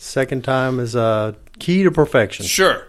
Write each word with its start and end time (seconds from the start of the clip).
Second 0.00 0.44
time 0.44 0.78
is 0.78 0.94
a 0.94 1.34
key 1.58 1.82
to 1.82 1.90
perfection. 1.90 2.46
Sure. 2.46 2.86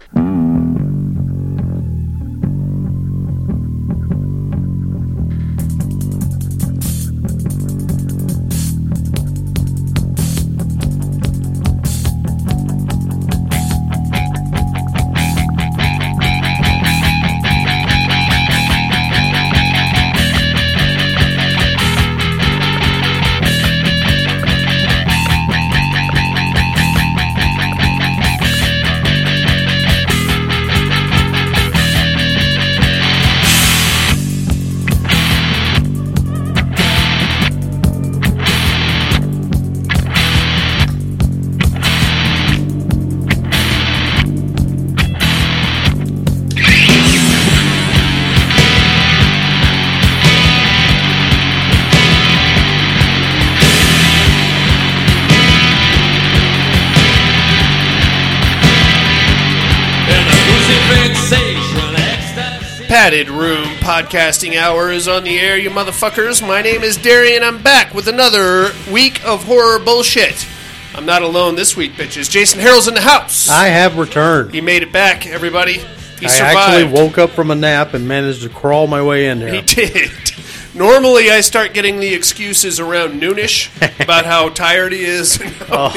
Room 64.12 64.20
Podcasting 64.20 64.56
Hour 64.56 64.90
is 64.90 65.06
on 65.08 65.24
the 65.24 65.38
air, 65.38 65.56
you 65.56 65.70
motherfuckers. 65.70 66.46
My 66.46 66.62
name 66.62 66.82
is 66.82 66.96
Darian. 66.96 67.42
I'm 67.42 67.62
back 67.62 67.94
with 67.94 68.08
another 68.08 68.70
week 68.92 69.24
of 69.24 69.44
horror 69.44 69.78
bullshit. 69.78 70.46
I'm 70.94 71.06
not 71.06 71.22
alone 71.22 71.54
this 71.54 71.76
week, 71.76 71.92
bitches. 71.92 72.28
Jason 72.28 72.60
Harrell's 72.60 72.88
in 72.88 72.94
the 72.94 73.00
house. 73.00 73.48
I 73.48 73.66
have 73.66 73.98
returned. 73.98 74.52
He 74.52 74.60
made 74.60 74.82
it 74.82 74.92
back, 74.92 75.26
everybody. 75.26 75.78
He 76.18 76.26
I 76.26 76.28
survived. 76.28 76.58
actually 76.58 76.92
woke 76.92 77.18
up 77.18 77.30
from 77.30 77.50
a 77.50 77.54
nap 77.54 77.94
and 77.94 78.08
managed 78.08 78.42
to 78.42 78.48
crawl 78.48 78.86
my 78.86 79.02
way 79.02 79.26
in 79.28 79.38
there. 79.38 79.54
He 79.54 79.62
did. 79.62 80.10
Normally, 80.74 81.30
I 81.30 81.40
start 81.40 81.74
getting 81.74 82.00
the 82.00 82.14
excuses 82.14 82.80
around 82.80 83.20
noonish 83.20 83.70
about 84.02 84.24
how 84.24 84.48
tired 84.48 84.92
he 84.92 85.04
is. 85.04 85.40
Oh. 85.72 85.90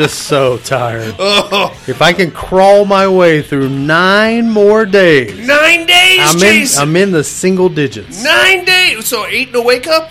Just 0.00 0.22
so 0.28 0.56
tired. 0.56 1.14
oh, 1.18 1.78
If 1.86 2.00
I 2.00 2.14
can 2.14 2.30
crawl 2.30 2.86
my 2.86 3.06
way 3.06 3.42
through 3.42 3.68
nine 3.68 4.48
more 4.48 4.86
days, 4.86 5.46
nine 5.46 5.84
days, 5.84 6.20
I'm 6.22 6.36
in, 6.36 6.40
Jason. 6.40 6.82
I'm 6.82 6.96
in 6.96 7.10
the 7.10 7.22
single 7.22 7.68
digits. 7.68 8.24
nine 8.24 8.64
days. 8.64 9.06
So 9.06 9.26
eight 9.26 9.52
to 9.52 9.60
wake 9.60 9.86
up, 9.86 10.10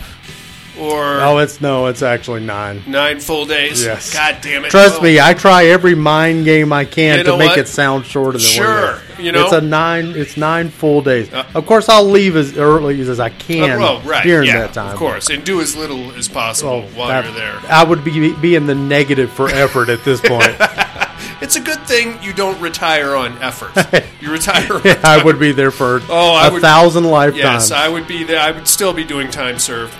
or 0.79 1.19
Oh, 1.21 1.37
it's 1.39 1.61
no, 1.61 1.87
it's 1.87 2.01
actually 2.01 2.41
nine. 2.45 2.83
nine 2.87 3.19
full 3.19 3.45
days. 3.45 3.83
Yes. 3.83 4.13
God 4.13 4.37
damn 4.41 4.65
it. 4.65 4.71
Trust 4.71 4.95
Well, 4.95 5.03
me, 5.03 5.19
I 5.19 5.33
try 5.33 5.65
every 5.65 5.95
mind 5.95 6.45
game 6.45 6.71
I 6.73 6.85
can 6.85 7.17
You 7.19 7.23
to 7.25 7.37
make 7.37 7.49
what? 7.51 7.59
it 7.59 7.67
sound 7.67 8.05
shorter 8.05 8.33
than 8.37 8.41
Sure, 8.41 9.01
is. 9.17 9.19
you 9.25 9.31
know? 9.31 9.43
it's 9.43 9.53
a 9.53 9.61
nine. 9.61 10.13
It's 10.15 10.37
nine 10.37 10.69
full 10.69 11.01
days. 11.01 11.31
Uh, 11.33 11.43
of 11.53 11.65
course, 11.65 11.89
I'll 11.89 12.05
leave 12.09 12.35
as 12.35 12.57
early 12.57 12.99
as 13.01 13.19
I 13.19 13.29
can 13.29 13.71
Uh, 13.71 13.77
well, 13.79 14.01
right. 14.01 14.23
during 14.23 14.47
yeah, 14.47 14.59
that 14.61 14.73
time. 14.73 14.93
Of 14.93 14.97
course, 14.99 15.29
and 15.29 15.43
do 15.43 15.61
as 15.61 15.75
little 15.75 16.11
as 16.13 16.27
possible 16.27 16.79
Well, 16.81 16.89
while 16.95 17.07
that- 17.09 17.23
you're 17.25 17.33
there. 17.33 17.59
I 17.69 17.83
would 17.83 18.03
be 18.03 18.33
be 18.33 18.55
in 18.55 18.67
the 18.67 18.75
negative 18.75 19.31
for 19.31 19.49
effort 19.49 19.89
at 19.89 20.03
this 20.03 20.21
point. 20.21 20.55
It's 21.41 21.55
a 21.55 21.61
good 21.61 21.79
thing 21.87 22.17
you 22.21 22.33
don't 22.33 22.59
retire 22.59 23.15
on 23.15 23.37
effort. 23.41 23.71
You 24.21 24.31
retire. 24.33 24.73
on 24.73 24.81
I 25.05 25.23
would 25.23 25.39
be 25.39 25.53
there 25.53 25.71
for 25.71 26.01
Oh, 26.09 26.33
I 26.33 26.47
a 26.47 26.51
would- 26.51 26.61
thousand 26.61 27.05
lifetimes. 27.05 27.37
Yes, 27.41 27.71
I 27.71 27.87
would 27.87 28.07
be 28.07 28.25
there. 28.25 28.39
I 28.41 28.51
would 28.51 28.67
still 28.67 28.91
be 28.91 29.05
doing 29.05 29.29
time 29.31 29.57
served. 29.59 29.93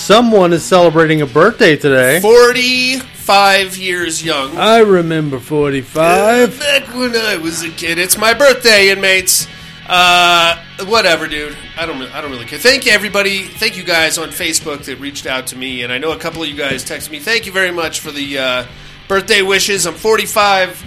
Someone 0.00 0.54
is 0.54 0.64
celebrating 0.64 1.20
a 1.20 1.26
birthday 1.26 1.76
today. 1.76 2.20
Forty-five 2.20 3.76
years 3.76 4.24
young. 4.24 4.56
I 4.56 4.78
remember 4.78 5.38
forty-five. 5.38 6.58
Back 6.58 6.94
when 6.94 7.14
I 7.14 7.36
was 7.36 7.62
a 7.62 7.68
kid, 7.68 7.98
it's 7.98 8.16
my 8.16 8.32
birthday, 8.32 8.88
inmates. 8.88 9.46
Uh, 9.86 10.56
whatever, 10.86 11.28
dude. 11.28 11.54
I 11.76 11.84
don't. 11.84 12.00
I 12.02 12.22
don't 12.22 12.30
really 12.30 12.46
care. 12.46 12.58
Thank 12.58 12.86
you, 12.86 12.92
everybody. 12.92 13.42
Thank 13.42 13.76
you 13.76 13.84
guys 13.84 14.16
on 14.16 14.30
Facebook 14.30 14.84
that 14.84 14.98
reached 14.98 15.26
out 15.26 15.48
to 15.48 15.56
me, 15.56 15.82
and 15.82 15.92
I 15.92 15.98
know 15.98 16.12
a 16.12 16.18
couple 16.18 16.42
of 16.42 16.48
you 16.48 16.56
guys 16.56 16.82
texted 16.82 17.10
me. 17.10 17.18
Thank 17.18 17.44
you 17.44 17.52
very 17.52 17.70
much 17.70 18.00
for 18.00 18.10
the 18.10 18.38
uh, 18.38 18.66
birthday 19.06 19.42
wishes. 19.42 19.86
I'm 19.86 19.94
45. 19.94 20.82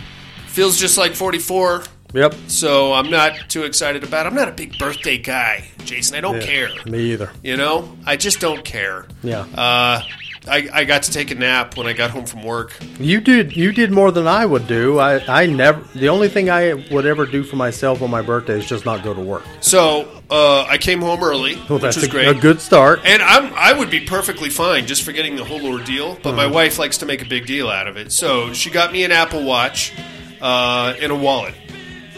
Feels 0.47 0.77
just 0.79 0.97
like 0.97 1.13
44. 1.13 1.83
Yep. 2.13 2.35
So 2.47 2.93
I'm 2.93 3.09
not 3.09 3.49
too 3.49 3.63
excited 3.63 4.03
about. 4.03 4.25
it. 4.25 4.29
I'm 4.29 4.35
not 4.35 4.47
a 4.47 4.51
big 4.51 4.77
birthday 4.77 5.17
guy, 5.17 5.65
Jason. 5.83 6.15
I 6.15 6.21
don't 6.21 6.41
care. 6.41 6.69
Me 6.85 7.11
either. 7.13 7.31
You 7.43 7.57
know, 7.57 7.97
I 8.05 8.15
just 8.17 8.39
don't 8.39 8.63
care. 8.63 9.07
Yeah. 9.23 9.41
Uh, 9.55 10.01
I, 10.45 10.67
I 10.73 10.83
got 10.83 11.03
to 11.03 11.11
take 11.11 11.31
a 11.31 11.35
nap 11.35 11.77
when 11.77 11.87
I 11.87 11.93
got 11.93 12.11
home 12.11 12.25
from 12.25 12.43
work. 12.43 12.77
You 12.99 13.21
did 13.21 13.55
you 13.55 13.71
did 13.71 13.91
more 13.91 14.11
than 14.11 14.27
I 14.27 14.45
would 14.45 14.67
do. 14.67 14.99
I, 14.99 15.23
I 15.43 15.45
never 15.45 15.81
the 15.97 16.09
only 16.09 16.27
thing 16.27 16.49
I 16.49 16.73
would 16.91 17.05
ever 17.05 17.25
do 17.25 17.43
for 17.45 17.55
myself 17.55 18.01
on 18.01 18.09
my 18.11 18.21
birthday 18.21 18.59
is 18.59 18.65
just 18.67 18.83
not 18.85 19.03
go 19.05 19.13
to 19.13 19.21
work. 19.21 19.43
So 19.61 20.21
uh, 20.29 20.63
I 20.65 20.77
came 20.77 20.99
home 20.99 21.23
early, 21.23 21.55
Well, 21.55 21.75
which 21.75 21.81
that's 21.83 21.95
was 21.95 22.05
a, 22.05 22.09
great. 22.09 22.27
a 22.27 22.33
good 22.33 22.59
start. 22.59 22.99
And 23.05 23.21
I'm 23.23 23.53
I 23.55 23.71
would 23.71 23.89
be 23.89 24.01
perfectly 24.01 24.49
fine 24.49 24.85
just 24.85 25.03
forgetting 25.03 25.37
the 25.37 25.45
whole 25.45 25.65
ordeal, 25.65 26.15
but 26.21 26.27
Uh-huh. 26.33 26.35
my 26.35 26.47
wife 26.47 26.77
likes 26.77 26.97
to 26.97 27.05
make 27.05 27.21
a 27.21 27.25
big 27.29 27.45
deal 27.45 27.69
out 27.69 27.87
of 27.87 27.95
it. 27.95 28.11
So 28.11 28.51
she 28.51 28.69
got 28.69 28.91
me 28.91 29.05
an 29.05 29.13
Apple 29.13 29.45
Watch 29.45 29.93
uh, 30.41 30.93
and 31.01 31.09
a 31.09 31.15
wallet, 31.15 31.55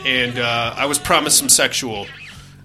and 0.06 0.38
uh, 0.40 0.74
I 0.78 0.86
was 0.86 1.00
promised 1.00 1.38
some 1.38 1.50
sexual 1.50 2.08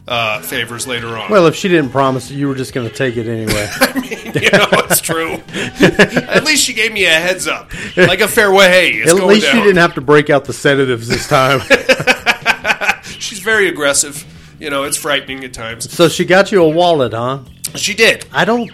uh, 0.06 0.40
favors 0.40 0.86
later 0.86 1.08
on. 1.16 1.30
Well, 1.30 1.46
if 1.46 1.54
she 1.54 1.68
didn't 1.68 1.90
promise 1.90 2.30
it, 2.30 2.34
you 2.34 2.48
were 2.48 2.54
just 2.54 2.72
going 2.74 2.88
to 2.88 2.94
take 2.94 3.16
it 3.16 3.26
anyway. 3.28 3.68
I 3.80 4.00
mean, 4.00 4.42
you 4.42 4.50
know, 4.50 4.66
it's 4.84 5.00
true. 5.00 5.34
At 5.54 6.44
least 6.44 6.64
she 6.64 6.74
gave 6.74 6.92
me 6.92 7.04
a 7.04 7.10
heads 7.10 7.46
up, 7.46 7.72
like 7.96 8.20
a 8.20 8.28
farewell. 8.28 8.68
Hey, 8.68 8.90
it's 8.90 9.10
At 9.12 9.24
least 9.26 9.46
down. 9.46 9.54
she 9.56 9.60
didn't 9.62 9.78
have 9.78 9.94
to 9.94 10.00
break 10.00 10.30
out 10.30 10.44
the 10.44 10.52
sedatives 10.52 11.08
this 11.08 11.28
time. 11.28 11.60
She's 13.04 13.40
very 13.40 13.68
aggressive. 13.68 14.24
You 14.58 14.68
know, 14.70 14.84
it's 14.84 14.96
frightening 14.96 15.42
at 15.44 15.54
times. 15.54 15.90
so 15.90 16.08
she 16.08 16.24
got 16.26 16.52
you 16.52 16.62
a 16.62 16.68
wallet, 16.68 17.12
huh? 17.12 17.40
She 17.76 17.94
did. 17.94 18.26
I 18.32 18.44
don't. 18.44 18.70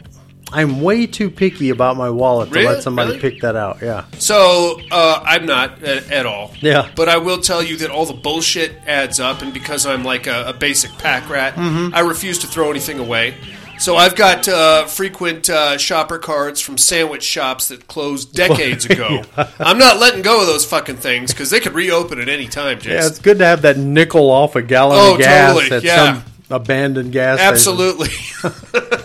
I'm 0.53 0.81
way 0.81 1.07
too 1.09 1.29
picky 1.29 1.71
about 1.71 1.97
my 1.97 2.09
wallet 2.09 2.51
to 2.51 2.55
Really? 2.55 2.67
let 2.75 2.83
somebody 2.83 3.11
Really? 3.17 3.21
pick 3.21 3.41
that 3.41 3.57
out. 3.57 3.79
Yeah. 3.83 4.05
So 4.19 4.81
uh, 4.93 5.21
I'm 5.25 5.45
not 5.45 5.83
at, 5.83 6.11
at 6.13 6.25
all. 6.25 6.53
Yeah. 6.61 6.89
But 6.95 7.09
I 7.09 7.17
will 7.17 7.41
tell 7.41 7.63
you 7.63 7.77
that 7.79 7.91
all 7.91 8.07
the 8.07 8.13
bullshit 8.15 8.73
adds 8.87 9.19
up, 9.19 9.43
and 9.43 9.53
because 9.53 9.87
I'm 9.87 10.05
like 10.05 10.27
a, 10.29 10.47
a 10.49 10.53
basic 10.53 10.93
pack 10.99 11.29
rat, 11.29 11.55
Mm-hmm. 11.57 11.95
I 11.95 12.01
refuse 12.01 12.39
to 12.41 12.47
throw 12.47 12.71
anything 12.71 12.99
away. 13.01 13.35
So 13.79 13.97
I've 13.97 14.15
got 14.17 14.49
uh, 14.49 14.87
frequent 14.87 15.51
uh, 15.51 15.77
shopper 15.79 16.19
cards 16.19 16.61
from 16.63 16.79
sandwich 16.79 17.23
shops 17.25 17.69
that 17.69 17.87
closed 17.89 18.33
decades 18.35 18.87
ago. 18.87 19.23
I'm 19.59 19.77
not 19.79 19.99
letting 19.99 20.23
go 20.23 20.41
of 20.41 20.47
those 20.47 20.65
fucking 20.65 20.97
things 20.97 21.33
because 21.33 21.51
they 21.51 21.61
could 21.61 21.75
reopen 21.75 22.19
at 22.21 22.29
any 22.31 22.47
time, 22.47 22.79
Jason. 22.79 22.93
Yeah, 22.93 23.07
it's 23.07 23.19
good 23.19 23.39
to 23.41 23.45
have 23.45 23.63
that 23.63 23.77
nickel 23.79 24.31
off 24.31 24.57
a 24.57 24.63
gallon 24.63 24.97
Oh, 24.99 25.13
of 25.15 25.19
gas 25.21 25.55
totally, 25.55 25.77
at 25.77 25.83
yeah. 25.83 26.23
some 26.23 26.33
abandoned 26.51 27.13
gas 27.13 27.39
station. 27.39 27.53
Absolutely. 27.53 28.09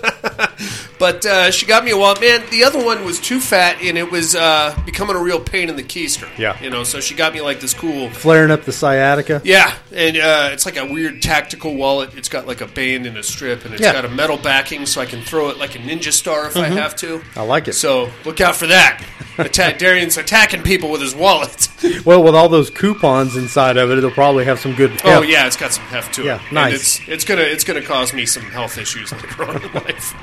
but 1.02 1.26
uh, 1.26 1.50
she 1.50 1.66
got 1.66 1.84
me 1.84 1.90
a 1.92 1.98
wallet. 1.98 2.22
Man, 2.22 2.44
the 2.52 2.64
other 2.64 2.78
one 2.86 3.04
was 3.04 3.20
too 3.20 3.40
fat, 3.40 3.82
and 3.82 3.98
it 3.98 4.12
was 4.12 4.36
uh, 4.36 4.80
becoming 4.86 5.16
a 5.16 5.20
real 5.20 5.40
pain 5.40 5.68
in 5.68 5.76
the 5.76 5.82
keister. 5.84 6.30
Yeah. 6.38 6.62
You 6.62 6.70
know, 6.70 6.84
so 6.84 7.00
she 7.02 7.16
got 7.16 7.34
me 7.34 7.42
like 7.42 7.60
this 7.60 7.74
cool. 7.74 8.10
Flaring 8.12 8.52
up 8.52 8.62
the 8.66 8.72
sciatica. 8.72 9.42
Yeah, 9.44 9.76
and 9.92 10.16
uh, 10.16 10.50
it's 10.54 10.66
like 10.68 10.78
a 10.78 10.86
weird 10.86 11.24
tactical 11.24 11.76
wallet. 11.76 12.14
It's 12.16 12.30
got 12.30 12.46
like 12.46 12.62
a 12.62 12.68
band 12.68 13.08
and 13.08 13.18
a 13.18 13.24
strip, 13.24 13.66
and 13.66 13.74
it's 13.74 13.82
Yeah. 13.82 13.94
got 13.94 14.06
a 14.06 14.10
metal 14.10 14.38
backing, 14.38 14.86
so 14.86 15.02
I 15.02 15.08
can 15.08 15.22
throw 15.24 15.50
it 15.50 15.58
like 15.58 15.74
a 15.76 15.80
ninja 15.80 16.14
star 16.14 16.46
if 16.46 16.56
I 16.56 16.68
have 16.68 16.96
to. 16.98 17.22
I 17.36 17.42
like 17.42 17.68
it. 17.68 17.74
So 17.74 18.12
look 18.24 18.40
out 18.40 18.56
for 18.56 18.68
that. 18.68 19.04
Attack 19.40 19.80
Darian's 19.80 20.18
attacking 20.18 20.62
people 20.62 20.92
with 20.92 21.02
his 21.02 21.16
wallet. 21.16 21.68
Well, 22.06 22.24
with 22.24 22.36
all 22.36 22.48
those 22.48 22.70
coupons 22.70 23.36
inside 23.36 23.78
of 23.78 23.90
it, 23.90 23.98
it'll 23.98 24.12
probably 24.12 24.46
have 24.46 24.60
some 24.60 24.76
good. 24.76 24.92
Oh 25.04 25.24
yeah, 25.24 25.48
it's 25.48 25.58
got 25.58 25.72
some 25.74 25.84
heft 25.86 26.14
to 26.16 26.22
it. 26.22 26.26
Yeah, 26.26 26.42
And 26.44 26.52
nice. 26.54 26.74
it's 27.00 27.08
it's 27.10 27.26
gonna 27.26 27.42
it's 27.42 27.64
gonna 27.64 27.82
cause 27.82 28.14
me 28.14 28.26
some 28.28 28.44
health 28.44 28.78
issues 28.78 29.12
later 29.12 29.44
on 29.46 29.64
in 29.64 29.74
life. 29.74 30.14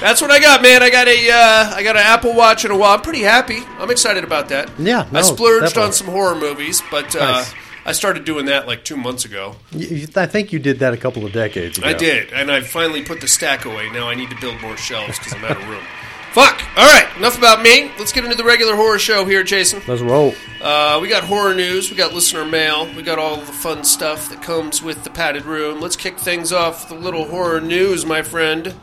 That's 0.00 0.22
what 0.22 0.30
I 0.30 0.40
got, 0.40 0.62
man. 0.62 0.82
I 0.82 0.88
got 0.90 1.08
a 1.08 1.30
uh, 1.30 1.74
I 1.76 1.82
got 1.82 1.96
an 1.96 2.02
Apple 2.02 2.34
Watch 2.34 2.64
and 2.64 2.72
a 2.72 2.76
wallet. 2.76 3.00
I'm 3.00 3.04
pretty 3.04 3.20
happy. 3.22 3.58
I'm 3.78 3.90
excited 3.90 4.24
about 4.24 4.48
that. 4.48 4.70
Yeah, 4.78 5.06
I 5.12 5.20
splurged 5.22 5.64
definitely. 5.66 5.82
on 5.82 5.92
some 5.92 6.06
horror 6.08 6.34
movies, 6.34 6.82
but 6.90 7.14
uh, 7.14 7.18
Nice. 7.32 7.54
I 7.84 7.92
started 7.92 8.24
doing 8.24 8.46
that 8.46 8.66
like 8.66 8.82
two 8.84 8.96
months 8.96 9.24
ago. 9.26 9.56
You- 9.72 9.86
you- 9.88 10.08
I 10.16 10.26
think 10.26 10.52
you 10.52 10.58
did 10.58 10.78
that 10.78 10.94
a 10.94 10.96
couple 10.96 11.24
of 11.26 11.32
decades 11.32 11.76
ago. 11.78 11.86
I 11.86 11.92
did, 11.92 12.32
and 12.32 12.50
I 12.50 12.60
finally 12.62 13.02
put 13.02 13.20
the 13.20 13.28
stack 13.28 13.64
away. 13.66 13.90
Now 13.90 14.08
I 14.08 14.14
need 14.14 14.30
to 14.30 14.36
build 14.40 14.60
more 14.62 14.76
shelves 14.76 15.18
because 15.18 15.34
I'm 15.34 15.44
out 15.44 15.56
of 15.60 15.68
room. 15.68 15.82
Fuck. 16.32 16.62
All 16.76 16.86
right, 16.86 17.08
enough 17.16 17.36
about 17.36 17.60
me. 17.60 17.90
Let's 17.98 18.12
get 18.12 18.24
into 18.24 18.36
the 18.36 18.44
regular 18.44 18.76
horror 18.76 19.00
show 19.00 19.24
here, 19.24 19.42
Jason. 19.42 19.82
Let's 19.88 20.00
roll. 20.00 20.32
Uh, 20.62 20.98
we 21.02 21.08
got 21.08 21.24
horror 21.24 21.54
news, 21.54 21.90
we 21.90 21.96
got 21.96 22.14
listener 22.14 22.44
mail, 22.44 22.86
we 22.94 23.02
got 23.02 23.18
all 23.18 23.36
the 23.36 23.52
fun 23.52 23.82
stuff 23.82 24.28
that 24.30 24.40
comes 24.40 24.80
with 24.80 25.02
the 25.04 25.10
padded 25.10 25.44
room. 25.44 25.80
Let's 25.80 25.96
kick 25.96 26.18
things 26.18 26.52
off 26.52 26.88
with 26.90 26.98
a 27.00 27.02
little 27.02 27.24
horror 27.26 27.60
news, 27.60 28.06
my 28.06 28.22
friend. 28.22 28.74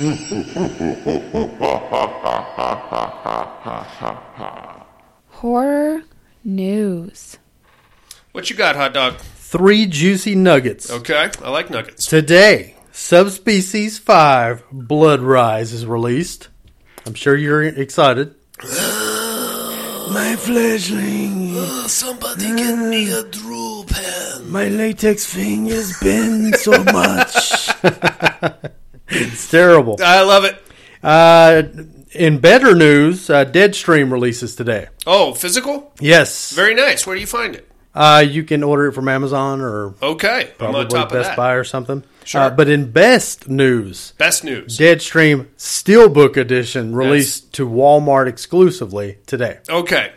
Horror 5.28 6.04
news. 6.42 7.36
What 8.32 8.48
you 8.48 8.56
got, 8.56 8.76
hot 8.76 8.94
dog? 8.94 9.18
Three 9.18 9.84
juicy 9.84 10.34
nuggets. 10.36 10.90
Okay, 10.90 11.30
I 11.42 11.50
like 11.50 11.68
nuggets. 11.68 12.06
Today, 12.06 12.76
Subspecies 12.92 13.98
5 13.98 14.64
Blood 14.72 15.20
Rise 15.20 15.74
is 15.74 15.84
released. 15.84 16.48
I'm 17.04 17.12
sure 17.12 17.36
you're 17.36 17.62
excited. 17.62 18.34
My 18.62 20.34
fleshling, 20.38 21.58
somebody 21.88 22.46
get 22.56 22.76
me 22.78 23.12
a 23.12 23.22
drool 23.24 23.84
pen. 23.84 24.50
my 24.50 24.66
latex 24.68 25.26
fingers 25.26 26.00
bend 26.00 26.56
so 26.56 26.82
much. 26.84 27.68
it's 29.10 29.50
terrible. 29.50 29.96
I 30.02 30.22
love 30.22 30.44
it. 30.44 30.62
Uh, 31.02 31.62
in 32.12 32.38
better 32.38 32.74
news, 32.74 33.30
uh, 33.30 33.44
Deadstream 33.44 34.10
releases 34.10 34.56
today. 34.56 34.88
Oh, 35.06 35.32
physical? 35.34 35.92
Yes. 36.00 36.52
Very 36.52 36.74
nice. 36.74 37.06
Where 37.06 37.14
do 37.16 37.20
you 37.20 37.26
find 37.26 37.54
it? 37.54 37.66
Uh, 37.94 38.24
you 38.26 38.44
can 38.44 38.62
order 38.62 38.86
it 38.86 38.92
from 38.92 39.08
Amazon 39.08 39.60
or 39.60 39.94
Okay, 40.00 40.50
probably 40.58 40.82
on 40.82 40.88
top 40.88 41.08
Best 41.08 41.18
of 41.18 41.24
that. 41.24 41.36
Buy 41.36 41.54
or 41.54 41.64
something. 41.64 42.04
Sure. 42.24 42.42
Uh, 42.42 42.50
but 42.50 42.68
in 42.68 42.92
best 42.92 43.48
news, 43.48 44.12
Best 44.16 44.44
news. 44.44 44.78
Deadstream 44.78 45.46
Steelbook 45.56 46.36
Edition 46.36 46.94
released 46.94 47.52
to 47.54 47.68
Walmart 47.68 48.28
exclusively 48.28 49.18
today. 49.26 49.58
Okay, 49.68 50.12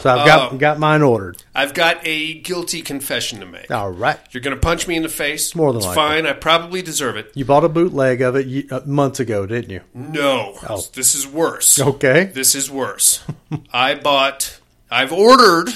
So 0.00 0.10
I've 0.10 0.26
got 0.26 0.52
Oh. 0.52 0.56
got 0.56 0.78
mine 0.78 1.02
ordered. 1.02 1.42
I've 1.54 1.74
got 1.74 1.98
a 2.04 2.34
guilty 2.40 2.82
confession 2.82 3.40
to 3.40 3.46
make. 3.46 3.70
All 3.70 3.90
right. 3.90 4.18
You're 4.32 4.40
going 4.40 4.56
to 4.56 4.60
punch 4.60 4.88
me 4.88 4.96
in 4.96 5.02
the 5.02 5.08
face. 5.08 5.54
More 5.54 5.72
than 5.72 5.78
it's 5.78 5.86
likely. 5.86 6.02
fine. 6.02 6.26
I 6.26 6.32
probably 6.32 6.82
deserve 6.82 7.16
it. 7.16 7.30
You 7.34 7.44
bought 7.44 7.64
a 7.64 7.68
bootleg 7.68 8.20
of 8.20 8.34
it 8.36 8.72
uh, 8.72 8.80
months 8.86 9.20
ago, 9.20 9.46
didn't 9.46 9.70
you? 9.70 9.80
No, 9.94 10.54
Oh. 10.68 10.82
this 10.94 11.14
is 11.14 11.26
worse. 11.26 11.78
Okay. 11.78 12.24
This 12.34 12.54
is 12.54 12.70
worse. 12.70 13.22
I 13.72 13.94
bought. 13.94 14.58
I've 14.90 15.12
ordered 15.12 15.68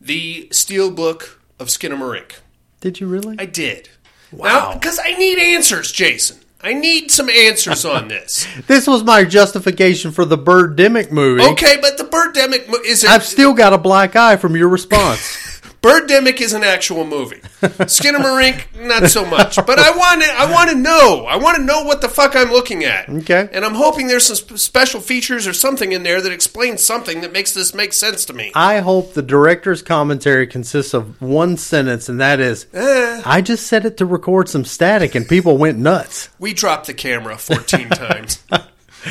the 0.00 0.48
Steelbook 0.50 1.36
of 1.58 1.68
Skinamarink. 1.68 2.32
Did 2.80 3.00
you 3.00 3.06
really? 3.06 3.36
I 3.38 3.46
did. 3.46 3.88
Wow. 4.30 4.74
Because 4.74 4.98
I 5.02 5.14
need 5.14 5.38
answers, 5.38 5.90
Jason. 5.92 6.38
I 6.64 6.72
need 6.72 7.10
some 7.10 7.28
answers 7.28 7.84
on 7.84 8.08
this. 8.14 8.46
this 8.66 8.86
was 8.86 9.04
my 9.04 9.24
justification 9.24 10.12
for 10.12 10.24
the 10.24 10.38
Birdemic 10.38 11.10
movie. 11.12 11.42
Okay, 11.44 11.76
but 11.80 11.98
the 11.98 12.04
Birdemic 12.04 12.66
mo- 12.68 12.78
is—I've 12.84 13.22
still 13.24 13.52
got 13.52 13.74
a 13.74 13.78
black 13.78 14.16
eye 14.16 14.36
from 14.36 14.56
your 14.56 14.68
response. 14.68 15.40
Birdemic 15.84 16.40
is 16.40 16.54
an 16.54 16.64
actual 16.64 17.04
movie. 17.04 17.40
Skinamarink, 17.60 18.86
not 18.86 19.10
so 19.10 19.26
much. 19.26 19.56
But 19.56 19.78
I 19.78 19.90
want 19.94 20.22
to. 20.22 20.30
I 20.30 20.50
want 20.50 20.70
to 20.70 20.76
know. 20.76 21.26
I 21.26 21.36
want 21.36 21.58
to 21.58 21.62
know 21.62 21.84
what 21.84 22.00
the 22.00 22.08
fuck 22.08 22.34
I'm 22.34 22.50
looking 22.50 22.84
at. 22.84 23.06
Okay. 23.10 23.50
And 23.52 23.66
I'm 23.66 23.74
hoping 23.74 24.06
there's 24.06 24.24
some 24.24 24.36
sp- 24.40 24.56
special 24.56 25.02
features 25.02 25.46
or 25.46 25.52
something 25.52 25.92
in 25.92 26.02
there 26.02 26.22
that 26.22 26.32
explains 26.32 26.82
something 26.82 27.20
that 27.20 27.32
makes 27.32 27.52
this 27.52 27.74
make 27.74 27.92
sense 27.92 28.24
to 28.24 28.32
me. 28.32 28.50
I 28.54 28.78
hope 28.80 29.12
the 29.12 29.20
director's 29.20 29.82
commentary 29.82 30.46
consists 30.46 30.94
of 30.94 31.20
one 31.20 31.58
sentence, 31.58 32.08
and 32.08 32.18
that 32.18 32.40
is, 32.40 32.66
Eh. 32.72 33.22
I 33.26 33.42
just 33.42 33.66
set 33.66 33.84
it 33.84 33.98
to 33.98 34.06
record 34.06 34.48
some 34.48 34.64
static, 34.64 35.14
and 35.14 35.28
people 35.28 35.58
went 35.58 35.76
nuts. 35.76 36.30
We 36.38 36.54
dropped 36.54 36.86
the 36.86 36.94
camera 36.94 37.36
14 37.36 37.88
times. 37.90 38.42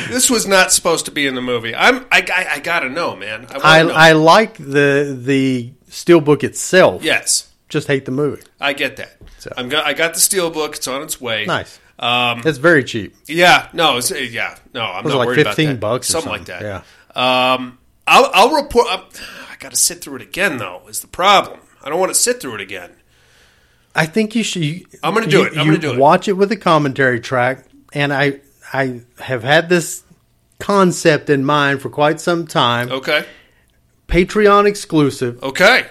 This 0.08 0.28
was 0.28 0.48
not 0.48 0.72
supposed 0.72 1.06
to 1.06 1.12
be 1.12 1.28
in 1.28 1.36
the 1.36 1.42
movie. 1.42 1.75
I'm. 1.75 2.06
I. 2.12 2.25
I, 2.34 2.48
I 2.56 2.60
gotta 2.62 2.90
know, 2.90 3.16
man. 3.16 3.46
I, 3.52 3.80
I, 3.80 3.84
know. 3.84 3.94
I 3.94 4.12
like 4.14 4.58
the 4.58 5.16
the 5.22 5.74
steelbook 5.94 6.44
itself. 6.44 7.04
yes, 7.04 7.50
Just 7.69 7.88
hate 7.88 8.06
the 8.06 8.12
movie. 8.12 8.42
I 8.60 8.74
get 8.74 8.98
that. 8.98 9.18
So. 9.40 9.51
I'm. 9.57 9.69
Go- 9.69 9.81
I 9.81 9.94
got 9.94 10.13
the 10.13 10.19
Steelbook. 10.19 10.75
It's 10.75 10.88
on 10.88 11.01
its 11.01 11.19
way. 11.19 11.45
Nice. 11.45 11.80
Um, 12.00 12.42
It's 12.45 12.57
very 12.57 12.84
cheap. 12.84 13.16
Yeah, 13.28 13.68
no, 13.74 13.98
it's, 13.98 14.12
uh, 14.12 14.16
yeah, 14.16 14.57
no, 14.74 14.81
I'm 14.81 15.04
Was 15.04 15.13
not 15.13 15.19
like 15.19 15.28
worried 15.28 15.45
15 15.45 15.69
about 15.69 15.74
that. 15.74 15.80
bucks 15.80 16.10
or 16.10 16.12
something, 16.13 16.45
something? 16.45 16.56
like 16.56 16.62
that. 16.63 16.86
Yeah. 17.16 17.54
Um, 17.54 17.78
I'll, 18.07 18.30
I'll 18.34 18.56
report. 18.56 18.88
i 18.90 19.04
I 19.51 19.56
got 19.60 19.72
to 19.72 19.78
sit 19.78 20.01
through 20.01 20.18
it 20.18 20.22
again, 20.24 20.57
though. 20.57 20.81
Is 20.90 21.00
the 21.01 21.07
problem? 21.07 21.60
I 21.84 21.90
don't 21.90 22.00
want 22.00 22.10
to 22.13 22.19
sit 22.19 22.42
through 22.42 22.56
it 22.56 22.62
again. 22.62 22.92
I 23.96 24.06
think 24.07 24.36
you 24.36 24.44
should. 24.44 24.63
You, 24.63 24.86
I'm 25.04 25.13
gonna 25.13 25.28
do 25.28 25.39
you- 25.39 25.46
it. 25.46 25.57
I'm 25.57 25.68
gonna 25.68 25.78
do 25.78 25.94
it. 25.94 26.00
Watch 26.00 26.28
it 26.28 26.34
with 26.34 26.51
a 26.51 26.57
commentary 26.57 27.19
track, 27.19 27.66
and 27.94 28.12
I 28.12 28.39
I 28.74 29.01
have 29.19 29.44
had 29.44 29.69
this 29.69 30.04
concept 30.60 31.30
in 31.30 31.46
mind 31.46 31.81
for 31.81 31.89
quite 31.89 32.19
some 32.19 32.48
time. 32.48 32.92
Okay, 32.92 33.25
Patreon 34.13 34.68
exclusive, 34.68 35.42
okay, 35.44 35.88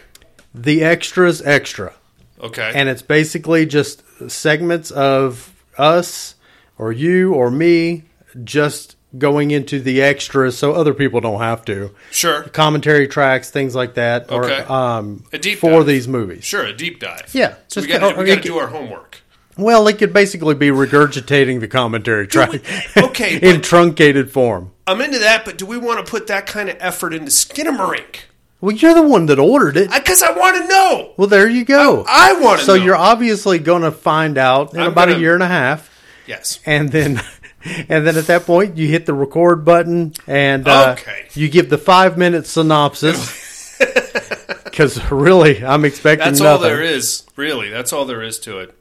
the 0.55 0.85
extras 0.85 1.43
extra, 1.43 1.93
okay. 2.41 2.71
and 2.75 2.89
it's 2.89 3.03
basically 3.03 3.67
just 3.67 4.03
segments 4.31 4.91
of 4.93 5.53
us 5.77 6.37
or 6.79 6.93
you 6.93 7.35
or 7.35 7.51
me 7.51 8.05
just 8.45 8.97
going 9.19 9.51
into 9.51 9.81
the 9.81 10.01
extras, 10.01 10.57
so 10.57 10.73
other 10.73 10.95
people 10.95 11.21
don't 11.21 11.41
have 11.41 11.65
to. 11.67 11.91
sure, 12.11 12.45
Commentary 12.45 13.07
tracks, 13.09 13.51
things 13.51 13.75
like 13.75 13.95
that, 13.95 14.31
Okay. 14.31 14.63
or 14.69 14.73
um, 14.73 15.25
A 15.33 15.39
deep 15.39 15.59
for 15.59 15.71
dive. 15.79 15.87
these 15.87 16.09
movies. 16.09 16.45
sure. 16.45 16.65
A 16.65 16.73
deep 16.73 16.99
dive. 17.01 17.29
Yeah, 17.35 17.57
So 17.69 17.81
we 17.83 17.89
just- 17.89 18.01
got 18.01 18.15
or- 18.17 18.21
we 18.23 18.27
got 18.27 18.37
to 18.37 18.41
do 18.41 18.57
our 18.59 18.69
homework. 18.69 19.19
Well, 19.59 19.87
it 19.89 19.99
could 19.99 20.15
basically 20.15 20.55
be 20.55 20.69
regurgitating 20.69 21.61
the 21.61 21.69
commentary 21.69 22.27
track. 22.27 22.53
we- 22.53 22.63
okay, 23.03 23.35
in 23.43 23.57
but- 23.57 23.65
truncated 23.65 24.31
form. 24.31 24.71
I'm 24.87 25.01
into 25.01 25.19
that, 25.21 25.45
but 25.45 25.59
do 25.59 25.67
we 25.67 25.77
want 25.79 26.05
to 26.05 26.11
put 26.11 26.27
that 26.27 26.47
kind 26.47 26.69
of 26.69 26.77
effort 26.81 27.15
into 27.15 27.31
Skinamarink? 27.31 28.23
Well, 28.61 28.75
you're 28.77 28.95
the 28.95 29.03
one 29.03 29.27
that 29.27 29.39
ordered 29.39 29.77
it. 29.77 29.91
Because 29.93 30.23
I, 30.23 30.31
want 30.33 30.57
to 30.57 30.69
know. 30.69 31.13
well, 31.17 31.27
there 31.29 31.49
you 31.49 31.65
go. 31.65 32.05
I 32.09 32.35
want 32.41 32.61
to 32.61 32.67
so 32.67 32.77
know. 32.77 32.85
you're 32.85 32.97
obviously 32.97 33.59
going 33.59 33.83
to 33.83 33.91
find 33.93 34.39
out 34.39 34.75
in 34.75 34.81
I'm 34.81 34.93
about 34.93 35.07
gonna- 35.09 35.19
a 35.19 35.21
year 35.21 35.35
and 35.35 35.43
a 35.43 35.49
half, 35.49 35.91
yes. 36.27 36.61
and 36.67 36.91
then, 36.91 37.21
and 37.65 38.07
then 38.07 38.17
at 38.17 38.27
that 38.27 38.45
point, 38.47 38.77
you 38.77 38.87
hit 38.89 39.07
the 39.07 39.15
record 39.15 39.65
button 39.65 40.13
and 40.27 40.67
uh, 40.69 40.97
Okay. 40.99 41.27
you 41.35 41.49
give 41.49 41.71
the 41.71 41.79
five 41.79 42.17
minute 42.19 42.47
synopsis. 42.47 43.41
Because 44.73 45.11
really, 45.11 45.63
I'm 45.63 45.85
expecting 45.85 46.25
That's 46.29 46.41
nothing. 46.41 46.53
all 46.55 46.59
there 46.63 46.81
is, 46.81 47.25
really. 47.37 47.69
That's 47.69 47.93
all 47.93 48.07
there 48.07 48.23
is 48.23 48.39
to 48.41 48.61
it. 48.61 48.75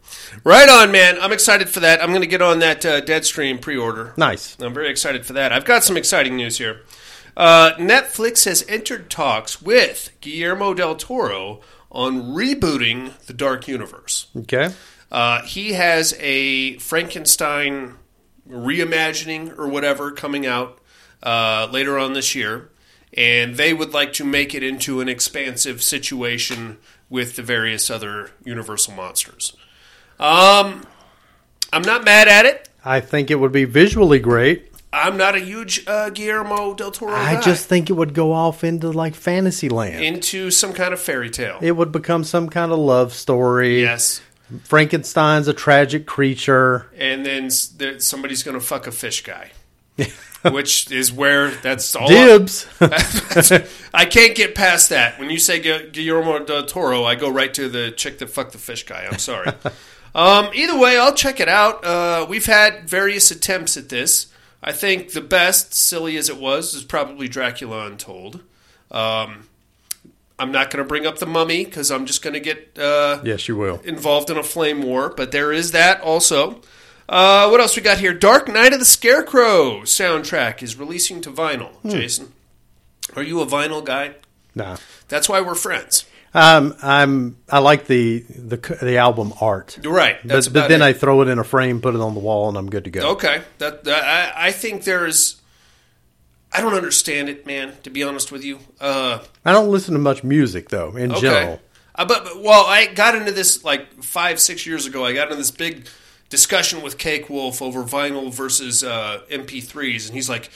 Right 0.44 0.70
on, 0.70 0.92
man. 0.92 1.20
I'm 1.20 1.32
excited 1.32 1.70
for 1.70 1.80
that. 1.82 2.02
I'm 2.02 2.10
going 2.10 2.22
to 2.22 2.28
get 2.28 2.42
on 2.42 2.60
that 2.60 2.86
uh, 2.86 3.02
Deadstream 3.02 3.62
pre-order. 3.62 4.14
Nice. 4.18 4.58
I'm 4.60 4.74
very 4.74 4.90
excited 4.90 5.26
for 5.26 5.34
that. 5.34 5.52
I've 5.52 5.66
got 5.66 5.84
some 5.84 5.98
exciting 5.98 6.36
news 6.36 6.58
here. 6.58 6.82
Uh, 7.36 7.72
Netflix 7.78 8.46
has 8.46 8.66
entered 8.68 9.10
talks 9.10 9.62
with 9.62 10.12
Guillermo 10.22 10.74
del 10.74 10.96
Toro 10.96 11.62
on 11.92 12.34
rebooting 12.34 13.18
the 13.26 13.34
Dark 13.34 13.68
Universe. 13.68 14.28
Okay. 14.36 14.74
Uh, 15.12 15.42
he 15.44 15.74
has 15.74 16.16
a 16.20 16.78
Frankenstein 16.78 17.96
reimagining 18.50 19.58
or 19.58 19.68
whatever 19.68 20.12
coming 20.12 20.46
out 20.46 20.80
uh, 21.24 21.68
later 21.72 21.98
on 22.00 22.14
this 22.14 22.34
year, 22.34 22.70
and 23.14 23.56
they 23.56 23.74
would 23.74 23.94
like 23.94 24.14
to 24.14 24.24
make 24.24 24.56
it 24.56 24.64
into 24.64 25.02
an 25.02 25.10
expansive 25.10 25.84
situation 25.84 26.78
with 27.10 27.36
the 27.36 27.44
various 27.44 27.90
other 27.90 28.32
Universal 28.44 28.94
monsters. 28.94 29.56
Um, 30.22 30.84
I'm 31.74 31.82
not 31.82 32.06
mad 32.06 32.28
at 32.28 32.46
it. 32.46 32.70
I 32.86 33.00
think 33.00 33.32
it 33.32 33.36
would 33.36 33.52
be 33.52 33.66
visually 33.66 34.20
great. 34.20 34.68
I'm 34.94 35.16
not 35.18 35.36
a 35.36 35.40
huge 35.40 35.86
uh, 35.88 36.10
Guillermo 36.10 36.74
del 36.74 36.92
Toro 36.92 37.14
I 37.14 37.36
guy. 37.36 37.42
just 37.42 37.68
think 37.70 37.90
it 37.90 37.94
would 37.94 38.14
go 38.14 38.34
off 38.34 38.64
into 38.64 38.92
like 38.92 39.16
fantasy 39.16 39.70
land. 39.70 40.04
into 40.04 40.52
some 40.52 40.74
kind 40.74 40.94
of 40.94 41.00
fairy 41.00 41.30
tale. 41.30 41.58
it 41.62 41.72
would 41.72 41.92
become 41.94 42.24
some 42.26 42.50
kind 42.50 42.72
of 42.74 42.78
love 42.80 43.14
story. 43.14 43.82
yes, 43.82 44.22
Frankenstein's 44.66 45.48
a 45.48 45.54
tragic 45.54 46.06
creature. 46.06 46.88
and 46.98 47.26
then 47.26 47.50
there, 47.78 48.00
somebody's 48.00 48.44
going 48.44 48.60
to 48.60 48.66
fuck 48.66 48.86
a 48.86 48.92
fish 48.92 49.24
guy, 49.24 49.52
which 50.52 50.92
is 50.92 51.10
where 51.14 51.52
that's 51.52 51.96
all. 51.96 52.10
Dibs. 52.10 52.68
I 53.94 54.04
can't 54.06 54.36
get 54.36 54.56
past 54.56 54.90
that. 54.90 55.18
When 55.20 55.30
you 55.30 55.40
say 55.40 55.60
Guillermo 55.90 56.44
del 56.44 56.66
Toro, 56.66 57.06
I 57.06 57.16
go 57.16 57.30
right 57.30 57.54
to 57.54 57.70
the 57.70 57.92
chick 57.92 58.18
that 58.20 58.30
fucked 58.30 58.52
the 58.52 58.58
fish 58.58 58.84
guy. 58.86 59.08
I'm 59.10 59.20
sorry. 59.20 59.54
um, 60.16 60.50
either 60.54 60.78
way, 60.78 60.98
I'll 60.98 61.14
check 61.14 61.40
it 61.40 61.48
out. 61.48 61.84
Uh, 61.84 62.26
we've 62.28 62.46
had 62.46 62.90
various 62.90 63.32
attempts 63.32 63.78
at 63.78 63.90
this. 63.90 64.28
I 64.64 64.72
think 64.72 65.14
the 65.14 65.22
best, 65.22 65.74
silly 65.74 66.18
as 66.18 66.30
it 66.30 66.38
was, 66.38 66.74
is 66.74 66.84
probably 66.84 67.28
Dracula 67.28 67.88
Untold. 67.88 68.42
Um, 68.92 69.48
I'm 70.38 70.52
not 70.52 70.72
going 70.72 70.84
to 70.84 70.88
bring 70.88 71.06
up 71.06 71.20
the 71.20 71.26
mummy 71.26 71.66
because 71.66 71.92
I'm 71.92 72.06
just 72.06 72.22
going 72.22 72.34
to 72.34 72.40
get 72.40 72.78
uh, 72.78 73.22
yes, 73.24 73.48
you 73.48 73.56
will. 73.56 73.80
involved 73.84 74.30
in 74.30 74.38
a 74.38 74.44
flame 74.44 74.82
war, 74.82 75.14
but 75.16 75.32
there 75.32 75.52
is 75.52 75.72
that 75.72 76.02
also. 76.02 76.62
Uh, 77.08 77.48
what 77.50 77.60
else 77.60 77.76
we 77.76 77.82
got 77.82 77.98
here? 77.98 78.14
Dark 78.14 78.48
Knight 78.48 78.74
of 78.74 78.80
the 78.80 78.86
Scarecrow 78.86 79.82
soundtrack 79.82 80.64
is 80.64 80.78
releasing 80.78 81.22
to 81.22 81.32
vinyl. 81.32 81.72
Jason, 81.86 82.32
are 83.16 83.24
you 83.24 83.42
a 83.42 83.46
vinyl 83.46 83.84
guy? 83.84 84.16
Nah. 84.56 84.78
That's 85.10 85.28
why 85.28 85.42
we're 85.42 85.56
friends. 85.56 86.06
Um, 86.34 86.76
I'm. 86.82 87.38
I 87.50 87.60
like 87.60 87.88
the 87.88 88.20
the 88.20 88.58
the 88.82 88.98
album 88.98 89.34
art, 89.42 89.78
right. 89.84 90.18
That's 90.24 90.48
but, 90.48 90.62
but 90.62 90.68
then 90.70 90.82
it. 90.82 90.86
I 90.86 90.94
throw 90.94 91.22
it 91.22 91.28
in 91.28 91.40
a 91.40 91.44
frame, 91.44 91.82
put 91.82 91.94
it 91.94 92.00
on 92.00 92.14
the 92.14 92.22
wall, 92.22 92.48
and 92.48 92.58
I'm 92.58 92.70
good 92.70 92.86
to 92.86 92.90
go. 92.90 93.12
okay. 93.12 93.42
That, 93.58 93.84
that 93.84 94.04
I, 94.38 94.48
I 94.48 94.52
think 94.52 94.86
there's. 94.86 95.42
I 96.54 96.62
don't 96.62 96.74
understand 96.74 97.30
it, 97.30 97.46
man. 97.46 97.74
To 97.84 97.90
be 97.90 98.04
honest 98.04 98.32
with 98.32 98.46
you, 98.46 98.60
uh, 98.80 99.20
I 99.44 99.52
don't 99.52 99.70
listen 99.70 99.94
to 99.94 100.00
much 100.00 100.24
music 100.24 100.70
though, 100.70 100.96
in 100.96 101.12
okay. 101.12 101.22
general. 101.22 101.62
Uh, 101.96 102.06
but, 102.06 102.24
but 102.24 102.42
well, 102.42 102.66
I 102.66 102.88
got 102.88 103.16
into 103.16 103.34
this 103.34 103.66
like 103.66 104.02
five, 104.02 104.40
six 104.40 104.66
years 104.66 104.86
ago. 104.86 105.06
I 105.06 105.14
got 105.14 105.24
into 105.24 105.36
this 105.36 105.52
big 105.52 105.88
discussion 106.30 106.82
with 106.82 106.98
Cake 106.98 107.30
Wolf 107.30 107.62
over 107.62 107.84
vinyl 107.84 108.34
versus 108.34 108.86
uh, 108.86 109.22
MP3s, 109.30 110.08
and 110.08 110.16
he's 110.16 110.30
like, 110.30 110.50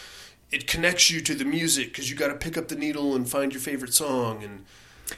"It 0.52 0.68
connects 0.68 1.12
you 1.12 1.20
to 1.20 1.36
the 1.36 1.46
music 1.46 1.88
because 1.88 2.10
you 2.10 2.16
got 2.16 2.30
to 2.30 2.36
pick 2.36 2.58
up 2.58 2.70
the 2.70 2.76
needle 2.76 3.14
and 3.14 3.30
find 3.30 3.52
your 3.52 3.62
favorite 3.62 3.94
song." 3.94 4.42
And 4.42 4.66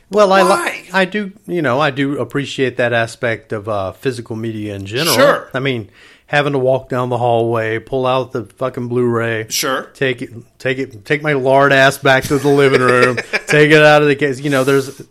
Well, 0.09 0.31
I 0.33 0.43
Why? 0.43 0.65
li- 0.83 0.89
I 0.93 1.05
do 1.05 1.31
you 1.45 1.61
know 1.61 1.79
I 1.79 1.91
do 1.91 2.19
appreciate 2.19 2.77
that 2.77 2.93
aspect 2.93 3.51
of 3.53 3.67
uh, 3.69 3.91
physical 3.93 4.35
media 4.35 4.75
in 4.75 4.85
general. 4.85 5.15
Sure. 5.15 5.49
I 5.53 5.59
mean, 5.59 5.89
having 6.27 6.53
to 6.53 6.59
walk 6.59 6.89
down 6.89 7.09
the 7.09 7.17
hallway, 7.17 7.79
pull 7.79 8.05
out 8.05 8.31
the 8.33 8.43
fucking 8.45 8.87
Blu-ray, 8.89 9.47
sure, 9.49 9.83
take 9.93 10.21
it, 10.21 10.31
take 10.59 10.77
it, 10.77 11.05
take 11.05 11.21
my 11.21 11.33
lard 11.33 11.71
ass 11.71 11.97
back 11.97 12.23
to 12.25 12.37
the 12.37 12.49
living 12.49 12.81
room, 12.81 13.15
take 13.47 13.71
it 13.71 13.81
out 13.81 14.01
of 14.01 14.07
the 14.07 14.15
case. 14.15 14.39
You 14.41 14.49
know, 14.49 14.63
there's 14.63 15.01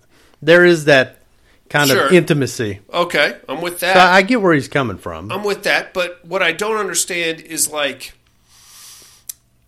there 0.42 0.64
is 0.64 0.84
that 0.86 1.18
kind 1.70 1.88
Sure. 1.88 2.06
of 2.06 2.12
intimacy. 2.12 2.80
okay, 2.92 3.38
I'm 3.48 3.60
with 3.62 3.80
that. 3.80 3.94
So 3.94 4.00
I, 4.00 4.16
I 4.18 4.22
get 4.22 4.40
where 4.42 4.54
he's 4.54 4.68
coming 4.68 4.98
from. 4.98 5.32
I'm 5.32 5.42
with 5.42 5.62
that, 5.64 5.92
but 5.94 6.24
what 6.24 6.42
I 6.42 6.52
don't 6.52 6.76
understand 6.76 7.40
is 7.40 7.70
like, 7.70 8.12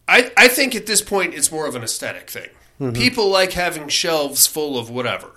I 0.06 0.30
I 0.36 0.48
think 0.48 0.74
at 0.74 0.86
this 0.86 1.02
point 1.02 1.34
it's 1.34 1.50
more 1.52 1.66
of 1.66 1.74
an 1.74 1.82
aesthetic 1.82 2.30
thing. 2.30 2.48
Mm-hmm. 2.80 2.92
People 2.92 3.28
like 3.28 3.52
having 3.52 3.88
shelves 3.88 4.46
full 4.46 4.78
of 4.78 4.88
whatever, 4.90 5.30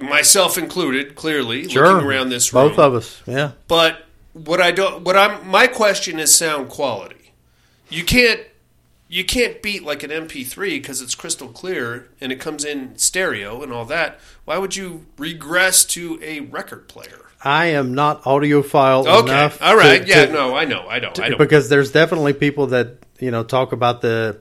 myself 0.00 0.56
included. 0.56 1.14
Clearly, 1.14 1.68
sure, 1.68 1.86
looking 1.94 2.06
around 2.08 2.28
this 2.30 2.52
room, 2.52 2.68
both 2.68 2.78
of 2.78 2.94
us. 2.94 3.22
Yeah, 3.26 3.52
But 3.68 4.04
what 4.32 4.60
I 4.60 4.70
don't, 4.70 5.02
what 5.04 5.16
I'm, 5.16 5.46
my 5.48 5.66
question 5.66 6.18
is 6.18 6.34
sound 6.34 6.68
quality. 6.68 7.32
You 7.88 8.04
can't, 8.04 8.40
you 9.08 9.24
can't 9.24 9.60
beat 9.60 9.82
like 9.82 10.04
an 10.04 10.10
MP3 10.10 10.56
because 10.74 11.02
it's 11.02 11.16
crystal 11.16 11.48
clear 11.48 12.08
and 12.20 12.30
it 12.30 12.36
comes 12.38 12.64
in 12.64 12.96
stereo 12.96 13.62
and 13.62 13.72
all 13.72 13.84
that. 13.86 14.20
Why 14.44 14.56
would 14.58 14.76
you 14.76 15.06
regress 15.18 15.84
to 15.86 16.20
a 16.22 16.40
record 16.40 16.86
player? 16.88 17.22
I 17.42 17.66
am 17.66 17.94
not 17.94 18.22
audiophile 18.22 19.06
Okay, 19.06 19.32
enough. 19.32 19.60
all 19.60 19.74
right, 19.74 20.02
to- 20.02 20.08
yeah, 20.08 20.26
to- 20.26 20.32
no, 20.32 20.54
I 20.54 20.64
know, 20.64 20.86
I 20.88 21.00
know, 21.00 21.12
I 21.18 21.30
know. 21.30 21.38
because 21.38 21.68
there's 21.68 21.90
definitely 21.90 22.34
people 22.34 22.68
that 22.68 22.98
you 23.18 23.30
know 23.32 23.42
talk 23.42 23.72
about 23.72 24.00
the 24.02 24.38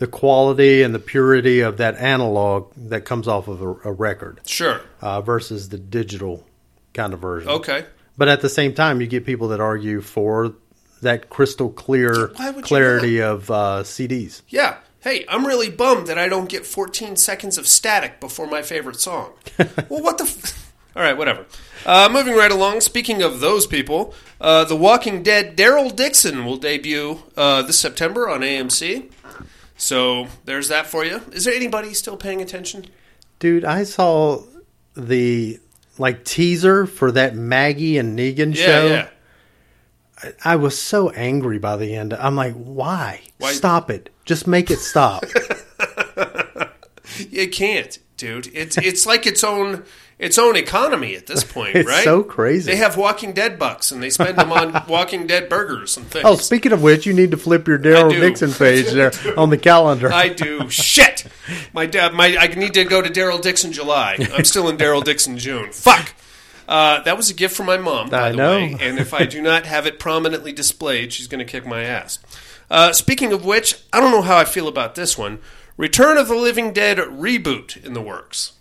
the 0.00 0.06
quality 0.08 0.82
and 0.82 0.92
the 0.94 0.98
purity 0.98 1.60
of 1.60 1.76
that 1.76 1.96
analog 1.96 2.72
that 2.74 3.04
comes 3.04 3.28
off 3.28 3.46
of 3.48 3.62
a, 3.62 3.68
a 3.84 3.92
record 3.92 4.40
Sure, 4.44 4.80
uh, 5.00 5.20
versus 5.20 5.68
the 5.68 5.78
digital 5.78 6.44
kind 6.92 7.14
of 7.14 7.20
version. 7.20 7.48
okay. 7.50 7.86
But 8.18 8.28
at 8.28 8.40
the 8.42 8.48
same 8.50 8.74
time, 8.74 9.00
you 9.00 9.06
get 9.06 9.24
people 9.24 9.48
that 9.48 9.60
argue 9.60 10.00
for 10.02 10.54
that 11.00 11.30
crystal 11.30 11.70
clear 11.70 12.32
Why 12.36 12.50
would 12.50 12.56
you 12.56 12.62
clarity 12.62 13.22
of 13.22 13.50
uh, 13.50 13.82
CDs. 13.84 14.42
Yeah. 14.48 14.76
Hey, 15.00 15.24
I'm 15.30 15.46
really 15.46 15.70
bummed 15.70 16.08
that 16.08 16.18
I 16.18 16.28
don't 16.28 16.46
get 16.48 16.66
14 16.66 17.16
seconds 17.16 17.56
of 17.56 17.66
static 17.66 18.20
before 18.20 18.46
my 18.46 18.60
favorite 18.60 19.00
song. 19.00 19.32
well, 19.88 20.02
what 20.02 20.18
the? 20.18 20.24
F- 20.24 20.66
All 20.96 21.02
right, 21.02 21.16
whatever. 21.16 21.46
Uh, 21.86 22.10
moving 22.12 22.34
right 22.34 22.50
along. 22.50 22.82
Speaking 22.82 23.22
of 23.22 23.40
those 23.40 23.66
people, 23.66 24.12
uh, 24.40 24.64
The 24.64 24.76
Walking 24.76 25.22
Dead 25.22 25.56
Daryl 25.56 25.94
Dixon 25.94 26.44
will 26.44 26.56
debut 26.58 27.22
uh, 27.36 27.62
this 27.62 27.78
September 27.78 28.28
on 28.28 28.40
AMC. 28.40 29.10
So 29.80 30.26
there's 30.44 30.68
that 30.68 30.86
for 30.86 31.04
you. 31.06 31.22
Is 31.32 31.44
there 31.44 31.54
anybody 31.54 31.94
still 31.94 32.18
paying 32.18 32.42
attention? 32.42 32.84
Dude, 33.38 33.64
I 33.64 33.84
saw 33.84 34.42
the 34.94 35.58
like 35.96 36.22
teaser 36.24 36.84
for 36.86 37.10
that 37.12 37.34
Maggie 37.34 37.96
and 37.96 38.18
Negan 38.18 38.54
Yeah, 38.54 38.66
show. 38.66 38.86
yeah. 38.86 39.08
I 40.44 40.56
was 40.56 40.78
so 40.78 41.08
angry 41.10 41.58
by 41.58 41.76
the 41.78 41.94
end. 41.94 42.12
I'm 42.12 42.36
like, 42.36 42.52
why? 42.54 43.22
Why- 43.38 43.52
Stop 43.52 43.90
it. 43.90 44.10
Just 44.26 44.46
make 44.46 44.70
it 44.70 44.80
stop. 44.80 45.24
it 47.32 47.46
can't, 47.52 47.98
dude. 48.18 48.50
It's 48.52 48.76
it's 48.76 49.06
like 49.06 49.26
its 49.26 49.42
own 49.42 49.84
its 50.20 50.38
own 50.38 50.54
economy 50.54 51.16
at 51.16 51.26
this 51.26 51.42
point, 51.52 51.74
It's 51.74 51.88
right? 51.88 52.04
so 52.04 52.22
crazy. 52.22 52.70
They 52.70 52.76
have 52.76 52.96
Walking 52.96 53.32
Dead 53.32 53.58
bucks, 53.58 53.90
and 53.90 54.00
they 54.02 54.10
spend 54.10 54.38
them 54.38 54.52
on 54.52 54.84
Walking 54.88 55.26
Dead 55.26 55.48
burgers 55.48 55.96
and 55.96 56.06
things. 56.06 56.24
oh, 56.24 56.36
speaking 56.36 56.70
of 56.72 56.82
which, 56.82 57.06
you 57.06 57.12
need 57.12 57.30
to 57.32 57.36
flip 57.36 57.66
your 57.66 57.78
Daryl. 57.78 58.10
Dixon 58.10 58.52
page 58.52 58.86
there 58.92 59.10
on 59.36 59.50
the 59.50 59.58
calendar. 59.58 60.12
I 60.12 60.28
do. 60.28 60.70
Shit. 60.70 61.26
My 61.72 61.86
dad. 61.86 62.12
My 62.14 62.36
I 62.38 62.46
need 62.48 62.74
to 62.74 62.84
go 62.84 63.02
to 63.02 63.08
Daryl 63.08 63.40
Dixon 63.42 63.72
July. 63.72 64.16
I'm 64.34 64.44
still 64.44 64.68
in 64.68 64.76
Daryl 64.76 65.02
Dixon 65.02 65.38
June. 65.38 65.72
Fuck. 65.72 66.14
Uh, 66.68 67.02
that 67.02 67.16
was 67.16 67.28
a 67.30 67.34
gift 67.34 67.56
from 67.56 67.66
my 67.66 67.76
mom, 67.78 68.10
by 68.10 68.28
I 68.28 68.30
the 68.30 68.36
know. 68.36 68.56
way. 68.56 68.76
And 68.80 68.98
if 69.00 69.12
I 69.12 69.24
do 69.26 69.42
not 69.42 69.66
have 69.66 69.86
it 69.86 69.98
prominently 69.98 70.52
displayed, 70.52 71.12
she's 71.12 71.26
going 71.26 71.44
to 71.44 71.50
kick 71.50 71.66
my 71.66 71.82
ass. 71.82 72.20
Uh, 72.70 72.92
speaking 72.92 73.32
of 73.32 73.44
which, 73.44 73.82
I 73.92 73.98
don't 73.98 74.12
know 74.12 74.22
how 74.22 74.36
I 74.36 74.44
feel 74.44 74.68
about 74.68 74.94
this 74.94 75.18
one. 75.18 75.40
Return 75.76 76.16
of 76.16 76.28
the 76.28 76.36
Living 76.36 76.72
Dead 76.72 76.98
reboot 76.98 77.82
in 77.84 77.94
the 77.94 78.00
works. 78.00 78.52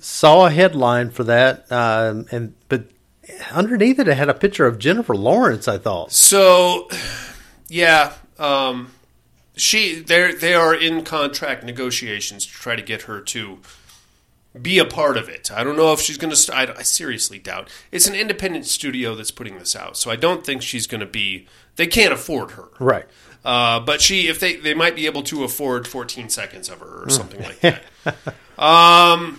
Saw 0.00 0.46
a 0.46 0.50
headline 0.50 1.10
for 1.10 1.24
that, 1.24 1.70
um, 1.70 2.26
and 2.30 2.54
but 2.68 2.84
underneath 3.52 3.98
it, 3.98 4.08
it 4.08 4.16
had 4.16 4.28
a 4.28 4.34
picture 4.34 4.66
of 4.66 4.78
Jennifer 4.78 5.14
Lawrence. 5.14 5.68
I 5.68 5.78
thought. 5.78 6.12
So, 6.12 6.88
yeah, 7.68 8.14
um, 8.38 8.92
she 9.56 10.00
they 10.00 10.32
they 10.32 10.54
are 10.54 10.74
in 10.74 11.04
contract 11.04 11.64
negotiations 11.64 12.46
to 12.46 12.52
try 12.52 12.76
to 12.76 12.82
get 12.82 13.02
her 13.02 13.20
to 13.20 13.58
be 14.60 14.78
a 14.78 14.84
part 14.84 15.16
of 15.16 15.28
it. 15.28 15.50
I 15.50 15.64
don't 15.64 15.76
know 15.76 15.92
if 15.92 16.00
she's 16.00 16.18
going 16.18 16.30
to. 16.30 16.36
St- 16.36 16.70
I, 16.70 16.74
I 16.78 16.82
seriously 16.82 17.38
doubt 17.38 17.70
it's 17.90 18.06
an 18.06 18.14
independent 18.14 18.66
studio 18.66 19.14
that's 19.14 19.30
putting 19.30 19.58
this 19.58 19.74
out, 19.76 19.96
so 19.96 20.10
I 20.10 20.16
don't 20.16 20.44
think 20.44 20.62
she's 20.62 20.86
going 20.86 21.00
to 21.00 21.06
be. 21.06 21.46
They 21.76 21.86
can't 21.86 22.12
afford 22.12 22.50
her, 22.52 22.68
Right. 22.78 23.06
uh, 23.46 23.80
but 23.80 24.02
she 24.02 24.28
if 24.28 24.38
they 24.40 24.56
they 24.56 24.74
might 24.74 24.94
be 24.94 25.06
able 25.06 25.22
to 25.22 25.42
afford 25.42 25.88
14 25.88 26.28
seconds 26.28 26.68
of 26.68 26.80
her 26.80 27.04
or 27.04 27.08
something 27.08 27.40
like 27.42 27.60
that. 27.60 27.82
Um, 28.58 29.38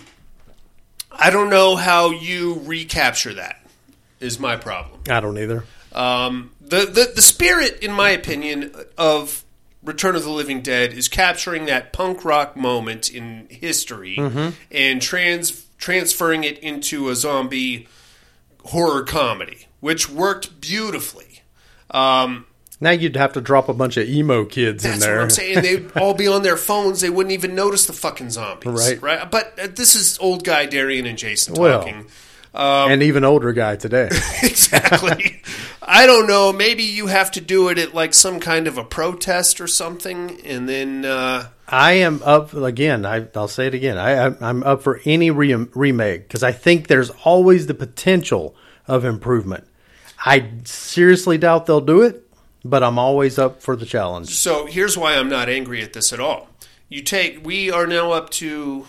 I 1.18 1.30
don't 1.30 1.50
know 1.50 1.76
how 1.76 2.10
you 2.10 2.60
recapture 2.64 3.34
that. 3.34 3.60
Is 4.20 4.38
my 4.38 4.56
problem. 4.56 5.00
I 5.10 5.20
don't 5.20 5.36
either. 5.36 5.64
Um, 5.92 6.50
the, 6.60 6.86
the 6.86 7.12
the 7.14 7.22
spirit, 7.22 7.82
in 7.82 7.92
my 7.92 8.10
opinion, 8.10 8.74
of 8.96 9.44
Return 9.82 10.16
of 10.16 10.22
the 10.22 10.30
Living 10.30 10.62
Dead 10.62 10.92
is 10.94 11.08
capturing 11.08 11.66
that 11.66 11.92
punk 11.92 12.24
rock 12.24 12.56
moment 12.56 13.10
in 13.10 13.46
history 13.50 14.16
and 14.70 15.02
trans 15.02 15.66
transferring 15.76 16.44
it 16.44 16.58
into 16.60 17.10
a 17.10 17.14
zombie 17.16 17.86
horror 18.66 19.02
comedy, 19.02 19.66
which 19.80 20.08
worked 20.08 20.58
beautifully. 20.60 21.42
Um, 21.90 22.46
Now 22.84 22.90
you'd 22.92 23.16
have 23.16 23.32
to 23.32 23.40
drop 23.40 23.68
a 23.68 23.74
bunch 23.74 23.96
of 23.96 24.08
emo 24.08 24.44
kids 24.44 24.84
in 24.84 24.92
that's 24.92 25.04
there. 25.04 25.16
what 25.16 25.22
I'm 25.24 25.30
saying. 25.30 25.62
They'd 25.62 25.90
all 25.96 26.14
be 26.14 26.28
on 26.28 26.42
their 26.42 26.56
phones. 26.56 27.00
They 27.00 27.10
wouldn't 27.10 27.32
even 27.32 27.54
notice 27.56 27.86
the 27.86 27.92
fucking 27.92 28.30
zombies, 28.30 28.70
Right. 28.72 29.02
Right. 29.02 29.30
But 29.30 29.58
uh, 29.58 29.68
this 29.74 29.94
is 29.96 30.18
old 30.20 30.44
guy 30.44 30.66
Darian 30.66 31.06
and 31.06 31.18
Jason 31.18 31.54
Well. 31.54 31.80
talking. 31.80 32.06
and 32.54 33.02
even 33.02 33.24
older 33.24 33.52
guy 33.52 33.74
today. 33.76 34.06
exactly. 34.42 35.42
I 35.82 36.06
don't 36.06 36.26
know. 36.26 36.52
Maybe 36.52 36.82
you 36.84 37.08
have 37.08 37.30
to 37.32 37.40
do 37.40 37.68
it 37.68 37.78
at 37.78 37.94
like 37.94 38.14
some 38.14 38.38
kind 38.40 38.66
of 38.66 38.78
a 38.78 38.84
protest 38.84 39.60
or 39.60 39.66
something, 39.66 40.40
and 40.44 40.68
then 40.68 41.04
uh, 41.04 41.48
I 41.68 41.92
am 41.94 42.22
up 42.24 42.54
again. 42.54 43.04
I, 43.04 43.26
I'll 43.34 43.48
say 43.48 43.66
it 43.66 43.74
again. 43.74 43.98
I, 43.98 44.26
I'm 44.46 44.62
up 44.62 44.82
for 44.82 45.00
any 45.04 45.30
re- 45.30 45.52
remake 45.74 46.28
because 46.28 46.42
I 46.42 46.52
think 46.52 46.86
there's 46.88 47.10
always 47.24 47.66
the 47.66 47.74
potential 47.74 48.54
of 48.86 49.04
improvement. 49.04 49.66
I 50.24 50.50
seriously 50.64 51.36
doubt 51.38 51.66
they'll 51.66 51.80
do 51.82 52.02
it, 52.02 52.22
but 52.64 52.82
I'm 52.82 52.98
always 52.98 53.38
up 53.38 53.60
for 53.62 53.76
the 53.76 53.86
challenge. 53.86 54.30
so 54.30 54.66
here's 54.66 54.96
why 54.96 55.14
I'm 55.16 55.28
not 55.28 55.48
angry 55.48 55.82
at 55.82 55.92
this 55.92 56.12
at 56.12 56.20
all. 56.20 56.48
You 56.88 57.02
take. 57.02 57.44
We 57.44 57.70
are 57.70 57.86
now 57.86 58.12
up 58.12 58.30
to 58.30 58.86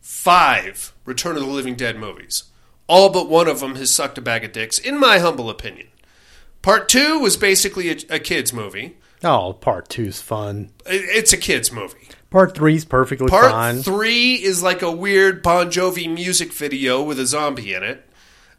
five 0.00 0.92
Return 1.04 1.36
of 1.36 1.42
the 1.42 1.48
Living 1.48 1.74
Dead 1.76 1.96
movies. 1.96 2.44
All 2.88 3.08
but 3.10 3.28
one 3.28 3.48
of 3.48 3.60
them 3.60 3.76
has 3.76 3.90
sucked 3.90 4.18
a 4.18 4.22
bag 4.22 4.44
of 4.44 4.52
dicks, 4.52 4.78
in 4.78 4.98
my 4.98 5.18
humble 5.18 5.48
opinion. 5.48 5.86
Part 6.60 6.88
two 6.88 7.18
was 7.20 7.36
basically 7.36 7.90
a, 7.90 7.96
a 8.10 8.18
kids 8.18 8.52
movie. 8.52 8.96
Oh, 9.24 9.52
part 9.54 9.88
two's 9.88 10.20
fun. 10.20 10.70
It- 10.86 11.16
It's 11.16 11.32
a 11.32 11.36
kids 11.38 11.72
movie. 11.72 12.08
Part 12.30 12.54
three's 12.54 12.84
perfectly 12.84 13.28
fine. 13.28 13.50
Part 13.76 13.84
three 13.84 14.34
is 14.34 14.62
like 14.62 14.82
a 14.82 14.90
weird 14.90 15.42
Bon 15.42 15.70
Jovi 15.70 16.12
music 16.12 16.52
video 16.52 17.02
with 17.02 17.20
a 17.20 17.26
zombie 17.26 17.74
in 17.74 17.82
it. 17.82 18.08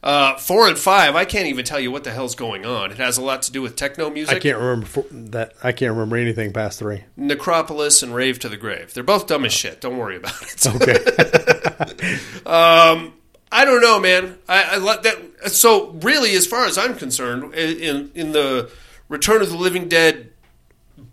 Uh, 0.04 0.36
four 0.36 0.68
and 0.68 0.78
five, 0.78 1.16
I 1.16 1.24
can't 1.24 1.48
even 1.48 1.64
tell 1.64 1.80
you 1.80 1.90
what 1.90 2.04
the 2.04 2.12
hell's 2.12 2.36
going 2.36 2.66
on. 2.66 2.92
It 2.92 2.98
has 2.98 3.18
a 3.18 3.22
lot 3.22 3.42
to 3.44 3.54
do 3.54 3.62
with 3.62 3.78
techno 3.78 4.10
music, 4.10 4.36
I 4.36 4.40
can't 4.40 4.58
remember 4.58 4.86
four, 4.86 5.06
that. 5.10 5.54
I 5.64 5.72
can't 5.72 5.94
remember 5.94 6.18
anything 6.18 6.52
past 6.52 6.80
three. 6.80 7.06
Necropolis, 7.16 8.04
and 8.04 8.14
Rave 8.14 8.38
to 8.40 8.50
the 8.50 8.58
Grave. 8.58 8.94
They're 8.94 9.02
both 9.02 9.28
dumb 9.28 9.46
as 9.46 9.54
shit. 9.54 9.80
Don't 9.80 9.98
worry 9.98 10.18
about 10.18 10.36
it. 10.42 10.68
Okay. 10.68 12.20
I 13.54 13.66
don't 13.66 13.82
know, 13.82 14.00
man. 14.00 14.40
I, 14.50 14.76
I 14.76 14.98
that. 15.04 15.52
So 15.52 15.92
really, 15.92 16.36
as 16.36 16.48
far 16.48 16.66
as 16.66 16.78
I'm 16.78 16.96
concerned, 16.96 17.54
in 17.54 18.12
in 18.16 18.32
the 18.32 18.72
Return 19.08 19.44
of 19.44 19.52
the 19.52 19.58
Living 19.58 19.88
Dead 19.88 20.32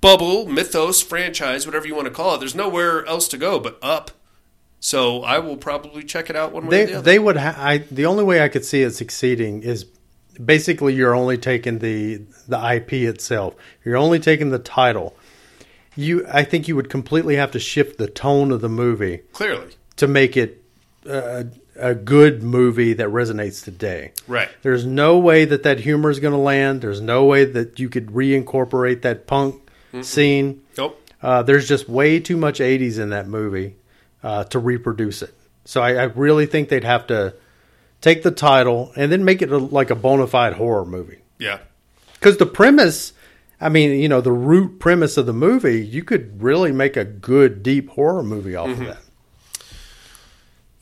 bubble, 0.00 0.46
mythos, 0.46 1.02
franchise, 1.02 1.66
whatever 1.66 1.86
you 1.86 1.94
want 1.94 2.06
to 2.06 2.14
call 2.14 2.34
it, 2.34 2.38
there's 2.38 2.54
nowhere 2.54 3.04
else 3.04 3.28
to 3.28 3.36
go 3.36 3.60
but 3.60 3.78
up. 3.82 4.10
So 4.80 5.22
I 5.22 5.38
will 5.38 5.56
probably 5.56 6.02
check 6.02 6.30
it 6.30 6.36
out 6.36 6.52
one 6.52 6.66
way 6.66 6.68
or 6.68 6.70
they 6.70 6.84
the 6.86 6.98
other. 6.98 7.02
they 7.02 7.18
would. 7.18 7.36
Ha- 7.36 7.54
I 7.58 7.78
the 7.78 8.06
only 8.06 8.24
way 8.24 8.42
I 8.42 8.48
could 8.48 8.64
see 8.64 8.82
it 8.82 8.92
succeeding 8.92 9.62
is 9.62 9.84
basically 10.42 10.94
you're 10.94 11.14
only 11.14 11.36
taking 11.38 11.78
the 11.80 12.22
the 12.48 12.74
IP 12.76 12.94
itself. 12.94 13.54
You're 13.84 13.96
only 13.98 14.18
taking 14.18 14.50
the 14.50 14.58
title. 14.58 15.14
You, 15.96 16.24
I 16.32 16.44
think 16.44 16.66
you 16.68 16.76
would 16.76 16.88
completely 16.88 17.36
have 17.36 17.50
to 17.50 17.58
shift 17.58 17.98
the 17.98 18.06
tone 18.06 18.52
of 18.52 18.60
the 18.60 18.68
movie 18.68 19.18
Clearly. 19.32 19.66
to 19.96 20.06
make 20.06 20.36
it 20.36 20.62
uh, 21.06 21.44
a 21.76 21.94
good 21.94 22.42
movie 22.42 22.92
that 22.94 23.08
resonates 23.08 23.62
today. 23.62 24.12
Right. 24.28 24.48
There's 24.62 24.86
no 24.86 25.18
way 25.18 25.44
that 25.44 25.64
that 25.64 25.80
humor 25.80 26.08
is 26.08 26.20
going 26.20 26.32
to 26.32 26.38
land. 26.38 26.80
There's 26.80 27.00
no 27.00 27.24
way 27.24 27.44
that 27.44 27.78
you 27.80 27.88
could 27.88 28.06
reincorporate 28.06 29.02
that 29.02 29.26
punk 29.26 29.60
scene. 30.02 30.62
Nope. 30.78 30.96
Uh, 31.20 31.42
there's 31.42 31.68
just 31.68 31.88
way 31.88 32.20
too 32.20 32.36
much 32.36 32.60
80s 32.60 32.98
in 32.98 33.10
that 33.10 33.26
movie 33.26 33.74
uh, 34.22 34.44
to 34.44 34.58
reproduce 34.58 35.22
it. 35.22 35.34
So 35.64 35.82
I, 35.82 35.94
I 35.94 36.02
really 36.04 36.46
think 36.46 36.68
they'd 36.68 36.84
have 36.84 37.06
to 37.08 37.34
take 38.00 38.22
the 38.22 38.30
title 38.30 38.92
and 38.96 39.10
then 39.12 39.24
make 39.24 39.42
it 39.42 39.50
a, 39.50 39.58
like 39.58 39.90
a 39.90 39.94
bona 39.94 40.26
fide 40.26 40.54
horror 40.54 40.84
movie. 40.84 41.20
Yeah. 41.38 41.58
Because 42.14 42.36
the 42.36 42.46
premise, 42.46 43.12
I 43.60 43.68
mean, 43.68 44.00
you 44.00 44.08
know, 44.08 44.20
the 44.20 44.32
root 44.32 44.78
premise 44.78 45.16
of 45.16 45.26
the 45.26 45.32
movie, 45.32 45.84
you 45.84 46.02
could 46.02 46.42
really 46.42 46.72
make 46.72 46.96
a 46.96 47.04
good, 47.04 47.62
deep 47.62 47.90
horror 47.90 48.22
movie 48.22 48.56
off 48.56 48.70
of 48.70 48.78
that. 48.78 48.98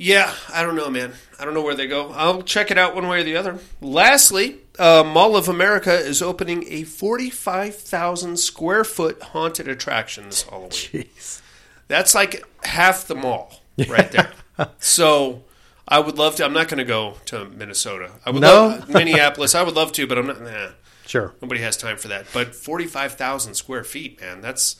Yeah, 0.00 0.32
I 0.54 0.62
don't 0.62 0.76
know, 0.76 0.88
man. 0.88 1.12
I 1.40 1.44
don't 1.44 1.54
know 1.54 1.62
where 1.62 1.74
they 1.74 1.88
go. 1.88 2.12
I'll 2.12 2.42
check 2.42 2.70
it 2.70 2.78
out 2.78 2.94
one 2.94 3.08
way 3.08 3.20
or 3.20 3.24
the 3.24 3.36
other. 3.36 3.58
Lastly, 3.80 4.58
uh, 4.78 5.02
Mall 5.02 5.36
of 5.36 5.48
America 5.48 5.92
is 5.92 6.22
opening 6.22 6.64
a 6.68 6.84
45,000 6.84 8.36
square 8.36 8.84
foot 8.84 9.20
haunted 9.20 9.66
attraction 9.66 10.26
this 10.26 10.42
Halloween. 10.42 10.70
Jeez. 10.70 11.42
That's 11.88 12.14
like 12.14 12.44
half 12.64 13.06
the 13.06 13.14
mall 13.14 13.60
right 13.88 14.10
there. 14.12 14.30
so 14.78 15.44
I 15.86 15.98
would 16.00 16.18
love 16.18 16.36
to. 16.36 16.44
I'm 16.44 16.52
not 16.52 16.68
going 16.68 16.78
to 16.78 16.84
go 16.84 17.14
to 17.26 17.46
Minnesota. 17.46 18.12
I 18.24 18.30
would 18.30 18.40
No? 18.42 18.68
love 18.68 18.88
Minneapolis. 18.88 19.54
I 19.54 19.62
would 19.62 19.74
love 19.74 19.92
to, 19.92 20.06
but 20.06 20.18
I'm 20.18 20.26
not. 20.26 20.40
Nah, 20.42 20.68
Sure. 21.06 21.32
nobody 21.40 21.62
has 21.62 21.76
time 21.78 21.96
for 21.96 22.08
that. 22.08 22.26
But 22.34 22.54
45,000 22.54 23.54
square 23.54 23.82
feet, 23.84 24.20
man. 24.20 24.42
That's 24.42 24.76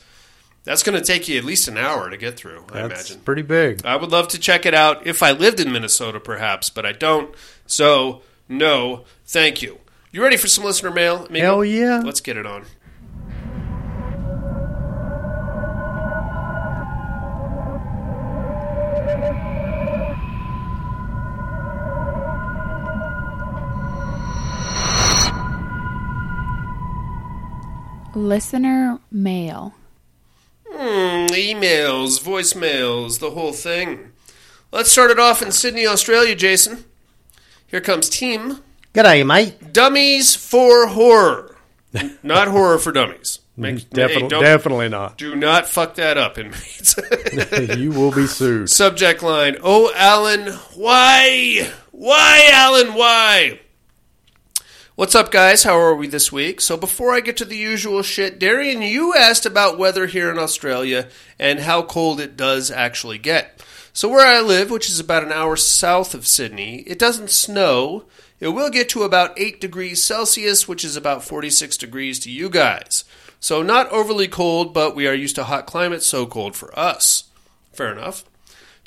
that's 0.63 0.83
going 0.83 0.99
to 0.99 1.03
take 1.03 1.27
you 1.27 1.37
at 1.39 1.43
least 1.43 1.67
an 1.67 1.77
hour 1.77 2.09
to 2.11 2.17
get 2.17 2.37
through. 2.37 2.65
I 2.71 2.81
That's 2.87 3.09
imagine. 3.09 3.21
pretty 3.25 3.41
big. 3.41 3.83
I 3.85 3.95
would 3.95 4.11
love 4.11 4.27
to 4.29 4.37
check 4.39 4.65
it 4.67 4.75
out 4.75 5.07
if 5.07 5.23
I 5.23 5.31
lived 5.31 5.59
in 5.59 5.71
Minnesota, 5.71 6.19
perhaps, 6.19 6.69
but 6.69 6.85
I 6.85 6.91
don't. 6.91 7.33
So, 7.65 8.21
no, 8.47 9.05
thank 9.25 9.61
you. 9.63 9.79
You 10.11 10.21
ready 10.21 10.37
for 10.37 10.47
some 10.47 10.63
listener 10.65 10.91
mail? 10.91 11.25
amigo? 11.25 11.45
Hell 11.45 11.65
yeah. 11.65 12.01
Let's 12.05 12.21
get 12.21 12.37
it 12.37 12.45
on. 12.45 12.65
Listener 28.15 28.99
mail. 29.11 29.73
Hmm, 30.67 31.27
emails, 31.33 32.19
voicemails, 32.21 33.19
the 33.19 33.31
whole 33.31 33.53
thing. 33.53 34.11
Let's 34.71 34.91
start 34.91 35.11
it 35.11 35.19
off 35.19 35.41
in 35.41 35.51
Sydney, 35.51 35.85
Australia, 35.87 36.35
Jason. 36.35 36.85
Here 37.67 37.81
comes 37.81 38.09
Team 38.09 38.59
G'day, 38.93 39.25
mate. 39.25 39.73
Dummies 39.73 40.35
for 40.35 40.87
Horror. 40.87 41.55
Not 42.23 42.47
horror 42.47 42.77
for 42.79 42.91
dummies. 42.91 43.39
Make- 43.57 43.89
Definitely, 43.89 44.27
don't- 44.29 44.43
definitely 44.43 44.89
not. 44.89 45.17
Do 45.17 45.35
not 45.35 45.67
fuck 45.67 45.95
that 45.95 46.17
up, 46.17 46.37
inmates. 46.37 46.95
you 47.77 47.91
will 47.91 48.11
be 48.11 48.25
sued. 48.27 48.69
Subject 48.69 49.21
line 49.23 49.57
Oh, 49.63 49.91
Alan, 49.95 50.53
why? 50.75 51.69
Why, 51.91 52.47
Alan, 52.51 52.93
why? 52.93 53.59
What's 54.99 55.15
up, 55.15 55.31
guys? 55.31 55.63
How 55.63 55.79
are 55.79 55.95
we 55.95 56.07
this 56.07 56.29
week? 56.29 56.59
So, 56.59 56.75
before 56.75 57.13
I 57.13 57.21
get 57.21 57.37
to 57.37 57.45
the 57.45 57.55
usual 57.55 58.01
shit, 58.01 58.37
Darian, 58.37 58.81
you 58.81 59.15
asked 59.15 59.45
about 59.45 59.77
weather 59.77 60.07
here 60.07 60.29
in 60.29 60.37
Australia 60.37 61.07
and 61.39 61.61
how 61.61 61.83
cold 61.83 62.19
it 62.19 62.35
does 62.35 62.69
actually 62.69 63.17
get. 63.17 63.63
So, 63.93 64.09
where 64.09 64.27
I 64.27 64.41
live, 64.41 64.69
which 64.69 64.89
is 64.89 64.99
about 64.99 65.23
an 65.23 65.31
hour 65.31 65.55
south 65.55 66.13
of 66.13 66.27
Sydney, 66.27 66.79
it 66.79 66.99
doesn't 66.99 67.29
snow. 67.29 68.07
It 68.41 68.49
will 68.49 68.69
get 68.69 68.89
to 68.89 69.03
about 69.03 69.39
8 69.39 69.61
degrees 69.61 70.03
Celsius, 70.03 70.67
which 70.67 70.83
is 70.83 70.97
about 70.97 71.23
46 71.23 71.77
degrees 71.77 72.19
to 72.19 72.29
you 72.29 72.49
guys. 72.49 73.05
So, 73.39 73.63
not 73.63 73.89
overly 73.93 74.27
cold, 74.27 74.73
but 74.73 74.97
we 74.97 75.07
are 75.07 75.13
used 75.13 75.37
to 75.37 75.45
hot 75.45 75.65
climates, 75.65 76.07
so 76.07 76.25
cold 76.25 76.57
for 76.57 76.77
us. 76.77 77.29
Fair 77.71 77.93
enough. 77.93 78.25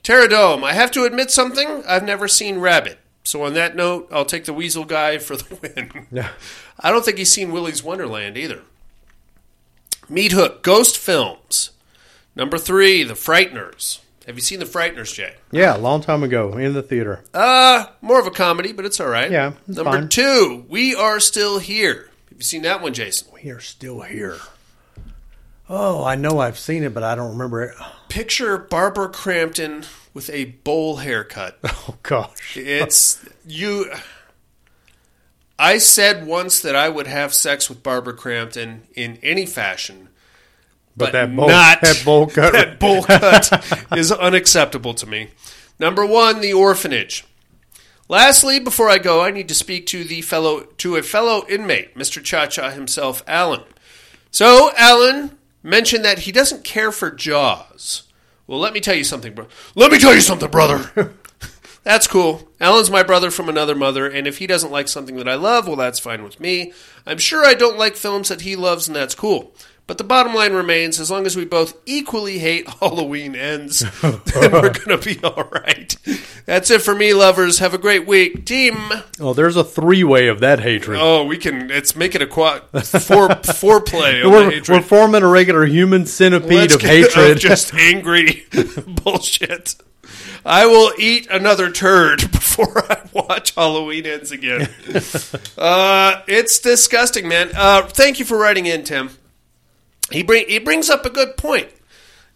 Pterodome, 0.03 0.63
I 0.63 0.75
have 0.75 0.91
to 0.91 1.05
admit 1.05 1.31
something. 1.31 1.83
I've 1.89 2.05
never 2.05 2.29
seen 2.29 2.59
Rabid. 2.59 2.99
So 3.25 3.43
on 3.45 3.55
that 3.55 3.77
note, 3.77 4.09
I'll 4.11 4.25
take 4.25 4.45
the 4.45 4.53
Weasel 4.53 4.85
guy 4.85 5.19
for 5.19 5.37
the 5.37 5.55
win. 5.57 6.07
Yeah. 6.13 6.31
I 6.81 6.91
don't 6.91 7.05
think 7.05 7.19
he's 7.19 7.31
seen 7.31 7.53
Willy's 7.53 7.83
Wonderland 7.83 8.37
either. 8.37 8.63
Meat 10.09 10.33
Hook, 10.33 10.63
Ghost 10.63 10.99
Films. 10.99 11.71
Number 12.35 12.59
three, 12.59 13.05
The 13.05 13.15
Frighteners. 13.15 14.01
Have 14.27 14.35
you 14.37 14.41
seen 14.41 14.59
The 14.59 14.65
Frighteners, 14.65 15.15
Jay? 15.15 15.35
Yeah, 15.51 15.77
a 15.77 15.79
long 15.79 16.01
time 16.01 16.23
ago 16.23 16.57
in 16.57 16.73
the 16.75 16.83
theater. 16.83 17.23
Uh, 17.33 17.87
more 18.01 18.19
of 18.21 18.27
a 18.27 18.31
comedy, 18.31 18.73
but 18.73 18.85
it's 18.85 18.99
all 19.01 19.09
right. 19.09 19.31
Yeah, 19.31 19.53
Number 19.67 19.85
fine. 19.93 20.09
two, 20.09 20.65
We 20.69 20.95
Are 20.95 21.21
Still 21.21 21.59
Here. 21.61 22.11
Have 22.29 22.39
you 22.39 22.45
seen 22.45 22.63
that 22.63 22.83
one, 22.83 22.95
Jason? 22.95 23.29
We 23.33 23.51
are 23.51 23.61
still 23.61 24.01
here. 24.01 24.39
Oh, 25.69 26.05
I 26.05 26.17
know 26.17 26.39
I've 26.41 26.59
seen 26.59 26.83
it, 26.83 26.93
but 26.95 27.03
I 27.03 27.15
don't 27.15 27.33
remember 27.33 27.63
it. 27.63 27.75
Picture 28.09 28.59
Barbara 28.59 29.09
Crampton 29.09 29.85
with 30.15 30.31
a 30.31 30.45
bowl 30.47 30.97
haircut. 30.97 31.59
Oh 31.89 31.97
gosh. 32.03 32.57
It's 32.57 33.25
you. 33.47 33.91
I 35.59 35.79
said 35.79 36.27
once 36.27 36.61
that 36.61 36.75
I 36.77 36.89
would 36.89 37.07
have 37.07 37.35
sex 37.35 37.69
with 37.69 37.83
Barbara 37.83 38.15
Crampton 38.15 38.83
in 38.95 39.19
any 39.23 39.47
fashion, 39.47 40.09
But, 40.97 41.07
but 41.07 41.13
that 41.13 41.35
bowl, 41.37 41.49
not 41.49 41.81
that 41.83 42.03
bowl 42.05 42.27
cut. 42.29 42.53
that 42.53 42.79
bowl 42.81 43.03
cut 43.03 43.51
is 43.97 44.11
unacceptable 44.13 44.95
to 44.95 45.07
me. 45.07 45.29
Number 45.79 46.05
one, 46.07 46.41
the 46.41 46.53
orphanage. 46.53 47.25
Lastly, 48.09 48.61
before 48.61 48.89
I 48.89 48.99
go, 48.99 49.23
I 49.25 49.31
need 49.31 49.49
to 49.49 49.55
speak 49.55 49.87
to 49.87 50.05
the 50.05 50.21
fellow 50.23 50.61
to 50.79 50.97
a 50.97 51.03
fellow 51.03 51.45
inmate, 51.49 51.97
Mr. 51.97 52.23
Cha 52.23 52.47
Cha 52.47 52.71
himself, 52.71 53.23
Alan. 53.27 53.63
So, 54.31 54.71
Alan 54.77 55.37
mentioned 55.63 56.05
that 56.05 56.21
he 56.21 56.33
doesn't 56.33 56.65
care 56.65 56.93
for 56.93 57.11
Jaws. 57.11 58.05
Well, 58.53 58.61
let 58.61 58.75
me 58.75 58.81
tell 58.81 58.95
you 58.95 59.03
something, 59.03 59.33
bro. 59.33 59.47
Let 59.75 59.91
me 59.91 59.99
tell 59.99 60.15
you 60.15 60.21
something, 60.21 60.51
brother. 60.51 61.15
That's 61.85 62.07
cool. 62.07 62.51
Alan's 62.61 62.91
my 62.91 63.03
brother 63.03 63.31
from 63.31 63.49
another 63.49 63.75
mother, 63.75 64.07
and 64.07 64.27
if 64.27 64.37
he 64.37 64.47
doesn't 64.47 64.71
like 64.71 64.89
something 64.89 65.17
that 65.17 65.27
I 65.27 65.37
love, 65.37 65.67
well, 65.67 65.75
that's 65.75 65.99
fine 65.99 66.23
with 66.23 66.39
me. 66.39 66.75
I'm 67.07 67.17
sure 67.17 67.47
I 67.47 67.55
don't 67.55 67.79
like 67.79 67.97
films 67.97 68.29
that 68.29 68.43
he 68.43 68.55
loves, 68.55 68.87
and 68.87 68.95
that's 68.95 69.15
cool. 69.15 69.55
But 69.89 69.99
the 69.99 70.05
bottom 70.05 70.35
line 70.35 70.53
remains 70.53 71.01
as 71.01 71.11
long 71.11 71.27
as 71.27 71.37
we 71.37 71.45
both 71.45 71.77
equally 71.87 72.39
hate 72.39 72.69
Halloween 72.81 73.35
ends, 73.35 73.81
then 74.01 74.21
we're 74.53 74.73
going 74.73 74.99
to 74.99 74.99
be 74.99 75.23
all 75.23 75.45
right. 75.45 75.97
That's 76.47 76.71
it 76.71 76.83
for 76.83 76.95
me, 76.95 77.15
lovers. 77.15 77.59
Have 77.59 77.75
a 77.75 77.79
great 77.79 78.07
week. 78.07 78.47
Team. 78.47 78.77
Oh, 79.21 79.35
there's 79.35 79.57
a 79.57 79.65
three 79.65 80.05
way 80.05 80.29
of 80.29 80.41
that 80.41 80.61
hatred. 80.61 80.99
Oh, 81.01 81.25
we 81.25 81.37
can. 81.37 81.69
Let's 81.69 81.97
make 81.97 82.15
it 82.15 82.23
a 82.23 82.27
quad 82.27 82.63
four 82.71 83.29
foreplay. 83.29 84.25
we're, 84.31 84.51
hatred. 84.51 84.69
we're 84.69 84.83
forming 84.83 85.23
a 85.23 85.29
regular 85.29 85.67
human 85.67 86.07
centipede 86.07 86.53
Let's 86.53 86.75
of 86.77 86.83
hatred. 86.83 87.33
of 87.33 87.39
just 87.39 87.75
angry 87.75 88.47
bullshit. 88.87 89.77
I 90.45 90.67
will 90.67 90.93
eat 90.99 91.29
another 91.31 91.71
turd 91.71 92.31
before 92.33 92.85
I 92.91 93.03
watch 93.13 93.55
Halloween 93.55 94.07
ends 94.07 94.33
again. 94.33 94.69
uh, 95.57 96.23
it's 96.27 96.59
disgusting, 96.59 97.29
man. 97.29 97.51
Uh, 97.55 97.83
thank 97.83 98.19
you 98.19 98.25
for 98.25 98.37
writing 98.37 98.67
in, 98.67 98.83
Tim. 98.83 99.11
He 100.13 100.23
bring 100.23 100.49
he 100.49 100.59
brings 100.59 100.91
up 100.91 101.05
a 101.05 101.11
good 101.11 101.37
point, 101.37 101.69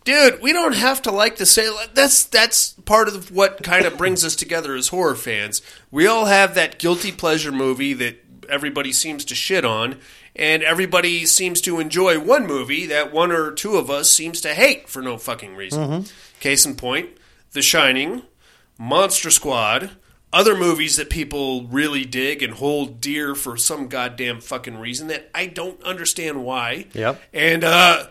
dude. 0.04 0.40
We 0.40 0.52
don't 0.52 0.74
have 0.74 1.02
to 1.02 1.10
like 1.10 1.36
to 1.36 1.46
say 1.46 1.68
that's 1.94 2.24
that's 2.24 2.70
part 2.84 3.08
of 3.08 3.30
what 3.30 3.62
kind 3.62 3.86
of 3.86 3.96
brings 3.96 4.24
us 4.24 4.36
together 4.36 4.74
as 4.74 4.88
horror 4.88 5.14
fans. 5.14 5.62
We 5.90 6.06
all 6.06 6.26
have 6.26 6.54
that 6.54 6.78
guilty 6.78 7.12
pleasure 7.12 7.52
movie 7.52 7.92
that 7.94 8.22
everybody 8.48 8.92
seems 8.92 9.24
to 9.26 9.34
shit 9.34 9.64
on, 9.64 9.98
and 10.34 10.62
everybody 10.62 11.26
seems 11.26 11.60
to 11.62 11.80
enjoy 11.80 12.18
one 12.18 12.46
movie 12.46 12.86
that 12.86 13.12
one 13.12 13.32
or 13.32 13.52
two 13.52 13.76
of 13.76 13.90
us 13.90 14.10
seems 14.10 14.40
to 14.42 14.54
hate 14.54 14.88
for 14.88 15.02
no 15.02 15.18
fucking 15.18 15.56
reason. 15.56 15.88
Mm-hmm. 15.88 16.40
Case 16.40 16.66
in 16.66 16.76
point, 16.76 17.10
The 17.52 17.62
Shining, 17.62 18.22
Monster 18.78 19.30
Squad, 19.30 19.90
other 20.32 20.56
movies 20.56 20.96
that 20.96 21.08
people 21.10 21.64
really 21.64 22.04
dig 22.04 22.42
and 22.42 22.54
hold 22.54 23.00
dear 23.00 23.34
for 23.34 23.56
some 23.56 23.88
goddamn 23.88 24.40
fucking 24.40 24.78
reason 24.78 25.08
that 25.08 25.30
I 25.34 25.46
don't 25.46 25.82
understand 25.82 26.44
why. 26.44 26.86
Yep. 26.92 27.20
And 27.32 27.64
uh, 27.64 28.08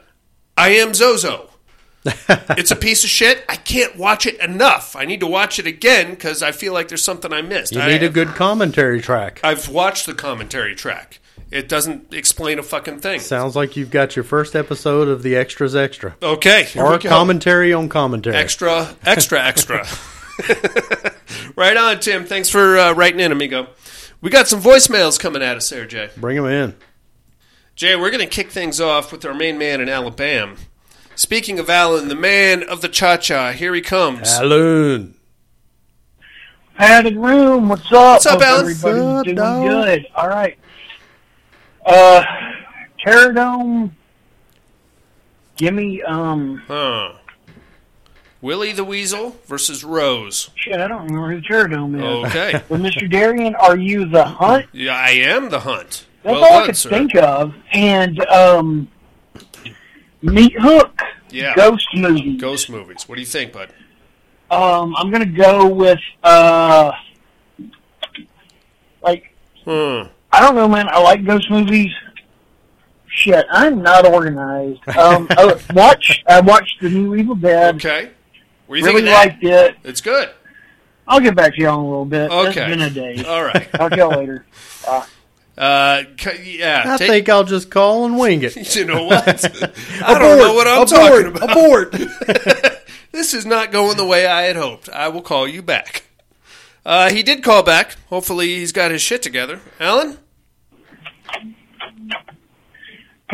I 0.58 0.69
am 0.69 0.93
Zozo. 0.93 1.49
it's 2.06 2.71
a 2.71 2.75
piece 2.75 3.04
of 3.04 3.10
shit. 3.10 3.43
I 3.49 3.56
can't 3.56 3.95
watch 3.97 4.25
it 4.25 4.39
enough. 4.39 4.95
I 4.95 5.06
need 5.06 5.19
to 5.21 5.28
watch 5.28 5.58
it 5.60 5.65
again 5.67 6.12
because 6.12 6.43
I 6.43 6.51
feel 6.51 6.71
like 6.73 6.88
there's 6.88 7.04
something 7.04 7.34
I 7.34 7.41
missed. 7.41 7.73
you 7.73 7.82
I, 7.82 7.88
need 7.88 8.04
a 8.04 8.10
good 8.10 8.30
commentary 8.30 9.01
track. 9.01 9.39
I've 9.43 9.69
watched 9.69 10.06
the 10.06 10.13
commentary 10.13 10.75
track. 10.75 11.19
It 11.51 11.69
doesn't 11.69 12.13
explain 12.13 12.60
a 12.60 12.63
fucking 12.63 12.99
thing. 12.99 13.19
Sounds 13.19 13.56
like 13.56 13.75
you've 13.75 13.91
got 13.91 14.15
your 14.15 14.23
first 14.23 14.56
episode 14.56 15.08
of 15.08 15.23
the 15.23 15.36
Extras 15.36 15.75
Extra. 15.75 16.15
Okay, 16.21 16.67
Or 16.75 16.97
commentary 16.99 17.71
on 17.71 17.88
commentary. 17.88 18.36
extra, 18.36 18.95
extra, 19.06 19.43
extra. 19.43 19.86
right 21.56 21.76
on, 21.78 22.00
Tim. 22.00 22.26
Thanks 22.26 22.50
for 22.50 22.78
uh, 22.78 22.94
writing 22.94 23.20
in, 23.20 23.32
amigo. 23.32 23.68
We 24.22 24.30
got 24.30 24.48
some 24.48 24.62
voicemails 24.62 25.20
coming 25.20 25.41
at 25.41 25.58
us 25.58 25.70
there, 25.70 25.86
Jay. 25.86 26.10
Bring 26.18 26.38
them 26.38 26.46
in. 26.46 26.76
Jay, 27.76 27.96
we're 27.96 28.10
going 28.12 28.24
to 28.28 28.34
kick 28.34 28.52
things 28.52 28.80
off 28.80 29.12
with 29.12 29.26
our 29.26 29.34
main 29.34 29.58
man 29.58 29.82
in 29.82 29.89
Alabama. 29.89 30.56
Speaking 31.15 31.60
of 31.60 31.70
Alan, 31.70 32.08
the 32.08 32.15
man 32.15 32.63
of 32.63 32.82
the 32.82 32.88
cha 32.89 33.18
cha, 33.18 33.52
here 33.52 33.74
he 33.74 33.82
comes. 33.82 34.34
Alan. 34.34 35.15
Padded 36.76 37.15
room. 37.15 37.70
What's 37.70 37.86
up? 37.88 37.91
What's 38.15 38.26
up, 38.26 38.34
Hope 38.34 38.44
Alan? 38.44 38.62
Everybody's 38.62 39.02
up, 39.02 39.24
doing 39.26 39.36
dog? 39.36 39.68
good. 39.70 40.08
All 40.15 40.28
right. 40.28 40.58
Uh, 41.86 42.24
Terradome. 43.06 43.91
Give 45.56 45.74
me 45.74 46.02
um. 46.02 46.58
Huh. 46.68 47.13
Willie 48.45 48.73
the 48.73 48.84
Weasel 48.84 49.38
versus 49.47 49.84
Rose. 49.84 50.51
Shit, 50.53 50.79
I 50.79 50.88
don't 50.88 51.05
remember 51.08 51.31
who 51.31 51.41
Terradome 51.41 51.97
is. 51.97 52.29
Okay. 52.29 52.51
Mr. 52.69 53.10
Darian, 53.10 53.55
are 53.55 53.75
you 53.75 54.05
the 54.08 54.23
hunt? 54.23 54.67
yeah, 54.71 54.95
I 54.95 55.10
am 55.13 55.49
the 55.49 55.62
hunt. 55.62 56.05
That's 56.21 56.36
well 56.36 56.43
all 56.43 56.53
I 56.53 56.58
done, 56.60 56.65
could 56.67 56.77
sir. 56.77 56.89
think 56.91 57.15
of. 57.15 57.55
And 57.71 58.19
um, 58.27 58.88
Meat 60.21 60.53
Hook. 60.60 61.01
Yeah. 61.31 61.55
Ghost 61.55 61.88
movie. 61.95 62.38
Ghost 62.38 62.69
movies. 62.69 63.10
What 63.10 63.15
do 63.15 63.21
you 63.21 63.25
think, 63.25 63.51
bud? 63.51 63.69
Um, 64.51 64.95
I'm 64.95 65.10
gonna 65.10 65.25
go 65.25 65.67
with 65.67 65.97
uh, 66.23 66.91
like 69.01 69.34
Hmm. 69.63 70.03
I 70.31 70.39
don't 70.41 70.53
know, 70.53 70.67
man. 70.67 70.88
I 70.88 71.01
like 71.01 71.25
ghost 71.25 71.49
movies. 71.49 71.91
Shit, 73.08 73.43
I'm 73.49 73.81
not 73.81 74.05
organized. 74.05 74.88
Um, 74.89 75.25
I 75.31 75.60
watch. 75.73 76.23
I 76.27 76.41
watched 76.41 76.79
the 76.81 76.89
new 76.91 77.15
Evil 77.15 77.34
Dead. 77.34 77.77
Okay. 77.77 78.12
What 78.67 78.75
do 78.75 78.80
you 78.80 78.86
Really 78.86 79.01
think 79.01 79.08
of 79.10 79.13
that? 79.13 79.25
liked 79.28 79.43
it. 79.43 79.78
It's 79.89 80.01
good. 80.01 80.30
I'll 81.08 81.19
get 81.19 81.36
back 81.36 81.54
to 81.56 81.62
you 81.62 81.67
all 81.69 81.80
in 81.80 81.86
a 81.86 81.89
little 81.89 82.06
bit. 82.06 82.32
Okay. 82.32 82.47
It's 82.47 82.56
been 82.75 82.82
a 82.82 82.89
day. 82.89 83.23
All 83.23 83.43
right. 83.43 83.71
Talk 83.73 83.91
to 83.91 83.97
y'all 83.97 84.10
later. 84.10 84.45
Bye. 84.86 85.06
Uh, 85.58 86.04
yeah. 86.43 86.84
I 86.86 86.97
take- 86.97 87.10
think 87.10 87.30
I'll 87.30 87.43
just 87.43 87.69
call 87.69 88.06
and 88.06 88.17
wing 88.17 88.41
it. 88.43 88.56
You 88.75 88.86
know 88.86 89.04
what? 89.06 89.25
I 90.04 90.19
don't 90.19 90.38
know 90.39 90.54
what 90.54 90.67
I'm 90.67 90.82
abort, 90.82 90.89
talking 90.89 91.28
about. 91.28 91.51
Abort. 91.51 91.91
this 93.12 93.34
is 93.34 93.45
not 93.45 93.71
going 93.71 93.97
the 93.97 94.06
way 94.06 94.25
I 94.25 94.43
had 94.43 94.56
hoped. 94.56 94.89
I 94.89 95.08
will 95.10 95.21
call 95.21 95.47
you 95.47 95.62
back. 95.62 96.06
Uh, 96.86 97.10
he 97.12 97.23
did 97.23 97.43
call 97.43 97.63
back. 97.63 97.95
Hopefully, 98.10 98.47
he's 98.47 98.71
got 98.71 98.91
his 98.91 99.01
shit 99.01 99.21
together. 99.23 99.62
Alan? 99.80 100.17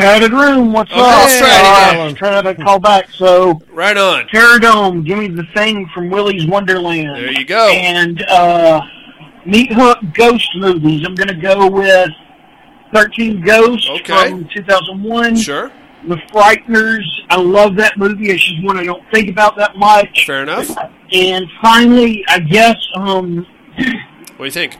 Padded 0.02 0.32
room. 0.32 0.74
What's 0.74 0.92
Okay, 0.92 1.00
up? 1.00 1.08
let's 1.08 1.38
try 1.38 1.48
it 1.48 1.52
Uh, 1.54 1.92
again. 2.16 2.44
let's 2.44 2.58
to 2.58 2.64
call 2.64 2.80
back. 2.80 3.06
So, 3.12 3.62
Right 3.72 3.96
on. 3.98 4.28
Terradome. 4.28 5.06
Give 5.06 5.18
me 5.20 5.28
the 5.28 5.46
thing 5.56 5.88
from 5.94 6.10
Willy's 6.10 6.46
Wonderland. 6.48 7.16
There 7.16 7.32
you 7.32 7.46
go. 7.46 7.70
And 7.70 8.22
uh, 8.24 8.82
Meat 9.46 9.72
Hook 9.74 10.00
ghost 10.14 10.50
movies. 10.56 11.04
I'm 11.06 11.16
gonna 11.16 11.40
go 11.40 11.68
with 11.70 12.10
13 12.94 13.42
Ghosts 13.42 13.90
Okay. 13.90 14.30
from 14.32 14.48
2001. 14.54 15.36
Sure. 15.38 15.72
The 16.08 16.16
Frighteners. 16.34 17.04
I 17.30 17.36
love 17.38 17.76
that 17.76 17.98
movie. 17.98 18.32
It's 18.32 18.44
just 18.44 18.64
one 18.66 18.78
I 18.78 18.84
don't 18.84 19.04
think 19.14 19.30
about 19.30 19.56
that 19.58 19.78
much. 19.78 20.26
Fair 20.26 20.44
enough. 20.44 20.68
And 21.12 21.46
finally, 21.62 22.26
I 22.28 22.40
guess 22.40 22.76
um, 22.96 23.46
do 23.78 24.44
you 24.44 24.50
think? 24.52 24.78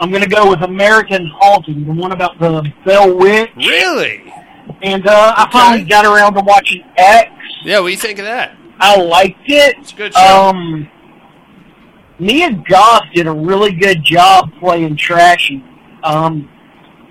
I'm 0.00 0.10
going 0.10 0.22
to 0.22 0.28
go 0.28 0.48
with 0.50 0.62
American 0.62 1.26
Haunting, 1.26 1.84
the 1.84 1.92
one 1.92 2.10
about 2.12 2.38
the 2.40 2.62
Bell 2.84 3.16
Witch. 3.16 3.50
Really? 3.56 4.32
And 4.82 5.06
uh, 5.06 5.34
I 5.36 5.48
finally 5.52 5.84
got 5.84 6.04
around 6.04 6.34
to 6.34 6.40
watching 6.42 6.84
X. 6.96 7.30
Yeah, 7.64 7.78
what 7.80 7.86
do 7.88 7.92
you 7.92 7.98
think 7.98 8.18
of 8.18 8.24
that? 8.24 8.56
I 8.78 8.96
liked 9.00 9.48
it. 9.48 9.76
It's 9.78 9.92
a 9.92 9.96
good 9.96 10.14
show. 10.14 10.20
Um, 10.50 10.88
Mia 12.18 12.52
Goth 12.68 13.04
did 13.14 13.26
a 13.26 13.32
really 13.32 13.72
good 13.72 14.02
job 14.04 14.50
playing 14.58 14.96
Trashy. 14.96 15.64
Um, 16.02 16.48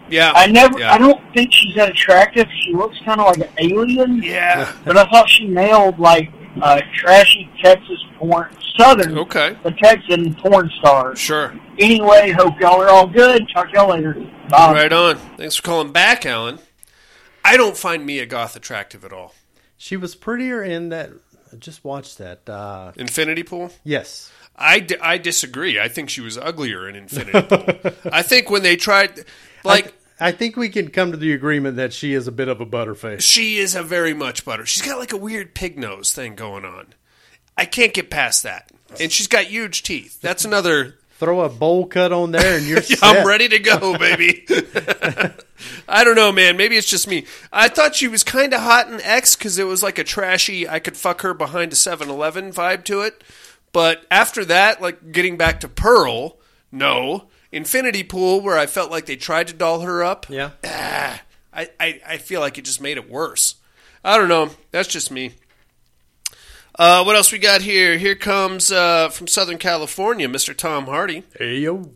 yeah. 0.09 0.31
I 0.35 0.47
never, 0.47 0.79
Yeah. 0.79 0.93
I 0.93 0.97
don't 0.97 1.21
think 1.33 1.51
she's 1.53 1.75
that 1.75 1.89
attractive. 1.89 2.47
She 2.61 2.73
looks 2.73 2.97
kind 3.05 3.19
of 3.21 3.27
like 3.27 3.37
an 3.49 3.53
alien. 3.57 4.21
Yeah. 4.21 4.71
But 4.85 4.97
I 4.97 5.09
thought 5.09 5.29
she 5.29 5.47
nailed 5.47 5.97
like 5.99 6.29
uh, 6.61 6.81
trashy 6.93 7.49
Texas 7.63 7.99
porn, 8.17 8.53
Southern, 8.77 9.17
Okay. 9.17 9.55
the 9.63 9.71
Texan 9.71 10.35
porn 10.35 10.69
stars. 10.79 11.17
Sure. 11.19 11.53
Anyway, 11.79 12.31
hope 12.31 12.59
y'all 12.59 12.81
are 12.81 12.89
all 12.89 13.07
good. 13.07 13.47
Talk 13.53 13.67
to 13.71 13.73
y'all 13.75 13.89
later. 13.89 14.13
Bye. 14.49 14.73
Right 14.73 14.91
on. 14.93 15.15
Thanks 15.37 15.55
for 15.55 15.61
calling 15.61 15.91
back, 15.93 16.25
Alan. 16.25 16.59
I 17.43 17.57
don't 17.57 17.77
find 17.77 18.05
Mia 18.05 18.25
Goth 18.25 18.55
attractive 18.55 19.03
at 19.05 19.13
all. 19.13 19.33
she 19.77 19.97
was 19.97 20.15
prettier 20.15 20.63
in 20.63 20.89
that. 20.89 21.09
I 21.51 21.55
just 21.57 21.83
watched 21.83 22.17
that. 22.19 22.47
Uh, 22.49 22.91
Infinity 22.95 23.43
Pool? 23.43 23.71
yes. 23.83 24.31
I, 24.55 24.85
I 25.01 25.17
disagree. 25.17 25.79
I 25.79 25.87
think 25.87 26.09
she 26.09 26.21
was 26.21 26.37
uglier 26.37 26.87
in 26.87 26.95
Infinity 26.95 27.41
Pool. 27.43 27.91
I 28.13 28.21
think 28.21 28.49
when 28.51 28.61
they 28.61 28.75
tried, 28.75 29.25
like, 29.63 29.93
I, 30.19 30.27
I 30.27 30.31
think 30.33 30.55
we 30.55 30.69
can 30.69 30.89
come 30.89 31.11
to 31.11 31.17
the 31.17 31.33
agreement 31.33 31.77
that 31.77 31.93
she 31.93 32.13
is 32.13 32.27
a 32.27 32.31
bit 32.31 32.47
of 32.47 32.61
a 32.61 32.65
butterface. 32.65 33.21
she 33.21 33.57
is 33.57 33.73
a 33.75 33.81
very 33.81 34.13
much 34.13 34.45
butter. 34.45 34.65
She's 34.65 34.83
got 34.83 34.99
like 34.99 35.13
a 35.13 35.17
weird 35.17 35.55
pig 35.55 35.79
nose 35.79 36.13
thing 36.13 36.35
going 36.35 36.63
on. 36.65 36.93
I 37.57 37.65
can't 37.65 37.93
get 37.93 38.11
past 38.11 38.43
that. 38.43 38.69
And 38.99 39.11
she's 39.11 39.27
got 39.27 39.45
huge 39.45 39.83
teeth. 39.83 40.21
That's 40.21 40.45
another. 40.45 40.95
Throw 41.21 41.41
a 41.41 41.49
bowl 41.49 41.85
cut 41.85 42.11
on 42.11 42.31
there, 42.31 42.57
and 42.57 42.65
you're 42.65 42.81
set. 42.81 42.97
I'm 43.03 43.27
ready 43.27 43.47
to 43.47 43.59
go, 43.59 43.95
baby. 43.95 44.43
I 45.87 46.03
don't 46.03 46.15
know, 46.15 46.31
man. 46.31 46.57
Maybe 46.57 46.77
it's 46.77 46.89
just 46.89 47.07
me. 47.07 47.25
I 47.53 47.67
thought 47.67 47.93
she 47.93 48.07
was 48.07 48.23
kind 48.23 48.51
of 48.55 48.61
hot 48.61 48.91
in 48.91 48.99
X 49.01 49.35
because 49.35 49.59
it 49.59 49.65
was 49.65 49.83
like 49.83 49.99
a 49.99 50.03
trashy, 50.03 50.67
I 50.67 50.79
could 50.79 50.97
fuck 50.97 51.21
her 51.21 51.35
behind 51.35 51.73
a 51.73 51.75
7 51.75 52.09
Eleven 52.09 52.51
vibe 52.51 52.85
to 52.85 53.01
it. 53.01 53.23
But 53.71 54.03
after 54.09 54.43
that, 54.45 54.81
like 54.81 55.11
getting 55.11 55.37
back 55.37 55.59
to 55.59 55.67
Pearl, 55.69 56.39
no. 56.71 57.27
Infinity 57.51 58.01
Pool, 58.03 58.41
where 58.41 58.57
I 58.57 58.65
felt 58.65 58.89
like 58.89 59.05
they 59.05 59.15
tried 59.15 59.47
to 59.49 59.53
doll 59.53 59.81
her 59.81 60.03
up. 60.03 60.25
Yeah. 60.27 60.49
Ah, 60.65 61.21
I, 61.53 61.69
I, 61.79 62.01
I 62.03 62.17
feel 62.17 62.41
like 62.41 62.57
it 62.57 62.65
just 62.65 62.81
made 62.81 62.97
it 62.97 63.07
worse. 63.07 63.57
I 64.03 64.17
don't 64.17 64.27
know. 64.27 64.49
That's 64.71 64.89
just 64.89 65.11
me. 65.11 65.35
Uh, 66.81 67.03
what 67.03 67.15
else 67.15 67.31
we 67.31 67.37
got 67.37 67.61
here? 67.61 67.99
Here 67.99 68.15
comes 68.15 68.71
uh, 68.71 69.09
from 69.09 69.27
Southern 69.27 69.59
California, 69.59 70.27
Mr. 70.27 70.57
Tom 70.57 70.85
Hardy. 70.87 71.21
Hey 71.37 71.57
yo. 71.59 71.91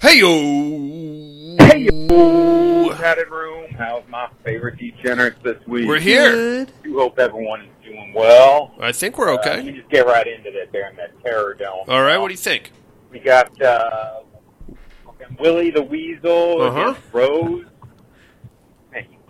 Hey 0.00 0.20
yo! 0.20 1.56
Hey, 1.58 1.88
yo. 1.90 2.94
padded 2.94 3.30
room. 3.30 3.72
How's 3.76 4.04
my 4.08 4.28
favorite 4.44 4.78
degenerates 4.78 5.40
this 5.42 5.56
week? 5.66 5.88
We're 5.88 5.98
here. 5.98 6.30
Good. 6.30 6.72
I 6.84 6.88
hope 6.92 7.18
everyone 7.18 7.62
is 7.62 7.68
doing 7.84 8.12
well. 8.14 8.72
I 8.78 8.92
think 8.92 9.18
we're 9.18 9.28
Uh, 9.32 9.38
let 9.44 9.48
okay. 9.58 9.62
me 9.64 9.72
just 9.72 9.88
get 9.90 10.06
right 10.06 10.26
into 10.28 10.52
that 10.52 10.70
there 10.70 10.88
in 10.88 10.94
that 10.98 11.20
terror 11.24 11.54
dome. 11.54 11.80
All 11.88 12.02
right, 12.02 12.18
what 12.18 12.28
do 12.28 12.34
you 12.34 12.38
think? 12.38 12.70
We 13.10 13.18
got 13.18 13.60
uh, 13.60 14.20
Willie 15.40 15.72
the 15.72 15.82
Weasel 15.82 16.62
Uh-huh. 16.62 16.80
against 16.90 17.00
Rose. 17.12 17.64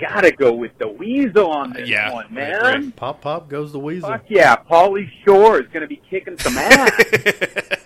Man, 0.02 0.10
you 0.10 0.14
gotta 0.14 0.32
go 0.32 0.52
with 0.52 0.76
the 0.78 0.88
Weasel 0.88 1.50
on 1.50 1.72
this 1.72 1.88
Yeah, 1.88 2.12
one, 2.12 2.26
I 2.26 2.30
man. 2.32 2.64
agree. 2.74 2.90
Pop 2.92 3.20
pop 3.20 3.48
goes 3.48 3.72
the 3.72 3.78
weasel. 3.78 4.08
Fuck 4.10 4.24
yeah, 4.28 4.56
Pauly 4.56 5.08
Shore 5.24 5.60
is 5.60 5.68
gonna 5.72 5.86
be 5.86 6.00
kicking 6.10 6.38
some 6.38 6.56
ass. 6.58 6.90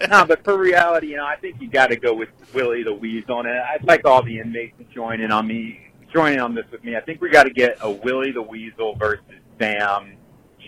no, 0.11 0.25
but 0.25 0.43
for 0.45 0.57
reality, 0.59 1.09
you 1.09 1.17
know, 1.17 1.25
I 1.27 1.37
think 1.37 1.61
you 1.61 1.69
got 1.69 1.89
to 1.89 1.97
go 1.97 2.15
with 2.15 2.29
Willie 2.55 2.83
the 2.83 2.95
Weasel, 2.95 3.41
and 3.41 3.49
I'd 3.49 3.85
like 3.85 4.05
all 4.05 4.23
the 4.23 4.39
inmates 4.39 4.77
to 4.79 4.85
join 4.95 5.21
in 5.21 5.31
on 5.33 5.47
me, 5.47 5.81
join 6.13 6.33
in 6.35 6.41
on 6.41 6.55
this 6.55 6.65
with 6.71 6.83
me. 6.85 6.97
I 6.97 7.01
think 7.01 7.21
we 7.21 7.31
got 7.31 7.45
to 7.45 7.51
get 7.51 7.79
a 7.81 7.91
Willie 7.91 8.33
the 8.33 8.43
Weasel 8.43 8.95
versus 8.97 9.25
Sam 9.59 10.17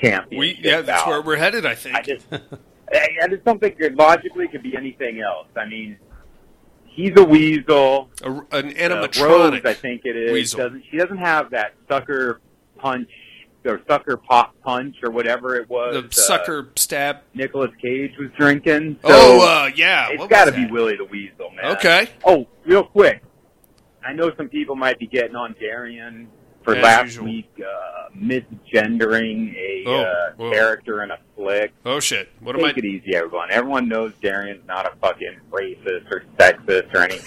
championship. 0.01 0.39
We 0.39 0.59
yeah, 0.63 0.81
that's 0.83 1.03
bout. 1.03 1.09
where 1.09 1.23
we're 1.23 1.37
headed. 1.37 1.67
I 1.67 1.71
I 1.73 1.75
think. 1.75 2.05
just, 2.05 2.27
I, 2.93 3.09
I 3.23 3.29
just 3.29 3.45
don't 3.45 3.61
think 3.61 3.77
it 3.79 3.95
logically 3.97 4.49
could 4.49 4.63
be 4.63 4.77
anything 4.77 5.21
else. 5.21 5.47
I 5.57 5.67
mean, 5.67 5.99
he's 6.99 7.13
a 7.17 7.25
weasel. 7.25 8.11
A, 8.23 8.31
an 8.31 8.43
Uh, 8.51 8.63
animatronic. 8.63 9.23
Rose, 9.23 9.61
I 9.65 9.75
think 9.75 10.03
it 10.05 10.17
is. 10.17 10.33
weasel. 10.33 10.59
Doesn't 10.59 10.85
she 10.91 10.97
doesn't 10.99 11.19
have 11.19 11.51
that 11.51 11.75
sucker 11.89 12.41
punch 12.77 13.09
or 13.65 13.81
sucker 13.89 14.17
pop 14.17 14.55
punch 14.63 14.97
or 15.03 15.11
whatever 15.11 15.55
it 15.57 15.69
was. 15.69 15.95
the 15.95 16.09
uh, 16.09 16.11
sucker 16.11 16.71
stab. 16.77 17.19
Nicolas 17.35 17.71
Cage 17.81 18.13
was 18.19 18.31
drinking. 18.37 18.99
So 19.03 19.09
oh, 19.11 19.65
uh, 19.65 19.71
yeah. 19.75 20.09
it's 20.11 20.27
got 20.27 20.47
to 20.47 20.53
be? 20.53 20.67
Willie 20.67 20.97
the 20.97 21.05
Weasel, 21.05 21.51
man. 21.51 21.73
Okay. 21.77 22.09
Oh, 22.25 22.47
real 22.65 22.85
quick. 22.85 23.23
I 24.05 24.13
know 24.13 24.33
some 24.37 24.49
people 24.49 24.75
might 24.75 24.99
be 24.99 25.07
getting 25.07 25.37
on 25.37 25.55
Darian 25.61 26.29
for 26.69 26.77
As 26.77 26.83
last 26.83 27.05
usual. 27.07 27.25
week 27.27 27.51
uh, 27.61 28.09
misgendering 28.17 29.55
a 29.57 29.85
Oh, 29.87 29.95
uh, 30.03 30.33
whoa. 30.37 30.51
character 30.51 31.03
in 31.03 31.11
a 31.11 31.19
flick. 31.37 31.73
Oh 31.87 31.99
shit! 32.01 32.29
What 32.41 32.57
am 32.57 32.65
I? 32.65 32.73
Take 32.73 32.85
I? 32.85 32.87
it 32.89 32.91
easy, 32.91 33.15
everyone. 33.17 33.51
Everyone 33.51 33.89
knows 33.89 34.13
Darian's 34.21 34.67
not 34.67 34.87
a 34.87 34.95
fucking 35.01 35.37
racist 35.51 36.11
or 36.11 36.25
sexist 36.39 36.93
or 36.95 37.03
any 37.05 37.19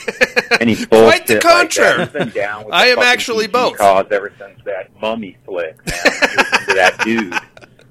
any 0.61 0.75
bullshit 0.85 0.89
Quite 0.89 1.27
the 1.27 1.33
like 1.35 1.41
contrary. 1.41 1.97
that. 1.97 2.11
He's 2.11 2.13
been 2.13 2.29
down 2.29 2.65
with 2.65 2.73
I 2.73 2.85
the 2.85 2.91
am 2.91 2.95
fucking 2.97 3.09
actually 3.11 3.45
PG 3.47 3.51
both. 3.53 3.77
Cause 3.77 4.05
ever 4.11 4.31
since 4.37 4.59
that 4.65 4.91
mummy 5.01 5.37
flick, 5.45 5.77
man. 5.87 5.95
He 6.03 6.09
was 6.37 6.59
into 6.59 6.73
that 6.75 6.97
dude, 7.03 7.33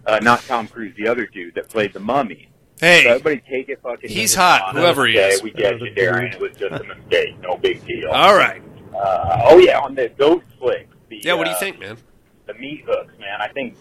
uh, 0.06 0.18
not 0.22 0.42
Tom 0.42 0.68
Cruise, 0.68 0.94
the 0.96 1.08
other 1.08 1.26
dude 1.26 1.54
that 1.56 1.68
played 1.68 1.92
the 1.92 2.00
mummy. 2.00 2.48
So 2.76 2.86
Hey, 2.86 3.06
everybody 3.08 3.42
take 3.50 3.68
it 3.68 3.80
fucking. 3.82 4.08
He's 4.08 4.18
easy 4.32 4.36
hot, 4.38 4.62
on 4.62 4.76
him. 4.76 4.82
whoever 4.82 5.06
he 5.06 5.18
Okay, 5.18 5.28
is. 5.30 5.42
We 5.42 5.50
get 5.50 5.80
you, 5.80 5.90
Darian. 5.90 6.32
It 6.32 6.40
was 6.40 6.56
just 6.56 6.72
a 6.80 6.84
mistake. 6.84 7.38
No 7.40 7.56
big 7.56 7.84
deal. 7.86 8.10
all 8.10 8.34
right. 8.36 8.62
Uh, 8.94 9.40
oh 9.44 9.58
yeah, 9.58 9.80
on 9.80 9.94
the 9.94 10.08
ghost 10.18 10.46
flick. 10.58 10.88
The, 11.10 11.20
Yeah, 11.22 11.34
what 11.34 11.44
do 11.44 11.50
you 11.50 11.56
uh, 11.56 11.60
think, 11.60 11.78
man? 11.78 11.98
The 12.46 12.54
meat 12.54 12.84
hooks, 12.86 13.12
man. 13.18 13.40
I 13.40 13.48
think. 13.48 13.76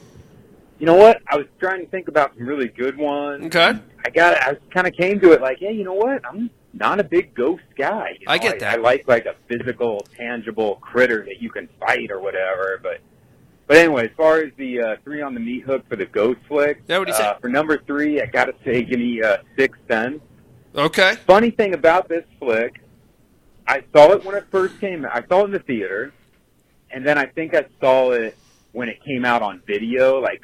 You 0.80 0.86
know 0.86 0.96
what? 0.96 1.22
I 1.28 1.36
was 1.38 1.46
trying 1.60 1.84
to 1.84 1.92
think 1.92 2.08
about 2.08 2.34
some 2.38 2.46
really 2.48 2.68
good 2.68 2.98
ones. 2.98 3.46
Okay. 3.46 3.80
I 4.06 4.10
got. 4.10 4.42
I 4.42 4.56
kind 4.74 4.88
of 4.88 4.94
came 4.94 5.20
to 5.22 5.32
it 5.32 5.42
like, 5.42 5.62
yeah, 5.62 5.70
you 5.72 5.84
know 5.84 5.94
what? 5.94 6.26
I'm 6.26 6.50
not 6.74 7.00
a 7.00 7.04
big 7.04 7.34
ghost 7.34 7.63
guy. 7.78 8.18
You 8.20 8.26
I 8.28 8.38
get 8.38 8.60
that. 8.60 8.80
I 8.80 8.82
like 8.82 9.08
like 9.08 9.26
a 9.26 9.36
physical, 9.48 10.06
tangible 10.18 10.76
critter 10.82 11.24
that 11.26 11.42
you 11.42 11.50
can 11.50 11.68
fight 11.80 12.12
or 12.12 12.20
whatever. 12.20 12.80
But 12.82 13.02
but 13.68 13.78
anyway, 13.78 14.06
as 14.06 14.12
far 14.18 14.38
as 14.39 14.52
the 14.58 14.82
uh, 14.82 14.96
three 15.04 15.22
on 15.22 15.34
the 15.36 15.39
meat 15.39 15.63
hook 15.63 15.88
for 15.88 15.96
the 15.96 16.06
ghost 16.06 16.39
flick, 16.48 16.82
Yeah, 16.88 17.00
what 17.00 17.06
do 17.08 17.12
you 17.13 17.20
uh, 17.20 17.36
say? 17.36 17.39
for 17.39 17.50
number 17.50 17.78
three, 17.86 18.20
I 18.22 18.26
got 18.26 18.46
to 18.46 18.56
say, 18.65 18.84
give 18.84 19.00
me 19.00 19.22
uh, 19.22 19.38
Sixth 19.56 19.80
Sense. 19.88 20.22
Okay. 20.76 21.15
Funny 21.28 21.52
thing 21.52 21.74
about 21.76 22.10
this 22.10 22.26
flick, 22.39 22.82
I 23.68 23.84
saw 23.94 24.12
it 24.13 24.26
when 24.26 24.36
it 24.36 24.46
first 24.50 24.80
came. 24.80 25.06
I 25.06 25.24
saw 25.28 25.42
it 25.42 25.46
in 25.46 25.52
the 25.52 25.60
theater, 25.60 26.13
and 26.91 27.06
then 27.06 27.17
I 27.17 27.25
think 27.28 27.54
I 27.56 27.65
saw 27.80 28.12
it 28.12 28.38
when 28.71 28.89
it 28.89 28.97
came 29.04 29.25
out 29.25 29.41
on 29.41 29.62
video, 29.65 30.19
like 30.19 30.41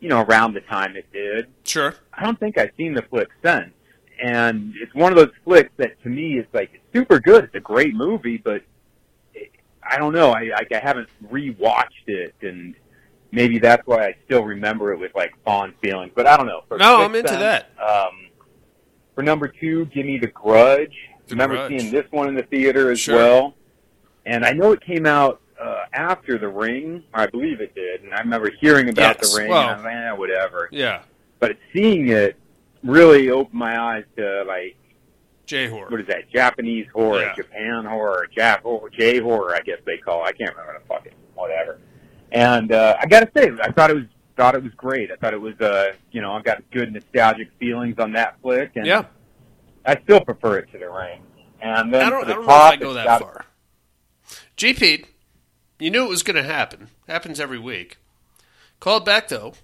you 0.00 0.08
know, 0.08 0.22
around 0.22 0.54
the 0.54 0.60
time 0.62 0.96
it 0.96 1.06
did. 1.12 1.48
Sure. 1.64 1.94
I 2.14 2.24
don't 2.24 2.38
think 2.40 2.56
I've 2.56 2.70
seen 2.76 2.94
the 2.94 3.02
flick 3.02 3.28
since. 3.44 3.70
And 4.22 4.72
it's 4.80 4.94
one 4.94 5.12
of 5.12 5.18
those 5.18 5.32
flicks 5.44 5.70
that 5.76 6.02
to 6.02 6.08
me 6.08 6.38
is 6.38 6.46
like 6.52 6.70
it's 6.74 6.84
super 6.92 7.20
good. 7.20 7.44
It's 7.44 7.54
a 7.54 7.60
great 7.60 7.94
movie, 7.94 8.38
but 8.38 8.62
it, 9.34 9.50
I 9.82 9.98
don't 9.98 10.12
know. 10.12 10.30
I, 10.30 10.50
I 10.54 10.66
I 10.74 10.78
haven't 10.78 11.08
rewatched 11.30 12.06
it, 12.06 12.34
and 12.42 12.74
maybe 13.32 13.58
that's 13.58 13.86
why 13.86 14.06
I 14.06 14.16
still 14.26 14.44
remember 14.44 14.92
it 14.92 14.98
with 14.98 15.14
like 15.14 15.32
fond 15.44 15.74
feelings. 15.82 16.12
But 16.14 16.26
I 16.26 16.36
don't 16.36 16.46
know. 16.46 16.62
For 16.68 16.76
No, 16.78 17.02
I'm 17.02 17.14
into 17.14 17.28
Sense, 17.28 17.40
that. 17.40 17.70
Um, 17.82 18.28
for 19.14 19.22
number 19.22 19.48
two, 19.48 19.86
give 19.86 20.04
me 20.06 20.18
The 20.18 20.26
Grudge. 20.28 20.94
The 21.28 21.34
remember 21.34 21.56
Grudge. 21.56 21.80
seeing 21.80 21.92
this 21.92 22.06
one 22.10 22.28
in 22.28 22.34
the 22.34 22.42
theater 22.44 22.90
as 22.90 23.00
Sure. 23.00 23.16
well. 23.16 23.54
And 24.26 24.44
I 24.44 24.52
know 24.52 24.72
it 24.72 24.82
came 24.82 25.06
out 25.06 25.40
uh, 25.60 25.84
after 25.92 26.38
The 26.38 26.48
Ring, 26.48 27.02
I 27.12 27.26
believe 27.26 27.60
it 27.60 27.74
did. 27.74 28.02
And 28.02 28.14
I 28.14 28.20
remember 28.20 28.50
hearing 28.60 28.88
about 28.88 29.18
Yes, 29.20 29.32
The 29.34 29.40
Ring, 29.42 29.50
well- 29.50 29.68
and 29.70 29.82
like, 29.82 29.94
eh, 29.94 30.12
whatever 30.12 30.68
Yeah. 30.72 31.02
but 31.38 31.56
seeing 31.72 32.08
it 32.08 32.36
really 32.82 33.30
opened 33.30 33.58
my 33.58 33.78
eyes 33.78 34.04
to 34.16 34.44
like 34.46 34.76
J 35.46 35.66
horror. 35.68 35.90
what 35.90 36.00
is 36.00 36.06
that 36.06 36.30
Japanese 36.30 36.86
horror, 36.94 37.22
Yeah. 37.22 37.34
Japan 37.34 37.84
horror, 37.84 38.26
Jap 38.36 38.62
J 38.92 39.18
horror, 39.20 39.54
I 39.54 39.60
guess 39.60 39.78
they 39.84 39.98
call. 39.98 40.24
it. 40.24 40.28
I 40.28 40.32
can't 40.32 40.56
remember 40.56 40.78
the 40.80 40.86
fucking 40.86 41.12
whatever. 41.34 41.78
And 42.32 42.70
uh, 42.72 42.96
I 43.00 43.06
gotta 43.06 43.28
say, 43.36 43.50
I 43.62 43.72
thought 43.72 43.90
it 43.90 43.94
was 43.94 44.04
thought 44.36 44.54
it 44.54 44.62
was 44.62 44.72
great. 44.74 45.10
I 45.10 45.16
thought 45.16 45.34
it 45.34 45.40
was 45.40 45.60
uh 45.60 45.92
you 46.12 46.22
know 46.22 46.32
I've 46.32 46.44
got 46.44 46.62
good 46.70 46.92
nostalgic 46.92 47.48
feelings 47.58 47.96
on 47.98 48.12
that 48.12 48.36
flick, 48.40 48.70
and 48.76 48.86
Yeah. 48.86 49.04
I 49.84 50.00
still 50.04 50.20
prefer 50.20 50.58
it 50.58 50.70
to 50.72 50.78
the 50.78 50.88
ring. 50.88 51.20
And 51.60 51.92
then 51.92 52.06
I 52.06 52.10
don't, 52.10 52.24
I 52.24 52.28
don't 52.32 52.36
know 52.36 52.42
if 52.44 52.48
I 52.48 52.76
go 52.76 52.92
that 52.94 53.20
far. 53.20 53.44
GP, 54.56 55.04
you 55.80 55.90
knew 55.90 56.04
it 56.04 56.08
was 56.10 56.22
going 56.22 56.36
to 56.36 56.42
happen. 56.42 56.88
Happens 57.08 57.40
every 57.40 57.58
week. 57.58 57.98
Called 58.78 59.04
back 59.04 59.28
though. 59.28 59.54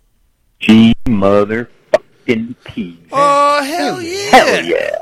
G 0.59 0.95
motherfucking 1.07 2.55
P. 2.65 2.99
Oh 3.13 3.63
hell 3.63 4.01
yeah! 4.03 4.31
Hell 4.31 4.65
yeah. 4.65 4.97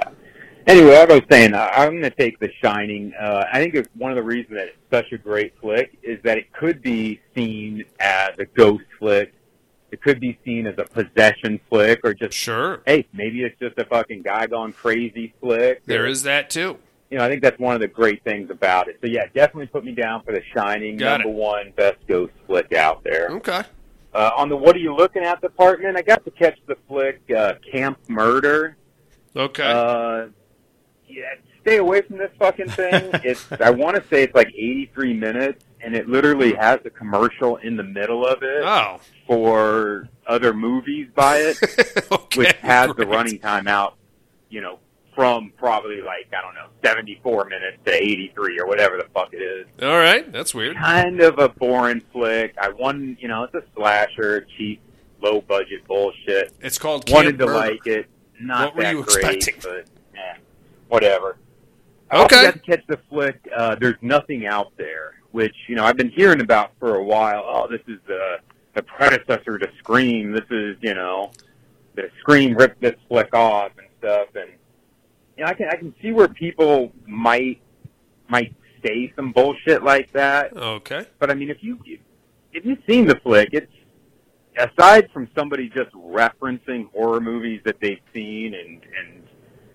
Anyway, 0.66 0.96
I 0.96 1.04
was 1.04 1.20
saying, 1.30 1.54
I'm 1.54 1.90
going 1.90 2.02
to 2.04 2.10
take 2.10 2.38
The 2.38 2.48
Shining. 2.62 3.12
Uh, 3.20 3.44
I 3.52 3.58
think 3.60 3.74
it's 3.74 3.88
one 3.96 4.10
of 4.10 4.16
the 4.16 4.22
reasons 4.22 4.56
that 4.56 4.68
it's 4.68 4.78
such 4.90 5.12
a 5.12 5.18
great 5.18 5.52
flick 5.60 5.98
is 6.02 6.18
that 6.22 6.38
it 6.38 6.50
could 6.54 6.80
be 6.80 7.20
seen 7.34 7.84
as 8.00 8.30
a 8.38 8.46
ghost 8.46 8.84
flick. 8.98 9.34
It 9.90 10.00
could 10.00 10.20
be 10.20 10.38
seen 10.42 10.66
as 10.66 10.74
a 10.78 10.84
possession 10.84 11.60
flick 11.68 12.00
or 12.02 12.14
just, 12.14 12.32
Sure, 12.36 12.80
hey, 12.86 13.06
maybe 13.12 13.42
it's 13.44 13.58
just 13.60 13.78
a 13.78 13.84
fucking 13.84 14.22
guy 14.22 14.46
gone 14.46 14.72
crazy 14.72 15.34
flick. 15.38 15.84
there 15.84 16.06
is 16.06 16.22
that 16.22 16.48
too. 16.48 16.78
You 17.10 17.18
know, 17.18 17.24
I 17.24 17.28
think 17.28 17.42
that's 17.42 17.58
one 17.58 17.74
of 17.74 17.80
the 17.80 17.88
great 17.88 18.24
things 18.24 18.50
about 18.50 18.88
it. 18.88 18.98
So 19.00 19.06
yeah, 19.06 19.26
definitely 19.34 19.66
put 19.66 19.84
me 19.84 19.92
down 19.92 20.22
for 20.24 20.32
The 20.32 20.42
Shining, 20.54 20.96
Got 20.96 21.20
number 21.20 21.32
one 21.32 21.72
best 21.76 21.98
ghost 22.08 22.32
flick 22.46 22.72
out 22.72 23.04
there. 23.04 23.28
Okay. 23.30 23.62
Uh, 24.12 24.30
on 24.36 24.48
the 24.48 24.56
What 24.56 24.76
Are 24.76 24.80
You 24.80 24.94
Looking 24.94 25.22
At 25.22 25.40
department, 25.40 25.96
I 25.96 26.02
got 26.02 26.24
to 26.24 26.30
catch 26.30 26.58
the 26.66 26.76
flick 26.88 27.20
uh, 27.36 27.54
Camp 27.70 27.98
Murder. 28.08 28.76
Okay. 29.36 29.64
Uh, 29.64 30.28
yeah, 31.08 31.34
stay 31.60 31.78
away 31.78 32.02
from 32.02 32.18
this 32.18 32.30
fucking 32.38 32.68
thing. 32.68 33.10
it's 33.24 33.50
I 33.60 33.70
want 33.70 33.96
to 33.96 34.08
say 34.08 34.22
it's 34.22 34.34
like 34.34 34.48
83 34.48 35.14
minutes, 35.14 35.64
and 35.80 35.94
it 35.96 36.08
literally 36.08 36.54
has 36.54 36.80
a 36.84 36.90
commercial 36.90 37.56
in 37.56 37.76
the 37.76 37.82
middle 37.82 38.26
of 38.26 38.42
it 38.42 38.62
oh. 38.64 39.00
for 39.26 40.08
other 40.26 40.54
movies 40.54 41.08
by 41.14 41.38
it, 41.38 41.58
okay. 42.12 42.38
which 42.38 42.52
has 42.54 42.90
the 42.96 43.06
running 43.06 43.38
time 43.38 43.66
out, 43.66 43.96
you 44.48 44.60
know, 44.60 44.78
from 45.14 45.52
probably 45.56 46.00
like 46.00 46.26
I 46.36 46.40
don't 46.42 46.54
know 46.54 46.66
74 46.84 47.44
minutes 47.46 47.78
to 47.84 47.92
83 47.94 48.58
or 48.60 48.66
whatever 48.66 48.96
the 48.96 49.06
fuck 49.14 49.32
it 49.32 49.38
is. 49.42 49.66
All 49.82 49.98
right, 49.98 50.30
that's 50.32 50.54
weird. 50.54 50.76
Kind 50.76 51.20
of 51.20 51.38
a 51.38 51.48
boring 51.48 52.02
flick. 52.12 52.54
I 52.60 52.70
won, 52.70 53.16
you 53.20 53.28
know, 53.28 53.44
it's 53.44 53.54
a 53.54 53.62
slasher, 53.76 54.46
cheap, 54.56 54.80
low 55.22 55.40
budget 55.40 55.86
bullshit 55.86 56.52
It's 56.60 56.78
called 56.78 57.08
wanted 57.10 57.38
Camp 57.38 57.40
to 57.40 57.46
Murder. 57.46 57.58
like 57.70 57.86
it. 57.86 58.06
Not 58.40 58.74
What 58.74 58.84
were 58.84 58.90
you 58.92 59.02
great, 59.04 59.36
expecting? 59.46 59.54
but 59.62 59.86
eh, 60.18 60.36
whatever. 60.88 61.36
I 62.10 62.16
also 62.16 62.34
Okay. 62.36 62.44
got 62.44 62.54
to 62.54 62.58
catch 62.60 62.86
the 62.88 62.98
flick. 63.08 63.40
Uh, 63.54 63.76
There's 63.76 63.96
nothing 64.02 64.46
out 64.46 64.72
there, 64.76 65.14
which 65.30 65.54
you 65.68 65.76
know 65.76 65.84
I've 65.84 65.96
been 65.96 66.10
hearing 66.10 66.40
about 66.40 66.72
for 66.80 66.96
a 66.96 67.02
while. 67.02 67.44
Oh, 67.46 67.66
this 67.70 67.80
is 67.88 68.00
the 68.06 68.38
the 68.74 68.82
predecessor 68.82 69.58
to 69.58 69.68
Scream. 69.78 70.32
This 70.32 70.44
is 70.50 70.76
you 70.80 70.94
know 70.94 71.30
the 71.94 72.10
Scream 72.20 72.54
ripped 72.56 72.80
this 72.80 72.96
flick 73.08 73.32
off 73.34 73.70
and 73.78 73.86
stuff. 74.00 74.28
And 74.34 74.50
you 75.36 75.44
know 75.44 75.50
I 75.50 75.54
can 75.54 75.68
I 75.68 75.76
can 75.76 75.94
see 76.00 76.12
where 76.12 76.28
people 76.28 76.92
might 77.06 77.60
might 78.28 78.54
say 78.84 79.12
some 79.16 79.32
bullshit 79.32 79.82
like 79.82 80.12
that. 80.12 80.56
Okay. 80.56 81.06
But 81.18 81.30
I 81.30 81.34
mean, 81.34 81.50
if 81.50 81.62
you 81.62 81.78
if 82.52 82.64
you've 82.64 82.82
seen 82.88 83.06
the 83.06 83.16
flick, 83.16 83.50
it's 83.52 83.72
aside 84.56 85.10
from 85.12 85.28
somebody 85.36 85.68
just 85.68 85.90
referencing 85.92 86.90
horror 86.92 87.20
movies 87.20 87.60
that 87.64 87.76
they've 87.80 88.00
seen 88.12 88.54
and 88.54 88.80
and 88.98 89.22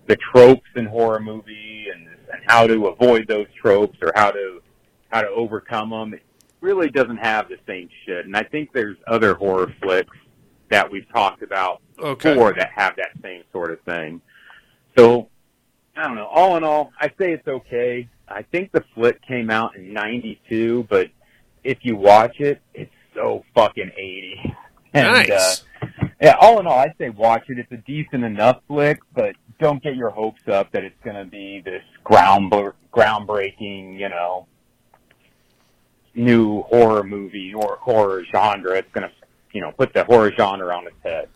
the 0.08 0.16
tropes 0.34 0.70
in 0.76 0.86
horror 0.86 1.20
movie 1.20 1.88
and 1.94 2.08
and 2.32 2.42
how 2.46 2.68
to 2.68 2.88
avoid 2.88 3.28
those 3.28 3.48
tropes 3.60 3.98
or 4.02 4.12
how 4.16 4.32
to 4.32 4.62
how 5.10 5.22
to 5.22 5.30
overcome 5.30 5.90
them, 5.90 6.14
it 6.14 6.22
really 6.62 6.90
doesn't 6.90 7.18
have 7.18 7.50
the 7.50 7.58
same 7.68 7.90
shit. 8.06 8.26
And 8.26 8.38
I 8.38 8.44
think 8.44 8.72
there's 8.74 8.98
other 9.08 9.34
horror 9.34 9.74
flicks 9.82 10.16
that 10.70 10.90
we've 10.92 11.08
talked 11.12 11.42
about 11.42 11.82
Okay. 11.98 12.34
before 12.34 12.54
that 12.54 12.70
have 12.76 12.96
that 12.98 13.10
same 13.24 13.42
sort 13.52 13.72
of 13.72 13.82
thing. 13.82 14.22
So 14.96 15.30
I 16.00 16.08
don't 16.08 16.16
know. 16.16 16.28
All 16.28 16.56
in 16.56 16.64
all, 16.64 16.94
I 16.98 17.08
say 17.20 17.34
it's 17.34 17.48
okay. 17.48 18.08
I 18.28 18.44
think 18.44 18.72
the 18.72 18.84
flick 18.96 19.22
came 19.22 19.50
out 19.50 19.76
in 19.76 19.92
'92, 19.92 20.88
but 20.90 21.10
if 21.64 21.80
you 21.82 21.98
watch 21.98 22.40
it, 22.40 22.62
it's 22.74 22.92
so 23.14 23.44
fucking 23.54 23.92
80. 23.98 24.56
And, 24.92 25.06
nice. 25.06 25.64
Uh, 25.80 26.08
yeah, 26.20 26.36
all 26.42 26.60
in 26.60 26.66
all, 26.66 26.80
I'd 26.80 26.96
say 26.98 27.10
watch 27.12 27.44
it. 27.50 27.60
It's 27.60 27.72
a 27.72 27.78
decent 27.78 28.24
enough 28.24 28.60
flick, 28.68 29.00
but 29.14 29.36
don't 29.60 29.84
get 29.84 29.96
your 29.96 30.10
hopes 30.10 30.42
up 30.48 30.72
that 30.72 30.84
it's 30.84 31.00
going 31.04 31.16
to 31.16 31.26
be 31.26 31.62
this 31.64 31.84
ground 32.04 32.52
groundbreaking, 32.92 34.00
you 34.00 34.10
know, 34.10 34.48
new 36.16 36.64
horror 36.64 37.04
movie 37.04 37.54
or 37.54 37.78
horror 37.80 38.26
genre. 38.32 38.78
It's 38.78 38.92
going 38.92 39.08
to, 39.08 39.14
you 39.52 39.62
know, 39.62 39.72
put 39.72 39.94
the 39.94 40.04
horror 40.06 40.32
genre 40.36 40.76
on 40.76 40.88
its 40.88 40.96
head. 41.04 41.30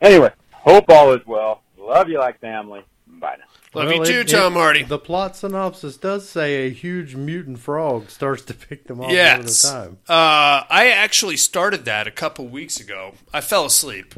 Anyway, 0.00 0.32
hope 0.50 0.86
all 0.88 1.12
is 1.12 1.24
well. 1.28 1.62
Love 1.78 2.08
you 2.08 2.18
like 2.18 2.40
family. 2.40 2.84
Bye 3.06 3.36
now. 3.38 3.49
Love 3.72 3.86
Well, 3.86 3.98
you 3.98 4.04
too, 4.04 4.20
it- 4.20 4.28
Tom 4.28 4.54
Hardy. 4.54 4.82
The 4.82 4.98
plot 4.98 5.36
synopsis 5.36 5.96
does 5.96 6.28
say 6.28 6.66
a 6.66 6.70
huge 6.70 7.14
mutant 7.14 7.60
frog 7.60 8.10
starts 8.10 8.42
to 8.46 8.54
pick 8.54 8.86
them 8.88 9.00
off 9.00 9.12
Yes. 9.12 9.64
at 9.64 9.70
a 9.70 9.74
time. 9.84 9.98
Uh, 10.08 10.64
I 10.68 10.92
actually 10.94 11.36
started 11.36 11.84
that 11.84 12.06
a 12.08 12.10
couple 12.10 12.48
weeks 12.48 12.80
ago. 12.80 13.14
I 13.32 13.40
fell 13.40 13.64
asleep, 13.66 14.14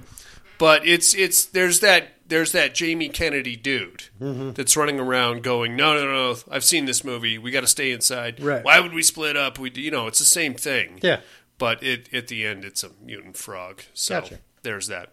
but 0.59 0.87
it's 0.87 1.13
it's 1.15 1.45
there's 1.45 1.81
that 1.81 2.09
there's 2.27 2.53
that 2.53 2.75
Jamie 2.75 3.11
Kennedy 3.11 3.57
dude 3.57 4.05
Mm-hmm. 4.19 4.53
that's 4.53 4.75
running 4.75 4.99
around 4.99 5.43
going, 5.43 5.77
no, 5.77 5.95
no, 5.95 6.07
no, 6.11 6.37
I've 6.51 6.65
seen 6.65 6.87
this 6.87 7.05
movie. 7.05 7.37
We 7.37 7.51
got 7.51 7.61
to 7.61 7.67
stay 7.67 7.93
inside. 7.93 8.41
Right. 8.43 8.65
Why 8.65 8.81
would 8.81 8.95
we 8.95 9.03
split 9.03 9.37
up? 9.37 9.59
We, 9.59 9.71
you 9.75 9.91
know, 9.91 10.07
it's 10.07 10.19
the 10.21 10.25
same 10.25 10.55
thing. 10.55 10.99
Yeah. 11.03 11.21
But 11.59 11.83
it, 11.83 12.09
at 12.15 12.29
the 12.29 12.47
end, 12.47 12.65
it's 12.65 12.83
a 12.83 12.91
mutant 13.05 13.37
frog. 13.37 13.83
So 13.93 14.21
Gotcha. 14.23 14.39
there's 14.63 14.87
that. 14.87 15.13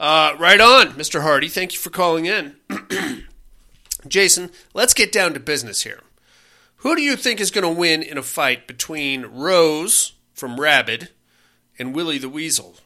Uh, 0.00 0.34
right 0.40 0.60
on, 0.60 0.88
Mr. 0.94 1.22
Hardy. 1.22 1.48
Thank 1.48 1.72
you 1.72 1.78
for 1.78 1.90
calling 1.90 2.26
in. 2.26 2.56
Jason, 4.08 4.50
let's 4.74 4.94
get 4.94 5.12
down 5.12 5.34
to 5.34 5.40
business 5.40 5.82
here. 5.82 6.00
Who 6.78 6.94
do 6.94 7.02
you 7.02 7.16
think 7.16 7.40
is 7.40 7.50
going 7.50 7.64
to 7.64 7.80
win 7.80 8.02
in 8.02 8.18
a 8.18 8.22
fight 8.22 8.66
between 8.66 9.26
Rose 9.26 10.12
from 10.34 10.60
Rabid 10.60 11.08
and 11.78 11.94
Willie 11.94 12.18
the 12.18 12.28
Weasel? 12.28 12.76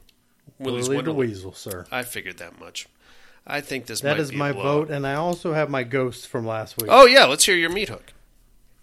Willie's 0.59 0.89
Willie 0.89 1.03
the 1.03 1.13
Weasel, 1.13 1.53
sir. 1.55 1.87
I 1.91 2.03
figured 2.03 2.39
that 2.39 2.59
much. 2.61 2.87
I 3.47 3.61
think 3.61 3.87
this 3.87 4.03
That 4.03 4.21
is 4.21 4.33
my 4.33 4.53
vote, 4.53 4.91
and 4.91 5.07
I 5.07 5.15
also 5.15 5.55
have 5.55 5.71
my 5.71 5.83
ghost 5.83 6.29
from 6.29 6.47
last 6.47 6.77
week. 6.81 6.91
Oh 6.93 7.07
yeah, 7.07 7.25
let's 7.25 7.45
hear 7.45 7.57
your 7.57 7.71
meat 7.71 7.89
hook. 7.89 8.13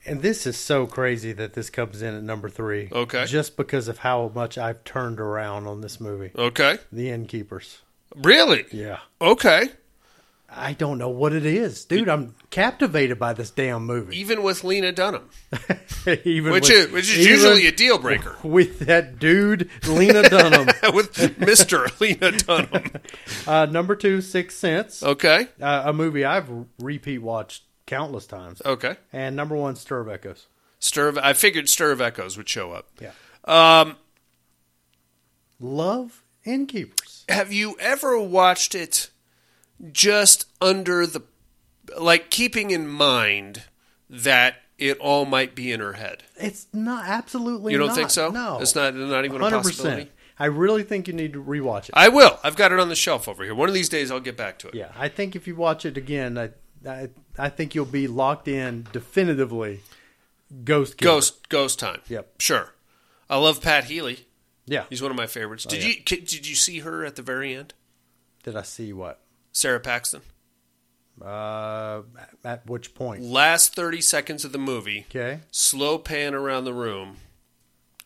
And 0.05 0.21
this 0.21 0.47
is 0.47 0.57
so 0.57 0.87
crazy 0.87 1.33
that 1.33 1.53
this 1.53 1.69
comes 1.69 2.01
in 2.01 2.15
at 2.15 2.23
number 2.23 2.49
three. 2.49 2.87
Okay. 2.91 3.25
Just 3.25 3.57
because 3.57 3.87
of 3.87 3.99
how 3.99 4.31
much 4.33 4.57
I've 4.57 4.83
turned 4.83 5.19
around 5.19 5.67
on 5.67 5.81
this 5.81 5.99
movie. 5.99 6.31
Okay, 6.35 6.79
The 6.91 7.09
Innkeepers. 7.09 7.79
really? 8.15 8.65
Yeah. 8.71 8.99
Okay. 9.21 9.69
I 10.57 10.73
don't 10.73 10.97
know 10.97 11.09
what 11.09 11.33
it 11.33 11.45
is. 11.45 11.85
Dude, 11.85 12.09
I'm 12.09 12.35
captivated 12.49 13.19
by 13.19 13.33
this 13.33 13.51
damn 13.51 13.85
movie. 13.85 14.17
Even 14.17 14.41
with 14.43 14.63
Lena 14.63 14.91
Dunham, 14.91 15.29
even 16.25 16.51
which 16.51 16.69
with- 16.69 16.87
is 16.87 16.91
which 16.91 17.09
is 17.15 17.25
usually 17.25 17.67
a 17.67 17.71
deal 17.71 17.97
breaker. 17.97 18.35
with 18.43 18.79
that 18.79 19.19
dude, 19.19 19.69
Lena 19.87 20.23
Dunham. 20.29 20.67
with 20.93 21.37
Mister 21.39 21.87
Lena 21.99 22.31
Dunham. 22.31 22.91
uh, 23.47 23.65
number 23.67 23.97
Six 24.21 24.55
Sense. 24.55 25.03
Okay. 25.03 25.47
Uh, 25.61 25.83
a 25.85 25.93
movie 25.93 26.25
I've 26.25 26.49
repeat 26.79 27.19
watched 27.19 27.63
countless 27.85 28.25
times. 28.25 28.61
Okay. 28.65 28.97
And 29.13 29.35
number 29.35 29.55
one, 29.55 29.75
Stir 29.75 29.99
of 30.01 30.09
Echoes. 30.09 30.47
Stir 30.79 31.07
of, 31.07 31.17
I 31.17 31.33
figured 31.33 31.69
Stir 31.69 31.91
of 31.91 32.01
Echoes 32.01 32.37
would 32.37 32.49
show 32.49 32.71
up. 32.73 32.87
Yeah. 33.01 33.11
Um, 33.45 33.95
Love 35.59 36.23
Innkeepers. 36.43 37.25
have 37.29 37.51
you 37.51 37.75
ever 37.79 38.19
watched 38.19 38.75
it 38.75 39.09
just 39.91 40.45
under 40.61 41.05
the 41.05 41.23
like 41.97 42.29
keeping 42.29 42.71
in 42.71 42.87
mind 42.87 43.63
that 44.09 44.55
it 44.77 44.97
all 44.99 45.25
might 45.25 45.55
be 45.55 45.71
in 45.71 45.79
her 45.79 45.93
head. 45.93 46.23
It's 46.35 46.67
not 46.73 47.05
absolutely. 47.07 47.73
You 47.73 47.79
don't 47.79 47.87
not. 47.87 47.95
think 47.95 48.09
so? 48.09 48.29
No, 48.29 48.59
it's 48.59 48.75
not 48.75 48.95
not 48.95 49.25
even 49.25 49.41
a 49.41 49.49
possibility. 49.49 50.11
I 50.39 50.45
really 50.45 50.83
think 50.83 51.07
you 51.07 51.13
need 51.13 51.33
to 51.33 51.43
rewatch 51.43 51.85
it. 51.85 51.91
I 51.93 52.09
will. 52.09 52.39
I've 52.43 52.55
got 52.55 52.71
it 52.71 52.79
on 52.79 52.89
the 52.89 52.95
shelf 52.95 53.27
over 53.27 53.43
here. 53.43 53.55
One 53.55 53.69
of 53.69 53.73
these 53.73 53.89
days, 53.89 54.11
I'll 54.11 54.19
get 54.19 54.37
back 54.37 54.59
to 54.59 54.67
it. 54.67 54.75
yeah, 54.75 54.91
I 54.95 55.09
think 55.09 55.35
if 55.35 55.47
you 55.47 55.55
watch 55.55 55.83
it 55.83 55.97
again, 55.97 56.37
I, 56.37 56.51
I, 56.87 57.09
I 57.39 57.49
think 57.49 57.73
you'll 57.73 57.85
be 57.85 58.07
locked 58.07 58.47
in 58.47 58.85
definitively. 58.91 59.81
Ghost. 60.63 60.97
Killer. 60.97 61.15
Ghost, 61.15 61.49
ghost 61.49 61.79
time. 61.79 62.01
Yep. 62.07 62.39
Sure. 62.39 62.73
I 63.29 63.37
love 63.37 63.61
Pat 63.61 63.85
Healy. 63.85 64.27
Yeah. 64.67 64.83
He's 64.89 65.01
one 65.01 65.11
of 65.11 65.17
my 65.17 65.27
favorites. 65.27 65.65
Oh, 65.67 65.71
did 65.71 65.83
yeah. 65.83 65.89
you 65.89 66.21
did 66.21 66.47
you 66.47 66.55
see 66.55 66.79
her 66.79 67.03
at 67.03 67.15
the 67.15 67.21
very 67.21 67.55
end? 67.55 67.73
Did 68.43 68.55
I 68.55 68.61
see 68.61 68.93
what? 68.93 69.19
Sara 69.57 69.79
Paxton. 69.79 70.21
Uh, 71.19 72.03
at- 72.45 72.67
which 72.67 72.93
point? 72.93 73.23
Last 73.23 73.73
thirty 73.75 74.01
seconds 74.01 74.45
of 74.45 74.51
the 74.51 74.59
movie. 74.59 75.05
Okay. 75.09 75.39
Slow 75.49 75.97
pan 75.97 76.35
around 76.35 76.65
the 76.65 76.73
room. 76.75 77.17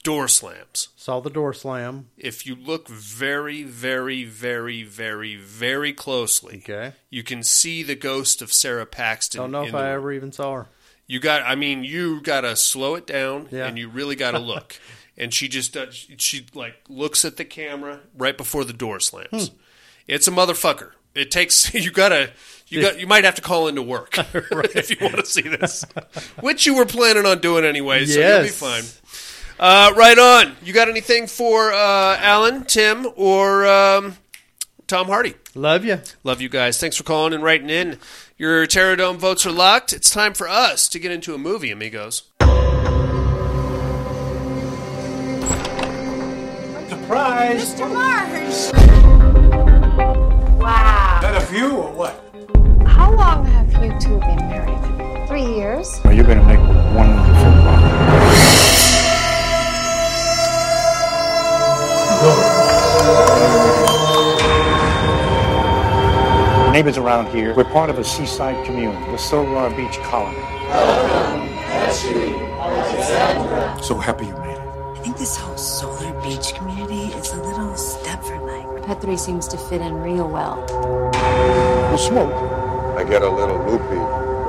Door 0.03 0.29
slams. 0.29 0.87
Saw 0.95 1.19
the 1.19 1.29
door 1.29 1.53
slam. 1.53 2.07
If 2.17 2.45
you 2.47 2.55
look 2.55 2.87
very, 2.87 3.63
very, 3.63 4.23
very, 4.23 4.83
very, 4.83 5.35
very 5.35 5.93
closely, 5.93 6.57
Okay. 6.63 6.93
you 7.09 7.21
can 7.21 7.43
see 7.43 7.83
the 7.83 7.95
ghost 7.95 8.41
of 8.41 8.51
Sara 8.53 8.85
Paxton. 8.85 9.41
Don't 9.41 9.51
know 9.51 9.59
in 9.61 9.65
if 9.67 9.71
the 9.73 9.77
I 9.77 9.89
room. 9.89 9.95
ever 9.95 10.11
even 10.13 10.31
saw 10.31 10.53
her. 10.55 10.67
You 11.05 11.19
got. 11.19 11.43
I 11.43 11.55
mean, 11.55 11.83
you 11.83 12.21
got 12.21 12.41
to 12.41 12.55
slow 12.55 12.95
it 12.95 13.05
down, 13.05 13.49
Yeah. 13.51 13.65
and 13.67 13.77
you 13.77 13.89
really 13.89 14.15
got 14.15 14.31
to 14.31 14.39
look. 14.53 14.77
and 15.17 15.33
she 15.33 15.49
just 15.49 15.73
does. 15.73 16.07
She 16.17 16.45
like 16.53 16.75
looks 16.87 17.25
at 17.25 17.35
the 17.35 17.45
camera 17.45 17.99
right 18.17 18.37
before 18.37 18.63
the 18.63 18.73
door 18.73 19.01
slams. 19.01 19.49
Hmm. 19.49 19.55
It's 20.07 20.27
a 20.29 20.31
motherfucker. 20.31 20.93
It 21.15 21.31
takes. 21.31 21.73
You 21.81 21.91
gotta. 21.91 22.31
You 22.67 22.81
got. 22.81 22.99
You 22.99 23.07
might 23.07 23.23
have 23.25 23.35
to 23.35 23.41
call 23.41 23.67
into 23.67 23.81
work 23.81 24.17
if 24.33 24.89
you 24.89 24.97
want 25.01 25.17
to 25.17 25.25
see 25.25 25.41
this, 25.41 25.85
which 26.39 26.65
you 26.65 26.75
were 26.75 26.85
planning 26.85 27.25
on 27.25 27.39
doing 27.39 27.65
anyway. 27.65 28.05
So 28.05 28.19
you'll 28.19 28.43
be 28.43 28.49
fine. 28.49 28.83
Uh, 29.59 29.93
right 29.95 30.17
on. 30.17 30.55
You 30.63 30.73
got 30.73 30.89
anything 30.89 31.27
for 31.27 31.71
uh, 31.71 32.17
Alan, 32.19 32.63
Tim, 32.65 33.07
or 33.15 33.65
um, 33.67 34.17
Tom 34.87 35.07
Hardy? 35.07 35.35
Love 35.53 35.85
you. 35.85 35.99
Love 36.23 36.41
you 36.41 36.49
guys. 36.49 36.79
Thanks 36.79 36.95
for 36.95 37.03
calling 37.03 37.33
and 37.33 37.43
writing 37.43 37.69
in. 37.69 37.99
Your 38.37 38.65
Terradome 38.65 39.17
votes 39.17 39.45
are 39.45 39.51
locked. 39.51 39.93
It's 39.93 40.09
time 40.09 40.33
for 40.33 40.47
us 40.47 40.89
to 40.89 40.97
get 40.97 41.11
into 41.11 41.35
a 41.35 41.37
movie, 41.37 41.69
amigos. 41.71 42.23
Surprise! 46.89 47.75
Mr. 47.75 47.93
Marsh! 47.93 49.00
Wow. 50.61 51.19
That 51.23 51.35
a 51.35 51.41
few 51.41 51.75
or 51.75 51.91
what? 51.91 52.23
How 52.85 53.11
long 53.15 53.45
have 53.45 53.73
you 53.83 53.99
two 53.99 54.19
been 54.19 54.37
married? 54.47 55.27
Three 55.27 55.43
years. 55.43 55.99
Are 56.05 56.13
you 56.13 56.21
going 56.21 56.37
to 56.37 56.43
make 56.45 56.59
wonderful 56.95 57.51
progress? 57.63 58.61
Neighbors 66.71 66.97
around 66.97 67.27
here, 67.33 67.55
we're 67.55 67.63
part 67.63 67.89
of 67.89 67.97
a 67.97 68.03
seaside 68.03 68.63
community, 68.65 69.03
the 69.11 69.17
Silver 69.17 69.69
Beach 69.75 69.97
Colony. 70.03 70.37
So 73.81 73.97
happy 73.97 74.27
you 74.27 74.37
made 74.37 74.51
it. 74.51 74.59
I 74.59 74.99
think 75.03 75.17
this 75.17 75.35
whole 75.35 75.57
Solar 75.57 76.13
Beach 76.21 76.53
community 76.53 77.07
is 77.17 77.33
a 77.33 77.41
little 77.41 77.50
Stepford-like. 78.91 79.01
3 79.01 79.17
seems 79.17 79.47
to 79.47 79.57
fit 79.57 79.81
in 79.81 80.01
real 80.01 80.27
well. 80.27 80.59
You 81.91 81.97
smoke. 81.97 82.33
I 82.97 83.03
get 83.03 83.21
a 83.21 83.29
little 83.29 83.57
loopy 83.65 83.97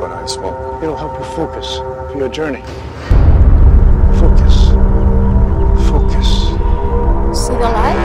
when 0.01 0.11
I 0.11 0.27
smoke. 0.27 0.83
It'll 0.83 0.97
help 0.97 1.19
you 1.19 1.25
focus 1.37 1.77
for 1.77 2.19
your 2.19 2.29
journey. 2.29 2.63
Focus. 4.19 4.71
Focus. 5.89 6.29
See 7.39 7.55
the 7.55 7.71
light? 7.71 7.99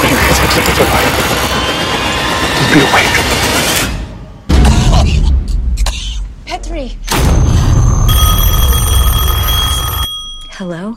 Put 0.00 0.10
your 0.10 0.18
hands 0.18 0.40
up 0.40 0.50
to 0.50 0.60
the 0.76 0.84
light. 0.90 1.14
Be 2.74 2.80
awake. 2.80 3.29
Hello? 10.60 10.92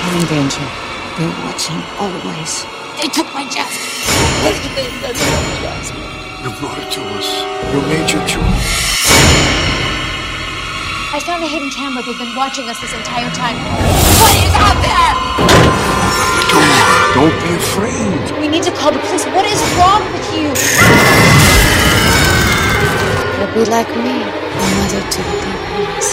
You're 0.00 0.16
in 0.16 0.24
danger. 0.32 0.64
They're 1.20 1.36
watching 1.44 1.76
always. 2.00 2.64
They 2.96 3.12
took 3.12 3.28
my 3.36 3.44
Jasmine. 3.52 3.84
You 6.40 6.56
brought 6.56 6.80
it 6.80 6.88
to 6.88 7.04
us. 7.12 7.28
You 7.68 7.84
made 7.84 8.08
your 8.08 8.24
choice. 8.24 8.72
I 11.12 11.20
found 11.20 11.44
a 11.44 11.48
hidden 11.48 11.68
camera. 11.68 12.02
They've 12.02 12.16
been 12.16 12.34
watching 12.34 12.66
us 12.70 12.80
this 12.80 12.94
entire 12.94 13.28
time. 13.36 13.60
What 14.24 14.32
is 14.40 14.56
out 14.56 14.80
there? 14.80 15.12
Don't 17.12 17.36
be 17.44 17.52
afraid. 17.60 18.40
We 18.40 18.48
need 18.48 18.62
to 18.62 18.72
call 18.72 18.90
the 18.90 19.00
police. 19.00 19.26
What 19.36 19.44
is 19.44 19.60
wrong 19.76 20.00
with 20.14 20.32
you? 20.32 21.31
You'll 23.54 23.66
be 23.66 23.70
like 23.70 23.88
me, 23.88 23.94
a 23.94 24.24
mother 24.24 25.02
to 25.10 25.22
the 25.22 25.36
deep 25.42 25.62
ones. 25.76 26.08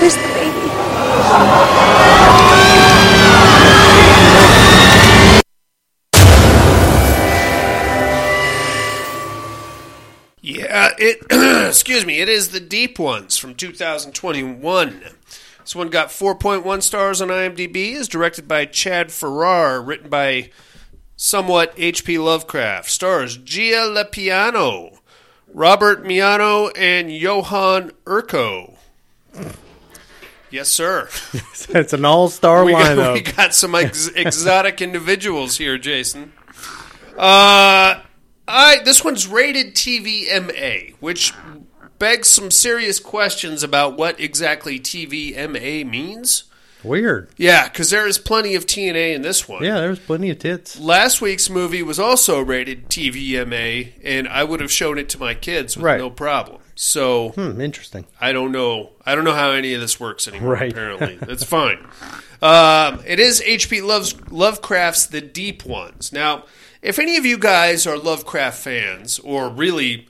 Where's 0.00 0.14
the 0.14 0.28
baby? 0.34 0.66
Yeah, 10.40 10.90
it. 10.98 11.16
excuse 11.68 12.06
me. 12.06 12.20
It 12.20 12.28
is 12.28 12.50
the 12.50 12.60
Deep 12.60 12.98
Ones 12.98 13.36
from 13.36 13.56
2021. 13.56 15.02
This 15.66 15.74
one 15.74 15.88
got 15.88 16.10
4.1 16.10 16.80
stars 16.80 17.20
on 17.20 17.26
IMDb. 17.26 17.94
is 17.94 18.06
directed 18.06 18.46
by 18.46 18.66
Chad 18.66 19.10
Ferrin, 19.10 19.84
written 19.84 20.08
by 20.08 20.50
somewhat 21.16 21.74
H.P. 21.76 22.18
Lovecraft. 22.18 22.88
Stars 22.88 23.36
Gia 23.36 23.80
Lepiano, 23.80 24.98
Robert 25.52 26.04
Miano, 26.04 26.70
and 26.78 27.10
Johan 27.10 27.90
Urko. 28.04 28.76
Yes, 30.52 30.68
sir. 30.68 31.08
it's 31.70 31.92
an 31.92 32.04
all-star 32.04 32.64
we 32.64 32.70
got, 32.70 32.96
lineup. 32.96 33.14
we 33.14 33.22
got 33.22 33.52
some 33.52 33.74
ex- 33.74 34.06
exotic 34.14 34.80
individuals 34.80 35.56
here, 35.56 35.78
Jason. 35.78 36.32
Uh, 37.18 38.02
I 38.46 38.78
this 38.84 39.02
one's 39.02 39.26
rated 39.26 39.74
TVMA, 39.74 40.94
which 41.00 41.32
begs 41.98 42.28
some 42.28 42.50
serious 42.50 42.98
questions 43.00 43.62
about 43.62 43.96
what 43.96 44.18
exactly 44.20 44.78
TVMA 44.78 45.88
means. 45.88 46.44
Weird. 46.84 47.30
Yeah, 47.36 47.68
because 47.68 47.90
there 47.90 48.06
is 48.06 48.18
plenty 48.18 48.54
of 48.54 48.66
TNA 48.66 49.14
in 49.14 49.22
this 49.22 49.48
one. 49.48 49.64
Yeah, 49.64 49.80
there's 49.80 49.98
plenty 49.98 50.30
of 50.30 50.38
tits. 50.38 50.78
Last 50.78 51.20
week's 51.20 51.50
movie 51.50 51.82
was 51.82 51.98
also 51.98 52.40
rated 52.40 52.88
TVMA, 52.88 53.92
and 54.04 54.28
I 54.28 54.44
would 54.44 54.60
have 54.60 54.70
shown 54.70 54.96
it 54.98 55.08
to 55.10 55.18
my 55.18 55.34
kids 55.34 55.76
with 55.76 55.84
Right. 55.84 55.98
no 55.98 56.10
problem. 56.10 56.60
So 56.76 57.30
Hmm, 57.30 57.60
interesting. 57.60 58.04
I 58.20 58.32
don't 58.32 58.52
know. 58.52 58.90
I 59.04 59.14
don't 59.14 59.24
know 59.24 59.32
how 59.32 59.50
any 59.50 59.74
of 59.74 59.80
this 59.80 59.98
works 59.98 60.28
anymore. 60.28 60.52
Right. 60.52 60.70
Apparently, 60.72 61.18
it's 61.22 61.42
fine. 61.42 61.78
Um, 62.42 63.02
it 63.06 63.18
is 63.18 63.40
H.P. 63.42 63.80
Love's, 63.80 64.14
Lovecraft's 64.30 65.06
The 65.06 65.22
Deep 65.22 65.64
Ones. 65.64 66.12
Now, 66.12 66.44
if 66.82 66.98
any 66.98 67.16
of 67.16 67.24
you 67.24 67.38
guys 67.38 67.86
are 67.86 67.96
Lovecraft 67.98 68.58
fans, 68.62 69.18
or 69.20 69.48
really 69.48 70.06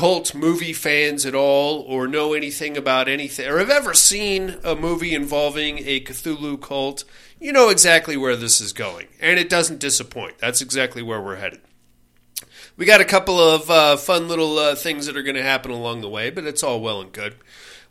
cult 0.00 0.34
movie 0.34 0.72
fans 0.72 1.26
at 1.26 1.34
all, 1.34 1.80
or 1.80 2.08
know 2.08 2.32
anything 2.32 2.74
about 2.74 3.06
anything, 3.06 3.46
or 3.46 3.58
have 3.58 3.68
ever 3.68 3.92
seen 3.92 4.56
a 4.64 4.74
movie 4.74 5.14
involving 5.14 5.80
a 5.80 6.00
Cthulhu 6.00 6.58
cult, 6.58 7.04
you 7.38 7.52
know 7.52 7.68
exactly 7.68 8.16
where 8.16 8.34
this 8.34 8.62
is 8.62 8.72
going, 8.72 9.08
and 9.20 9.38
it 9.38 9.50
doesn't 9.50 9.78
disappoint. 9.78 10.38
That's 10.38 10.62
exactly 10.62 11.02
where 11.02 11.20
we're 11.20 11.36
headed. 11.36 11.60
We 12.78 12.86
got 12.86 13.02
a 13.02 13.04
couple 13.04 13.38
of 13.38 13.70
uh, 13.70 13.98
fun 13.98 14.26
little 14.26 14.58
uh, 14.58 14.74
things 14.74 15.04
that 15.04 15.18
are 15.18 15.22
going 15.22 15.36
to 15.36 15.42
happen 15.42 15.70
along 15.70 16.00
the 16.00 16.08
way, 16.08 16.30
but 16.30 16.46
it's 16.46 16.62
all 16.62 16.80
well 16.80 17.02
and 17.02 17.12
good. 17.12 17.34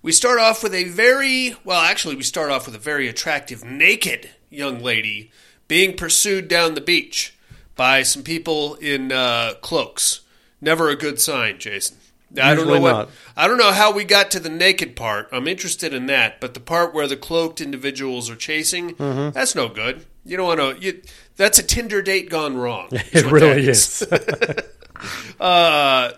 We 0.02 0.12
start 0.12 0.40
off 0.40 0.64
with 0.64 0.74
a 0.74 0.86
very, 0.86 1.58
well, 1.64 1.80
actually, 1.80 2.16
we 2.16 2.24
start 2.24 2.50
off 2.50 2.66
with 2.66 2.74
a 2.74 2.80
very 2.80 3.08
attractive 3.08 3.64
naked 3.64 4.32
young 4.50 4.80
lady 4.80 5.30
being 5.68 5.96
pursued 5.96 6.48
down 6.48 6.74
the 6.74 6.82
beach 6.82 7.38
by 7.76 8.02
some 8.02 8.24
people 8.24 8.74
in 8.78 9.12
uh, 9.12 9.54
cloaks. 9.62 10.22
Never 10.60 10.90
a 10.90 10.96
good 10.96 11.22
sign, 11.22 11.60
Jason. 11.60 11.99
I 12.42 12.54
don't 12.56 12.68
know 12.68 12.80
what. 12.80 12.92
not. 12.92 13.10
I 13.36 13.48
don't 13.48 13.58
know 13.58 13.72
how 13.72 13.92
we 13.92 14.04
got 14.04 14.32
to 14.32 14.40
the 14.40 14.50
naked 14.50 14.96
part. 14.96 15.30
I'm 15.32 15.48
interested 15.48 15.94
in 15.94 16.06
that, 16.08 16.40
but 16.40 16.54
the 16.54 16.60
part 16.60 16.94
where 16.94 17.08
the 17.08 17.18
cloaked 17.18 17.60
individuals 17.62 18.30
are 18.30 18.36
chasing, 18.36 18.96
Mm-hmm. 18.96 19.32
that's 19.32 19.56
no 19.56 19.68
good. 19.70 20.06
You 20.26 20.38
don't 20.38 20.46
want 20.58 20.60
to. 20.78 20.84
You, 20.86 21.02
that's 21.38 21.58
a 21.58 21.64
Tinder 21.64 22.02
date 22.02 22.30
gone 22.30 22.56
wrong. 22.58 22.90
It 22.92 23.26
really 23.32 23.68
is. 23.68 24.04
uh, 25.40 26.12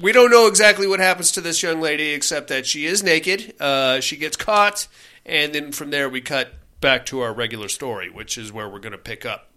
we 0.00 0.12
don't 0.12 0.30
know 0.30 0.46
exactly 0.46 0.86
what 0.86 1.00
happens 1.00 1.32
to 1.32 1.40
this 1.40 1.62
young 1.62 1.80
lady, 1.80 2.10
except 2.10 2.48
that 2.48 2.66
she 2.66 2.86
is 2.86 3.02
naked. 3.02 3.54
Uh, 3.60 4.00
she 4.00 4.16
gets 4.16 4.36
caught, 4.36 4.86
and 5.26 5.52
then 5.52 5.72
from 5.72 5.90
there 5.90 6.08
we 6.08 6.20
cut 6.20 6.52
back 6.80 7.04
to 7.06 7.20
our 7.20 7.34
regular 7.34 7.68
story, 7.68 8.08
which 8.08 8.38
is 8.38 8.52
where 8.52 8.68
we're 8.68 8.78
going 8.78 8.92
to 8.92 8.98
pick 8.98 9.26
up. 9.26 9.50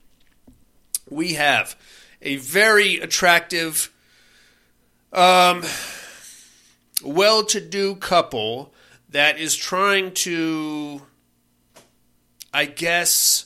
We 1.09 1.33
have 1.35 1.75
a 2.21 2.37
very 2.37 2.99
attractive, 2.99 3.91
um, 5.13 5.63
well-to-do 7.03 7.95
couple 7.95 8.73
that 9.09 9.37
is 9.39 9.55
trying 9.55 10.13
to, 10.13 11.01
I 12.53 12.65
guess, 12.65 13.45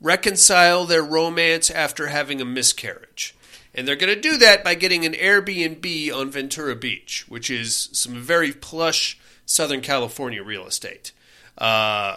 reconcile 0.00 0.84
their 0.84 1.02
romance 1.02 1.70
after 1.70 2.08
having 2.08 2.40
a 2.40 2.44
miscarriage. 2.44 3.34
And 3.74 3.88
they're 3.88 3.96
going 3.96 4.14
to 4.14 4.20
do 4.20 4.36
that 4.38 4.62
by 4.62 4.74
getting 4.74 5.06
an 5.06 5.14
Airbnb 5.14 6.12
on 6.14 6.30
Ventura 6.30 6.76
Beach, 6.76 7.24
which 7.28 7.50
is 7.50 7.88
some 7.92 8.14
very 8.16 8.52
plush 8.52 9.18
Southern 9.46 9.80
California 9.80 10.42
real 10.42 10.66
estate. 10.66 11.12
Uh, 11.56 12.16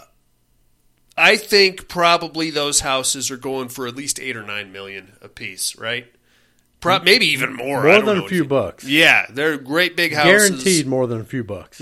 I 1.17 1.37
think 1.37 1.87
probably 1.87 2.49
those 2.49 2.81
houses 2.81 3.31
are 3.31 3.37
going 3.37 3.69
for 3.69 3.87
at 3.87 3.95
least 3.95 4.19
eight 4.19 4.35
or 4.35 4.43
nine 4.43 4.71
million 4.71 5.13
a 5.21 5.29
piece, 5.29 5.77
right? 5.77 6.07
Pro- 6.79 6.99
maybe 6.99 7.25
even 7.27 7.53
more. 7.53 7.81
More 7.83 7.89
I 7.89 7.95
don't 7.95 8.05
than 8.05 8.17
know 8.19 8.25
a 8.25 8.29
few 8.29 8.43
you- 8.43 8.45
bucks. 8.45 8.83
Yeah, 8.83 9.25
they're 9.29 9.57
great 9.57 9.95
big 9.95 10.13
houses. 10.13 10.49
Guaranteed 10.49 10.87
more 10.87 11.07
than 11.07 11.19
a 11.21 11.25
few 11.25 11.43
bucks. 11.43 11.81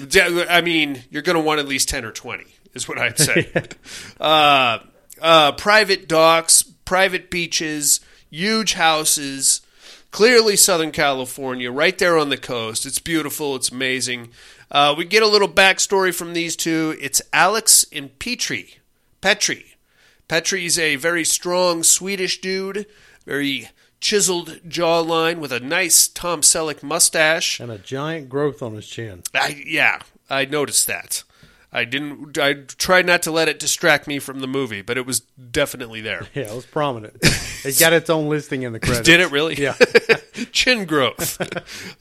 I 0.49 0.61
mean, 0.61 1.03
you're 1.09 1.21
going 1.21 1.35
to 1.37 1.41
want 1.43 1.59
at 1.59 1.67
least 1.67 1.89
10 1.89 2.05
or 2.05 2.11
20, 2.11 2.45
is 2.73 2.87
what 2.87 2.97
I'd 2.97 3.17
say. 3.19 3.51
uh, 4.19 4.79
uh, 5.21 5.51
private 5.53 6.07
docks, 6.07 6.63
private 6.63 7.29
beaches, 7.29 7.99
huge 8.29 8.73
houses, 8.73 9.61
clearly 10.11 10.55
Southern 10.55 10.91
California, 10.91 11.71
right 11.71 11.97
there 11.97 12.17
on 12.17 12.29
the 12.29 12.37
coast. 12.37 12.85
It's 12.85 12.99
beautiful, 12.99 13.55
it's 13.55 13.71
amazing. 13.71 14.29
Uh, 14.71 14.95
we 14.97 15.05
get 15.05 15.21
a 15.21 15.27
little 15.27 15.49
backstory 15.49 16.13
from 16.13 16.33
these 16.33 16.55
two. 16.55 16.95
It's 16.99 17.21
Alex 17.31 17.85
and 17.91 18.17
Petri. 18.19 18.75
Petri. 19.21 19.75
Petri's 20.27 20.79
a 20.79 20.95
very 20.95 21.23
strong 21.25 21.83
Swedish 21.83 22.41
dude, 22.41 22.85
very 23.25 23.69
chiseled 24.03 24.59
jawline 24.67 25.39
with 25.39 25.53
a 25.53 25.61
nice 25.61 26.07
Tom 26.09 26.41
Selleck 26.41 26.83
mustache. 26.83 27.59
And 27.59 27.71
a 27.71 27.77
giant 27.77 28.27
growth 28.29 28.61
on 28.61 28.75
his 28.75 28.85
chin. 28.85 29.23
I 29.33 29.63
yeah, 29.65 30.01
I 30.29 30.45
noticed 30.45 30.85
that. 30.87 31.23
I 31.75 31.85
didn't. 31.85 32.37
I 32.37 32.53
tried 32.53 33.07
not 33.07 33.23
to 33.23 33.31
let 33.31 33.47
it 33.47 33.59
distract 33.59 34.05
me 34.05 34.19
from 34.19 34.41
the 34.41 34.47
movie, 34.47 34.83
but 34.83 34.97
it 34.97 35.07
was 35.07 35.21
definitely 35.21 36.01
there. 36.01 36.27
Yeah, 36.35 36.51
it 36.51 36.55
was 36.55 36.65
prominent. 36.65 37.17
it 37.63 37.79
got 37.79 37.93
its 37.93 38.09
own 38.09 38.29
listing 38.29 38.61
in 38.63 38.73
the 38.73 38.79
credits. 38.81 39.07
Did 39.07 39.21
it 39.21 39.31
really? 39.31 39.55
Yeah. 39.55 39.73
Chin 40.51 40.85
growth. 40.85 41.39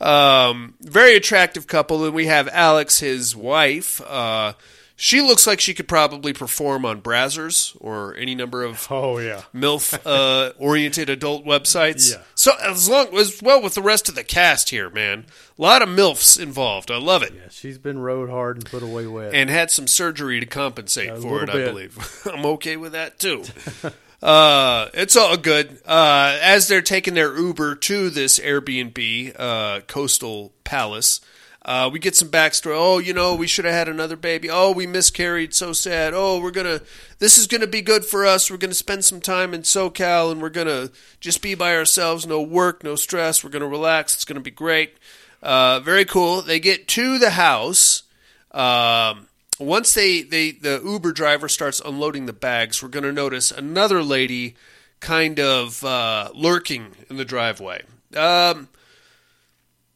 um, 0.02 0.74
very 0.80 1.14
attractive 1.16 1.66
couple, 1.66 2.04
and 2.04 2.12
we 2.14 2.26
have 2.26 2.48
Alex, 2.48 2.98
his 3.00 3.34
wife. 3.36 4.00
Uh, 4.02 4.52
she 4.96 5.20
looks 5.20 5.46
like 5.46 5.60
she 5.60 5.74
could 5.74 5.88
probably 5.88 6.32
perform 6.32 6.84
on 6.84 7.00
Brazzers 7.02 7.76
or 7.80 8.14
any 8.16 8.34
number 8.34 8.62
of 8.62 8.86
Oh 8.90 9.18
yeah. 9.18 9.42
MILF 9.54 9.98
uh, 10.04 10.52
oriented 10.58 11.10
adult 11.10 11.44
websites. 11.44 12.12
Yeah. 12.12 12.22
So 12.34 12.52
as 12.62 12.88
long 12.88 13.16
as 13.16 13.40
well 13.42 13.62
with 13.62 13.74
the 13.74 13.82
rest 13.82 14.08
of 14.08 14.14
the 14.14 14.24
cast 14.24 14.70
here, 14.70 14.90
man. 14.90 15.26
A 15.58 15.62
lot 15.62 15.82
of 15.82 15.88
MILFs 15.88 16.40
involved. 16.40 16.90
I 16.90 16.98
love 16.98 17.22
it. 17.22 17.32
Yeah, 17.34 17.48
she's 17.50 17.78
been 17.78 17.98
rode 17.98 18.30
hard 18.30 18.56
and 18.56 18.66
put 18.66 18.82
away 18.82 19.06
wet. 19.06 19.34
And 19.34 19.48
had 19.50 19.70
some 19.70 19.86
surgery 19.86 20.40
to 20.40 20.46
compensate 20.46 21.10
A 21.10 21.16
for 21.16 21.42
it, 21.42 21.46
little 21.48 21.60
I 21.60 21.64
believe. 21.64 22.26
I'm 22.32 22.44
okay 22.46 22.76
with 22.76 22.92
that 22.92 23.18
too. 23.18 23.44
uh, 24.22 24.88
it's 24.94 25.16
all 25.16 25.36
good. 25.36 25.78
Uh, 25.86 26.38
as 26.42 26.68
they're 26.68 26.82
taking 26.82 27.14
their 27.14 27.36
Uber 27.36 27.76
to 27.76 28.10
this 28.10 28.38
Airbnb 28.38 29.34
uh, 29.38 29.80
coastal 29.86 30.52
palace, 30.64 31.20
uh, 31.64 31.88
we 31.92 31.98
get 31.98 32.16
some 32.16 32.28
backstory. 32.28 32.74
Oh, 32.76 32.98
you 32.98 33.14
know, 33.14 33.34
we 33.34 33.46
should 33.46 33.64
have 33.64 33.74
had 33.74 33.88
another 33.88 34.16
baby. 34.16 34.50
Oh, 34.50 34.72
we 34.72 34.86
miscarried. 34.86 35.54
So 35.54 35.72
sad. 35.72 36.12
Oh, 36.14 36.40
we're 36.40 36.50
gonna. 36.50 36.80
This 37.18 37.38
is 37.38 37.46
gonna 37.46 37.66
be 37.66 37.82
good 37.82 38.04
for 38.04 38.26
us. 38.26 38.50
We're 38.50 38.56
gonna 38.56 38.74
spend 38.74 39.04
some 39.04 39.20
time 39.20 39.54
in 39.54 39.62
SoCal, 39.62 40.32
and 40.32 40.42
we're 40.42 40.50
gonna 40.50 40.90
just 41.20 41.42
be 41.42 41.54
by 41.54 41.76
ourselves. 41.76 42.26
No 42.26 42.42
work, 42.42 42.82
no 42.82 42.96
stress. 42.96 43.44
We're 43.44 43.50
gonna 43.50 43.68
relax. 43.68 44.14
It's 44.14 44.24
gonna 44.24 44.40
be 44.40 44.50
great. 44.50 44.96
Uh, 45.42 45.80
very 45.80 46.04
cool. 46.04 46.42
They 46.42 46.60
get 46.60 46.88
to 46.88 47.18
the 47.18 47.30
house. 47.30 48.04
Um, 48.52 49.28
once 49.58 49.94
they, 49.94 50.22
they 50.22 50.52
the 50.52 50.80
Uber 50.84 51.12
driver 51.12 51.48
starts 51.48 51.80
unloading 51.80 52.26
the 52.26 52.32
bags, 52.32 52.82
we're 52.82 52.88
going 52.88 53.04
to 53.04 53.12
notice 53.12 53.50
another 53.50 54.02
lady 54.02 54.54
kind 55.00 55.40
of 55.40 55.82
uh, 55.84 56.30
lurking 56.34 56.92
in 57.10 57.16
the 57.16 57.24
driveway. 57.24 57.82
Um, 58.16 58.68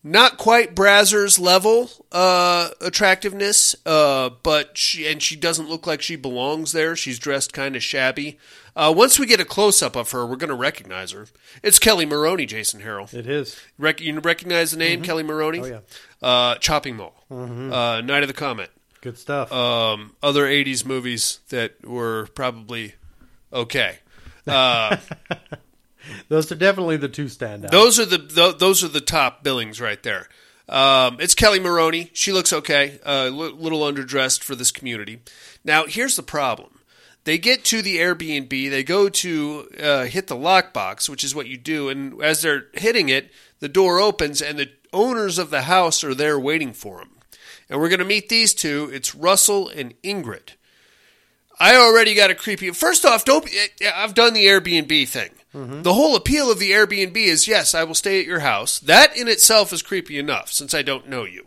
not 0.08 0.38
quite 0.38 0.74
Brazzers 0.74 1.38
level 1.40 1.90
uh, 2.12 2.68
attractiveness, 2.80 3.74
uh, 3.84 4.30
but 4.42 4.78
she 4.78 5.06
and 5.06 5.20
she 5.22 5.34
doesn't 5.36 5.68
look 5.68 5.86
like 5.86 6.00
she 6.00 6.14
belongs 6.16 6.72
there. 6.72 6.94
She's 6.96 7.18
dressed 7.18 7.52
kind 7.52 7.74
of 7.76 7.82
shabby. 7.82 8.38
Uh, 8.76 8.92
once 8.94 9.18
we 9.18 9.26
get 9.26 9.40
a 9.40 9.44
close 9.44 9.82
up 9.82 9.96
of 9.96 10.10
her, 10.12 10.24
we're 10.26 10.36
going 10.36 10.50
to 10.50 10.54
recognize 10.54 11.10
her. 11.12 11.26
It's 11.62 11.78
Kelli 11.78 12.06
Maroney, 12.06 12.44
Jason 12.46 12.82
Harrell. 12.82 13.12
It 13.12 13.26
is. 13.26 13.58
Rec- 13.78 14.00
you 14.02 14.18
recognize 14.20 14.70
the 14.70 14.76
name 14.76 15.02
Kelli 15.02 15.24
Maroney? 15.24 15.60
Oh, 15.60 15.64
yeah. 15.64 15.80
Uh, 16.22 16.54
Chopping 16.56 16.96
Mall, 16.96 17.24
Mhm. 17.30 17.72
uh, 17.72 18.00
Night 18.02 18.22
of 18.22 18.28
the 18.28 18.34
Comet, 18.34 18.70
Good 19.00 19.18
stuff. 19.18 19.50
um, 19.50 20.14
other 20.22 20.44
'80s 20.46 20.84
movies 20.84 21.40
that 21.48 21.84
were 21.86 22.28
probably 22.34 22.94
okay. 23.52 23.98
Those 26.28 26.50
are 26.52 26.56
definitely 26.56 26.96
the 26.96 27.08
two 27.08 27.26
standouts. 27.26 27.70
those 27.70 27.98
are 27.98 28.04
the 28.04 28.18
th- 28.18 28.58
those 28.58 28.84
are 28.84 28.88
the 28.88 29.00
top 29.00 29.42
billings 29.42 29.80
right 29.80 30.02
there. 30.02 30.28
Um, 30.68 31.18
it's 31.20 31.34
Kelli 31.34 31.62
Maroney. 31.62 32.10
She 32.12 32.32
looks 32.32 32.52
okay, 32.52 32.98
a 33.04 33.26
uh, 33.26 33.30
li- 33.30 33.54
little 33.56 33.80
underdressed 33.80 34.42
for 34.42 34.54
this 34.54 34.72
community. 34.72 35.20
Now, 35.64 35.86
here's 35.86 36.16
the 36.16 36.22
problem. 36.22 36.80
They 37.24 37.38
get 37.38 37.64
to 37.66 37.82
the 37.82 37.96
Airbnb. 37.96 38.70
They 38.70 38.84
go 38.84 39.08
to 39.08 39.68
uh, 39.80 40.04
hit 40.04 40.28
the 40.28 40.36
lockbox, 40.36 41.08
which 41.08 41.24
is 41.24 41.34
what 41.34 41.48
you 41.48 41.56
do. 41.56 41.88
And 41.88 42.22
as 42.22 42.42
they're 42.42 42.66
hitting 42.74 43.08
it, 43.08 43.30
the 43.58 43.68
door 43.68 43.98
opens, 44.00 44.40
and 44.40 44.58
the 44.58 44.70
owners 44.92 45.38
of 45.38 45.50
the 45.50 45.62
house 45.62 46.04
are 46.04 46.14
there 46.14 46.38
waiting 46.38 46.72
for 46.72 46.98
them. 46.98 47.10
And 47.68 47.80
we're 47.80 47.88
going 47.88 47.98
to 47.98 48.04
meet 48.04 48.28
these 48.28 48.54
two. 48.54 48.90
It's 48.92 49.14
Russell 49.14 49.68
and 49.68 50.00
Ingrid. 50.02 50.50
I 51.58 51.76
already 51.76 52.14
got 52.14 52.30
a 52.30 52.34
creepy. 52.34 52.70
First 52.70 53.04
off, 53.04 53.24
don't. 53.24 53.48
I've 53.94 54.14
done 54.14 54.34
the 54.34 54.44
Airbnb 54.44 55.08
thing. 55.08 55.30
The 55.82 55.94
whole 55.94 56.16
appeal 56.16 56.50
of 56.50 56.58
the 56.58 56.72
Airbnb 56.72 57.16
is 57.16 57.48
yes, 57.48 57.74
I 57.74 57.84
will 57.84 57.94
stay 57.94 58.20
at 58.20 58.26
your 58.26 58.40
house. 58.40 58.78
That 58.78 59.16
in 59.16 59.26
itself 59.26 59.72
is 59.72 59.80
creepy 59.82 60.18
enough 60.18 60.52
since 60.52 60.74
I 60.74 60.82
don't 60.82 61.08
know 61.08 61.24
you. 61.24 61.46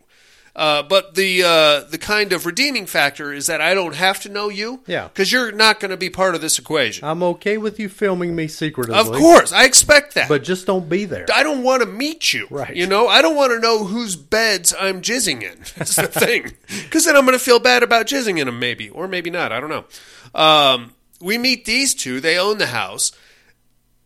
Uh, 0.56 0.82
but 0.84 1.14
the 1.16 1.44
uh, 1.44 1.80
the 1.90 1.98
kind 2.00 2.34
of 2.34 2.46
redeeming 2.46 2.86
factor 2.88 3.32
is 3.32 3.46
that 3.46 3.62
I 3.62 3.74
don't 3.74 3.96
have 3.96 4.20
to 4.22 4.30
know 4.30 4.50
you. 4.50 4.82
Yeah. 4.88 5.08
because 5.08 5.32
you're 5.32 5.52
not 5.52 5.80
going 5.80 5.92
to 5.92 5.98
be 5.98 6.10
part 6.10 6.34
of 6.36 6.42
this 6.42 6.58
equation. 6.60 7.08
I'm 7.08 7.22
okay 7.24 7.58
with 7.58 7.80
you 7.80 7.88
filming 7.88 8.36
me 8.36 8.48
secretly. 8.48 8.96
of 8.96 9.08
course, 9.12 9.54
I 9.54 9.66
expect 9.66 10.16
that. 10.16 10.28
But 10.28 10.44
just 10.44 10.66
don't 10.66 10.90
be 10.90 11.06
there. 11.06 11.28
I 11.34 11.44
don't 11.44 11.64
want 11.64 11.84
to 11.84 11.88
meet 11.88 12.34
you. 12.34 12.48
Right. 12.50 12.76
You 12.76 12.88
know, 12.88 13.08
I 13.08 13.22
don't 13.22 13.36
want 13.36 13.54
to 13.54 13.60
know 13.60 13.86
whose 13.86 14.16
beds 14.16 14.74
I'm 14.78 15.02
jizzing 15.02 15.44
in. 15.44 15.60
That's 15.78 15.96
the 15.96 16.08
thing. 16.08 16.52
Because 16.84 17.06
then 17.06 17.16
I'm 17.16 17.26
going 17.26 17.38
to 17.38 17.44
feel 17.44 17.60
bad 17.60 17.84
about 17.84 18.08
jizzing 18.08 18.40
in 18.40 18.48
them, 18.48 18.60
maybe. 18.60 18.90
Or 18.90 19.08
maybe 19.08 19.30
not. 19.30 19.52
I 19.54 19.60
don't 19.62 19.70
know. 19.70 19.86
Um, 20.38 20.94
we 21.22 21.38
meet 21.38 21.66
these 21.66 21.94
two. 21.94 22.20
They 22.20 22.38
own 22.38 22.58
the 22.58 22.68
house. 22.68 23.12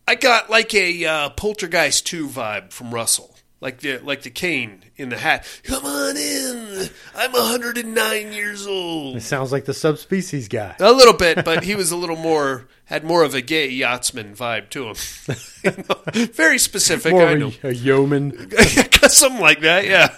I 0.06 0.14
got 0.14 0.50
like 0.50 0.74
a 0.74 1.04
uh, 1.04 1.30
Poltergeist 1.30 2.06
2 2.06 2.28
vibe 2.28 2.72
from 2.72 2.92
Russell. 2.92 3.30
Like 3.60 3.80
the 3.80 3.96
like 3.98 4.20
the 4.22 4.30
cane 4.30 4.84
in 4.96 5.08
the 5.08 5.16
hat. 5.16 5.46
Come 5.62 5.86
on 5.86 6.18
in. 6.18 6.90
I'm 7.14 7.32
109 7.32 8.32
years 8.34 8.66
old. 8.66 9.16
It 9.16 9.22
sounds 9.22 9.52
like 9.52 9.64
the 9.64 9.72
subspecies 9.72 10.48
guy. 10.48 10.76
A 10.80 10.92
little 10.92 11.14
bit, 11.14 11.46
but 11.46 11.64
he 11.64 11.74
was 11.74 11.90
a 11.90 11.96
little 11.96 12.16
more 12.16 12.68
had 12.84 13.04
more 13.04 13.22
of 13.24 13.34
a 13.34 13.40
gay 13.40 13.68
yachtsman 13.70 14.34
vibe 14.34 14.68
to 14.70 14.88
him. 14.88 14.96
You 15.64 15.70
know, 15.88 16.26
very 16.32 16.58
specific. 16.58 17.12
More 17.12 17.26
I 17.26 17.34
know. 17.36 17.50
a, 17.62 17.68
a 17.68 17.72
yeoman. 17.72 18.50
Something 19.08 19.40
like 19.40 19.60
that, 19.60 19.86
yeah. 19.86 20.14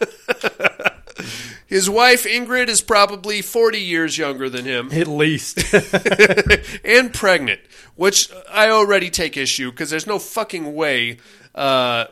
His 1.66 1.90
wife 1.90 2.24
Ingrid 2.24 2.68
is 2.68 2.80
probably 2.80 3.42
40 3.42 3.78
years 3.78 4.16
younger 4.18 4.48
than 4.48 4.64
him 4.64 4.90
At 4.92 5.08
least. 5.08 5.58
and 6.84 7.12
pregnant, 7.12 7.60
which 7.96 8.30
I 8.50 8.68
already 8.68 9.10
take 9.10 9.36
issue 9.36 9.70
because 9.70 9.90
there's 9.90 10.06
no 10.06 10.18
fucking 10.18 10.74
way. 10.74 11.18
Uh, 11.54 12.06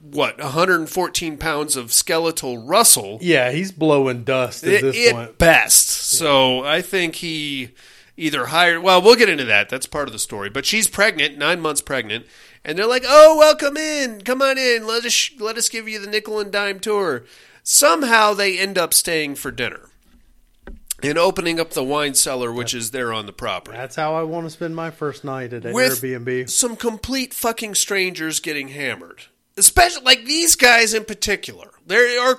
what 0.00 0.38
114 0.38 1.36
pounds 1.36 1.76
of 1.76 1.92
skeletal 1.92 2.58
Russell 2.58 3.18
yeah, 3.20 3.50
he's 3.52 3.72
blowing 3.72 4.24
dust 4.24 4.64
at 4.64 4.72
at, 4.72 4.80
this 4.80 5.12
point. 5.12 5.38
best. 5.38 5.88
So 5.88 6.64
I 6.64 6.80
think 6.80 7.16
he 7.16 7.70
either 8.16 8.46
hired. 8.46 8.82
Well, 8.82 9.02
we'll 9.02 9.16
get 9.16 9.28
into 9.28 9.44
that. 9.44 9.68
That's 9.68 9.86
part 9.86 10.08
of 10.08 10.12
the 10.12 10.18
story. 10.18 10.50
But 10.50 10.64
she's 10.64 10.88
pregnant, 10.88 11.36
nine 11.36 11.60
months 11.60 11.82
pregnant, 11.82 12.26
and 12.64 12.78
they're 12.78 12.86
like, 12.86 13.04
"Oh, 13.06 13.36
welcome 13.36 13.76
in. 13.76 14.22
Come 14.22 14.42
on 14.42 14.58
in. 14.58 14.86
Let 14.86 15.04
us 15.04 15.30
let 15.38 15.56
us 15.56 15.68
give 15.68 15.88
you 15.88 15.98
the 15.98 16.10
nickel 16.10 16.40
and 16.40 16.50
dime 16.50 16.80
tour." 16.80 17.24
Somehow 17.68 18.32
they 18.32 18.56
end 18.56 18.78
up 18.78 18.94
staying 18.94 19.34
for 19.34 19.50
dinner. 19.50 19.88
and 21.02 21.18
opening 21.18 21.58
up 21.60 21.70
the 21.72 21.82
wine 21.84 22.14
cellar, 22.14 22.52
which 22.52 22.72
is 22.72 22.92
there 22.92 23.12
on 23.12 23.26
the 23.26 23.32
property. 23.32 23.76
That's 23.76 23.96
how 23.96 24.14
I 24.14 24.22
want 24.22 24.46
to 24.46 24.50
spend 24.50 24.74
my 24.76 24.90
first 24.90 25.24
night 25.24 25.52
at 25.52 25.64
an 25.66 25.74
With 25.74 26.00
Airbnb. 26.00 26.48
some 26.48 26.76
complete 26.76 27.34
fucking 27.34 27.74
strangers 27.74 28.38
getting 28.40 28.68
hammered. 28.68 29.22
Especially 29.58 30.04
like 30.04 30.24
these 30.26 30.54
guys 30.54 30.94
in 30.94 31.04
particular. 31.04 31.70
They 31.84 32.16
are 32.16 32.38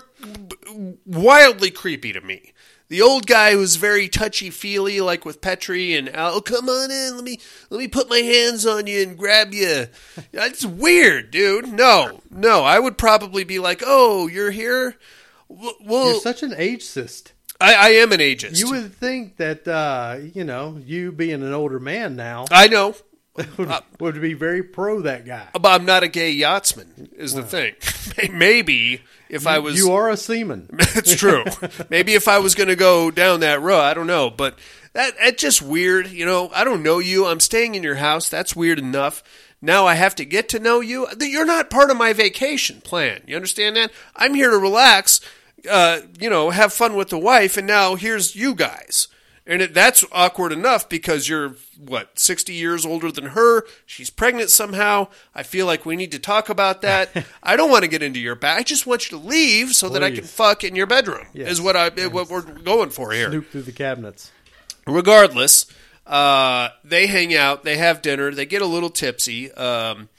wildly 1.06 1.72
creepy 1.72 2.14
to 2.14 2.22
me. 2.22 2.54
The 2.90 3.02
old 3.02 3.28
guy 3.28 3.52
who's 3.52 3.76
very 3.76 4.08
touchy 4.08 4.50
feely, 4.50 5.02
like 5.02 5.26
with 5.26 5.42
Petri 5.42 5.94
and 5.94 6.08
Al. 6.16 6.36
Oh, 6.36 6.42
come 6.42 6.70
on 6.70 6.90
in, 6.90 7.16
let 7.16 7.24
me 7.26 7.38
let 7.70 7.80
me 7.80 7.88
put 7.90 8.10
my 8.10 8.20
hands 8.20 8.66
on 8.66 8.88
you 8.88 9.02
and 9.04 9.18
grab 9.18 9.54
you. 9.54 9.88
It's 10.34 10.66
weird, 10.66 11.30
dude. 11.32 11.68
No, 11.68 12.22
no. 12.32 12.64
I 12.64 12.80
would 12.80 12.98
probably 12.98 13.44
be 13.44 13.60
like, 13.60 13.84
"Oh, 13.86 14.28
you're 14.28 14.52
here." 14.52 14.96
Well, 15.50 16.12
You're 16.12 16.22
such 16.22 16.44
an 16.44 16.52
ageist. 16.52 17.32
I, 17.60 17.74
I 17.74 17.90
am 17.90 18.12
an 18.12 18.20
ageist. 18.20 18.60
You 18.60 18.70
would 18.72 18.94
think 18.94 19.38
that 19.38 19.68
uh, 19.68 20.18
you 20.34 20.44
know 20.44 20.80
you 20.84 21.12
being 21.12 21.42
an 21.44 21.54
older 21.54 21.80
man 21.80 22.16
now 22.16 22.46
I 22.52 22.68
know, 22.68 22.96
would, 23.58 23.72
would 24.00 24.22
be 24.22 24.34
very 24.34 24.64
pro 24.64 25.02
that 25.02 25.26
guy. 25.26 25.48
but 25.54 25.66
I'm 25.66 25.86
not 25.86 26.04
a 26.04 26.08
gay 26.08 26.32
yachtsman. 26.32 27.10
Is 27.16 27.34
the 27.34 27.44
thing? 27.44 27.76
Maybe 28.32 29.02
if 29.30 29.48
I 29.48 29.60
was, 29.60 29.78
you 29.78 29.94
are 29.94 30.10
a 30.10 30.18
seaman. 30.18 30.70
it's 30.80 31.16
true. 31.16 31.46
Maybe 31.90 32.14
if 32.14 32.28
I 32.28 32.40
was 32.40 32.56
going 32.56 32.70
to 32.70 32.76
go 32.76 33.10
down 33.12 33.40
that 33.40 33.62
road, 33.62 33.82
I 33.82 33.94
don't 33.94 34.08
know. 34.08 34.30
But 34.30 34.58
that 34.94 35.14
that's 35.20 35.42
just 35.42 35.62
weird. 35.62 36.08
You 36.12 36.26
know, 36.26 36.52
I 36.54 36.64
don't 36.64 36.84
know 36.84 37.00
you. 37.00 37.26
I'm 37.26 37.40
staying 37.40 37.76
in 37.76 37.84
your 37.84 37.96
house. 37.96 38.30
That's 38.30 38.56
weird 38.56 38.80
enough. 38.80 39.24
Now 39.62 39.88
I 39.88 39.96
have 39.96 40.14
to 40.16 40.26
get 40.26 40.50
to 40.50 40.60
know 40.60 40.82
you. 40.82 41.08
You're 41.20 41.46
not 41.46 41.72
part 41.72 41.90
of 41.90 41.98
my 41.98 42.14
vacation 42.14 42.82
plan. 42.82 43.22
You 43.26 43.36
understand 43.36 43.76
that? 43.76 43.92
I'm 44.16 44.36
here 44.36 44.52
to 44.52 44.58
relax. 44.58 45.20
Uh, 45.70 46.02
you 46.20 46.30
know, 46.30 46.50
have 46.52 46.72
fun 46.74 46.96
with 46.96 47.10
the 47.10 47.18
wife, 47.18 47.58
and 47.58 47.66
now 47.68 47.96
here's 47.96 48.36
you 48.36 48.54
guys. 48.56 49.08
And 49.50 49.62
it, 49.62 49.74
that's 49.74 50.04
awkward 50.12 50.52
enough 50.52 50.90
because 50.90 51.30
you're, 51.30 51.56
what, 51.80 52.20
60 52.20 52.52
years 52.54 52.86
older 52.86 53.12
than 53.14 53.28
her? 53.28 53.64
She's 53.86 54.10
pregnant 54.10 54.50
somehow. 54.50 55.08
I 55.34 55.44
feel 55.44 55.66
like 55.66 55.86
we 55.86 55.96
need 55.96 56.12
to 56.12 56.20
talk 56.20 56.50
about 56.50 56.82
that. 56.82 57.26
I 57.44 57.56
don't 57.56 57.72
want 57.72 57.84
to 57.84 57.88
get 57.88 58.04
into 58.04 58.20
your 58.20 58.36
back. 58.36 58.60
I 58.60 58.64
just 58.64 58.86
want 58.86 59.10
you 59.10 59.18
to 59.18 59.26
leave 59.26 59.74
so 59.74 59.88
that 59.90 60.04
I 60.04 60.12
can 60.12 60.26
fuck 60.26 60.66
in 60.66 60.76
your 60.76 60.86
bedroom, 60.86 61.28
Yes. 61.34 61.50
is 61.50 61.62
what, 61.62 61.78
I, 61.78 61.90
what 62.08 62.30
we're 62.30 62.42
going 62.42 62.90
for 62.90 63.14
here. 63.14 63.30
Snoop 63.30 63.50
through 63.50 63.62
the 63.64 63.72
cabinets. 63.72 64.32
Regardless, 64.86 65.66
uh, 66.06 66.70
they 66.84 67.08
hang 67.08 67.34
out, 67.36 67.64
they 67.64 67.78
have 67.78 68.02
dinner, 68.02 68.32
they 68.34 68.46
get 68.46 68.62
a 68.62 68.66
little 68.66 68.90
tipsy. 68.90 69.52
Um, 69.54 70.10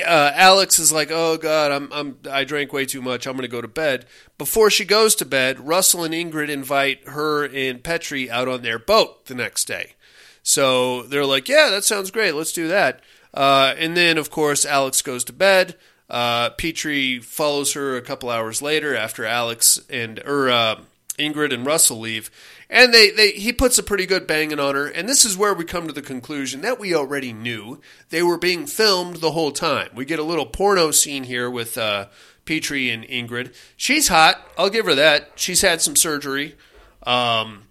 uh, 0.00 0.32
Alex 0.34 0.78
is 0.78 0.92
like, 0.92 1.10
"Oh 1.10 1.36
God, 1.36 1.72
I'm, 1.72 1.92
I'm 1.92 2.18
I 2.30 2.44
drank 2.44 2.72
way 2.72 2.86
too 2.86 3.02
much. 3.02 3.26
I'm 3.26 3.34
going 3.34 3.42
to 3.42 3.48
go 3.48 3.60
to 3.60 3.68
bed." 3.68 4.06
Before 4.38 4.70
she 4.70 4.84
goes 4.84 5.14
to 5.16 5.24
bed, 5.24 5.60
Russell 5.60 6.04
and 6.04 6.14
Ingrid 6.14 6.48
invite 6.48 7.08
her 7.08 7.44
and 7.44 7.82
Petri 7.82 8.30
out 8.30 8.48
on 8.48 8.62
their 8.62 8.78
boat 8.78 9.26
the 9.26 9.34
next 9.34 9.66
day. 9.66 9.94
So 10.42 11.02
they're 11.02 11.26
like, 11.26 11.48
"Yeah, 11.48 11.68
that 11.70 11.84
sounds 11.84 12.10
great. 12.10 12.34
Let's 12.34 12.52
do 12.52 12.68
that." 12.68 13.00
Uh, 13.34 13.74
and 13.78 13.96
then, 13.96 14.18
of 14.18 14.30
course, 14.30 14.64
Alex 14.64 15.02
goes 15.02 15.24
to 15.24 15.32
bed. 15.32 15.76
Uh, 16.08 16.50
Petrie 16.50 17.20
follows 17.20 17.72
her 17.72 17.96
a 17.96 18.02
couple 18.02 18.28
hours 18.28 18.60
later 18.60 18.94
after 18.94 19.24
Alex 19.24 19.80
and 19.88 20.20
or 20.26 20.50
uh, 20.50 20.80
Ingrid 21.18 21.52
and 21.52 21.66
Russell 21.66 22.00
leave, 22.00 22.30
and 22.70 22.92
they, 22.92 23.10
they 23.10 23.32
he 23.32 23.52
puts 23.52 23.78
a 23.78 23.82
pretty 23.82 24.06
good 24.06 24.26
banging 24.26 24.58
on 24.58 24.74
her. 24.74 24.86
And 24.86 25.08
this 25.08 25.24
is 25.24 25.36
where 25.36 25.54
we 25.54 25.64
come 25.64 25.86
to 25.86 25.92
the 25.92 26.02
conclusion 26.02 26.62
that 26.62 26.80
we 26.80 26.94
already 26.94 27.32
knew 27.32 27.80
they 28.10 28.22
were 28.22 28.38
being 28.38 28.66
filmed 28.66 29.16
the 29.16 29.32
whole 29.32 29.52
time. 29.52 29.90
We 29.94 30.04
get 30.04 30.18
a 30.18 30.24
little 30.24 30.46
porno 30.46 30.90
scene 30.90 31.24
here 31.24 31.50
with 31.50 31.76
uh, 31.76 32.06
Petrie 32.44 32.90
and 32.90 33.04
Ingrid. 33.04 33.54
She's 33.76 34.08
hot. 34.08 34.36
I'll 34.56 34.70
give 34.70 34.86
her 34.86 34.94
that. 34.94 35.32
She's 35.36 35.60
had 35.60 35.82
some 35.82 35.96
surgery. 35.96 36.56
Um, 37.02 37.64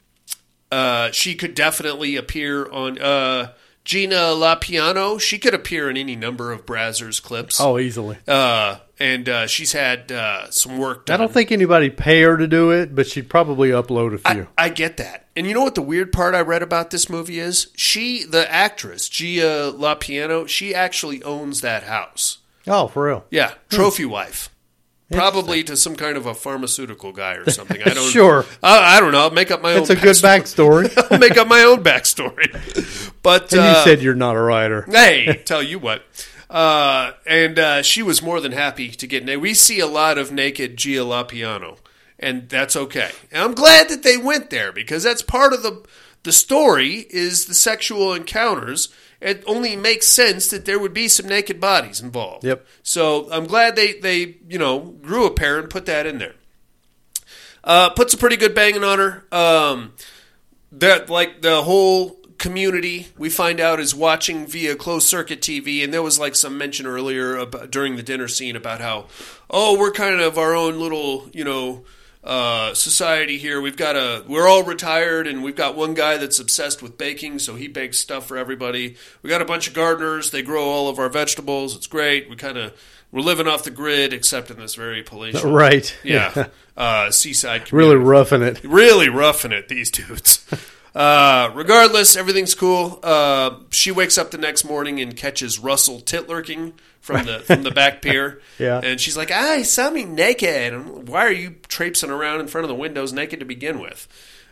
uh, 0.71 1.11
she 1.11 1.35
could 1.35 1.55
definitely 1.55 2.15
appear 2.15 2.69
on 2.69 2.99
uh, 2.99 3.53
Gina 3.83 4.15
LaPiano. 4.15 5.19
She 5.19 5.37
could 5.37 5.53
appear 5.53 5.89
in 5.89 5.97
any 5.97 6.15
number 6.15 6.51
of 6.51 6.65
Brazzers 6.65 7.21
clips. 7.21 7.59
Oh, 7.59 7.77
easily. 7.77 8.17
Uh, 8.27 8.77
and 9.01 9.27
uh, 9.27 9.47
she's 9.47 9.71
had 9.71 10.11
uh, 10.11 10.49
some 10.51 10.77
work 10.77 11.07
done. 11.07 11.15
I 11.15 11.17
don't 11.17 11.31
think 11.33 11.51
anybody 11.51 11.89
pay 11.89 12.21
her 12.21 12.37
to 12.37 12.47
do 12.47 12.69
it, 12.69 12.93
but 12.93 13.07
she'd 13.07 13.29
probably 13.29 13.69
upload 13.69 14.13
a 14.13 14.17
few. 14.33 14.47
I 14.57 14.69
get 14.69 14.97
that. 14.97 15.27
And 15.35 15.47
you 15.47 15.53
know 15.55 15.63
what 15.63 15.75
the 15.75 15.81
weird 15.81 16.11
part 16.13 16.35
I 16.35 16.41
read 16.41 16.61
about 16.61 16.91
this 16.91 17.09
movie 17.09 17.39
is? 17.39 17.67
She, 17.75 18.23
the 18.23 18.49
actress, 18.51 19.09
Gia 19.09 19.73
LaPiano, 19.75 20.47
she 20.47 20.75
actually 20.75 21.23
owns 21.23 21.61
that 21.61 21.83
house. 21.83 22.37
oh, 22.67 22.87
for 22.87 23.05
real? 23.07 23.25
Yeah, 23.31 23.53
trophy 23.69 24.05
wife. 24.05 24.49
Probably 25.11 25.61
to 25.65 25.75
some 25.75 25.97
kind 25.97 26.15
of 26.15 26.25
a 26.25 26.33
pharmaceutical 26.33 27.11
guy 27.11 27.33
or 27.33 27.49
something. 27.49 27.81
I 27.83 27.89
don't 27.93 28.09
Sure. 28.09 28.45
I, 28.63 28.95
I 28.97 28.99
don't 29.01 29.11
know. 29.11 29.19
I'll 29.19 29.29
make 29.31 29.51
up 29.51 29.61
my 29.61 29.71
It's 29.71 29.89
own. 29.89 29.97
It's 29.97 30.01
a 30.01 30.05
good 30.05 30.15
backstory. 30.15 30.93
I'll 31.11 31.19
make 31.19 31.35
up 31.37 31.47
my 31.49 31.63
own 31.63 31.83
backstory. 31.83 32.47
But 33.23 33.51
and 33.53 33.61
uh, 33.61 33.75
you 33.77 33.83
said 33.83 34.01
you're 34.01 34.15
not 34.15 34.35
a 34.35 34.39
writer. 34.41 34.81
hey, 34.89 35.43
tell 35.45 35.61
you 35.61 35.77
what. 35.77 36.03
Uh, 36.51 37.13
and 37.25 37.57
uh, 37.57 37.81
she 37.81 38.03
was 38.03 38.21
more 38.21 38.41
than 38.41 38.51
happy 38.51 38.89
to 38.89 39.07
get 39.07 39.23
naked. 39.23 39.41
We 39.41 39.53
see 39.53 39.79
a 39.79 39.87
lot 39.87 40.17
of 40.17 40.33
naked 40.33 40.75
Gia 40.75 40.99
LaPiano, 40.99 41.77
and 42.19 42.49
that's 42.49 42.75
okay. 42.75 43.11
And 43.31 43.41
I'm 43.41 43.53
glad 43.53 43.87
that 43.87 44.03
they 44.03 44.17
went 44.17 44.49
there 44.49 44.73
because 44.73 45.01
that's 45.01 45.21
part 45.21 45.53
of 45.53 45.63
the 45.63 45.81
the 46.23 46.33
story 46.33 47.07
is 47.09 47.45
the 47.45 47.53
sexual 47.53 48.13
encounters. 48.13 48.93
It 49.21 49.43
only 49.47 49.77
makes 49.77 50.07
sense 50.07 50.49
that 50.49 50.65
there 50.65 50.77
would 50.77 50.93
be 50.93 51.07
some 51.07 51.27
naked 51.27 51.61
bodies 51.61 52.01
involved. 52.01 52.43
Yep. 52.43 52.67
So 52.83 53.31
I'm 53.31 53.45
glad 53.45 53.77
they 53.77 53.93
they 53.93 54.35
you 54.49 54.59
know 54.59 54.79
grew 55.01 55.25
a 55.25 55.31
pair 55.31 55.57
and 55.57 55.69
put 55.69 55.85
that 55.85 56.05
in 56.05 56.17
there. 56.17 56.35
Uh, 57.63 57.91
puts 57.91 58.13
a 58.13 58.17
pretty 58.17 58.35
good 58.35 58.53
banging 58.53 58.83
on 58.83 58.99
her. 58.99 59.25
Um, 59.31 59.93
that 60.73 61.09
like 61.09 61.41
the 61.41 61.61
whole 61.61 62.20
community 62.41 63.07
we 63.19 63.29
find 63.29 63.59
out 63.59 63.79
is 63.79 63.93
watching 63.93 64.47
via 64.47 64.75
closed 64.75 65.07
circuit 65.07 65.41
TV, 65.41 65.83
and 65.83 65.93
there 65.93 66.01
was 66.01 66.19
like 66.19 66.35
some 66.35 66.57
mention 66.57 66.87
earlier 66.87 67.37
about, 67.37 67.69
during 67.69 67.95
the 67.95 68.03
dinner 68.03 68.27
scene 68.27 68.55
about 68.55 68.81
how 68.81 69.05
oh 69.49 69.77
we're 69.79 69.91
kind 69.91 70.19
of 70.19 70.37
our 70.39 70.55
own 70.55 70.79
little 70.79 71.29
you 71.33 71.43
know 71.43 71.85
uh, 72.23 72.73
society 72.73 73.37
here. 73.37 73.61
We've 73.61 73.77
got 73.77 73.95
a 73.95 74.25
we're 74.27 74.47
all 74.47 74.63
retired, 74.63 75.27
and 75.27 75.43
we've 75.43 75.55
got 75.55 75.77
one 75.77 75.93
guy 75.93 76.17
that's 76.17 76.39
obsessed 76.39 76.81
with 76.81 76.97
baking, 76.97 77.37
so 77.39 77.55
he 77.55 77.67
bakes 77.67 77.99
stuff 77.99 78.25
for 78.25 78.37
everybody. 78.37 78.95
We 79.21 79.29
got 79.29 79.43
a 79.43 79.45
bunch 79.45 79.67
of 79.67 79.75
gardeners; 79.75 80.31
they 80.31 80.41
grow 80.41 80.65
all 80.65 80.89
of 80.89 80.97
our 80.97 81.09
vegetables. 81.09 81.75
It's 81.75 81.87
great. 81.87 82.27
We 82.27 82.35
kind 82.35 82.57
of 82.57 82.73
we're 83.11 83.21
living 83.21 83.47
off 83.47 83.63
the 83.63 83.71
grid, 83.71 84.13
except 84.13 84.49
in 84.49 84.57
this 84.57 84.73
very 84.73 85.03
palatial, 85.03 85.51
Right. 85.53 85.95
Yeah, 86.03 86.47
uh, 86.77 87.11
seaside. 87.11 87.71
Really 87.71 87.97
roughing 87.97 88.41
it. 88.41 88.63
really 88.63 89.09
roughing 89.09 89.51
it 89.51 89.69
these 89.69 89.91
dudes 89.91 90.43
uh, 90.95 91.51
regardless 91.53 92.15
everything's 92.15 92.53
cool. 92.55 92.99
Uh, 93.03 93.55
she 93.69 93.91
wakes 93.91 94.17
up 94.17 94.31
the 94.31 94.37
next 94.37 94.63
morning 94.63 94.99
and 94.99 95.15
catches 95.15 95.57
russell 95.59 95.99
titlerking 95.99 96.73
from 96.99 97.25
the 97.25 97.39
from 97.45 97.63
the 97.63 97.71
back 97.71 98.01
pier. 98.01 98.41
Yeah. 98.59 98.81
and 98.83 98.99
she's 98.99 99.15
like 99.17 99.31
ah 99.33 99.55
he 99.57 99.63
saw 99.63 99.89
me 99.89 100.03
naked. 100.05 101.07
Why 101.07 101.25
are 101.25 101.31
you 101.31 101.55
traipsing 101.67 102.09
around 102.09 102.41
in 102.41 102.47
front 102.47 102.63
of 102.65 102.69
the 102.69 102.75
windows 102.75 103.13
naked 103.13 103.39
to 103.39 103.45
begin 103.45 103.79
with? 103.79 104.07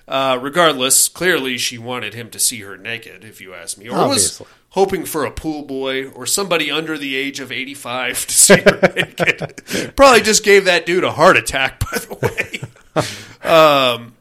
Uh, 0.07 0.39
regardless 0.41 1.07
clearly 1.07 1.55
she 1.57 1.77
wanted 1.77 2.15
him 2.15 2.29
to 2.31 2.39
see 2.39 2.61
her 2.61 2.77
naked 2.77 3.23
if 3.23 3.39
you 3.41 3.53
ask 3.53 3.77
me. 3.77 3.87
Or 3.89 3.95
Obviously. 3.97 4.45
was 4.45 4.53
hoping 4.69 5.05
for 5.05 5.23
a 5.25 5.29
pool 5.31 5.63
boy 5.63 6.07
or 6.07 6.25
somebody 6.25 6.71
under 6.71 6.97
the 6.97 7.15
age 7.15 7.39
of 7.39 7.51
85 7.51 8.25
to 8.25 8.33
see 8.33 8.57
her 8.57 8.79
naked. 8.95 9.93
Probably 9.95 10.21
just 10.21 10.43
gave 10.43 10.65
that 10.65 10.85
dude 10.87 11.03
a 11.03 11.11
heart 11.11 11.37
attack 11.37 11.79
by 11.81 11.97
the 11.99 12.15
way. 12.15 12.61
Um, 13.41 14.13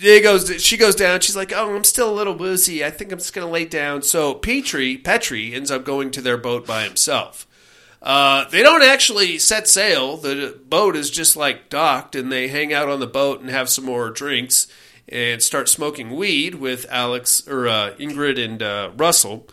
he 0.00 0.20
goes. 0.20 0.62
She 0.62 0.76
goes 0.76 0.94
down. 0.94 1.20
She's 1.20 1.36
like, 1.36 1.52
"Oh, 1.52 1.74
I'm 1.74 1.84
still 1.84 2.10
a 2.10 2.14
little 2.14 2.34
woozy. 2.34 2.84
I 2.84 2.90
think 2.90 3.12
I'm 3.12 3.18
just 3.18 3.34
gonna 3.34 3.50
lay 3.50 3.66
down." 3.66 4.02
So 4.02 4.34
Petrie, 4.34 4.96
Petri 4.96 5.54
ends 5.54 5.70
up 5.70 5.84
going 5.84 6.10
to 6.12 6.22
their 6.22 6.38
boat 6.38 6.66
by 6.66 6.84
himself. 6.84 7.46
Uh, 8.02 8.48
they 8.48 8.62
don't 8.62 8.82
actually 8.82 9.38
set 9.38 9.68
sail. 9.68 10.16
The 10.16 10.58
boat 10.68 10.96
is 10.96 11.10
just 11.10 11.36
like 11.36 11.68
docked, 11.68 12.14
and 12.14 12.32
they 12.32 12.48
hang 12.48 12.72
out 12.72 12.88
on 12.88 13.00
the 13.00 13.06
boat 13.06 13.40
and 13.40 13.50
have 13.50 13.68
some 13.68 13.84
more 13.84 14.10
drinks 14.10 14.66
and 15.08 15.42
start 15.42 15.68
smoking 15.68 16.16
weed 16.16 16.54
with 16.54 16.86
Alex 16.88 17.46
or 17.46 17.68
uh, 17.68 17.92
Ingrid 17.98 18.42
and 18.42 18.62
uh, 18.62 18.90
Russell. 18.96 19.46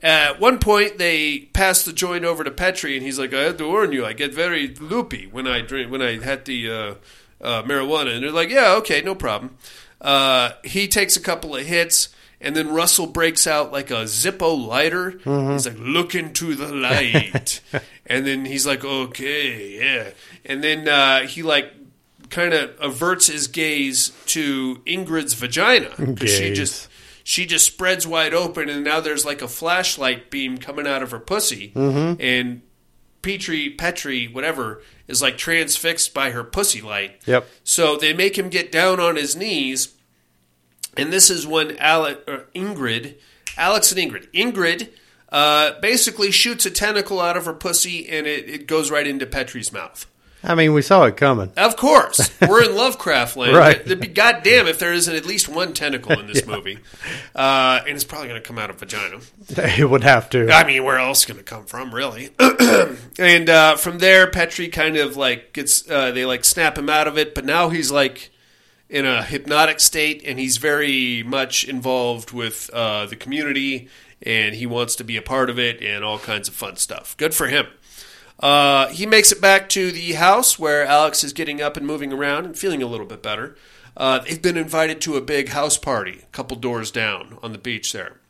At 0.00 0.38
one 0.38 0.60
point, 0.60 0.98
they 0.98 1.48
pass 1.52 1.84
the 1.84 1.92
joint 1.92 2.24
over 2.24 2.44
to 2.44 2.52
Petrie, 2.52 2.96
and 2.96 3.04
he's 3.04 3.18
like, 3.18 3.34
"I 3.34 3.42
had 3.42 3.58
to 3.58 3.66
warn 3.66 3.90
you. 3.90 4.06
I 4.06 4.12
get 4.12 4.32
very 4.32 4.68
loopy 4.68 5.26
when 5.26 5.48
I 5.48 5.60
drink 5.60 5.90
when 5.90 6.02
I 6.02 6.22
had 6.22 6.44
the 6.44 6.70
uh, 6.70 6.94
uh, 7.40 7.62
marijuana." 7.64 8.14
And 8.14 8.22
they're 8.22 8.30
like, 8.30 8.50
"Yeah, 8.50 8.74
okay, 8.74 9.02
no 9.02 9.16
problem." 9.16 9.56
Uh, 10.00 10.50
he 10.64 10.86
takes 10.88 11.16
a 11.16 11.20
couple 11.20 11.56
of 11.56 11.64
hits, 11.66 12.08
and 12.40 12.54
then 12.54 12.68
Russell 12.72 13.06
breaks 13.06 13.46
out 13.46 13.72
like 13.72 13.90
a 13.90 14.04
Zippo 14.04 14.56
lighter. 14.66 15.18
He's 15.24 15.66
like, 15.66 15.76
"Look 15.78 16.14
into 16.14 16.54
the 16.54 16.72
light," 16.72 17.60
and 18.06 18.26
then 18.26 18.44
he's 18.44 18.66
like, 18.66 18.84
"Okay, 18.84 19.78
yeah," 19.78 20.10
and 20.44 20.62
then 20.62 20.88
uh, 20.88 21.26
he 21.26 21.42
like 21.42 21.72
kind 22.30 22.52
of 22.54 22.70
averts 22.80 23.26
his 23.26 23.46
gaze 23.48 24.12
to 24.26 24.76
Ingrid's 24.86 25.32
vagina 25.34 25.90
because 25.98 26.30
she 26.30 26.52
just 26.52 26.88
she 27.24 27.44
just 27.46 27.66
spreads 27.66 28.06
wide 28.06 28.34
open, 28.34 28.68
and 28.68 28.84
now 28.84 29.00
there's 29.00 29.24
like 29.24 29.42
a 29.42 29.48
flashlight 29.48 30.30
beam 30.30 30.58
coming 30.58 30.86
out 30.86 31.02
of 31.02 31.10
her 31.10 31.18
pussy, 31.18 31.72
Mhm. 31.74 32.16
and 32.20 32.62
Petrie, 33.20 33.70
Petri, 33.70 34.28
whatever, 34.28 34.80
is 35.08 35.20
like 35.22 35.36
transfixed 35.38 36.14
by 36.14 36.30
her 36.30 36.44
pussy 36.44 36.80
light. 36.80 37.20
Yep. 37.26 37.48
So 37.64 37.96
they 37.96 38.12
make 38.12 38.38
him 38.38 38.48
get 38.48 38.70
down 38.70 39.00
on 39.00 39.16
his 39.16 39.34
knees, 39.34 39.94
and 40.96 41.12
this 41.12 41.30
is 41.30 41.46
when 41.46 41.72
Ale- 41.80 42.18
or 42.28 42.46
Ingrid, 42.54 43.16
Alex 43.56 43.90
and 43.90 44.00
Ingrid, 44.00 44.30
Ingrid 44.32 44.90
uh, 45.30 45.78
basically 45.80 46.30
shoots 46.30 46.64
a 46.66 46.70
tentacle 46.70 47.20
out 47.20 47.36
of 47.36 47.44
her 47.44 47.52
pussy 47.52 48.08
and 48.08 48.26
it, 48.26 48.48
it 48.48 48.66
goes 48.66 48.90
right 48.90 49.06
into 49.06 49.26
Petrie's 49.26 49.72
mouth. 49.72 50.06
I 50.42 50.54
mean, 50.54 50.72
we 50.72 50.82
saw 50.82 51.04
it 51.04 51.16
coming. 51.16 51.50
Of 51.56 51.76
course, 51.76 52.30
we're 52.40 52.64
in 52.64 52.76
Lovecraft 52.76 53.36
land. 53.36 53.48
Right. 53.58 53.80
It'd 53.80 53.98
be 54.00 54.06
goddamn 54.06 54.68
if 54.68 54.78
there 54.78 54.92
isn't 54.92 55.14
at 55.14 55.26
least 55.26 55.48
one 55.48 55.72
tentacle 55.72 56.18
in 56.18 56.26
this 56.28 56.46
movie, 56.46 56.78
uh, 57.34 57.80
and 57.86 57.96
it's 57.96 58.04
probably 58.04 58.28
going 58.28 58.40
to 58.40 58.46
come 58.46 58.58
out 58.58 58.70
of 58.70 58.78
vagina. 58.78 59.18
It 59.78 59.88
would 59.88 60.04
have 60.04 60.30
to. 60.30 60.50
I 60.50 60.64
mean, 60.64 60.84
where 60.84 60.98
else 60.98 61.24
going 61.24 61.38
to 61.38 61.44
come 61.44 61.64
from, 61.64 61.92
really? 61.94 62.30
and 63.18 63.48
uh, 63.50 63.76
from 63.76 63.98
there, 63.98 64.30
Petrie 64.30 64.68
kind 64.68 64.96
of 64.96 65.16
like 65.16 65.52
gets 65.52 65.88
uh, 65.90 66.12
they 66.12 66.24
like 66.24 66.44
snap 66.44 66.78
him 66.78 66.88
out 66.88 67.08
of 67.08 67.18
it, 67.18 67.34
but 67.34 67.44
now 67.44 67.68
he's 67.70 67.90
like 67.90 68.30
in 68.88 69.04
a 69.06 69.22
hypnotic 69.22 69.80
state, 69.80 70.22
and 70.24 70.38
he's 70.38 70.58
very 70.58 71.22
much 71.24 71.64
involved 71.64 72.32
with 72.32 72.70
uh, 72.72 73.06
the 73.06 73.16
community, 73.16 73.88
and 74.22 74.54
he 74.54 74.66
wants 74.66 74.94
to 74.96 75.04
be 75.04 75.16
a 75.16 75.22
part 75.22 75.50
of 75.50 75.58
it, 75.58 75.82
and 75.82 76.04
all 76.04 76.18
kinds 76.18 76.48
of 76.48 76.54
fun 76.54 76.76
stuff. 76.76 77.16
Good 77.16 77.34
for 77.34 77.48
him. 77.48 77.66
Uh, 78.40 78.88
he 78.88 79.04
makes 79.06 79.32
it 79.32 79.40
back 79.40 79.68
to 79.70 79.90
the 79.90 80.12
house 80.12 80.58
where 80.58 80.84
Alex 80.84 81.24
is 81.24 81.32
getting 81.32 81.60
up 81.60 81.76
and 81.76 81.86
moving 81.86 82.12
around 82.12 82.44
and 82.44 82.56
feeling 82.56 82.82
a 82.82 82.86
little 82.86 83.06
bit 83.06 83.22
better. 83.22 83.56
Uh, 83.96 84.20
they've 84.20 84.40
been 84.40 84.56
invited 84.56 85.00
to 85.00 85.16
a 85.16 85.20
big 85.20 85.48
house 85.48 85.76
party 85.76 86.20
a 86.22 86.26
couple 86.26 86.56
doors 86.56 86.90
down 86.92 87.36
on 87.42 87.52
the 87.52 87.58
beach 87.58 87.92
there. 87.92 88.20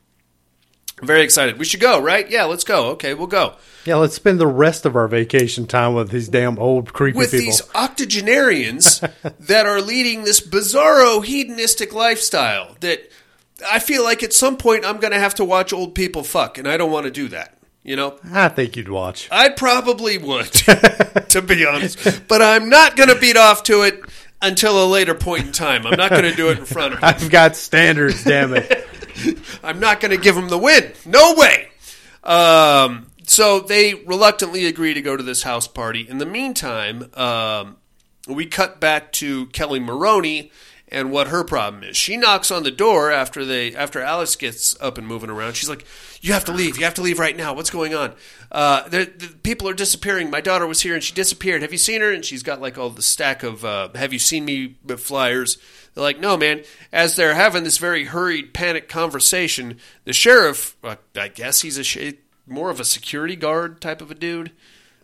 I'm 0.99 1.07
very 1.07 1.21
excited. 1.21 1.57
We 1.59 1.63
should 1.65 1.79
go, 1.79 2.01
right? 2.01 2.29
Yeah, 2.29 2.45
let's 2.45 2.63
go. 2.65 2.87
Okay, 2.89 3.13
we'll 3.13 3.27
go. 3.27 3.55
Yeah, 3.85 3.95
let's 3.95 4.15
spend 4.15 4.39
the 4.39 4.47
rest 4.47 4.85
of 4.85 4.95
our 4.95 5.07
vacation 5.07 5.65
time 5.67 5.93
with 5.93 6.09
these 6.09 6.27
damn 6.27 6.57
old 6.59 6.91
creepy 6.91 7.17
With 7.17 7.31
people. 7.31 7.45
these 7.45 7.61
octogenarians 7.73 8.99
that 9.39 9.65
are 9.65 9.79
leading 9.79 10.23
this 10.23 10.41
bizarro 10.41 11.23
hedonistic 11.23 11.93
lifestyle 11.93 12.75
that 12.81 13.09
I 13.71 13.79
feel 13.79 14.03
like 14.03 14.23
at 14.23 14.33
some 14.33 14.57
point 14.57 14.83
I'm 14.83 14.99
going 14.99 15.13
to 15.13 15.19
have 15.19 15.35
to 15.35 15.45
watch 15.45 15.71
old 15.71 15.95
people 15.95 16.23
fuck, 16.23 16.57
and 16.57 16.67
I 16.67 16.75
don't 16.77 16.91
want 16.91 17.05
to 17.05 17.11
do 17.11 17.27
that. 17.29 17.57
You 17.89 17.95
know, 17.95 18.19
I 18.31 18.49
think 18.49 18.77
you'd 18.77 18.87
watch. 18.87 19.27
I 19.31 19.49
probably 19.49 20.19
would, 20.19 20.45
to 21.29 21.41
be 21.41 21.65
honest. 21.65 22.21
But 22.27 22.39
I'm 22.39 22.69
not 22.69 22.95
going 22.95 23.09
to 23.09 23.15
beat 23.15 23.35
off 23.35 23.63
to 23.63 23.81
it 23.81 24.03
until 24.43 24.85
a 24.85 24.85
later 24.85 25.15
point 25.15 25.47
in 25.47 25.51
time. 25.51 25.87
I'm 25.87 25.97
not 25.97 26.11
going 26.11 26.21
to 26.21 26.35
do 26.35 26.49
it 26.49 26.59
in 26.59 26.65
front 26.65 26.93
of. 26.93 26.99
I've 27.03 27.31
got 27.31 27.55
standards, 27.55 28.23
damn 28.23 28.53
it. 28.53 28.87
I'm 29.63 29.79
not 29.79 30.01
going 30.01 30.15
to 30.15 30.21
give 30.21 30.35
them 30.35 30.49
the 30.49 30.57
win. 30.59 30.91
No 31.07 31.33
way. 31.33 31.69
Um, 32.23 33.07
so 33.23 33.59
they 33.59 33.95
reluctantly 33.95 34.67
agree 34.67 34.93
to 34.93 35.01
go 35.01 35.17
to 35.17 35.23
this 35.23 35.41
house 35.41 35.67
party. 35.67 36.07
In 36.07 36.19
the 36.19 36.27
meantime, 36.27 37.09
um, 37.15 37.77
we 38.27 38.45
cut 38.45 38.79
back 38.79 39.11
to 39.13 39.47
Kelli 39.47 39.83
Maroney 39.83 40.51
and 40.91 41.11
what 41.11 41.27
her 41.27 41.43
problem 41.43 41.83
is. 41.83 41.95
She 41.95 42.17
knocks 42.17 42.51
on 42.51 42.63
the 42.63 42.71
door 42.71 43.11
after 43.11 43.45
they 43.45 43.75
after 43.75 44.01
Alice 44.01 44.35
gets 44.35 44.79
up 44.81 44.97
and 44.97 45.07
moving 45.07 45.29
around. 45.29 45.53
She's 45.53 45.69
like, 45.69 45.85
"You 46.21 46.33
have 46.33 46.45
to 46.45 46.51
leave. 46.51 46.77
You 46.77 46.83
have 46.83 46.95
to 46.95 47.01
leave 47.01 47.19
right 47.19 47.35
now. 47.35 47.53
What's 47.53 47.69
going 47.69 47.93
on? 47.93 48.13
Uh, 48.51 48.87
the, 48.89 49.05
people 49.43 49.69
are 49.69 49.73
disappearing. 49.73 50.29
My 50.29 50.41
daughter 50.41 50.65
was 50.67 50.81
here 50.81 50.93
and 50.95 51.03
she 51.03 51.13
disappeared. 51.13 51.61
Have 51.61 51.71
you 51.71 51.77
seen 51.77 52.01
her?" 52.01 52.11
And 52.11 52.25
she's 52.25 52.43
got 52.43 52.61
like 52.61 52.77
all 52.77 52.89
the 52.89 53.01
stack 53.01 53.43
of 53.43 53.63
uh, 53.63 53.89
"Have 53.95 54.13
you 54.13 54.19
seen 54.19 54.45
me?" 54.45 54.75
flyers. 54.97 55.57
They're 55.93 56.03
like, 56.03 56.19
"No, 56.19 56.37
man." 56.37 56.63
As 56.91 57.15
they're 57.15 57.35
having 57.35 57.63
this 57.63 57.77
very 57.77 58.05
hurried, 58.05 58.53
panic 58.53 58.89
conversation, 58.89 59.77
the 60.05 60.13
sheriff, 60.13 60.75
uh, 60.83 60.95
I 61.15 61.27
guess 61.27 61.61
he's 61.61 61.77
a 61.77 61.83
sh- 61.83 62.13
more 62.47 62.69
of 62.71 62.79
a 62.79 62.85
security 62.85 63.35
guard 63.35 63.79
type 63.79 64.01
of 64.01 64.09
a 64.11 64.15
dude. 64.15 64.51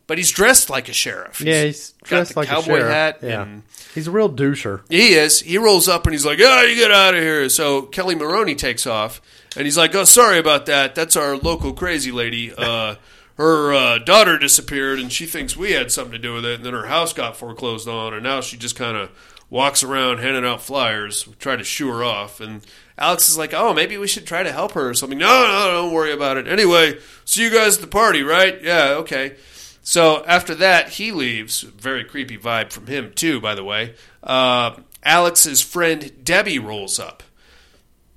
But 0.07 0.17
he's 0.19 0.29
dressed 0.31 0.69
like 0.69 0.87
a 0.87 0.93
sheriff. 0.93 1.41
Yeah, 1.41 1.63
he's 1.63 1.91
got 2.03 2.07
dressed 2.09 2.33
the 2.33 2.39
like 2.39 2.47
cowboy 2.49 2.61
a 2.61 2.77
sheriff. 2.77 2.93
hat 2.93 3.19
Yeah. 3.23 3.41
and 3.41 3.63
He's 3.95 4.07
a 4.07 4.11
real 4.11 4.29
doucher. 4.29 4.81
he 4.89 5.13
is. 5.13 5.39
He 5.41 5.57
rolls 5.57 5.87
up 5.87 6.05
and 6.05 6.13
he's 6.13 6.25
like, 6.25 6.39
"Oh, 6.41 6.61
you 6.63 6.75
get 6.75 6.91
out 6.91 7.15
of 7.15 7.21
here!" 7.23 7.49
So 7.49 7.83
Kelli 7.83 8.17
Maroney 8.17 8.53
takes 8.55 8.85
off, 8.85 9.21
and 9.55 9.65
he's 9.65 9.77
like, 9.77 9.95
"Oh, 9.95 10.03
sorry 10.03 10.37
about 10.37 10.65
that. 10.67 10.93
That's 10.95 11.15
our 11.15 11.37
local 11.37 11.73
crazy 11.73 12.11
lady. 12.11 12.53
Uh, 12.55 12.95
her 13.37 13.73
uh, 13.73 13.97
daughter 13.99 14.37
disappeared, 14.37 14.99
and 14.99 15.11
she 15.11 15.25
thinks 15.25 15.57
we 15.57 15.71
had 15.71 15.91
something 15.91 16.11
to 16.13 16.19
do 16.19 16.33
with 16.33 16.45
it. 16.45 16.55
And 16.57 16.65
then 16.65 16.73
her 16.73 16.85
house 16.85 17.11
got 17.13 17.35
foreclosed 17.35 17.87
on, 17.87 18.13
and 18.13 18.21
now 18.23 18.41
she 18.41 18.57
just 18.57 18.75
kind 18.75 18.95
of 18.97 19.09
walks 19.49 19.81
around 19.83 20.19
handing 20.19 20.45
out 20.45 20.61
flyers. 20.61 21.25
We 21.27 21.33
try 21.35 21.55
to 21.55 21.63
shoo 21.63 21.87
her 21.89 22.03
off, 22.03 22.39
and 22.41 22.61
Alex 22.97 23.27
is 23.29 23.37
like, 23.37 23.53
"Oh, 23.55 23.73
maybe 23.73 23.97
we 23.97 24.07
should 24.07 24.27
try 24.27 24.43
to 24.43 24.51
help 24.51 24.73
her 24.73 24.89
or 24.89 24.93
something." 24.93 25.17
No, 25.17 25.47
no, 25.47 25.71
don't 25.81 25.93
worry 25.93 26.11
about 26.11 26.37
it. 26.37 26.47
Anyway, 26.47 26.97
see 27.23 27.41
you 27.43 27.49
guys 27.49 27.75
at 27.77 27.81
the 27.81 27.87
party, 27.87 28.21
right? 28.23 28.61
Yeah, 28.61 28.95
okay. 28.99 29.35
So 29.87 30.25
after 30.25 30.55
that, 30.55 30.89
he 30.89 31.11
leaves. 31.11 31.61
Very 31.61 32.03
creepy 32.03 32.39
vibe 32.39 32.71
from 32.73 32.87
him 32.87 33.13
too, 33.13 33.39
by 33.39 33.53
the 33.53 33.63
way. 33.63 33.93
Uh, 34.23 34.77
Alex's 35.03 35.61
friend 35.61 36.11
Debbie 36.23 36.57
rolls 36.57 36.99
up. 36.99 37.21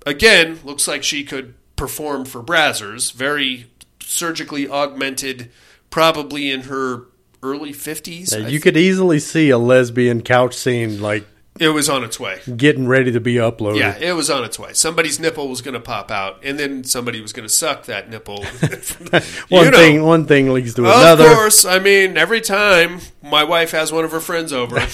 Again, 0.06 0.60
looks 0.64 0.88
like 0.88 1.04
she 1.04 1.24
could 1.24 1.54
perform 1.76 2.24
for 2.24 2.42
Brazzers. 2.42 3.12
Very 3.12 3.70
surgically 4.00 4.66
augmented, 4.66 5.50
probably 5.90 6.50
in 6.50 6.62
her 6.62 7.04
early 7.42 7.74
fifties. 7.74 8.32
Yeah, 8.32 8.48
you 8.48 8.60
could 8.60 8.78
easily 8.78 9.18
see 9.18 9.50
a 9.50 9.58
lesbian 9.58 10.22
couch 10.22 10.54
scene 10.54 11.02
like 11.02 11.26
It 11.60 11.68
was 11.70 11.88
on 11.88 12.04
its 12.04 12.18
way. 12.20 12.40
getting 12.56 12.86
ready 12.86 13.10
to 13.12 13.20
be 13.20 13.34
uploaded. 13.34 13.78
Yeah, 13.78 13.96
it 13.98 14.12
was 14.12 14.30
on 14.30 14.44
its 14.44 14.58
way. 14.58 14.72
Somebody's 14.74 15.18
nipple 15.18 15.48
was 15.48 15.60
going 15.62 15.74
to 15.74 15.80
pop 15.80 16.10
out, 16.10 16.38
and 16.44 16.58
then 16.58 16.84
somebody 16.84 17.20
was 17.20 17.32
going 17.32 17.46
to 17.48 17.52
suck 17.52 17.86
that 17.86 18.08
nipple. 18.10 18.44
one 19.48 19.64
You 19.64 19.70
know. 19.70 19.76
thing 19.78 20.02
one 20.04 20.26
thing 20.26 20.52
leads 20.52 20.74
to 20.74 20.82
another. 20.84 21.26
Of 21.26 21.32
course, 21.34 21.64
I 21.64 21.78
mean 21.78 22.16
every 22.16 22.40
time 22.40 23.00
my 23.22 23.44
wife 23.44 23.72
has 23.72 23.92
one 23.92 24.04
of 24.04 24.12
her 24.12 24.20
friends 24.20 24.52
over. 24.52 24.78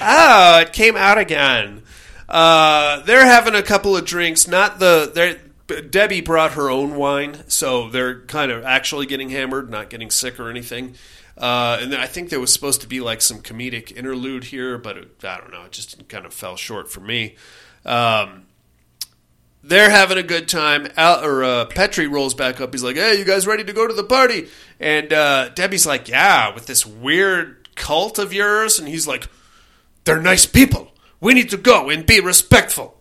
ah, 0.00 0.60
it 0.60 0.72
came 0.72 0.96
out 0.96 1.18
again. 1.18 1.82
Uh, 2.28 3.00
they're 3.00 3.26
having 3.26 3.54
a 3.54 3.62
couple 3.62 3.96
of 3.96 4.04
drinks. 4.04 4.46
Not 4.48 4.78
the 4.78 5.10
they're- 5.14 5.40
Debbie 5.82 6.20
brought 6.20 6.52
her 6.54 6.68
own 6.68 6.96
wine, 6.96 7.44
so 7.46 7.88
they're 7.88 8.22
kind 8.22 8.50
of 8.50 8.64
actually 8.64 9.06
getting 9.06 9.30
hammered, 9.30 9.70
not 9.70 9.88
getting 9.88 10.10
sick 10.10 10.40
or 10.40 10.50
anything. 10.50 10.96
Uh, 11.40 11.78
and 11.80 11.90
then 11.90 11.98
I 11.98 12.06
think 12.06 12.28
there 12.28 12.38
was 12.38 12.52
supposed 12.52 12.82
to 12.82 12.86
be 12.86 13.00
like 13.00 13.22
some 13.22 13.38
comedic 13.40 13.96
interlude 13.96 14.44
here, 14.44 14.76
but 14.76 14.98
it, 14.98 15.24
I 15.24 15.38
don't 15.38 15.50
know. 15.50 15.64
It 15.64 15.72
just 15.72 16.06
kind 16.08 16.26
of 16.26 16.34
fell 16.34 16.54
short 16.56 16.90
for 16.90 17.00
me. 17.00 17.36
Um, 17.86 18.46
they're 19.62 19.88
having 19.90 20.18
a 20.18 20.22
good 20.22 20.48
time. 20.48 20.88
Al, 20.98 21.24
or 21.24 21.42
uh, 21.42 21.64
Petrie 21.66 22.06
rolls 22.06 22.34
back 22.34 22.60
up. 22.60 22.74
He's 22.74 22.82
like, 22.82 22.96
"Hey, 22.96 23.18
you 23.18 23.24
guys 23.24 23.46
ready 23.46 23.64
to 23.64 23.72
go 23.72 23.86
to 23.86 23.94
the 23.94 24.04
party?" 24.04 24.48
And 24.78 25.12
uh, 25.12 25.48
Debbie's 25.50 25.86
like, 25.86 26.08
"Yeah, 26.08 26.54
with 26.54 26.66
this 26.66 26.84
weird 26.84 27.74
cult 27.74 28.18
of 28.18 28.34
yours." 28.34 28.78
And 28.78 28.86
he's 28.86 29.06
like, 29.06 29.28
"They're 30.04 30.20
nice 30.20 30.44
people. 30.44 30.92
We 31.20 31.32
need 31.32 31.50
to 31.50 31.56
go 31.56 31.88
and 31.88 32.04
be 32.04 32.20
respectful." 32.20 33.00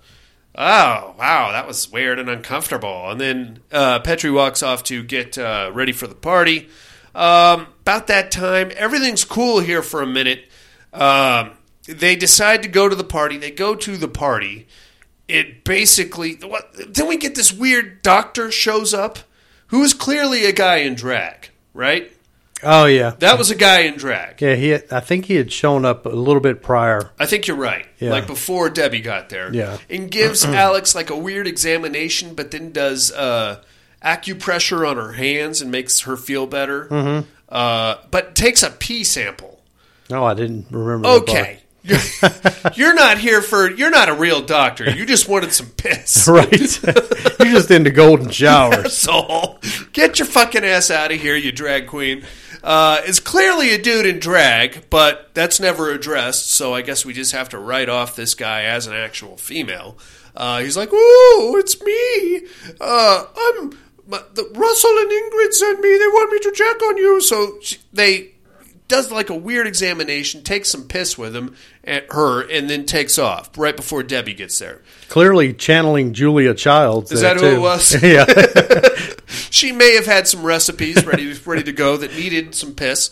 Oh, 0.55 1.15
wow, 1.17 1.51
that 1.51 1.67
was 1.67 1.89
weird 1.91 2.19
and 2.19 2.29
uncomfortable. 2.29 3.09
And 3.09 3.21
then 3.21 3.59
uh, 3.71 3.99
Petrie 3.99 4.31
walks 4.31 4.63
off 4.63 4.83
to 4.85 5.03
get 5.03 5.37
uh, 5.37 5.71
ready 5.73 5.91
for 5.93 6.07
the 6.07 6.15
party. 6.15 6.67
Um, 7.15 7.67
about 7.89 8.07
that 8.07 8.29
time, 8.31 8.71
everything's 8.75 9.25
cool 9.25 9.59
here 9.59 9.81
for 9.81 10.01
a 10.01 10.07
minute. 10.07 10.47
Um, 10.93 11.51
they 11.87 12.15
decide 12.15 12.61
to 12.63 12.69
go 12.69 12.87
to 12.87 12.95
the 12.95 13.03
party. 13.03 13.37
They 13.37 13.49
go 13.51 13.73
to 13.75 13.97
the 13.97 14.07
party. 14.07 14.67
It 15.27 15.63
basically, 15.63 16.35
what? 16.35 16.69
Then 16.93 17.07
we 17.07 17.17
get 17.17 17.33
this 17.35 17.51
weird 17.51 18.01
doctor 18.03 18.51
shows 18.51 18.93
up, 18.93 19.19
who 19.67 19.81
is 19.83 19.93
clearly 19.93 20.45
a 20.45 20.51
guy 20.51 20.77
in 20.77 20.93
drag, 20.95 21.49
right? 21.73 22.11
Oh 22.61 22.85
yeah, 22.85 23.11
That 23.19 23.37
was 23.37 23.49
a 23.51 23.55
guy 23.55 23.81
in 23.81 23.95
drag. 23.95 24.41
yeah. 24.41 24.55
He, 24.55 24.67
had, 24.69 24.83
I 24.91 24.99
think 24.99 25.25
he 25.25 25.35
had 25.35 25.49
shown 25.51 25.85
up 25.85 26.05
a 26.05 26.09
little 26.09 26.41
bit 26.41 26.61
prior. 26.61 27.09
I 27.17 27.25
think 27.25 27.47
you're 27.47 27.55
right. 27.55 27.85
Yeah. 27.99 28.09
Like 28.11 28.27
before 28.27 28.69
Debbie 28.69 28.99
got 28.99 29.29
there. 29.29 29.53
Yeah. 29.53 29.77
And 29.89 30.11
gives 30.11 30.43
Alex 30.65 30.93
like 30.93 31.09
a 31.09 31.17
weird 31.17 31.47
examination, 31.47 32.33
but 32.35 32.51
then 32.51 32.71
does 32.73 33.13
uh, 33.13 33.63
acupressure 34.03 34.85
on 34.89 34.97
her 34.97 35.13
hands 35.13 35.61
and 35.61 35.71
makes 35.71 36.01
her 36.01 36.17
feel 36.17 36.47
better. 36.47 36.85
Mhm. 36.87 37.25
Uh, 37.49 37.95
but 38.11 38.35
takes 38.35 38.63
a 38.63 38.69
pee 38.69 39.03
sample. 39.03 39.59
No, 40.09 40.23
I 40.23 40.33
didn't 40.33 40.67
remember. 40.71 41.07
Okay. 41.21 41.59
You're, 41.83 41.99
you're 42.75 42.93
not 42.93 43.17
here 43.17 43.41
for. 43.41 43.69
You're 43.69 43.89
not 43.89 44.09
a 44.09 44.13
real 44.13 44.41
doctor. 44.41 44.89
You 44.89 45.05
just 45.05 45.27
wanted 45.27 45.53
some 45.53 45.69
piss. 45.69 46.27
right. 46.31 46.83
You're 46.83 47.53
just 47.53 47.71
into 47.71 47.89
golden 47.89 48.29
showers. 48.29 48.83
That's 48.83 49.07
all. 49.07 49.59
Get 49.93 50.19
your 50.19 50.27
fucking 50.27 50.63
ass 50.63 50.91
out 50.91 51.11
of 51.11 51.19
here, 51.19 51.35
you 51.35 51.51
drag 51.51 51.87
queen. 51.87 52.23
Uh, 52.63 53.01
it's 53.05 53.19
clearly 53.19 53.73
a 53.73 53.81
dude 53.81 54.05
in 54.05 54.19
drag, 54.19 54.89
but 54.89 55.29
that's 55.33 55.61
never 55.61 55.91
addressed, 55.91 56.51
so 56.51 56.73
I 56.73 56.81
guess 56.81 57.05
we 57.05 57.13
just 57.13 57.31
have 57.31 57.47
to 57.49 57.57
write 57.57 57.87
off 57.87 58.17
this 58.17 58.35
guy 58.35 58.63
as 58.63 58.85
an 58.85 58.93
actual 58.93 59.37
female. 59.37 59.97
Uh, 60.35 60.59
he's 60.59 60.75
like, 60.75 60.91
"Ooh, 60.91 61.57
it's 61.57 61.81
me. 61.81 62.41
Uh, 62.81 63.23
I'm 63.37 63.79
my, 64.09 64.21
the, 64.33 64.43
Russell 64.43 64.97
and 64.97 65.11
Ingrid 65.11 65.53
sent 65.53 65.79
me. 65.79 65.89
They 65.97 66.07
want 66.07 66.31
me 66.31 66.39
to 66.39 66.51
check 66.51 66.81
on 66.81 66.97
you." 66.97 67.21
So 67.21 67.59
she, 67.61 67.77
they 67.93 68.31
does 68.89 69.11
like 69.11 69.29
a 69.29 69.35
weird 69.35 69.67
examination, 69.67 70.43
takes 70.43 70.67
some 70.67 70.87
piss 70.87 71.17
with 71.17 71.33
him 71.33 71.55
at 71.85 72.11
her, 72.11 72.41
and 72.41 72.69
then 72.69 72.85
takes 72.85 73.17
off 73.17 73.57
right 73.57 73.75
before 73.75 74.03
Debbie 74.03 74.33
gets 74.33 74.59
there. 74.59 74.81
Clearly 75.07 75.53
channeling 75.53 76.13
Julia 76.13 76.53
Childs. 76.53 77.11
Is 77.11 77.21
that 77.21 77.37
who 77.37 77.45
it 77.45 77.61
was? 77.61 78.03
yeah. 78.03 78.25
she 79.49 79.71
may 79.71 79.95
have 79.95 80.07
had 80.07 80.27
some 80.27 80.43
recipes 80.43 81.05
ready 81.05 81.31
ready 81.45 81.63
to 81.63 81.71
go 81.71 81.95
that 81.95 82.13
needed 82.13 82.53
some 82.53 82.73
piss. 82.73 83.11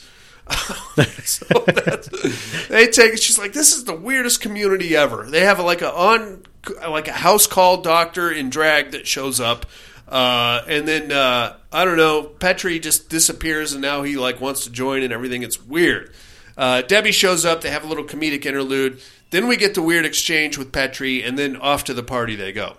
so 1.23 1.45
that's, 1.65 2.67
they 2.69 2.87
take. 2.87 3.17
She's 3.21 3.37
like, 3.37 3.51
"This 3.51 3.75
is 3.75 3.83
the 3.83 3.95
weirdest 3.95 4.41
community 4.41 4.95
ever." 4.95 5.29
They 5.29 5.41
have 5.41 5.59
like 5.59 5.81
a 5.81 5.93
on 5.93 6.43
like 6.87 7.09
a 7.09 7.13
house 7.13 7.47
call 7.47 7.81
doctor 7.81 8.31
in 8.31 8.49
drag 8.49 8.91
that 8.91 9.05
shows 9.05 9.41
up. 9.41 9.65
Uh, 10.07 10.61
and 10.67 10.87
then 10.87 11.11
uh, 11.11 11.57
I 11.71 11.83
don't 11.85 11.97
know, 11.97 12.23
Petri 12.23 12.79
just 12.79 13.09
disappears, 13.09 13.73
and 13.73 13.81
now 13.81 14.03
he 14.03 14.15
like 14.17 14.39
wants 14.39 14.63
to 14.63 14.69
join 14.71 15.03
and 15.03 15.11
everything. 15.11 15.43
It's 15.43 15.61
weird. 15.61 16.13
Uh, 16.57 16.81
Debbie 16.81 17.11
shows 17.11 17.45
up. 17.45 17.61
They 17.61 17.69
have 17.69 17.83
a 17.83 17.87
little 17.87 18.05
comedic 18.05 18.45
interlude. 18.45 18.99
Then 19.29 19.47
we 19.47 19.57
get 19.57 19.73
the 19.75 19.81
weird 19.81 20.05
exchange 20.05 20.57
with 20.57 20.71
Petri, 20.71 21.21
and 21.21 21.37
then 21.37 21.57
off 21.57 21.83
to 21.85 21.93
the 21.93 22.03
party 22.03 22.35
they 22.35 22.51
go. 22.53 22.77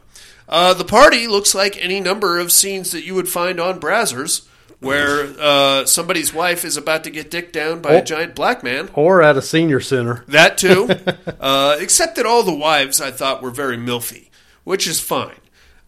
Uh, 0.49 0.73
the 0.73 0.85
party 0.85 1.27
looks 1.27 1.55
like 1.55 1.77
any 1.83 2.01
number 2.01 2.39
of 2.39 2.51
scenes 2.51 2.93
that 2.93 3.05
you 3.05 3.15
would 3.15 3.29
find 3.29 3.61
on 3.61 3.79
Brazzers, 3.79 4.47
where 4.81 5.27
uh, 5.39 5.85
somebody's 5.85 6.33
wife 6.33 6.65
is 6.65 6.79
about 6.79 7.05
to 7.05 7.11
get 7.11 7.31
dicked 7.31 7.53
down 7.53 7.83
by 7.83 7.97
Oh. 7.97 7.99
a 7.99 8.03
giant 8.03 8.35
black 8.35 8.63
man. 8.65 8.89
Or 8.95 9.21
at 9.23 9.37
a 9.37 9.43
senior 9.43 9.81
center. 9.81 10.25
That 10.29 10.57
too. 10.57 10.89
uh, 11.41 11.77
except 11.79 12.17
that 12.17 12.25
all 12.25 12.43
the 12.43 12.55
wives 12.55 12.99
I 13.03 13.11
thought 13.11 13.43
were 13.43 13.51
very 13.51 13.77
milfy, 13.77 14.29
which 14.65 14.87
is 14.87 15.01
fine. 15.01 15.37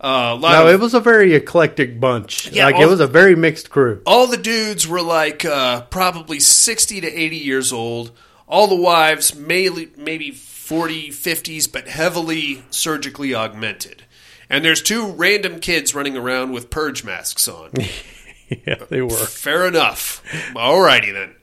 Uh, 0.00 0.38
No, 0.40 0.66
of- 0.66 0.74
it 0.74 0.80
was 0.80 0.94
a 0.94 1.00
very 1.00 1.34
eclectic 1.34 2.00
bunch. 2.00 2.50
Yeah, 2.50 2.64
like 2.64 2.76
all- 2.76 2.82
it 2.84 2.86
was 2.86 3.00
a 3.00 3.06
very 3.06 3.36
mixed 3.36 3.68
crew. 3.70 4.00
all 4.06 4.26
the 4.26 4.36
dudes 4.38 4.88
were 4.88 5.02
like 5.02 5.44
uh, 5.44 5.82
probably 5.82 6.40
60 6.40 7.00
to 7.02 7.06
80 7.12 7.36
years 7.36 7.72
old. 7.72 8.10
All 8.48 8.66
the 8.66 8.74
wives, 8.74 9.34
maybe, 9.36 9.90
maybe 9.96 10.30
40, 10.30 11.10
50s, 11.10 11.70
but 11.70 11.86
heavily 11.86 12.64
surgically 12.70 13.34
augmented. 13.34 14.02
And 14.48 14.64
there's 14.64 14.82
two 14.82 15.06
random 15.06 15.60
kids 15.60 15.94
running 15.94 16.16
around 16.16 16.50
with 16.52 16.70
purge 16.70 17.04
masks 17.04 17.46
on. 17.46 17.70
yeah, 18.66 18.76
they 18.88 19.02
were. 19.02 19.10
Fair 19.10 19.66
enough. 19.66 20.22
Alrighty 20.54 21.12
then. 21.12 21.36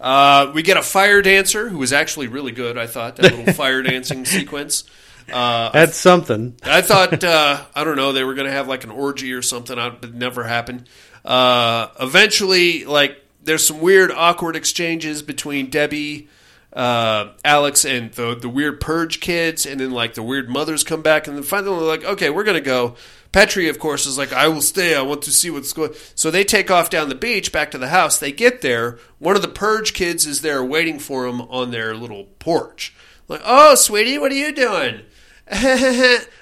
Uh, 0.00 0.50
we 0.54 0.62
get 0.62 0.76
a 0.78 0.82
fire 0.82 1.20
dancer 1.20 1.68
who 1.68 1.78
was 1.78 1.92
actually 1.92 2.28
really 2.28 2.52
good. 2.52 2.78
I 2.78 2.86
thought 2.86 3.16
that 3.16 3.34
little 3.36 3.52
fire 3.54 3.82
dancing 3.82 4.24
sequence. 4.24 4.84
Uh, 5.32 5.70
That's 5.70 5.96
something. 5.96 6.56
I 6.62 6.82
thought 6.82 7.24
uh, 7.24 7.64
I 7.74 7.84
don't 7.84 7.96
know 7.96 8.12
they 8.12 8.24
were 8.24 8.34
going 8.34 8.46
to 8.46 8.52
have 8.52 8.68
like 8.68 8.84
an 8.84 8.90
orgy 8.90 9.32
or 9.32 9.42
something. 9.42 9.78
It 9.78 10.14
never 10.14 10.44
happened. 10.44 10.88
Uh, 11.24 11.88
eventually, 12.00 12.84
like 12.84 13.24
there's 13.42 13.66
some 13.66 13.80
weird, 13.80 14.10
awkward 14.10 14.56
exchanges 14.56 15.22
between 15.22 15.70
Debbie, 15.70 16.28
uh, 16.72 17.32
Alex, 17.44 17.84
and 17.84 18.12
the 18.12 18.34
the 18.34 18.48
weird 18.48 18.80
purge 18.80 19.20
kids, 19.20 19.64
and 19.66 19.80
then 19.80 19.90
like 19.90 20.14
the 20.14 20.22
weird 20.22 20.50
mothers 20.50 20.84
come 20.84 21.02
back, 21.02 21.26
and 21.26 21.36
then 21.36 21.44
finally 21.44 21.78
they're 21.78 21.88
like, 21.88 22.04
okay, 22.04 22.30
we're 22.30 22.44
going 22.44 22.56
to 22.56 22.60
go. 22.60 22.96
Petri, 23.32 23.68
of 23.68 23.80
course, 23.80 24.06
is 24.06 24.16
like, 24.16 24.32
I 24.32 24.46
will 24.46 24.62
stay. 24.62 24.94
I 24.94 25.02
want 25.02 25.22
to 25.22 25.32
see 25.32 25.50
what's 25.50 25.72
going. 25.72 25.90
So 26.14 26.30
they 26.30 26.44
take 26.44 26.70
off 26.70 26.88
down 26.88 27.08
the 27.08 27.16
beach 27.16 27.50
back 27.50 27.72
to 27.72 27.78
the 27.78 27.88
house. 27.88 28.16
They 28.16 28.30
get 28.30 28.60
there. 28.60 28.98
One 29.18 29.34
of 29.34 29.42
the 29.42 29.48
purge 29.48 29.92
kids 29.92 30.24
is 30.24 30.42
there 30.42 30.64
waiting 30.64 31.00
for 31.00 31.26
them 31.26 31.40
on 31.40 31.72
their 31.72 31.96
little 31.96 32.26
porch. 32.38 32.94
Like, 33.26 33.40
oh, 33.44 33.74
sweetie, 33.74 34.18
what 34.18 34.30
are 34.30 34.36
you 34.36 34.54
doing? 34.54 35.00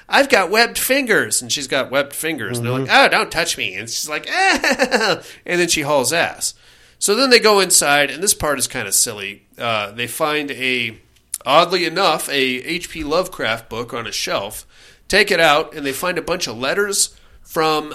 I've 0.08 0.28
got 0.28 0.50
webbed 0.50 0.78
fingers, 0.78 1.42
and 1.42 1.50
she's 1.50 1.66
got 1.66 1.90
webbed 1.90 2.12
fingers. 2.12 2.58
And 2.58 2.66
they're 2.66 2.78
like, 2.78 2.88
"Oh, 2.90 3.08
don't 3.08 3.32
touch 3.32 3.58
me!" 3.58 3.74
And 3.74 3.88
she's 3.88 4.08
like, 4.08 4.28
and 4.30 5.22
then 5.44 5.68
she 5.68 5.82
hauls 5.82 6.12
ass. 6.12 6.54
So 6.98 7.16
then 7.16 7.30
they 7.30 7.40
go 7.40 7.58
inside, 7.58 8.10
and 8.10 8.22
this 8.22 8.34
part 8.34 8.60
is 8.60 8.68
kind 8.68 8.86
of 8.86 8.94
silly. 8.94 9.44
Uh, 9.58 9.90
they 9.90 10.06
find 10.06 10.52
a, 10.52 10.98
oddly 11.44 11.84
enough, 11.84 12.28
a 12.28 12.32
H.P. 12.34 13.02
Lovecraft 13.02 13.68
book 13.68 13.92
on 13.92 14.06
a 14.06 14.12
shelf. 14.12 14.66
Take 15.08 15.32
it 15.32 15.40
out, 15.40 15.74
and 15.74 15.84
they 15.84 15.92
find 15.92 16.16
a 16.16 16.22
bunch 16.22 16.46
of 16.46 16.56
letters 16.56 17.16
from 17.42 17.94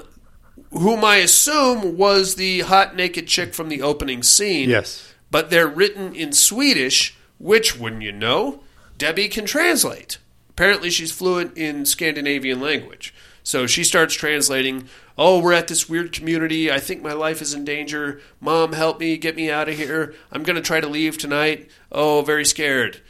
whom 0.71 1.05
I 1.05 1.17
assume 1.17 1.97
was 1.97 2.35
the 2.35 2.61
hot 2.61 2.97
naked 2.97 3.27
chick 3.27 3.53
from 3.53 3.69
the 3.69 3.81
opening 3.81 4.23
scene. 4.23 4.69
Yes. 4.69 5.13
But 5.31 5.49
they're 5.49 5.67
written 5.67 6.13
in 6.13 6.33
Swedish, 6.33 7.17
which, 7.37 7.79
wouldn't 7.79 8.01
you 8.01 8.11
know, 8.11 8.61
Debbie 8.97 9.29
can 9.29 9.45
translate. 9.45 10.17
Apparently, 10.57 10.89
she's 10.89 11.11
fluent 11.11 11.55
in 11.55 11.85
Scandinavian 11.85 12.59
language. 12.59 13.13
So 13.43 13.67
she 13.67 13.83
starts 13.83 14.15
translating, 14.15 14.89
Oh, 15.15 15.39
we're 15.39 15.53
at 15.53 15.67
this 15.67 15.87
weird 15.87 16.11
community. 16.11 16.71
I 16.71 16.79
think 16.79 17.03
my 17.03 17.13
life 17.13 17.43
is 17.43 17.53
in 17.53 17.63
danger. 17.63 18.21
Mom, 18.41 18.73
help 18.73 18.99
me. 18.99 19.17
Get 19.17 19.35
me 19.35 19.51
out 19.51 19.69
of 19.69 19.75
here. 19.77 20.15
I'm 20.31 20.41
going 20.41 20.55
to 20.55 20.61
try 20.63 20.81
to 20.81 20.87
leave 20.87 21.15
tonight. 21.19 21.69
Oh, 21.91 22.23
very 22.23 22.43
scared. 22.43 23.01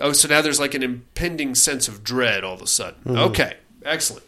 Oh, 0.00 0.12
so 0.12 0.26
now 0.26 0.40
there's 0.40 0.58
like 0.58 0.72
an 0.72 0.82
impending 0.82 1.54
sense 1.54 1.86
of 1.86 2.02
dread 2.02 2.44
all 2.44 2.54
of 2.54 2.62
a 2.62 2.66
sudden. 2.66 2.98
Mhm. 3.04 3.18
Okay, 3.28 3.56
excellent. 3.84 4.24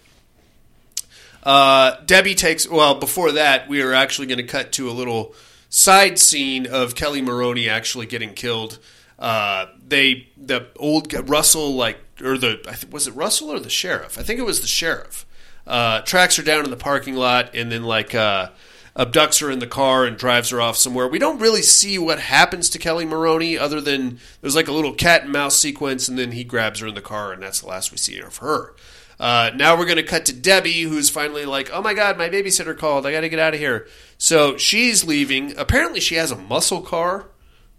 Uh, 1.42 1.96
Debbie 2.04 2.34
takes. 2.34 2.68
Well, 2.68 2.96
before 2.96 3.32
that, 3.32 3.66
we 3.66 3.80
are 3.80 3.94
actually 3.94 4.26
going 4.26 4.38
to 4.38 4.44
cut 4.44 4.72
to 4.72 4.90
a 4.90 4.92
little 4.92 5.34
side 5.70 6.18
scene 6.18 6.66
of 6.66 6.94
Kelli 6.94 7.22
Maroney 7.24 7.66
actually 7.68 8.04
getting 8.04 8.34
killed. 8.34 8.78
Uh, 9.18 9.66
they 9.88 10.28
the 10.36 10.66
old 10.76 11.12
Russell 11.28 11.74
like 11.74 12.11
or 12.22 12.38
the 12.38 12.86
was 12.90 13.06
it 13.06 13.14
Russell 13.14 13.50
or 13.50 13.60
the 13.60 13.70
sheriff? 13.70 14.18
I 14.18 14.22
think 14.22 14.38
it 14.38 14.46
was 14.46 14.60
the 14.60 14.66
sheriff. 14.66 15.26
Uh, 15.66 16.00
tracks 16.02 16.36
her 16.36 16.42
down 16.42 16.64
in 16.64 16.70
the 16.70 16.76
parking 16.76 17.14
lot 17.14 17.54
and 17.54 17.70
then 17.70 17.84
like 17.84 18.14
uh, 18.14 18.50
abducts 18.96 19.40
her 19.40 19.50
in 19.50 19.60
the 19.60 19.66
car 19.66 20.04
and 20.04 20.16
drives 20.16 20.50
her 20.50 20.60
off 20.60 20.76
somewhere. 20.76 21.06
We 21.06 21.18
don't 21.18 21.38
really 21.38 21.62
see 21.62 21.98
what 21.98 22.18
happens 22.18 22.68
to 22.70 22.78
Kelli 22.78 23.06
Maroney 23.06 23.56
other 23.56 23.80
than 23.80 24.18
there's 24.40 24.56
like 24.56 24.68
a 24.68 24.72
little 24.72 24.92
cat 24.92 25.22
and 25.22 25.32
mouse 25.32 25.56
sequence 25.56 26.08
and 26.08 26.18
then 26.18 26.32
he 26.32 26.44
grabs 26.44 26.80
her 26.80 26.88
in 26.88 26.94
the 26.94 27.00
car 27.00 27.32
and 27.32 27.42
that's 27.42 27.60
the 27.60 27.68
last 27.68 27.92
we 27.92 27.98
see 27.98 28.18
of 28.18 28.38
her. 28.38 28.74
Uh, 29.20 29.52
now 29.54 29.78
we're 29.78 29.84
going 29.84 29.96
to 29.98 30.02
cut 30.02 30.26
to 30.26 30.32
Debbie, 30.32 30.82
who's 30.82 31.08
finally 31.08 31.44
like, 31.44 31.70
"Oh 31.72 31.80
my 31.80 31.94
god, 31.94 32.18
my 32.18 32.28
babysitter 32.28 32.76
called. 32.76 33.06
I 33.06 33.12
got 33.12 33.20
to 33.20 33.28
get 33.28 33.38
out 33.38 33.54
of 33.54 33.60
here." 33.60 33.86
So 34.18 34.56
she's 34.56 35.04
leaving. 35.04 35.56
Apparently, 35.56 36.00
she 36.00 36.16
has 36.16 36.32
a 36.32 36.36
muscle 36.36 36.80
car, 36.80 37.26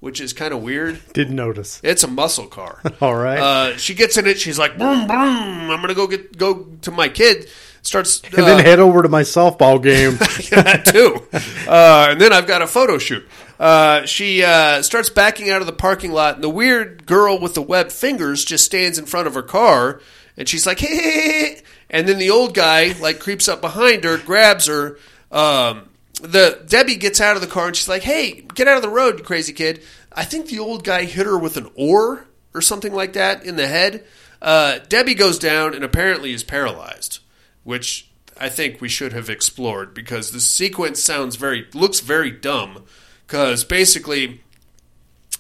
which 0.04 0.20
is 0.20 0.34
kind 0.34 0.54
of 0.54 0.62
weird. 0.62 1.00
Didn't 1.14 1.38
notice. 1.38 1.80
It's 1.82 2.04
a 2.04 2.10
muscle 2.10 2.48
car. 2.48 2.82
All 3.02 3.16
right. 3.16 3.40
Uh, 3.40 3.78
she 3.78 3.94
gets 3.94 4.18
in 4.18 4.28
it. 4.28 4.38
She's 4.38 4.60
like, 4.60 4.78
"Boom, 4.78 5.08
boom! 5.08 5.72
I'm 5.72 5.78
going 5.78 5.88
to 5.88 5.94
go 5.94 6.08
get 6.08 6.38
go 6.38 6.68
to 6.82 6.92
my 6.92 7.08
kid." 7.08 7.48
Starts 7.84 8.22
and 8.22 8.46
then 8.46 8.64
head 8.64 8.80
over 8.80 9.02
to 9.02 9.08
my 9.08 9.22
softball 9.22 9.82
game. 9.82 10.16
that 10.52 10.84
too. 10.86 11.26
Uh, 11.70 12.08
and 12.12 12.20
then 12.20 12.34
I've 12.34 12.48
got 12.48 12.62
a 12.62 12.68
photo 12.68 12.98
shoot. 12.98 13.26
Uh, 13.58 14.06
she 14.06 14.44
uh, 14.44 14.82
starts 14.82 15.10
backing 15.10 15.50
out 15.50 15.62
of 15.62 15.68
the 15.68 15.74
parking 15.74 16.12
lot, 16.12 16.36
and 16.36 16.44
the 16.44 16.50
weird 16.50 17.06
girl 17.06 17.40
with 17.40 17.54
the 17.54 17.62
webbed 17.62 17.94
fingers 17.94 18.44
just 18.44 18.66
stands 18.66 18.98
in 18.98 19.06
front 19.06 19.28
of 19.28 19.34
her 19.36 19.42
car, 19.42 20.02
and 20.36 20.50
she's 20.50 20.66
like, 20.66 20.80
hey, 20.82 20.98
hey." 20.98 21.62
And 21.90 22.10
then 22.10 22.20
the 22.20 22.30
old 22.30 22.54
guy 22.54 22.94
like 23.00 23.20
creeps 23.20 23.48
up 23.48 23.62
behind 23.62 24.04
her, 24.04 24.18
grabs 24.18 24.68
her. 24.68 24.98
Um, 25.32 25.90
the 26.24 26.62
Debbie 26.68 26.96
gets 26.96 27.22
out 27.22 27.36
of 27.36 27.42
the 27.42 27.48
car, 27.48 27.68
and 27.68 27.76
she's 27.76 27.88
like, 27.90 28.04
"Hey, 28.04 28.42
get 28.56 28.68
out 28.68 28.78
of 28.78 28.82
the 28.84 28.90
road, 28.90 29.20
you 29.20 29.24
crazy 29.26 29.54
kid!" 29.54 29.82
I 30.12 30.24
think 30.24 30.48
the 30.48 30.60
old 30.60 30.84
guy 30.84 31.04
hit 31.04 31.26
her 31.26 31.38
with 31.38 31.58
an 31.58 31.70
oar 31.76 32.26
or 32.54 32.62
something 32.62 32.94
like 32.94 33.14
that 33.14 33.44
in 33.46 33.56
the 33.56 33.68
head. 33.68 34.04
Uh, 34.42 34.80
Debbie 34.90 35.16
goes 35.16 35.40
down 35.40 35.74
and 35.74 35.84
apparently 35.84 36.34
is 36.34 36.44
paralyzed 36.44 37.20
which 37.64 38.10
I 38.38 38.50
think 38.50 38.82
we 38.82 38.90
should 38.90 39.14
have 39.14 39.30
explored 39.30 39.94
because 39.94 40.32
the 40.32 40.42
sequence 40.42 41.02
sounds 41.02 41.38
very 41.38 41.66
looks 41.74 42.02
very 42.02 42.30
dumb 42.30 42.84
because 43.26 43.64
basically 43.64 44.42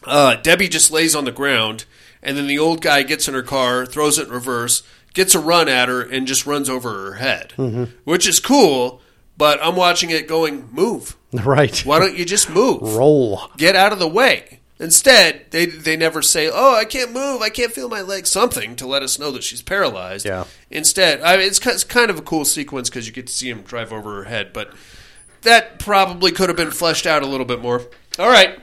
uh, 0.05 0.35
Debbie 0.37 0.69
just 0.69 0.89
lays 0.89 1.15
on 1.15 1.25
the 1.25 1.31
ground 1.33 1.83
and 2.21 2.37
then 2.37 2.47
the 2.47 2.59
old 2.59 2.81
guy 2.81 3.03
gets 3.03 3.27
in 3.27 3.33
her 3.33 3.43
car, 3.43 3.85
throws 3.85 4.17
it 4.17 4.27
in 4.27 4.33
reverse, 4.33 4.83
gets 5.13 5.35
a 5.35 5.39
run 5.39 5.67
at 5.67 5.89
her, 5.89 6.01
and 6.01 6.25
just 6.25 6.45
runs 6.45 6.69
over 6.69 6.89
her 6.91 7.13
head, 7.15 7.51
Mhm. 7.57 7.91
which 8.05 8.25
is 8.25 8.39
cool. 8.39 9.01
But 9.43 9.59
I'm 9.61 9.75
watching 9.75 10.09
it 10.09 10.29
going, 10.29 10.69
move. 10.71 11.17
Right. 11.33 11.77
Why 11.85 11.99
don't 11.99 12.15
you 12.15 12.23
just 12.23 12.49
move? 12.49 12.81
Roll. 12.81 13.41
Get 13.57 13.75
out 13.75 13.91
of 13.91 13.99
the 13.99 14.07
way. 14.07 14.61
Instead, 14.79 15.47
they 15.49 15.65
they 15.65 15.97
never 15.97 16.21
say, 16.21 16.49
"Oh, 16.49 16.75
I 16.75 16.85
can't 16.85 17.11
move. 17.11 17.41
I 17.41 17.49
can't 17.49 17.73
feel 17.73 17.89
my 17.89 18.01
legs." 18.01 18.29
Something 18.29 18.77
to 18.77 18.87
let 18.87 19.03
us 19.03 19.19
know 19.19 19.31
that 19.31 19.43
she's 19.43 19.61
paralyzed. 19.61 20.25
Yeah. 20.25 20.45
Instead, 20.69 21.21
I 21.21 21.35
mean, 21.35 21.47
it's, 21.47 21.65
it's 21.65 21.83
kind 21.83 22.09
of 22.09 22.19
a 22.19 22.21
cool 22.21 22.45
sequence 22.45 22.89
because 22.89 23.05
you 23.05 23.11
get 23.11 23.27
to 23.27 23.33
see 23.33 23.49
him 23.49 23.63
drive 23.63 23.91
over 23.91 24.15
her 24.15 24.23
head, 24.29 24.53
but 24.53 24.73
that 25.41 25.77
probably 25.79 26.31
could 26.31 26.47
have 26.47 26.55
been 26.55 26.71
fleshed 26.71 27.05
out 27.05 27.21
a 27.21 27.27
little 27.27 27.45
bit 27.45 27.61
more. 27.61 27.81
All 28.19 28.29
right, 28.29 28.57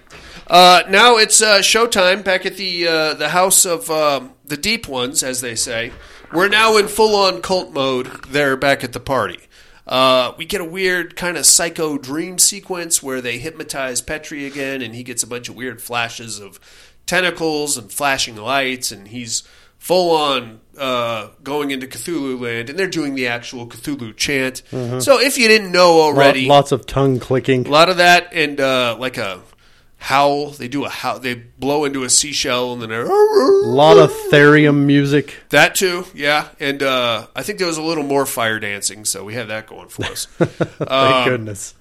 uh, 0.46 0.84
now 0.88 1.16
it's 1.18 1.42
uh, 1.42 1.58
showtime 1.58 2.24
back 2.24 2.46
at 2.46 2.56
the 2.56 2.88
uh, 2.88 3.14
the 3.14 3.30
house 3.30 3.66
of 3.66 3.90
um, 3.90 4.32
the 4.46 4.56
deep 4.56 4.88
ones, 4.88 5.22
as 5.22 5.42
they 5.42 5.56
say. 5.56 5.92
We're 6.32 6.48
now 6.48 6.76
in 6.78 6.86
full 6.86 7.16
on 7.16 7.42
cult 7.42 7.72
mode. 7.72 8.06
There, 8.28 8.56
back 8.56 8.82
at 8.84 8.92
the 8.92 9.00
party. 9.00 9.40
Uh, 9.90 10.32
we 10.38 10.44
get 10.44 10.60
a 10.60 10.64
weird 10.64 11.16
kind 11.16 11.36
of 11.36 11.44
psycho 11.44 11.98
dream 11.98 12.38
sequence 12.38 13.02
where 13.02 13.20
they 13.20 13.38
hypnotize 13.38 14.00
Petri 14.00 14.46
again, 14.46 14.80
and 14.82 14.94
he 14.94 15.02
gets 15.02 15.24
a 15.24 15.26
bunch 15.26 15.48
of 15.48 15.56
weird 15.56 15.82
flashes 15.82 16.38
of 16.38 16.60
tentacles 17.06 17.76
and 17.76 17.90
flashing 17.92 18.36
lights, 18.36 18.92
and 18.92 19.08
he's 19.08 19.42
full 19.78 20.16
on 20.16 20.60
uh, 20.78 21.28
going 21.42 21.72
into 21.72 21.86
Cthulhu 21.88 22.40
land, 22.40 22.70
and 22.70 22.78
they're 22.78 22.86
doing 22.86 23.16
the 23.16 23.26
actual 23.26 23.66
Cthulhu 23.66 24.16
chant. 24.16 24.62
Mhm. 24.70 25.02
So 25.02 25.18
if 25.20 25.36
you 25.36 25.48
didn't 25.48 25.72
know 25.72 26.00
already, 26.00 26.46
Lo- 26.46 26.54
lots 26.54 26.70
of 26.70 26.86
tongue 26.86 27.18
clicking. 27.18 27.66
a 27.66 27.70
lot 27.70 27.88
of 27.88 27.96
that, 27.96 28.28
and 28.32 28.60
uh, 28.60 28.96
like 28.98 29.18
a 29.18 29.40
howl. 30.00 30.50
They 30.50 30.66
do 30.68 30.84
a 30.84 30.88
howl. 30.88 31.20
They 31.20 31.34
blow 31.34 31.84
into 31.84 32.02
a 32.02 32.10
seashell, 32.10 32.72
and 32.72 32.82
then 32.82 32.90
A 32.90 33.04
lot 33.04 33.96
of 33.98 34.10
theremin 34.32 34.84
music. 34.86 35.36
that 35.50 35.74
too, 35.74 36.06
yeah. 36.14 36.48
And 36.58 36.82
uh, 36.82 37.26
I 37.36 37.42
think 37.42 37.58
there 37.58 37.68
was 37.68 37.78
a 37.78 37.82
little 37.82 38.04
more 38.04 38.26
fire 38.26 38.58
dancing, 38.58 39.04
so 39.04 39.24
we 39.24 39.34
have 39.34 39.48
that 39.48 39.66
going 39.66 39.88
for 39.88 40.04
us. 40.06 40.26
Thank 40.38 40.90
Um, 40.90 41.28
goodness. 41.28 41.74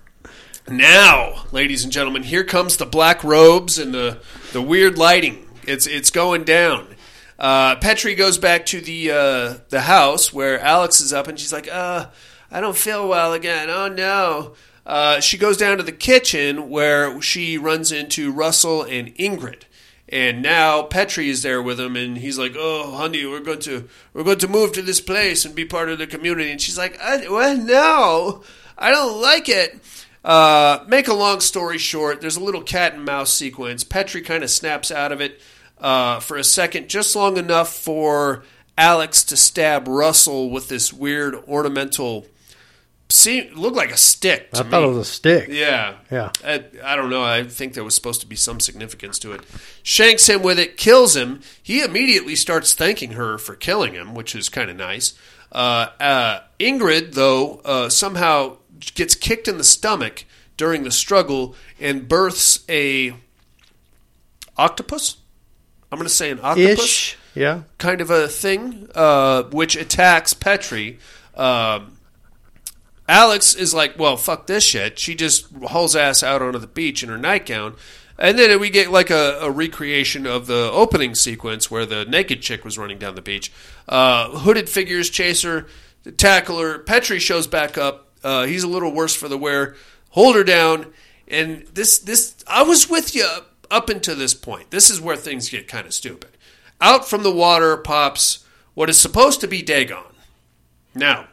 Now, 0.70 1.46
ladies 1.52 1.84
and 1.84 1.92
gentlemen, 1.92 2.22
here 2.24 2.44
comes 2.44 2.78
the 2.78 2.86
black 2.86 3.24
robes 3.24 3.80
and 3.80 3.94
the 3.94 4.20
the 4.54 4.62
weird 4.62 4.98
lighting. 4.98 5.48
It's 5.66 5.88
it's 5.88 6.12
going 6.12 6.44
down. 6.44 6.96
Uh, 7.40 7.76
Petrie 7.78 8.16
goes 8.16 8.38
back 8.38 8.66
to 8.68 8.82
the 8.82 9.12
uh, 9.12 9.54
the 9.70 9.82
house 9.82 10.32
where 10.32 10.60
Alex 10.60 11.02
is 11.02 11.12
up, 11.14 11.28
and 11.28 11.40
she's 11.40 11.54
like, 11.54 11.68
"Uh, 11.72 12.08
I 12.52 12.62
don't 12.62 12.78
feel 12.78 13.08
well 13.08 13.34
again. 13.34 13.70
Oh 13.70 13.88
no." 13.88 14.54
Uh, 14.90 15.20
she 15.20 15.38
goes 15.38 15.56
down 15.56 15.78
to 15.78 15.84
the 15.84 15.92
kitchen 15.92 16.68
where 16.68 17.22
she 17.22 17.60
runs 17.60 17.92
into 17.92 18.32
Russell 18.32 18.82
and 18.82 19.16
Ingrid, 19.18 19.62
and 20.08 20.42
now 20.42 20.82
Petrie 20.82 21.30
is 21.30 21.44
there 21.44 21.62
with 21.62 21.80
him, 21.80 21.96
and 21.96 22.18
he's 22.18 22.40
like, 22.40 22.56
"Oh, 22.58 22.96
honey, 22.96 23.24
we're 23.24 23.40
going 23.40 23.60
to 23.60 23.88
we're 24.14 24.24
going 24.24 24.40
to 24.40 24.48
move 24.48 24.72
to 24.72 24.82
this 24.82 25.00
place 25.00 25.46
and 25.46 25.54
be 25.54 25.64
part 25.64 25.90
of 25.90 26.00
the 26.00 26.08
community." 26.08 26.50
And 26.50 26.60
she's 26.60 26.76
like, 26.76 27.00
I, 27.00 27.30
"Well, 27.30 27.56
no, 27.56 28.44
I 28.80 28.90
don't 28.90 29.22
like 29.22 29.48
it." 29.48 29.80
Uh, 30.26 30.84
make 30.88 31.08
a 31.08 31.14
long 31.14 31.40
story 31.40 31.78
short, 31.78 32.20
there's 32.20 32.38
a 32.38 32.44
little 32.44 32.64
cat 32.64 32.96
and 32.96 33.06
mouse 33.06 33.32
sequence. 33.32 33.84
Petrie 33.84 34.24
kind 34.24 34.44
of 34.44 34.50
snaps 34.50 34.92
out 34.92 35.12
of 35.12 35.22
it 35.22 35.40
uh, 35.78 36.20
for 36.20 36.36
a 36.36 36.44
second, 36.44 36.90
just 36.90 37.16
long 37.16 37.38
enough 37.38 37.72
for 37.72 38.44
Alex 38.76 39.24
to 39.26 39.38
stab 39.38 39.88
Russell 39.88 40.50
with 40.50 40.68
this 40.68 40.92
weird 40.92 41.36
ornamental. 41.48 42.26
See, 43.12 43.50
looked 43.56 43.76
like 43.76 43.92
a 43.92 43.98
stick. 43.98 44.52
To 44.52 44.60
I 44.60 44.64
thought 44.64 44.84
me. 44.84 44.88
it 44.90 44.92
was 44.92 45.08
a 45.08 45.12
stick. 45.12 45.50
Yeah. 45.50 45.96
Yeah. 46.12 46.32
I, 46.44 46.64
I 46.84 46.96
don't 46.96 47.10
know. 47.10 47.24
I 47.24 47.44
think 47.44 47.74
there 47.74 47.84
was 47.84 47.96
supposed 47.96 48.22
to 48.22 48.28
be 48.28 48.36
some 48.36 48.60
significance 48.60 49.18
to 49.20 49.32
it. 49.32 49.42
Shanks 49.82 50.30
him 50.30 50.44
with 50.44 50.60
it, 50.60 50.78
kills 50.78 51.16
him. 51.16 51.42
He 51.62 51.82
immediately 51.82 52.36
starts 52.36 52.74
thanking 52.74 53.14
her 53.14 53.40
for 53.40 53.56
killing 53.56 53.94
him, 53.94 54.14
which 54.14 54.36
is 54.36 54.48
kind 54.48 54.70
of 54.70 54.78
nice. 54.78 55.16
Uh, 55.52 55.88
uh, 56.00 56.40
Ingrid, 56.60 57.14
though, 57.16 57.62
uh, 57.66 57.90
somehow 57.90 58.58
gets 58.94 59.16
kicked 59.16 59.48
in 59.48 59.58
the 59.58 59.64
stomach 59.64 60.26
during 60.56 60.84
the 60.84 60.92
struggle 60.92 61.56
and 61.80 62.08
births 62.08 62.64
a 62.70 63.16
octopus. 64.56 65.18
I'm 65.92 65.98
going 65.98 66.08
to 66.08 66.14
say 66.14 66.30
an 66.30 66.40
octopus 66.44 66.84
Ish. 66.84 67.18
Yeah. 67.34 67.64
kind 67.80 68.02
of 68.02 68.12
a 68.12 68.28
thing, 68.28 68.88
uh, 68.94 69.44
which 69.44 69.76
attacks 69.76 70.36
Petrie. 70.36 71.00
Um, 71.34 71.96
Alex 73.10 73.56
is 73.56 73.74
like, 73.74 73.98
well, 73.98 74.16
fuck 74.18 74.46
this 74.46 74.64
shit. 74.64 75.00
She 75.00 75.16
just 75.16 75.52
hauls 75.64 75.96
ass 75.96 76.22
out 76.22 76.44
onto 76.44 76.60
the 76.60 76.68
beach 76.68 77.02
in 77.02 77.10
her 77.10 77.18
nightgown. 77.18 77.76
And 78.20 78.38
then 78.38 78.60
we 78.60 78.70
get 78.70 78.92
like 78.92 79.10
a, 79.10 79.40
a 79.42 79.50
recreation 79.50 80.28
of 80.28 80.46
the 80.46 80.70
opening 80.72 81.16
sequence 81.16 81.72
where 81.72 81.88
the 81.88 82.06
naked 82.06 82.44
chick 82.44 82.64
was 82.64 82.78
running 82.78 83.00
down 83.00 83.16
the 83.16 83.24
beach. 83.24 83.52
Uh, 83.88 84.30
hooded 84.30 84.70
figures 84.70 85.10
chase 85.10 85.42
her, 85.42 85.66
tackle 86.18 86.60
her. 86.60 86.78
Petrie 86.78 87.18
shows 87.18 87.48
back 87.48 87.80
up. 87.80 88.10
Uh, 88.24 88.46
he's 88.46 88.64
a 88.64 88.68
little 88.68 88.94
worse 88.94 89.16
for 89.16 89.28
the 89.28 89.40
wear. 89.40 89.76
Hold 90.10 90.36
her 90.36 90.44
down. 90.44 90.94
And 91.28 91.66
this, 91.74 91.98
this, 91.98 92.36
I 92.46 92.62
was 92.62 92.92
with 92.92 93.16
you 93.16 93.28
up 93.72 93.90
until 93.90 94.18
this 94.18 94.36
point. 94.36 94.70
This 94.70 94.92
is 94.92 95.02
where 95.02 95.16
things 95.16 95.50
get 95.50 95.68
kind 95.68 95.88
of 95.88 95.96
stupid. 95.96 96.38
Out 96.80 97.10
from 97.10 97.24
the 97.24 97.34
water 97.34 97.76
pops 97.76 98.46
what 98.76 98.88
is 98.88 99.00
supposed 99.00 99.42
to 99.42 99.48
be 99.48 99.64
Dagon. 99.64 100.04
Now, 100.94 101.29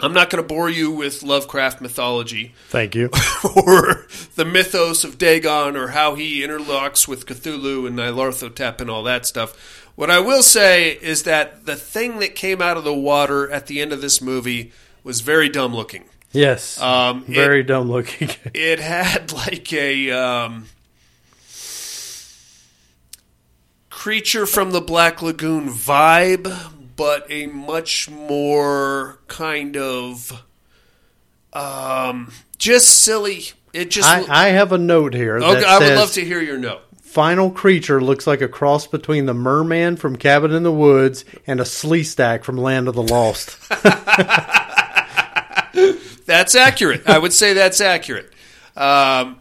I'm 0.00 0.12
not 0.12 0.28
going 0.28 0.42
to 0.42 0.48
bore 0.48 0.68
you 0.68 0.90
with 0.90 1.22
Lovecraft 1.22 1.80
mythology 1.80 2.54
Thank 2.68 2.94
you. 2.94 3.10
or 3.56 4.06
the 4.34 4.44
mythos 4.44 5.04
of 5.04 5.18
Dagon 5.18 5.76
or 5.76 5.88
how 5.88 6.14
he 6.14 6.42
interlocks 6.42 7.06
with 7.06 7.26
Cthulhu 7.26 7.86
and 7.86 7.96
Nyarlathotep 7.98 8.80
and 8.80 8.90
all 8.90 9.04
that 9.04 9.24
stuff. 9.24 9.82
What 9.94 10.10
I 10.10 10.18
will 10.18 10.42
say 10.42 10.90
is 10.90 11.22
that 11.22 11.66
the 11.66 11.76
thing 11.76 12.18
that 12.18 12.34
came 12.34 12.60
out 12.60 12.76
of 12.76 12.82
the 12.84 12.94
water 12.94 13.48
at 13.50 13.68
the 13.68 13.80
end 13.80 13.92
of 13.92 14.00
this 14.00 14.20
movie 14.20 14.72
was 15.04 15.20
very 15.20 15.48
dumb 15.48 15.74
looking. 15.74 16.04
Yes. 16.34 16.80
Um, 16.80 17.24
Very 17.26 17.62
dumb 17.62 17.88
looking. 17.88 18.28
It 18.54 18.80
had 18.80 19.32
like 19.32 19.72
a 19.72 20.10
um, 20.10 20.66
creature 23.88 24.44
from 24.44 24.72
the 24.72 24.80
Black 24.80 25.22
Lagoon 25.22 25.68
vibe, 25.68 26.52
but 26.96 27.26
a 27.30 27.46
much 27.46 28.10
more 28.10 29.20
kind 29.28 29.76
of 29.76 30.44
um, 31.52 32.32
just 32.58 33.02
silly. 33.02 33.44
It 33.72 33.90
just 33.90 34.08
I, 34.08 34.46
I 34.46 34.48
have 34.50 34.72
a 34.72 34.78
note 34.78 35.14
here. 35.14 35.38
okay. 35.38 35.64
I 35.64 35.78
would 35.78 35.96
love 35.96 36.12
to 36.12 36.24
hear 36.24 36.40
your 36.40 36.58
note. 36.58 36.80
Final 37.02 37.50
creature 37.50 38.00
looks 38.00 38.26
like 38.26 38.40
a 38.40 38.48
cross 38.48 38.86
between 38.88 39.26
the 39.26 39.34
merman 39.34 39.96
from 39.96 40.16
Cabin 40.16 40.52
in 40.52 40.64
the 40.64 40.72
Woods 40.72 41.24
and 41.46 41.60
a 41.60 41.64
Sleestak 41.64 42.42
from 42.42 42.56
Land 42.56 42.88
of 42.88 42.94
the 42.94 43.02
Lost. 43.02 43.56
That's 46.26 46.54
accurate. 46.54 47.06
I 47.06 47.18
would 47.18 47.32
say 47.32 47.52
that's 47.52 47.80
accurate. 47.80 48.32
Um, 48.76 49.40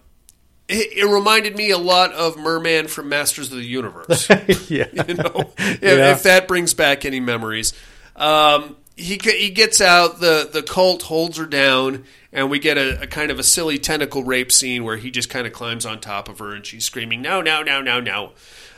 it, 0.70 0.97
it 0.97 1.05
reminded 1.05 1.55
me 1.55 1.72
a 1.72 1.78
lot 1.78 2.11
of 2.14 2.38
Merman 2.38 2.88
from 2.88 3.09
Masters 3.09 3.51
of 3.51 3.57
the 3.57 3.64
Universe. 3.66 4.30
yeah. 4.70 4.88
you 5.07 5.14
know, 5.16 5.51
if, 5.57 5.82
Yeah. 5.82 6.11
if 6.11 6.24
that 6.24 6.47
brings 6.47 6.74
back 6.74 7.05
any 7.05 7.20
memories. 7.20 7.74
Um, 8.16 8.78
he 8.95 9.20
he 9.24 9.49
gets 9.49 9.82
out 9.82 10.20
the 10.20 10.47
the 10.51 10.61
cult 10.61 11.01
holds 11.03 11.38
her 11.38 11.47
down, 11.47 12.03
and 12.32 12.51
we 12.51 12.59
get 12.59 12.78
a, 12.78 13.01
a 13.01 13.07
kind 13.07 13.32
of 13.32 13.39
a 13.39 13.43
silly 13.43 13.80
tentacle 13.80 14.24
rape 14.24 14.51
scene 14.51 14.84
where 14.84 14.97
he 14.97 15.09
just 15.09 15.32
kind 15.32 15.47
of 15.47 15.53
climbs 15.53 15.84
on 15.86 15.99
top 15.99 16.30
of 16.30 16.38
her, 16.39 16.53
and 16.53 16.64
she's 16.64 16.86
screaming 16.86 17.22
no 17.22 17.41
no 17.41 17.64
no 17.64 17.82
no 17.82 17.99
no. 17.99 18.34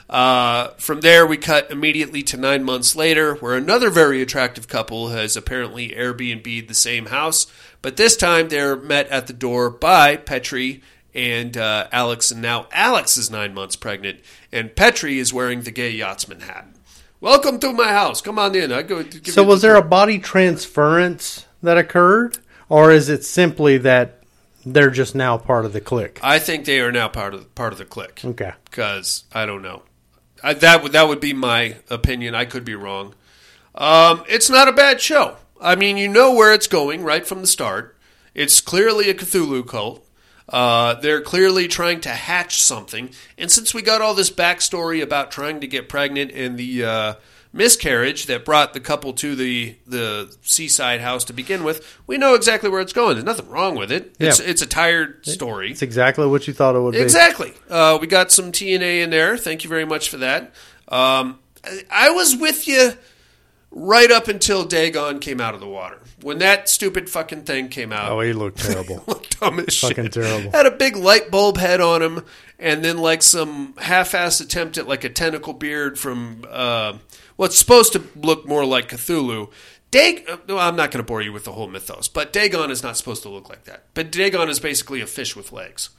Uh, 0.10 0.68
from 0.78 1.02
there, 1.02 1.26
we 1.26 1.36
cut 1.36 1.70
immediately 1.72 2.22
to 2.24 2.38
nine 2.38 2.64
months 2.64 2.96
later, 2.96 3.36
where 3.36 3.56
another 3.56 3.90
very 3.90 4.22
attractive 4.22 4.68
couple 4.68 5.10
has 5.10 5.36
apparently 5.36 5.90
Airbnb'd 5.90 6.68
the 6.70 6.74
same 6.76 7.08
house, 7.08 7.48
but 7.82 7.98
this 7.98 8.16
time 8.16 8.48
they're 8.48 8.76
met 8.78 9.08
at 9.10 9.28
the 9.28 9.34
door 9.34 9.70
by 9.70 10.16
Petrie 10.16 10.82
and 11.16 11.56
uh, 11.58 11.88
Alex, 11.92 12.30
and 12.32 12.42
now 12.42 12.68
Alex 12.72 13.18
is 13.18 13.32
nine 13.32 13.54
months 13.54 13.76
pregnant, 13.76 14.20
and 14.52 14.76
Petri 14.76 15.18
is 15.18 15.34
wearing 15.34 15.62
the 15.62 15.72
gay 15.72 15.90
yachtsman 15.92 16.42
hat. 16.42 16.68
Welcome 17.22 17.60
to 17.60 17.72
my 17.74 17.88
house. 17.88 18.22
Come 18.22 18.38
on 18.38 18.54
in. 18.54 18.72
I 18.72 18.82
go. 18.84 19.02
Give 19.02 19.28
So 19.30 19.44
was 19.44 19.62
the- 19.62 19.70
there 19.70 19.76
a 19.78 19.82
body 19.82 20.20
transference 20.20 21.46
that 21.64 21.78
occurred, 21.78 22.38
or 22.70 22.92
is 22.92 23.10
it 23.10 23.24
simply 23.24 23.78
that 23.80 24.22
they're 24.66 24.90
just 24.92 25.16
now 25.16 25.38
part 25.38 25.66
of 25.66 25.74
the 25.74 25.82
clique? 25.82 26.20
I 26.22 26.38
think 26.40 26.66
they 26.66 26.80
are 26.82 26.92
now 26.92 27.08
part 27.08 27.34
of 27.34 27.54
part 27.56 27.72
of 27.74 27.80
the 27.80 27.86
clique. 27.86 28.22
Okay. 28.24 28.52
because 28.66 29.24
I 29.34 29.46
don't 29.46 29.62
know. 29.62 29.84
I, 30.44 30.54
that 30.54 30.84
would 30.84 30.92
that 30.92 31.08
would 31.08 31.22
be 31.22 31.34
my 31.34 31.78
opinion. 31.90 32.36
I 32.36 32.46
could 32.46 32.66
be 32.66 32.76
wrong. 32.76 33.16
Um, 33.74 34.24
it's 34.30 34.50
not 34.50 34.68
a 34.68 34.74
bad 34.74 35.02
show. 35.02 35.38
I 35.62 35.76
mean, 35.76 35.98
you 35.98 36.08
know 36.08 36.34
where 36.34 36.54
it's 36.54 36.68
going 36.68 37.04
right 37.04 37.26
from 37.26 37.42
the 37.42 37.48
start. 37.48 37.98
It's 38.34 38.60
clearly 38.62 39.10
a 39.10 39.14
Cthulhu 39.14 39.66
cult. 39.66 40.05
Uh, 40.48 40.94
they're 40.96 41.22
clearly 41.22 41.68
trying 41.68 42.00
to 42.02 42.10
hatch 42.10 42.62
something, 42.62 43.10
and 43.38 43.52
since 43.52 43.74
we 43.74 43.82
got 43.82 44.02
all 44.02 44.14
this 44.14 44.30
backstory 44.30 45.02
about 45.02 45.32
trying 45.32 45.60
to 45.62 45.68
get 45.68 45.90
pregnant 45.90 46.32
and 46.32 46.56
the 46.58 46.86
uh, 46.86 47.14
miscarriage 47.52 48.28
that 48.28 48.46
brought 48.46 48.74
the 48.74 48.80
couple 48.80 49.14
to 49.14 49.36
the 49.36 49.76
the 49.88 50.36
seaside 50.44 51.02
house 51.02 51.24
to 51.24 51.34
begin 51.34 51.64
with, 51.64 51.98
we 52.06 52.18
know 52.18 52.36
exactly 52.36 52.70
where 52.70 52.82
it's 52.82 52.94
going. 52.94 53.14
There's 53.16 53.24
nothing 53.26 53.50
wrong 53.50 53.76
with 53.76 53.92
it. 53.92 54.16
It's, 54.20 54.40
Yeah. 54.40 54.46
it's 54.48 54.62
a 54.62 54.68
tired 54.68 55.26
story. 55.26 55.72
It's 55.72 55.82
exactly 55.82 56.28
what 56.28 56.48
you 56.48 56.54
thought 56.54 56.76
it 56.76 56.80
would 56.80 56.92
be. 56.94 57.00
Exactly. 57.00 57.54
Uh, 57.70 57.98
we 58.00 58.06
got 58.08 58.32
some 58.32 58.52
TNA 58.52 59.02
in 59.04 59.10
there. 59.10 59.38
Thank 59.38 59.64
you 59.64 59.70
very 59.70 59.86
much 59.86 60.10
for 60.10 60.18
that. 60.18 60.54
Um, 60.90 61.40
I, 61.64 61.82
I 61.90 62.10
was 62.12 62.36
with 62.36 62.68
you 62.68 62.94
right 63.76 64.10
up 64.10 64.28
until 64.28 64.64
Dagon 64.64 65.20
came 65.20 65.40
out 65.40 65.54
of 65.54 65.60
the 65.60 65.68
water. 65.68 66.00
When 66.22 66.40
that 66.40 66.70
stupid 66.70 67.10
fucking 67.10 67.44
thing 67.44 67.68
came 67.70 67.92
out, 67.94 68.12
Oh, 68.12 68.22
he 68.22 68.34
looked 68.34 68.58
terrible. 68.66 69.04
looked 69.06 69.40
dumb 69.40 69.60
as 69.60 69.78
Fucking 69.80 70.06
shit. 70.06 70.14
terrible. 70.14 70.50
Had 70.52 70.66
a 70.66 70.72
big 70.72 70.96
light 70.96 71.30
bulb 71.30 71.58
head 71.58 71.82
on 71.82 72.02
him, 72.02 72.24
and 72.58 72.84
then 72.84 72.98
like 72.98 73.22
some 73.22 73.76
half-ass 73.78 74.40
attempt 74.40 74.78
at 74.78 74.88
like 74.88 75.04
a 75.04 75.10
tentacle 75.10 75.54
beard 75.54 76.00
from 76.00 76.46
uh, 76.50 76.98
what's 77.36 77.58
supposed 77.58 77.94
to 77.94 78.04
look 78.16 78.48
more 78.48 78.66
like 78.66 78.90
Cthulhu. 78.90 79.52
Dag- 79.92 80.26
uh, 80.28 80.38
well, 80.48 80.60
I'm 80.60 80.76
not 80.76 80.90
going 80.92 81.04
to 81.04 81.08
bore 81.08 81.22
you 81.22 81.32
with 81.34 81.44
the 81.44 81.52
whole 81.52 81.68
mythos, 81.68 82.08
but 82.08 82.34
Dagon 82.34 82.72
is 82.72 82.82
not 82.82 82.98
supposed 82.98 83.22
to 83.24 83.30
look 83.30 83.50
like 83.50 83.66
that. 83.66 83.84
But 83.94 84.12
Dagon 84.12 84.50
is 84.50 84.60
basically 84.60 85.00
a 85.02 85.06
fish 85.08 85.36
with 85.36 85.52
legs, 85.52 85.90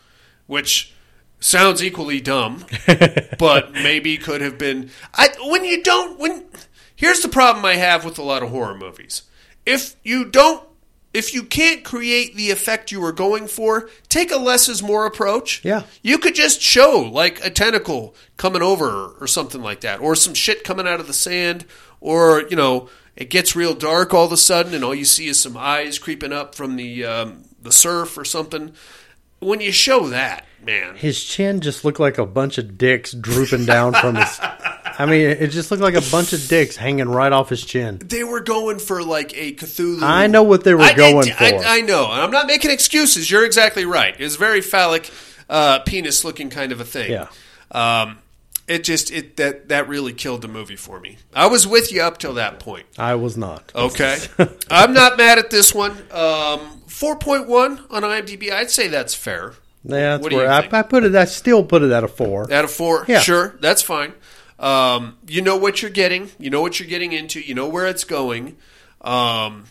which 0.47 0.93
sounds 1.39 1.85
equally 1.85 2.21
dumb, 2.21 2.65
but 3.39 3.73
maybe 3.73 4.17
could 4.17 4.41
have 4.41 4.57
been. 4.59 4.91
I 5.15 5.29
when 5.45 5.65
you 5.65 5.83
don't 5.83 6.19
when 6.19 6.47
here's 6.97 7.21
the 7.21 7.29
problem 7.29 7.65
I 7.65 7.75
have 7.75 8.05
with 8.05 8.19
a 8.19 8.23
lot 8.23 8.43
of 8.43 8.51
horror 8.51 8.77
movies. 8.77 9.23
If 9.65 9.97
you 10.03 10.25
don't 10.25 10.67
if 11.17 11.33
you 11.33 11.45
can't 11.45 11.83
create 11.83 12.37
the 12.37 12.51
effect 12.51 12.93
you 12.93 13.01
were 13.01 13.11
going 13.11 13.47
for, 13.47 13.89
take 14.11 14.31
a 14.31 14.37
less 14.37 14.69
is 14.69 14.83
more 14.83 15.07
approach. 15.07 15.65
Yeah. 15.65 15.85
You 16.03 16.19
could 16.19 16.35
just 16.35 16.61
show 16.61 17.09
like 17.11 17.43
a 17.43 17.49
tentacle 17.49 18.15
coming 18.37 18.61
over 18.61 19.17
or 19.19 19.27
something 19.27 19.63
like 19.63 19.81
that, 19.81 20.01
or 20.01 20.15
some 20.15 20.35
shit 20.35 20.63
coming 20.63 20.87
out 20.87 21.01
of 21.01 21.07
the 21.07 21.15
sand, 21.15 21.65
or 22.03 22.43
you 22.51 22.57
know, 22.57 22.91
it 23.17 23.31
gets 23.31 23.57
real 23.57 23.73
dark 23.73 24.13
all 24.13 24.27
of 24.27 24.33
a 24.33 24.37
sudden, 24.37 24.75
and 24.75 24.85
all 24.85 24.95
you 24.95 25.07
see 25.07 25.27
is 25.27 25.41
some 25.41 25.57
eyes 25.57 25.99
creeping 25.99 26.35
up 26.35 26.55
from 26.55 26.77
the 26.77 27.07
um, 27.07 27.45
the 27.63 27.73
surf 27.73 28.19
or 28.19 28.25
something. 28.27 28.75
When 29.39 29.63
you 29.63 29.73
show 29.73 30.09
that, 30.09 30.45
man, 30.63 30.97
His 30.97 31.25
chin 31.25 31.63
just 31.63 31.83
looked 31.83 32.01
like 32.01 32.19
a 32.19 32.27
bunch 32.27 32.59
of 32.59 32.77
dicks 32.77 33.13
drooping 33.13 33.65
down 33.65 33.95
from 33.95 34.17
his. 34.17 34.39
I 34.99 35.07
mean, 35.07 35.21
it 35.31 35.49
just 35.49 35.71
looked 35.71 35.83
like 35.83 35.95
a 35.95 36.01
bunch 36.11 36.33
of 36.33 36.47
dicks 36.49 36.77
hanging 36.77 37.09
right 37.09 37.33
off 37.33 37.49
his 37.51 37.65
chin. 37.65 37.99
they 38.05 38.25
were 38.25 38.41
going 38.41 38.79
for 38.79 39.03
like 39.03 39.37
a 39.37 39.53
Cthulhu. 39.55 40.03
I 40.03 40.27
know 40.27 40.43
what 40.43 40.65
they 40.65 40.75
were 40.75 40.81
I- 40.83 40.91
I- 40.91 40.95
going 40.95 41.31
I, 41.33 41.51
for. 41.51 41.65
I 41.67 41.81
know. 41.83 42.11
and 42.11 42.21
I'm 42.21 42.31
not 42.31 42.47
making 42.47 42.71
excuses. 42.71 43.31
You're 43.31 43.45
exactly 43.45 43.85
right. 43.85 44.15
It's 44.19 44.37
a 44.37 44.39
very 44.39 44.61
phallic, 44.61 45.11
uh, 45.49 45.81
penis-looking 45.81 46.51
kind 46.51 46.73
of 46.73 46.81
a 46.81 46.85
thing. 46.85 47.11
Yeah. 47.13 47.29
Um, 47.73 48.19
it 48.69 48.83
just 48.83 49.13
it 49.13 49.37
that 49.37 49.69
that 49.69 49.89
really 49.89 50.13
killed 50.13 50.43
the 50.43 50.49
movie 50.49 50.75
for 50.77 50.99
me. 50.99 51.19
I 51.35 51.47
was 51.47 51.67
with 51.69 51.93
you 51.93 52.03
up 52.03 52.19
till 52.19 52.35
that 52.35 52.59
point. 52.59 52.87
I 52.99 53.15
was 53.15 53.37
not. 53.37 53.71
Okay, 53.75 54.19
I'm 54.71 54.93
not 54.93 55.17
mad 55.17 55.39
at 55.39 55.51
this 55.51 55.73
one. 55.75 55.93
Um, 56.11 56.83
Four 56.89 57.17
point 57.17 57.47
one 57.47 57.79
on 57.91 58.03
IMDb. 58.03 58.51
I'd 58.51 58.71
say 58.71 58.89
that's 58.89 59.15
fair. 59.15 59.53
Yeah, 59.85 60.17
that's 60.17 60.23
What 60.25 60.33
where 60.33 60.51
I. 60.51 60.67
I 60.73 60.83
put 60.83 61.05
it. 61.05 61.15
I 61.15 61.27
still 61.27 61.63
put 61.63 61.83
it 61.83 61.93
at 61.93 62.03
a 62.03 62.09
four. 62.09 62.51
At 62.51 62.65
a 62.65 62.69
four, 62.69 63.05
Yeah. 63.07 63.21
sure, 63.21 63.55
that's 63.61 63.83
fine. 63.83 64.15
Um, 64.59 65.17
you 65.29 65.43
know 65.43 65.57
what 65.57 65.83
you're 65.83 65.91
getting. 65.91 66.31
You 66.39 66.51
know 66.51 66.61
what 66.63 66.81
you're 66.81 66.89
getting 66.89 67.13
into. 67.13 67.41
You 67.41 67.55
know 67.55 67.69
where 67.69 67.87
it's 67.87 68.05
going. 68.05 68.57
Um, 69.03 69.65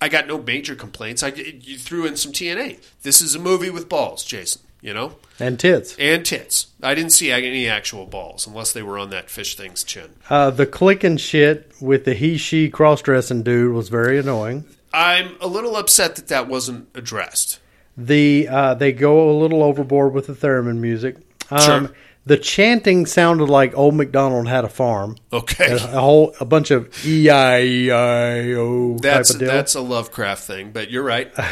I 0.00 0.08
got 0.08 0.26
no 0.26 0.38
major 0.42 0.74
complaints. 0.74 1.22
I 1.22 1.28
you 1.28 1.78
threw 1.78 2.04
in 2.06 2.16
some 2.16 2.32
TNA. 2.32 2.80
This 3.02 3.20
is 3.22 3.34
a 3.34 3.38
movie 3.38 3.70
with 3.70 3.88
balls, 3.88 4.24
Jason. 4.24 4.62
You 4.80 4.92
know, 4.92 5.14
And 5.38 5.60
tits. 5.60 5.94
and 5.96 6.26
tits. 6.26 6.66
I 6.82 6.96
didn't 6.96 7.12
see 7.12 7.30
any 7.30 7.68
actual 7.68 8.04
balls 8.04 8.48
unless 8.48 8.72
they 8.72 8.82
were 8.82 8.98
on 8.98 9.10
that 9.10 9.30
fish 9.30 9.54
thing's 9.54 9.84
chin. 9.84 10.10
Uh, 10.28 10.50
the 10.50 10.66
clicking 10.66 11.18
shit 11.18 11.70
with 11.80 12.04
the 12.04 12.14
he 12.14 12.36
she 12.36 12.68
cross 12.68 13.00
dressing 13.00 13.44
dude 13.44 13.72
was 13.76 13.88
very 13.88 14.18
annoying. 14.18 14.64
I'm 14.92 15.36
a 15.40 15.46
little 15.46 15.76
upset 15.76 16.16
that 16.16 16.26
that 16.28 16.48
wasn't 16.48 16.88
addressed. 16.96 17.60
The 17.96 18.48
uh, 18.50 18.74
they 18.74 18.90
go 18.90 19.30
a 19.30 19.38
little 19.38 19.62
overboard 19.62 20.14
with 20.14 20.26
the 20.26 20.32
theremin 20.32 20.78
music. 20.78 21.14
Um, 21.48 21.60
Sure. 21.60 21.90
The 22.24 22.36
chanting 22.38 23.06
sounded 23.06 23.46
like 23.46 23.76
old 23.76 23.94
McDonald 23.96 24.46
had 24.46 24.64
a 24.64 24.68
farm. 24.68 25.16
Okay. 25.32 25.72
a, 25.72 25.76
a 25.76 26.00
whole 26.00 26.34
a 26.38 26.44
bunch 26.44 26.70
of 26.70 26.88
e 27.04 27.28
i 27.28 27.60
e 27.62 27.90
i 27.90 28.52
o 28.52 28.92
type 28.92 29.02
That's 29.02 29.30
of 29.34 29.38
deal. 29.40 29.48
that's 29.48 29.74
a 29.74 29.80
Lovecraft 29.80 30.44
thing, 30.44 30.70
but 30.72 30.90
you're 30.90 31.02
right. 31.02 31.32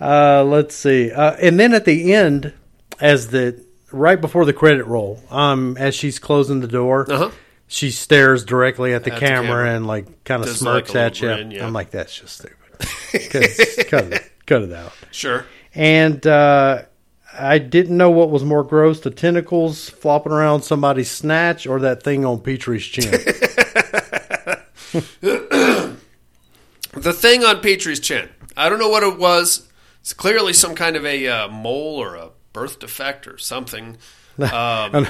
Uh, 0.00 0.44
let's 0.44 0.76
see. 0.76 1.10
Uh, 1.10 1.32
and 1.42 1.58
then 1.58 1.74
at 1.74 1.84
the 1.84 2.14
end, 2.14 2.52
as 3.00 3.28
the 3.30 3.60
right 3.90 4.20
before 4.20 4.44
the 4.44 4.52
credit 4.52 4.84
roll, 4.86 5.20
um, 5.28 5.76
as 5.76 5.92
she's 5.96 6.20
closing 6.20 6.60
the 6.60 6.68
door, 6.68 7.04
Uh-huh. 7.10 7.30
she 7.66 7.90
stares 7.90 8.44
directly 8.44 8.94
at 8.94 9.02
the, 9.02 9.12
At 9.12 9.18
the 9.18 9.26
camera, 9.26 9.42
camera. 9.48 9.74
and 9.74 9.86
like 9.88 10.22
kind 10.22 10.42
of 10.44 10.48
smirks 10.50 10.90
like 10.94 10.96
at 11.04 11.20
you. 11.20 11.26
grin, 11.28 11.50
yeah. 11.50 11.66
I'm 11.66 11.72
like, 11.72 11.90
that's 11.90 12.16
just 12.16 12.38
stupid. 12.38 12.54
cut, 13.90 14.04
it, 14.12 14.32
cut 14.46 14.62
it 14.62 14.72
out. 14.72 14.92
Sure. 15.10 15.44
And 15.74 16.24
uh, 16.24 16.82
I 17.38 17.58
didn't 17.58 17.96
know 17.96 18.10
what 18.10 18.30
was 18.30 18.44
more 18.44 18.64
gross: 18.64 19.00
the 19.00 19.10
tentacles 19.10 19.88
flopping 19.90 20.32
around 20.32 20.62
somebody's 20.62 21.10
snatch, 21.10 21.66
or 21.66 21.80
that 21.80 22.02
thing 22.02 22.24
on 22.24 22.40
Petrie's 22.40 22.84
chin. 22.84 23.12
The 26.94 27.12
thing 27.12 27.44
on 27.44 27.60
Petrie's 27.60 28.00
chin. 28.00 28.28
I 28.56 28.68
don't 28.68 28.78
know 28.80 28.88
what 28.88 29.02
it 29.04 29.18
was. 29.18 29.68
It's 30.00 30.12
clearly 30.12 30.52
some 30.52 30.74
kind 30.74 30.96
of 30.96 31.04
a 31.04 31.28
uh, 31.28 31.48
mole 31.48 31.96
or 32.02 32.16
a 32.16 32.30
birth 32.52 32.78
defect 32.80 33.26
or 33.28 33.38
something. 33.38 33.98
Um, 34.40 35.08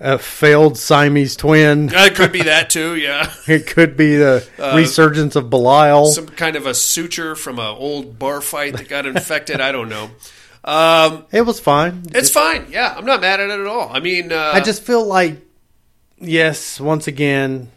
a 0.00 0.18
failed 0.18 0.78
Siamese 0.78 1.36
twin. 1.36 1.88
it 1.92 2.14
could 2.14 2.32
be 2.32 2.42
that 2.44 2.70
too. 2.70 2.96
Yeah, 2.96 3.30
It 3.46 3.66
could 3.66 3.94
be 3.94 4.16
the 4.16 4.46
Uh, 4.58 4.74
resurgence 4.74 5.36
of 5.36 5.50
Belial. 5.50 6.06
some 6.06 6.26
kind 6.28 6.56
of 6.56 6.64
a 6.66 6.72
suture 6.74 7.34
from 7.36 7.58
an 7.58 7.66
old 7.76 8.18
bar 8.18 8.40
fight 8.40 8.74
that 8.76 8.88
got 8.88 9.04
infected. 9.04 9.60
I 9.60 9.70
don't 9.70 9.90
know. 9.90 10.10
Um, 10.64 11.26
it 11.30 11.42
was 11.42 11.60
fine. 11.60 12.04
it's 12.14 12.30
fine. 12.30 12.66
Yeah, 12.70 12.94
I'm 12.96 13.04
not 13.04 13.20
mad 13.20 13.38
at 13.40 13.50
it 13.50 13.60
at 13.60 13.66
all. 13.66 13.90
I 13.92 14.00
mean, 14.00 14.32
uh, 14.32 14.52
I 14.54 14.60
just 14.60 14.82
feel 14.82 15.04
like, 15.04 15.36
yes, 16.18 16.80
once 16.80 17.06
again, 17.06 17.70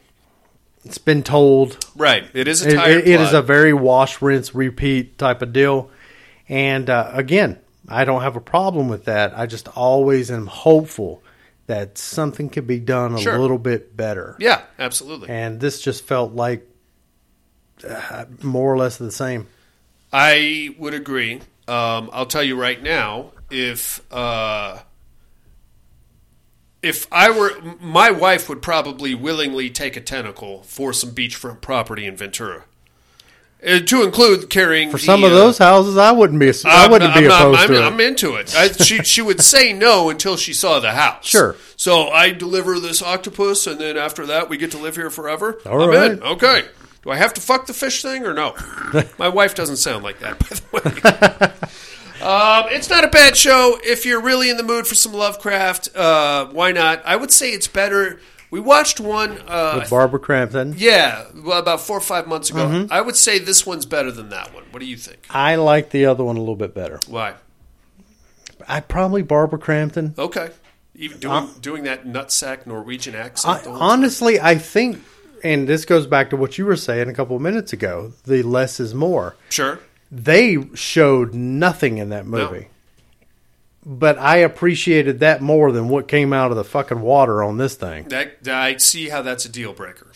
it's 0.86 0.98
been 0.98 1.22
told. 1.24 1.86
right. 1.98 2.24
It 2.34 2.48
is 2.48 2.66
a 2.66 2.70
It, 2.70 2.76
tired. 2.76 2.98
it- 3.00 3.08
it 3.10 3.20
is 3.22 3.34
a 3.34 3.42
very 3.42 3.74
wash, 3.74 4.22
rinse, 4.22 4.56
repeat 4.56 5.18
type 5.18 5.42
of 5.42 5.52
deal. 5.52 5.92
And 6.48 6.90
uh, 6.90 7.12
again, 7.14 7.60
I 7.90 8.06
don't 8.06 8.22
have 8.22 8.38
a 8.38 8.42
problem 8.42 8.88
with 8.88 9.04
that. 9.06 9.38
I 9.38 9.48
just 9.48 9.68
always 9.76 10.32
am 10.32 10.48
hopeful 10.48 11.22
that 11.66 11.98
something 11.98 12.48
could 12.50 12.68
be 12.68 12.80
done 12.80 13.16
a 13.16 13.20
Sure. 13.20 13.38
little 13.38 13.58
bit 13.58 13.98
better. 13.98 14.38
yeah, 14.40 14.62
absolutely. 14.80 15.28
And 15.30 15.60
this 15.60 15.82
just 15.82 16.06
felt 16.06 16.32
like 16.34 16.66
uh, 17.86 18.24
more 18.42 18.72
or 18.74 18.78
less 18.78 18.96
the 18.96 19.12
same. 19.12 19.48
I 20.14 20.74
would 20.80 20.94
agree. 20.94 21.42
Um, 21.68 22.10
I'll 22.14 22.26
tell 22.26 22.44
you 22.44 22.60
right 22.60 22.82
now, 22.82 23.32
if 23.52 24.02
uh, 24.14 24.80
if 26.82 27.08
I 27.12 27.30
were, 27.32 27.52
my 27.82 28.12
wife 28.12 28.48
would 28.50 28.62
probably 28.62 29.14
willingly 29.16 29.70
take 29.70 29.98
a 29.98 30.02
tentacle 30.02 30.64
for 30.64 30.94
some 30.94 31.12
beachfront 31.12 31.60
property 31.62 32.06
in 32.06 32.16
Ventura, 32.16 32.64
uh, 33.66 33.80
to 33.80 34.04
include 34.04 34.50
carrying 34.50 34.92
For 34.92 34.98
the, 34.98 35.04
some 35.04 35.24
of 35.24 35.32
uh, 35.32 35.36
those 35.36 35.58
houses, 35.58 35.98
I 35.98 36.12
wouldn't 36.14 36.40
be. 36.40 36.50
I 36.50 36.86
I'm 36.86 36.92
wouldn't 36.92 37.10
not- 37.12 37.20
be 37.20 37.26
I'm 37.26 37.30
not- 37.30 37.42
opposed 37.42 37.60
I'm, 37.62 37.68
to 37.70 37.76
it. 37.76 37.82
I'm 37.82 38.00
into 38.00 38.36
it. 38.36 38.56
I, 38.56 38.68
she 38.72 39.00
she 39.00 39.22
would 39.22 39.42
say 39.42 39.74
no 39.74 40.10
until 40.10 40.38
she 40.38 40.54
saw 40.54 40.80
the 40.80 40.92
house. 40.92 41.26
Sure. 41.26 41.56
So 41.76 42.08
I 42.10 42.32
deliver 42.32 42.80
this 42.80 43.02
octopus, 43.02 43.68
and 43.68 43.80
then 43.82 43.98
after 43.98 44.26
that, 44.28 44.48
we 44.50 44.58
get 44.58 44.72
to 44.72 44.78
live 44.78 44.96
here 44.96 45.10
forever. 45.10 45.60
All 45.66 45.82
I'm 45.82 45.90
right. 45.90 46.12
Okay. 46.22 46.64
Do 47.08 47.12
I 47.14 47.16
have 47.16 47.34
to 47.36 47.42
fuck 47.42 47.68
the 47.68 47.74
fish 47.74 48.02
thing 48.02 48.26
or 48.26 48.34
no? 48.34 48.54
My 49.18 49.30
wife 49.30 49.56
doesn't 49.56 49.78
sound 49.78 50.04
like 50.04 50.20
that, 50.20 50.40
by 50.40 50.48
the 50.82 51.42
way. 51.42 51.70
Um, 52.20 52.66
it's 52.72 52.90
not 52.90 53.04
a 53.04 53.10
bad 53.10 53.38
show. 53.38 53.78
If 53.84 54.04
you're 54.04 54.20
really 54.20 54.50
in 54.50 54.58
the 54.58 54.64
mood 54.64 54.88
for 54.88 54.96
some 54.96 55.14
Lovecraft, 55.14 55.96
uh, 55.96 56.48
why 56.48 56.72
not? 56.72 57.06
I 57.06 57.16
would 57.16 57.30
say 57.32 57.52
it's 57.52 57.68
better. 57.68 58.20
We 58.50 58.60
watched 58.60 59.00
one. 59.00 59.38
Uh, 59.48 59.76
With 59.82 59.90
Barbara 59.92 60.20
Crampton. 60.20 60.74
yeah, 60.78 61.26
well, 61.36 61.60
about 61.60 61.80
four 61.80 61.96
or 62.00 62.02
five 62.02 62.28
months 62.28 62.50
ago. 62.50 62.66
Mhm. 62.66 62.92
I 62.92 63.02
would 63.02 63.16
say 63.16 63.38
this 63.38 63.68
one's 63.68 63.86
better 63.86 64.12
than 64.12 64.30
that 64.30 64.52
one. 64.56 64.64
What 64.72 64.80
do 64.80 64.88
you 64.88 64.98
think? 64.98 65.20
I 65.30 65.56
like 65.56 65.92
the 65.92 66.08
other 66.08 66.24
one 66.24 66.38
a 66.38 66.40
little 66.40 66.56
bit 66.56 66.74
better. 66.74 67.00
Why? 67.08 67.36
I 68.68 68.80
probably 68.80 69.22
Barbara 69.22 69.60
Crampton. 69.60 70.16
Okay. 70.18 70.50
Even 70.96 71.20
doing, 71.20 71.50
doing 71.62 71.84
that 71.84 72.06
nutsack 72.08 72.66
Norwegian 72.66 73.14
accent. 73.14 73.68
I, 73.68 73.70
honestly, 73.70 74.40
I 74.42 74.56
think, 74.58 75.04
and 75.44 75.68
this 75.68 75.86
goes 75.86 76.08
back 76.08 76.30
to 76.32 76.38
what 76.38 76.58
you 76.58 76.66
were 76.66 76.76
saying 76.76 77.10
a 77.10 77.14
couple 77.14 77.36
of 77.36 77.42
minutes 77.42 77.74
ago. 77.74 78.14
The 78.26 78.44
less 78.44 78.80
is 78.80 78.94
more. 78.94 79.36
Sure. 79.50 79.80
They 80.12 80.58
showed 80.74 81.34
nothing 81.34 81.98
in 81.98 82.10
that 82.10 82.26
movie, 82.26 82.70
but 83.86 84.18
I 84.18 84.38
appreciated 84.38 85.20
that 85.20 85.42
more 85.42 85.72
than 85.72 85.90
what 85.90 86.08
came 86.08 86.32
out 86.32 86.52
of 86.52 86.58
the 86.58 86.64
fucking 86.64 87.02
water 87.02 87.44
on 87.44 87.58
this 87.58 87.76
thing. 87.76 88.08
That, 88.08 88.48
I 88.48 88.78
see 88.78 89.10
how 89.10 89.22
that's 89.22 89.46
a 89.46 89.50
deal 89.50 89.74
breaker. 89.74 90.08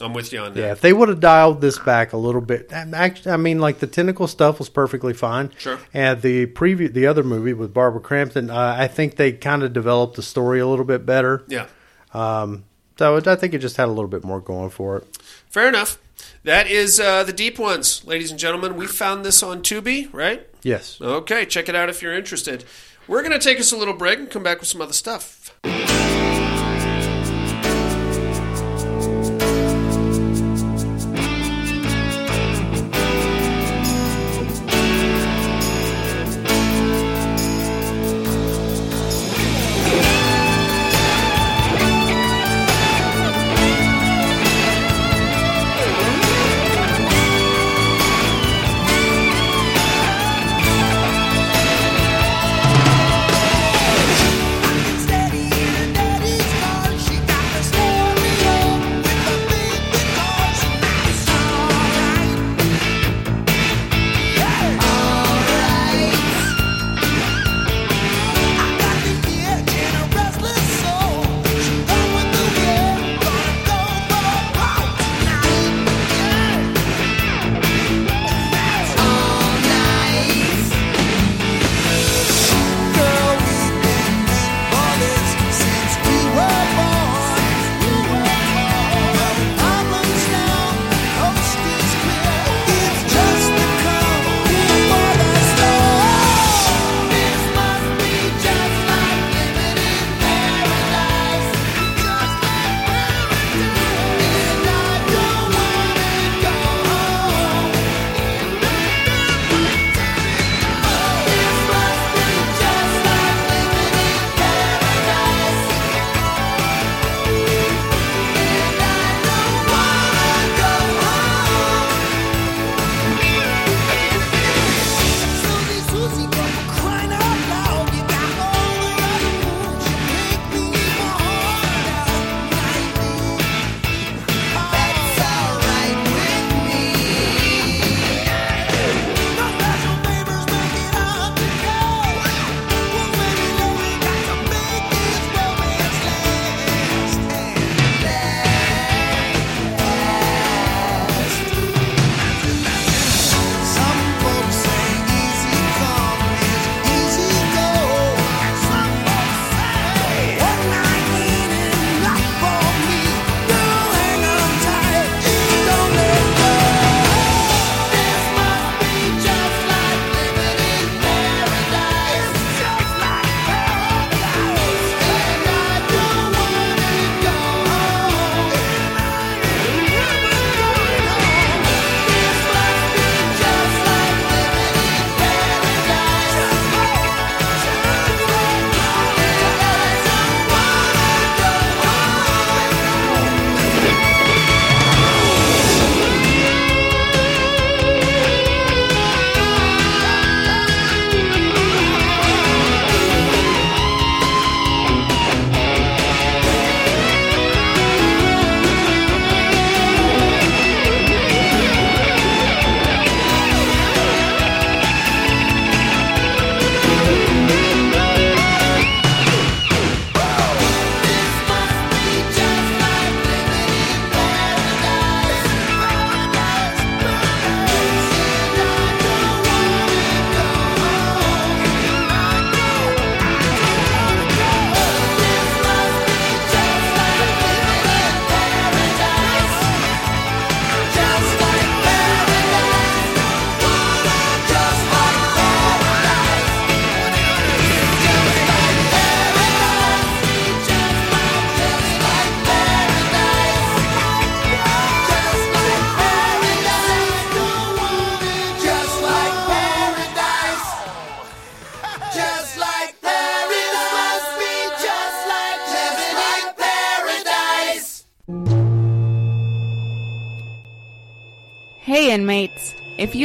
I'm 0.00 0.12
with 0.12 0.32
you 0.32 0.40
on 0.40 0.54
that. 0.54 0.60
Yeah, 0.60 0.72
if 0.72 0.80
they 0.80 0.92
would 0.92 1.08
have 1.08 1.20
dialed 1.20 1.60
this 1.60 1.78
back 1.78 2.12
a 2.12 2.16
little 2.16 2.40
bit, 2.40 2.72
actually, 2.72 3.30
I 3.30 3.36
mean, 3.36 3.60
like 3.60 3.78
the 3.78 3.86
tentacle 3.86 4.26
stuff 4.26 4.58
was 4.58 4.68
perfectly 4.68 5.14
fine. 5.14 5.52
Sure. 5.56 5.78
And 5.92 6.20
the 6.20 6.46
preview, 6.46 6.92
the 6.92 7.06
other 7.06 7.22
movie 7.22 7.52
with 7.52 7.72
Barbara 7.72 8.00
Crampton, 8.00 8.50
uh, 8.50 8.74
I 8.76 8.88
think 8.88 9.14
they 9.16 9.32
kind 9.32 9.62
of 9.62 9.72
developed 9.72 10.16
the 10.16 10.22
story 10.22 10.58
a 10.58 10.66
little 10.66 10.84
bit 10.84 11.06
better. 11.06 11.44
Yeah. 11.46 11.66
Um, 12.12 12.64
so 12.96 13.16
I 13.16 13.36
think 13.36 13.54
it 13.54 13.58
just 13.58 13.76
had 13.76 13.88
a 13.88 13.92
little 13.92 14.08
bit 14.08 14.24
more 14.24 14.40
going 14.40 14.70
for 14.70 14.98
it. 14.98 15.16
Fair 15.48 15.68
enough. 15.68 15.98
That 16.44 16.70
is 16.70 17.00
uh, 17.00 17.24
the 17.24 17.32
deep 17.32 17.58
ones, 17.58 18.04
ladies 18.04 18.30
and 18.30 18.38
gentlemen. 18.38 18.76
We 18.76 18.86
found 18.86 19.24
this 19.24 19.42
on 19.42 19.62
Tubi, 19.62 20.08
right? 20.12 20.46
Yes. 20.62 21.00
Okay, 21.00 21.44
check 21.46 21.68
it 21.68 21.74
out 21.74 21.88
if 21.88 22.02
you're 22.02 22.14
interested. 22.14 22.64
We're 23.08 23.22
going 23.22 23.32
to 23.32 23.38
take 23.38 23.58
us 23.60 23.72
a 23.72 23.76
little 23.76 23.94
break 23.94 24.18
and 24.18 24.30
come 24.30 24.42
back 24.42 24.60
with 24.60 24.68
some 24.68 24.80
other 24.80 24.92
stuff. 24.92 25.54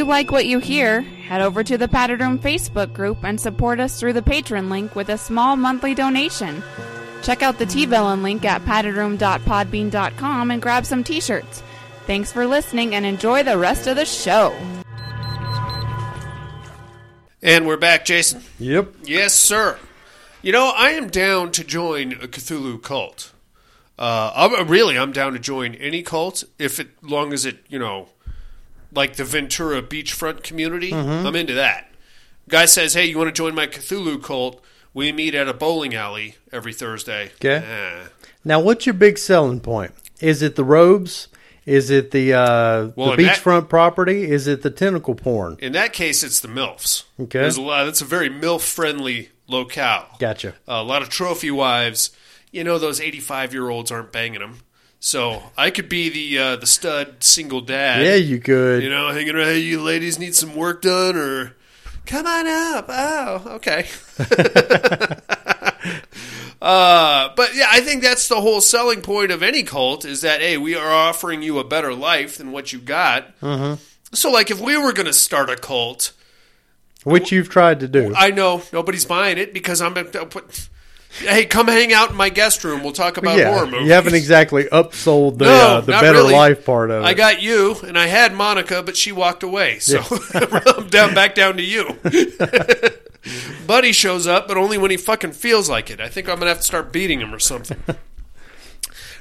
You 0.00 0.06
like 0.06 0.32
what 0.32 0.46
you 0.46 0.60
hear, 0.60 1.02
head 1.02 1.42
over 1.42 1.62
to 1.62 1.76
the 1.76 1.86
Padded 1.86 2.20
Room 2.20 2.38
Facebook 2.38 2.94
group 2.94 3.22
and 3.22 3.38
support 3.38 3.80
us 3.80 4.00
through 4.00 4.14
the 4.14 4.22
Patreon 4.22 4.70
link 4.70 4.96
with 4.96 5.10
a 5.10 5.18
small 5.18 5.56
monthly 5.56 5.94
donation. 5.94 6.62
Check 7.22 7.42
out 7.42 7.58
the 7.58 7.66
T-Villain 7.66 8.22
link 8.22 8.42
at 8.46 8.62
paddedroom.podbean.com 8.62 10.50
and 10.50 10.62
grab 10.62 10.86
some 10.86 11.04
t-shirts. 11.04 11.62
Thanks 12.06 12.32
for 12.32 12.46
listening 12.46 12.94
and 12.94 13.04
enjoy 13.04 13.42
the 13.42 13.58
rest 13.58 13.86
of 13.88 13.96
the 13.96 14.06
show. 14.06 14.56
And 17.42 17.66
we're 17.66 17.76
back, 17.76 18.06
Jason. 18.06 18.42
Yep. 18.58 18.94
Yes, 19.04 19.34
sir. 19.34 19.78
You 20.40 20.52
know, 20.52 20.72
I 20.74 20.92
am 20.92 21.10
down 21.10 21.52
to 21.52 21.62
join 21.62 22.12
a 22.12 22.26
Cthulhu 22.26 22.82
cult. 22.82 23.34
Uh, 23.98 24.32
I'm, 24.34 24.66
really, 24.66 24.96
I'm 24.96 25.12
down 25.12 25.34
to 25.34 25.38
join 25.38 25.74
any 25.74 26.02
cult 26.02 26.42
if 26.58 26.80
it, 26.80 26.88
long 27.02 27.34
as 27.34 27.44
it, 27.44 27.58
you 27.68 27.78
know, 27.78 28.08
like 28.94 29.16
the 29.16 29.24
Ventura 29.24 29.82
beachfront 29.82 30.42
community. 30.42 30.90
Mhm. 30.90 31.24
I'm 31.26 31.36
into 31.36 31.54
that. 31.54 31.90
Guy 32.48 32.64
says, 32.64 32.94
"Hey, 32.94 33.06
you 33.06 33.16
want 33.18 33.28
to 33.28 33.32
join 33.32 33.54
my 33.54 33.66
Cthulhu 33.66 34.22
cult? 34.22 34.62
We 34.92 35.12
meet 35.12 35.34
at 35.34 35.46
a 35.48 35.54
bowling 35.54 35.94
alley 35.94 36.36
every 36.52 36.72
Thursday." 36.72 37.30
Okay. 37.36 37.64
Eh. 37.66 38.06
Now, 38.44 38.58
what's 38.60 38.86
your 38.86 38.94
big 38.94 39.18
selling 39.18 39.60
point? 39.60 39.92
Is 40.20 40.42
it 40.42 40.56
the 40.56 40.64
robes? 40.64 41.28
Is 41.66 41.90
it 41.90 42.10
the 42.10 42.32
uh, 42.34 42.88
Well, 42.96 43.08
the 43.08 43.12
in 43.12 43.22
that- 43.26 43.38
beachfront 43.38 43.68
property? 43.68 44.28
Is 44.30 44.46
it 44.48 44.62
the 44.62 44.70
tentacle 44.70 45.14
porn? 45.14 45.56
In 45.60 45.72
that 45.72 45.92
case, 45.92 46.22
it's 46.24 46.40
the 46.40 46.48
milfs. 46.48 47.04
Okay. 47.20 47.38
There's 47.40 47.56
a 47.58 47.62
lot. 47.62 47.86
It's 47.86 48.00
a 48.00 48.04
very 48.06 48.28
milf 48.30 48.62
friendly 48.62 49.28
locale. 49.46 50.06
Gotcha. 50.18 50.54
a 50.66 50.82
lot 50.82 51.02
of 51.02 51.08
trophy 51.10 51.50
wives. 51.50 52.10
You 52.50 52.64
know, 52.64 52.78
those 52.78 53.00
85 53.00 53.52
year 53.52 53.68
olds 53.68 53.92
aren't 53.92 54.10
banging 54.10 54.40
them. 54.40 54.60
So 55.02 55.42
I 55.56 55.70
could 55.70 55.88
be 55.88 56.10
the 56.10 56.38
uh, 56.38 56.56
the 56.56 56.66
stud 56.66 57.24
single 57.24 57.62
dad. 57.62 58.04
Yeah, 58.04 58.16
you 58.16 58.38
could. 58.38 58.82
You 58.82 58.90
know, 58.90 59.08
hanging 59.08 59.34
around. 59.34 59.46
Hey, 59.46 59.60
you 59.60 59.80
ladies 59.80 60.18
need 60.18 60.34
some 60.34 60.54
work 60.54 60.82
done, 60.82 61.16
or 61.16 61.56
come 62.04 62.26
on 62.26 62.46
up. 62.46 62.84
Oh, 62.88 63.42
okay. 63.56 63.86
uh, 66.60 67.30
but 67.34 67.54
yeah, 67.54 67.68
I 67.70 67.80
think 67.80 68.02
that's 68.02 68.28
the 68.28 68.42
whole 68.42 68.60
selling 68.60 69.00
point 69.00 69.32
of 69.32 69.42
any 69.42 69.62
cult 69.62 70.04
is 70.04 70.20
that 70.20 70.42
hey, 70.42 70.58
we 70.58 70.74
are 70.76 70.92
offering 70.92 71.42
you 71.42 71.58
a 71.58 71.64
better 71.64 71.94
life 71.94 72.36
than 72.36 72.52
what 72.52 72.70
you 72.70 72.78
got. 72.78 73.40
Mm-hmm. 73.40 73.82
So, 74.12 74.30
like, 74.30 74.50
if 74.50 74.60
we 74.60 74.76
were 74.76 74.92
going 74.92 75.06
to 75.06 75.14
start 75.14 75.48
a 75.48 75.56
cult, 75.56 76.12
Which 77.04 77.32
you've 77.32 77.48
tried 77.48 77.80
to 77.80 77.88
do. 77.88 78.12
I 78.14 78.32
know 78.32 78.62
nobody's 78.70 79.06
buying 79.06 79.38
it 79.38 79.54
because 79.54 79.80
I'm. 79.80 79.94
Put, 79.94 80.68
hey, 81.18 81.44
come 81.44 81.68
hang 81.68 81.92
out 81.92 82.10
in 82.10 82.16
my 82.16 82.28
guest 82.28 82.64
room. 82.64 82.82
We'll 82.82 82.92
talk 82.92 83.16
about 83.16 83.36
yeah, 83.38 83.52
horror 83.52 83.66
movies. 83.66 83.86
you 83.86 83.92
haven't 83.92 84.14
exactly 84.14 84.64
upsold 84.64 85.38
the 85.38 85.46
no, 85.46 85.50
uh, 85.50 85.80
the 85.80 85.92
better 85.92 86.18
really. 86.18 86.32
life 86.32 86.64
part 86.64 86.90
of 86.90 87.02
it. 87.02 87.06
I 87.06 87.14
got 87.14 87.42
you, 87.42 87.76
and 87.86 87.98
I 87.98 88.06
had 88.06 88.32
Monica, 88.32 88.82
but 88.82 88.96
she 88.96 89.12
walked 89.12 89.42
away. 89.42 89.78
So 89.78 90.00
I'm 90.34 90.88
down 90.88 91.14
back 91.14 91.34
down 91.34 91.56
to 91.56 91.62
you. 91.62 91.98
Buddy 93.66 93.92
shows 93.92 94.26
up, 94.26 94.48
but 94.48 94.56
only 94.56 94.78
when 94.78 94.90
he 94.90 94.96
fucking 94.96 95.32
feels 95.32 95.68
like 95.68 95.90
it. 95.90 96.00
I 96.00 96.08
think 96.08 96.28
I'm 96.28 96.38
gonna 96.38 96.50
have 96.50 96.58
to 96.58 96.64
start 96.64 96.92
beating 96.92 97.20
him 97.20 97.34
or 97.34 97.38
something. 97.38 97.82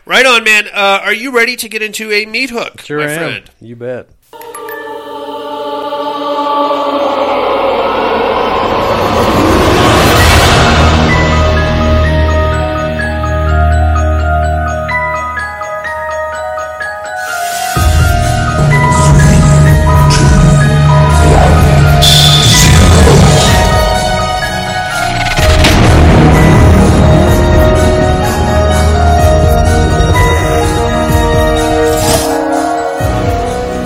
right 0.06 0.26
on, 0.26 0.44
man. 0.44 0.68
Uh, 0.74 1.02
are 1.04 1.14
you 1.14 1.32
ready 1.36 1.56
to 1.58 1.68
get 1.68 1.82
into 1.82 2.12
a 2.12 2.26
meat 2.26 2.50
hook, 2.50 2.82
sure 2.82 3.00
my 3.00 3.12
am. 3.12 3.18
friend? 3.20 3.52
You 3.60 3.76
bet. 3.76 4.10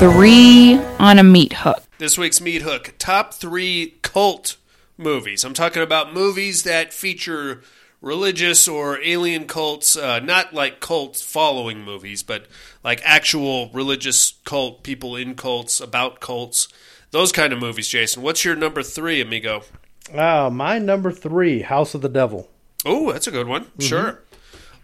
Three 0.04 0.76
on 1.00 1.18
a 1.18 1.24
meat 1.24 1.54
hook. 1.54 1.82
This 1.98 2.18
week's 2.18 2.42
meat 2.42 2.62
hook: 2.62 2.94
top 3.00 3.34
three 3.34 4.00
cult 4.02 4.58
movies. 4.98 5.46
I'm 5.46 5.54
talking 5.54 5.82
about 5.82 6.14
movies 6.14 6.64
that 6.64 6.94
feature 6.94 7.62
religious 8.02 8.68
or 8.68 9.02
alien 9.02 9.48
cults, 9.48 9.96
uh, 9.96 10.20
not 10.20 10.54
like 10.54 10.82
cult 10.82 11.16
following 11.16 11.86
movies, 11.86 12.22
but 12.22 12.48
like 12.84 13.02
actual 13.06 13.70
religious 13.72 14.34
cult 14.44 14.84
people 14.84 15.16
in 15.16 15.36
cults 15.36 15.80
about 15.80 16.20
cults. 16.20 16.68
Those 17.12 17.32
kind 17.32 17.54
of 17.54 17.60
movies, 17.60 17.88
Jason. 17.88 18.24
What's 18.24 18.44
your 18.44 18.58
number 18.58 18.84
three, 18.84 19.22
amigo? 19.22 19.64
Uh, 20.14 20.50
my 20.52 20.80
number 20.80 21.14
three, 21.14 21.62
House 21.62 21.94
of 21.94 22.02
the 22.02 22.10
Devil. 22.10 22.50
Oh, 22.86 23.14
that's 23.14 23.28
a 23.28 23.32
good 23.32 23.48
one. 23.48 23.68
Sure. 23.80 24.22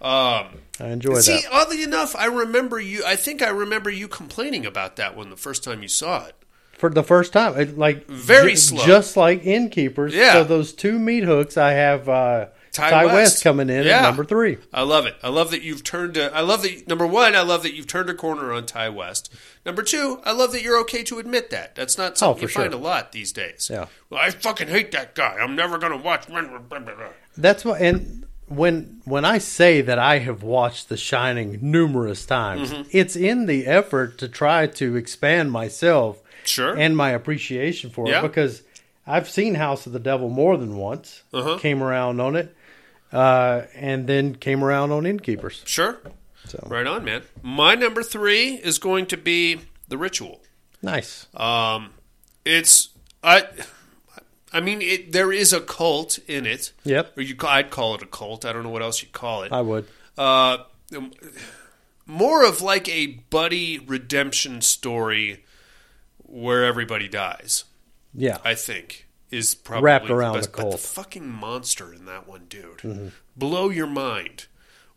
Um, 0.02 0.59
I 0.80 0.88
enjoy 0.90 1.16
see, 1.20 1.34
that. 1.34 1.42
See, 1.42 1.48
oddly 1.52 1.84
enough, 1.84 2.16
I 2.16 2.26
remember 2.26 2.80
you. 2.80 3.04
I 3.06 3.16
think 3.16 3.42
I 3.42 3.50
remember 3.50 3.90
you 3.90 4.08
complaining 4.08 4.66
about 4.66 4.96
that 4.98 5.16
one 5.16 5.30
the 5.30 5.36
first 5.38 5.64
time 5.64 5.82
you 5.82 5.90
saw 5.90 6.26
it. 6.26 6.36
For 6.78 6.90
the 6.90 7.04
first 7.04 7.34
time, 7.34 7.58
it, 7.60 7.78
like 7.78 8.08
Very 8.08 8.52
ju- 8.52 8.58
slow. 8.58 8.86
just 8.86 9.18
like 9.18 9.46
Innkeepers. 9.46 10.14
Yeah. 10.16 10.34
So 10.34 10.44
those 10.46 10.72
two 10.74 10.98
meat 10.98 11.26
hooks, 11.26 11.58
I 11.58 11.72
have 11.72 12.08
uh, 12.08 12.46
Ti, 12.72 12.84
Ti, 12.84 12.92
West. 12.96 13.14
West. 13.14 13.44
coming 13.44 13.70
in 13.70 13.86
Yeah. 13.86 13.98
at 13.98 14.02
number 14.04 14.24
three. 14.24 14.60
I 14.74 14.84
love 14.84 15.06
it. 15.06 15.18
I 15.22 15.28
love 15.28 15.52
that 15.52 15.62
you've 15.62 15.84
turned. 15.84 16.16
A, 16.16 16.34
I 16.34 16.40
love 16.40 16.62
that 16.62 16.88
number 16.88 17.06
one. 17.06 17.36
I 17.36 17.42
love 17.42 17.64
that 17.64 17.74
you've 17.74 17.88
turned 17.88 18.10
a 18.10 18.14
corner 18.14 18.54
on 18.54 18.66
Ti 18.66 18.88
West. 18.90 19.30
Number 19.66 19.82
two, 19.84 20.22
I 20.24 20.32
love 20.32 20.54
that 20.54 20.62
you're 20.62 20.80
okay 20.82 21.04
to 21.04 21.20
admit 21.20 21.50
that. 21.50 21.76
That's 21.76 21.98
not 21.98 22.18
something 22.18 22.40
Oh, 22.40 22.42
you 22.44 22.48
find 22.48 22.74
a 22.74 22.78
lot 22.78 23.12
these 23.12 23.34
days. 23.34 23.68
Yeah. 23.70 23.88
Well, 24.10 24.22
I 24.24 24.30
fucking 24.30 24.70
hate 24.70 24.94
that 24.94 25.16
guy. 25.16 25.36
I'm 25.38 25.58
never 25.58 25.78
gonna 25.80 25.98
watch. 25.98 26.28
That's 27.38 27.66
what. 27.66 27.82
And 27.82 28.26
when 28.50 29.02
when 29.06 29.26
I 29.26 29.38
say 29.38 29.82
that 29.82 29.98
I 30.00 30.20
have 30.20 30.44
watched 30.44 30.90
The 30.90 30.98
Shining 30.98 31.60
numerous 31.62 32.26
times, 32.26 32.72
Mhm. 32.72 32.88
it's 32.92 33.16
in 33.16 33.46
the 33.46 33.66
effort 33.68 34.18
to 34.20 34.28
try 34.28 34.68
to 34.68 34.96
expand 34.96 35.52
myself, 35.52 36.22
Sure. 36.44 36.76
and 36.78 36.96
my 36.98 37.12
appreciation 37.12 37.90
for 37.90 38.08
Yeah. 38.08 38.20
it 38.20 38.22
because 38.24 38.64
I've 39.08 39.30
seen 39.30 39.56
House 39.56 39.86
of 39.88 39.94
the 39.94 40.00
Devil 40.00 40.30
more 40.30 40.58
than 40.58 40.76
once. 40.78 41.24
Uh-huh. 41.34 41.58
Came 41.58 41.82
around 41.82 42.20
on 42.20 42.36
it, 42.36 42.56
uh, 43.14 43.62
and 43.76 44.06
then 44.08 44.36
came 44.36 44.64
around 44.64 44.92
on 44.92 45.06
Innkeepers. 45.06 45.62
Sure. 45.66 46.00
So 46.48 46.64
Right 46.68 46.86
on, 46.88 47.04
man. 47.04 47.24
My 47.44 47.76
number 47.76 48.02
three 48.04 48.56
is 48.56 48.78
going 48.80 49.06
to 49.08 49.18
be 49.18 49.60
The 49.88 49.98
Ritual. 49.98 50.42
nice. 50.82 51.26
Um, 51.34 51.92
it's 52.46 52.90
I. 53.24 53.44
I 54.52 54.62
mean, 54.62 54.82
it, 54.82 55.12
there 55.12 55.32
is 55.32 55.54
a 55.54 55.62
cult 55.62 56.18
in 56.28 56.46
it. 56.46 56.72
Yep. 56.84 57.18
Or 57.18 57.22
you, 57.22 57.36
I'd 57.48 57.70
call 57.70 57.96
it 57.96 58.02
a 58.02 58.06
cult. 58.08 58.46
I 58.46 58.54
don't 58.54 58.64
know 58.64 58.70
what 58.70 58.82
else 58.82 59.02
you'd 59.02 59.12
call 59.12 59.44
it. 59.44 59.52
I 59.52 59.62
would. 59.62 59.86
Uh, 60.18 60.58
um, 60.96 61.12
more 62.06 62.44
of 62.46 62.62
like 62.62 62.90
a 62.90 63.08
buddy 63.30 63.78
redemption 63.80 64.62
story 64.62 65.44
where 66.18 66.66
everybody 66.66 67.08
dies. 67.08 67.66
Yeah. 68.14 68.40
I 68.44 68.56
think 68.56 69.08
is 69.32 69.54
probably 69.54 69.86
Wrapped 69.86 70.10
around 70.10 70.34
the, 70.34 70.40
best. 70.40 70.52
the 70.54 70.58
But 70.58 70.64
the 70.64 70.70
cult. 70.72 70.80
fucking 70.82 71.30
monster 71.30 71.94
in 71.94 72.06
that 72.06 72.28
one, 72.28 72.46
dude, 72.50 72.80
Mhm. 72.80 73.12
blow 73.38 73.70
your 73.70 73.86
mind. 73.88 74.48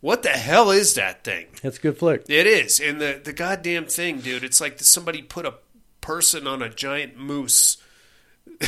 What 0.01 0.23
the 0.23 0.29
hell 0.29 0.71
is 0.71 0.95
that 0.95 1.23
thing? 1.23 1.45
It's 1.61 1.77
a 1.77 1.81
good 1.81 1.97
flick. 1.99 2.25
It 2.27 2.45
is, 2.47 2.79
and 2.79 2.99
the 2.99 3.21
the 3.23 3.31
goddamn 3.31 3.85
thing, 3.85 4.19
dude. 4.19 4.43
It's 4.43 4.59
like 4.59 4.79
somebody 4.81 5.21
put 5.21 5.45
a 5.45 5.53
person 6.01 6.45
on 6.47 6.61
a 6.61 6.67
giant 6.69 7.15
moose 7.15 7.77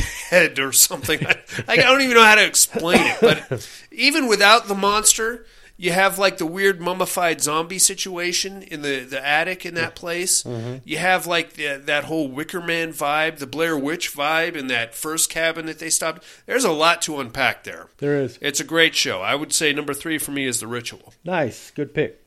head 0.00 0.58
or 0.58 0.72
something. 0.72 1.24
I, 1.26 1.36
I 1.68 1.76
don't 1.76 2.00
even 2.02 2.14
know 2.14 2.24
how 2.24 2.34
to 2.36 2.44
explain 2.46 3.00
it. 3.00 3.18
But 3.20 3.68
even 3.90 4.26
without 4.28 4.68
the 4.68 4.74
monster, 4.74 5.46
you 5.78 5.92
have 5.92 6.18
like 6.18 6.38
the 6.38 6.46
weird 6.46 6.80
mummified 6.80 7.42
zombie 7.42 7.78
situation 7.78 8.62
in 8.62 8.80
the, 8.82 9.00
the 9.00 9.24
attic 9.24 9.66
in 9.66 9.74
that 9.74 9.94
place. 9.94 10.42
Mhm. 10.42 10.80
You 10.84 10.96
have 10.98 11.26
like 11.26 11.52
the, 11.54 11.80
that 11.84 12.04
whole 12.04 12.28
Wicker 12.28 12.62
Man 12.62 12.92
vibe, 12.94 13.38
the 13.38 13.46
Blair 13.46 13.76
Witch 13.76 14.14
vibe 14.14 14.56
in 14.56 14.68
that 14.68 14.94
first 14.94 15.28
cabin 15.28 15.66
that 15.66 15.78
they 15.78 15.90
stopped. 15.90 16.24
There's 16.46 16.64
a 16.64 16.72
lot 16.72 17.02
to 17.02 17.20
unpack 17.20 17.64
there. 17.64 17.88
There 17.98 18.18
is. 18.22 18.38
It's 18.40 18.58
a 18.60 18.64
great 18.64 18.94
show. 18.94 19.20
I 19.20 19.34
would 19.34 19.52
say 19.52 19.72
number 19.74 19.92
three 19.92 20.16
for 20.18 20.30
me 20.30 20.46
is 20.46 20.60
The 20.60 20.66
Ritual. 20.66 21.12
Nice. 21.24 21.70
Good 21.72 21.92
pick. 21.92 22.22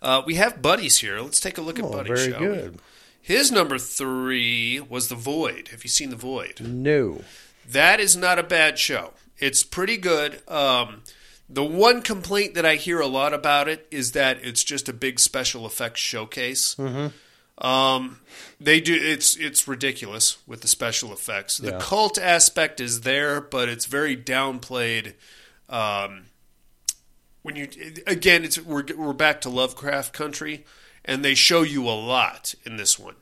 Uh, 0.00 0.22
we 0.24 0.36
have 0.36 0.62
Buddies 0.62 0.98
here. 0.98 1.20
Let's 1.20 1.40
take 1.40 1.58
a 1.58 1.62
look 1.62 1.78
at 1.78 1.84
Oh, 1.84 1.90
Buddies. 1.90 2.26
very 2.26 2.38
good. 2.38 2.78
His 3.26 3.50
number 3.50 3.76
three 3.76 4.78
was 4.78 5.08
The 5.08 5.16
Void. 5.16 5.68
Have 5.72 5.82
you 5.82 5.88
seen 5.90 6.10
The 6.10 6.16
Void? 6.16 6.60
No. 6.60 7.22
That 7.68 7.98
is 7.98 8.16
not 8.16 8.38
a 8.38 8.44
bad 8.44 8.78
show. 8.78 9.14
It's 9.38 9.64
pretty 9.64 9.96
good. 9.96 10.48
Um, 10.48 11.02
the 11.48 11.64
one 11.64 12.02
complaint 12.02 12.54
that 12.54 12.64
I 12.64 12.76
hear 12.76 13.00
a 13.00 13.08
lot 13.08 13.34
about 13.34 13.66
it 13.66 13.88
is 13.90 14.12
that 14.12 14.38
it's 14.44 14.62
just 14.62 14.88
a 14.88 14.92
big 14.92 15.18
special 15.18 15.66
effects 15.66 16.00
showcase. 16.00 16.76
Mm-hmm. 16.76 17.66
Um, 17.66 18.20
they 18.60 18.80
do 18.80 18.94
it's 18.94 19.34
it's 19.34 19.66
ridiculous 19.66 20.38
with 20.46 20.60
the 20.60 20.68
special 20.68 21.12
effects. 21.12 21.58
The 21.58 21.70
Yeah. 21.72 21.78
cult 21.80 22.18
aspect 22.18 22.78
is 22.80 23.00
there, 23.00 23.40
but 23.40 23.68
it's 23.68 23.86
very 23.86 24.16
downplayed. 24.16 25.14
Um, 25.68 26.26
when 27.42 27.56
you 27.56 27.66
again, 28.06 28.44
it's 28.44 28.60
we're 28.60 28.84
we're 28.96 29.12
back 29.14 29.40
to 29.40 29.48
Lovecraft 29.48 30.12
country, 30.12 30.64
and 31.06 31.24
they 31.24 31.34
show 31.34 31.62
you 31.62 31.84
a 31.88 31.90
lot 31.90 32.54
in 32.64 32.76
this 32.76 32.98
one. 32.98 33.14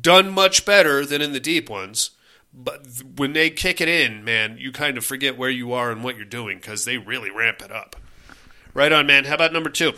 done 0.00 0.30
much 0.30 0.64
better 0.64 1.04
than 1.04 1.20
in 1.22 1.32
the 1.32 1.40
deep 1.40 1.68
ones. 1.70 2.10
But 2.52 2.86
when 3.16 3.32
they 3.32 3.48
kick 3.50 3.80
it 3.80 3.88
in, 3.88 4.24
man, 4.24 4.56
you 4.58 4.72
kind 4.72 4.98
of 4.98 5.04
forget 5.04 5.38
where 5.38 5.50
you 5.50 5.72
are 5.72 5.90
and 5.92 6.02
what 6.02 6.16
you're 6.16 6.24
doing 6.24 6.58
because 6.58 6.84
they 6.84 6.98
really 6.98 7.30
ramp 7.30 7.62
it 7.62 7.70
up. 7.70 7.94
Right 8.74 8.92
on, 8.92 9.06
man. 9.06 9.24
How 9.24 9.34
about 9.34 9.52
number 9.52 9.70
two? 9.70 9.92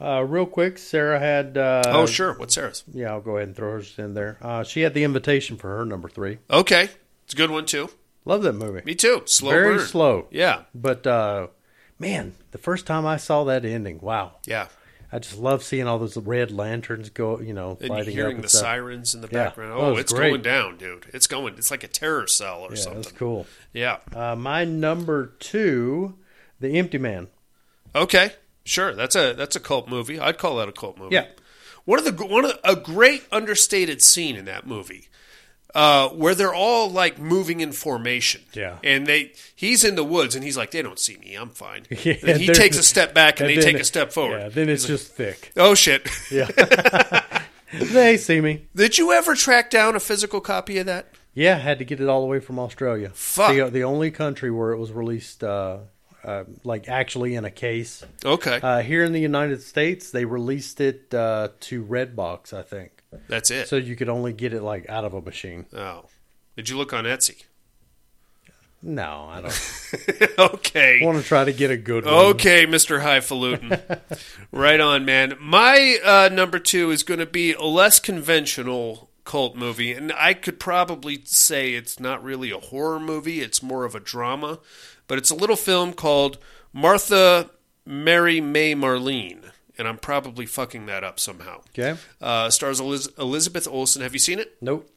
Uh, 0.00 0.22
real 0.22 0.46
quick, 0.46 0.78
Sarah 0.78 1.18
had. 1.18 1.56
Uh, 1.58 1.82
oh, 1.86 2.06
sure. 2.06 2.34
What's 2.34 2.54
Sarah's? 2.54 2.84
Yeah, 2.92 3.10
I'll 3.10 3.20
go 3.20 3.36
ahead 3.38 3.48
and 3.48 3.56
throw 3.56 3.72
hers 3.72 3.94
in 3.98 4.14
there. 4.14 4.36
Uh, 4.42 4.62
she 4.62 4.82
had 4.82 4.94
the 4.94 5.04
invitation 5.04 5.56
for 5.56 5.76
her 5.78 5.84
number 5.84 6.08
three. 6.08 6.38
Okay, 6.50 6.90
it's 7.24 7.34
a 7.34 7.36
good 7.36 7.50
one 7.50 7.66
too. 7.66 7.88
Love 8.24 8.42
that 8.42 8.52
movie. 8.54 8.82
Me 8.84 8.94
too. 8.94 9.22
Slow 9.26 9.50
Very 9.50 9.76
burn. 9.78 9.86
slow. 9.86 10.26
Yeah. 10.30 10.62
But 10.74 11.06
uh, 11.06 11.46
man, 11.98 12.34
the 12.50 12.58
first 12.58 12.86
time 12.86 13.06
I 13.06 13.16
saw 13.16 13.44
that 13.44 13.64
ending, 13.64 14.00
wow. 14.00 14.32
Yeah. 14.44 14.66
I 15.12 15.18
just 15.20 15.38
love 15.38 15.62
seeing 15.62 15.86
all 15.86 15.98
those 15.98 16.16
red 16.16 16.50
lanterns 16.50 17.10
go, 17.10 17.40
you 17.40 17.52
know, 17.54 17.78
And 17.80 17.90
lighting 17.90 18.12
hearing 18.14 18.36
up 18.36 18.42
the 18.42 18.48
stuff. 18.48 18.62
sirens 18.62 19.14
in 19.14 19.20
the 19.20 19.28
Yeah. 19.30 19.44
background. 19.44 19.72
Oh, 19.72 19.80
Oh, 19.92 19.96
it's 19.96 20.12
great. 20.12 20.30
going 20.30 20.42
down, 20.42 20.76
dude. 20.78 21.06
It's 21.14 21.26
going. 21.26 21.54
It's 21.56 21.70
like 21.70 21.84
a 21.84 21.88
terror 21.88 22.26
cell 22.26 22.60
or 22.62 22.70
Yeah, 22.70 22.76
something. 22.76 23.02
that's 23.02 23.12
cool. 23.16 23.46
Yeah. 23.72 23.98
Uh, 24.14 24.34
my 24.34 24.64
number 24.64 25.26
two, 25.38 26.16
The 26.60 26.76
Empty 26.78 26.98
Man. 26.98 27.28
Okay. 27.94 28.32
Sure. 28.64 28.94
That's 28.94 29.14
a 29.14 29.32
that's 29.32 29.54
a 29.54 29.60
cult 29.60 29.88
movie. 29.88 30.18
I'd 30.18 30.38
call 30.38 30.56
that 30.56 30.68
a 30.68 30.72
cult 30.72 30.98
movie. 30.98 31.14
Yeah. 31.14 31.26
One 31.84 32.00
of 32.00 32.04
the 32.04 32.26
one 32.26 32.44
of 32.44 32.58
a 32.64 32.74
great 32.74 33.24
understated 33.30 34.02
scene 34.02 34.34
in 34.34 34.44
that 34.46 34.66
movie. 34.66 35.08
Uh, 35.76 36.08
where 36.08 36.34
they're 36.34 36.54
all 36.54 36.88
like 36.90 37.18
moving 37.18 37.60
in 37.60 37.70
formation, 37.70 38.40
Yeah. 38.54 38.78
and 38.82 39.06
they 39.06 39.32
he's 39.54 39.84
in 39.84 39.94
the 39.94 40.02
woods 40.04 40.34
and 40.34 40.42
he's 40.42 40.56
like, 40.56 40.70
they 40.70 40.80
don't 40.80 40.98
see 40.98 41.18
me, 41.18 41.34
I'm 41.34 41.50
fine. 41.50 41.84
Yeah, 42.02 42.14
and 42.26 42.40
he 42.40 42.46
takes 42.48 42.78
a 42.78 42.82
step 42.82 43.12
back 43.12 43.40
and, 43.40 43.48
they 43.50 43.56
then 43.56 43.64
take 43.64 43.74
it- 43.74 43.82
a 43.82 43.84
step 43.84 44.10
forward. 44.10 44.38
Yeah, 44.38 44.48
then 44.48 44.70
it's 44.70 44.84
He's 44.84 44.90
like, 44.90 44.98
just 45.00 45.12
thick. 45.12 45.52
oh 45.54 45.74
shit. 45.74 46.08
Yeah. 46.30 46.48
they 47.74 48.16
see 48.16 48.40
me. 48.40 48.62
Did 48.74 48.96
you 48.96 49.12
ever 49.12 49.34
track 49.34 49.68
down 49.70 49.94
a 49.96 50.00
physical 50.00 50.40
copy 50.40 50.78
of 50.78 50.86
that? 50.86 51.08
Yeah, 51.34 51.56
had 51.58 51.78
to 51.80 51.84
get 51.84 52.00
it 52.00 52.08
all 52.08 52.22
the 52.22 52.26
way 52.26 52.40
from 52.40 52.58
Australia. 52.58 53.10
Fuck. 53.12 53.54
The, 53.54 53.68
the 53.68 53.84
only 53.84 54.10
country 54.10 54.50
where 54.50 54.72
it 54.72 54.78
was 54.78 54.92
released, 54.92 55.44
uh, 55.44 55.80
uh, 56.26 56.44
like 56.64 56.88
actually 56.88 57.36
in 57.36 57.44
a 57.44 57.50
case. 57.50 58.04
Okay. 58.24 58.60
Uh, 58.60 58.82
here 58.82 59.04
in 59.04 59.12
the 59.12 59.20
United 59.20 59.62
States, 59.62 60.10
they 60.10 60.24
released 60.24 60.80
it 60.80 61.14
uh, 61.14 61.48
to 61.60 61.84
Redbox, 61.84 62.52
I 62.52 62.62
think. 62.62 63.02
That's 63.28 63.50
it. 63.50 63.68
So 63.68 63.76
you 63.76 63.96
could 63.96 64.08
only 64.08 64.32
get 64.32 64.52
it 64.52 64.62
like 64.62 64.88
out 64.88 65.04
of 65.04 65.14
a 65.14 65.22
machine. 65.22 65.66
Oh. 65.74 66.06
Did 66.56 66.68
you 66.68 66.76
look 66.76 66.92
on 66.92 67.04
Etsy? 67.04 67.44
No, 68.82 69.28
I 69.30 69.40
don't. 69.40 70.38
okay. 70.54 71.00
want 71.02 71.18
to 71.18 71.24
try 71.24 71.44
to 71.44 71.52
get 71.52 71.70
a 71.70 71.76
good 71.76 72.04
one. 72.04 72.14
Okay, 72.14 72.66
Mr. 72.66 73.00
Highfalutin. 73.00 73.80
right 74.52 74.80
on, 74.80 75.04
man. 75.04 75.36
My 75.40 75.98
uh, 76.04 76.28
number 76.32 76.58
two 76.58 76.90
is 76.90 77.02
going 77.02 77.20
to 77.20 77.26
be 77.26 77.52
a 77.54 77.64
less 77.64 77.98
conventional 78.00 79.10
cult 79.24 79.56
movie, 79.56 79.92
and 79.92 80.12
I 80.12 80.34
could 80.34 80.60
probably 80.60 81.20
say 81.24 81.74
it's 81.74 81.98
not 81.98 82.22
really 82.22 82.50
a 82.50 82.58
horror 82.58 83.00
movie, 83.00 83.40
it's 83.40 83.62
more 83.62 83.84
of 83.84 83.94
a 83.94 84.00
drama, 84.00 84.60
but 85.06 85.18
it's 85.18 85.30
a 85.30 85.34
little 85.34 85.56
film 85.56 85.92
called 85.92 86.38
Martha 86.72 87.50
Mary 87.84 88.40
May 88.40 88.74
Marlene. 88.74 89.50
And 89.78 89.86
I'm 89.86 89.98
probably 89.98 90.46
fucking 90.46 90.86
that 90.86 91.04
up 91.04 91.20
somehow. 91.20 91.60
Okay. 91.78 92.00
Uh, 92.20 92.48
stars 92.48 92.80
Eliz- 92.80 93.10
Elizabeth 93.18 93.68
Olsen. 93.68 94.00
Have 94.02 94.14
you 94.14 94.18
seen 94.18 94.38
it? 94.38 94.56
Nope. 94.62 94.88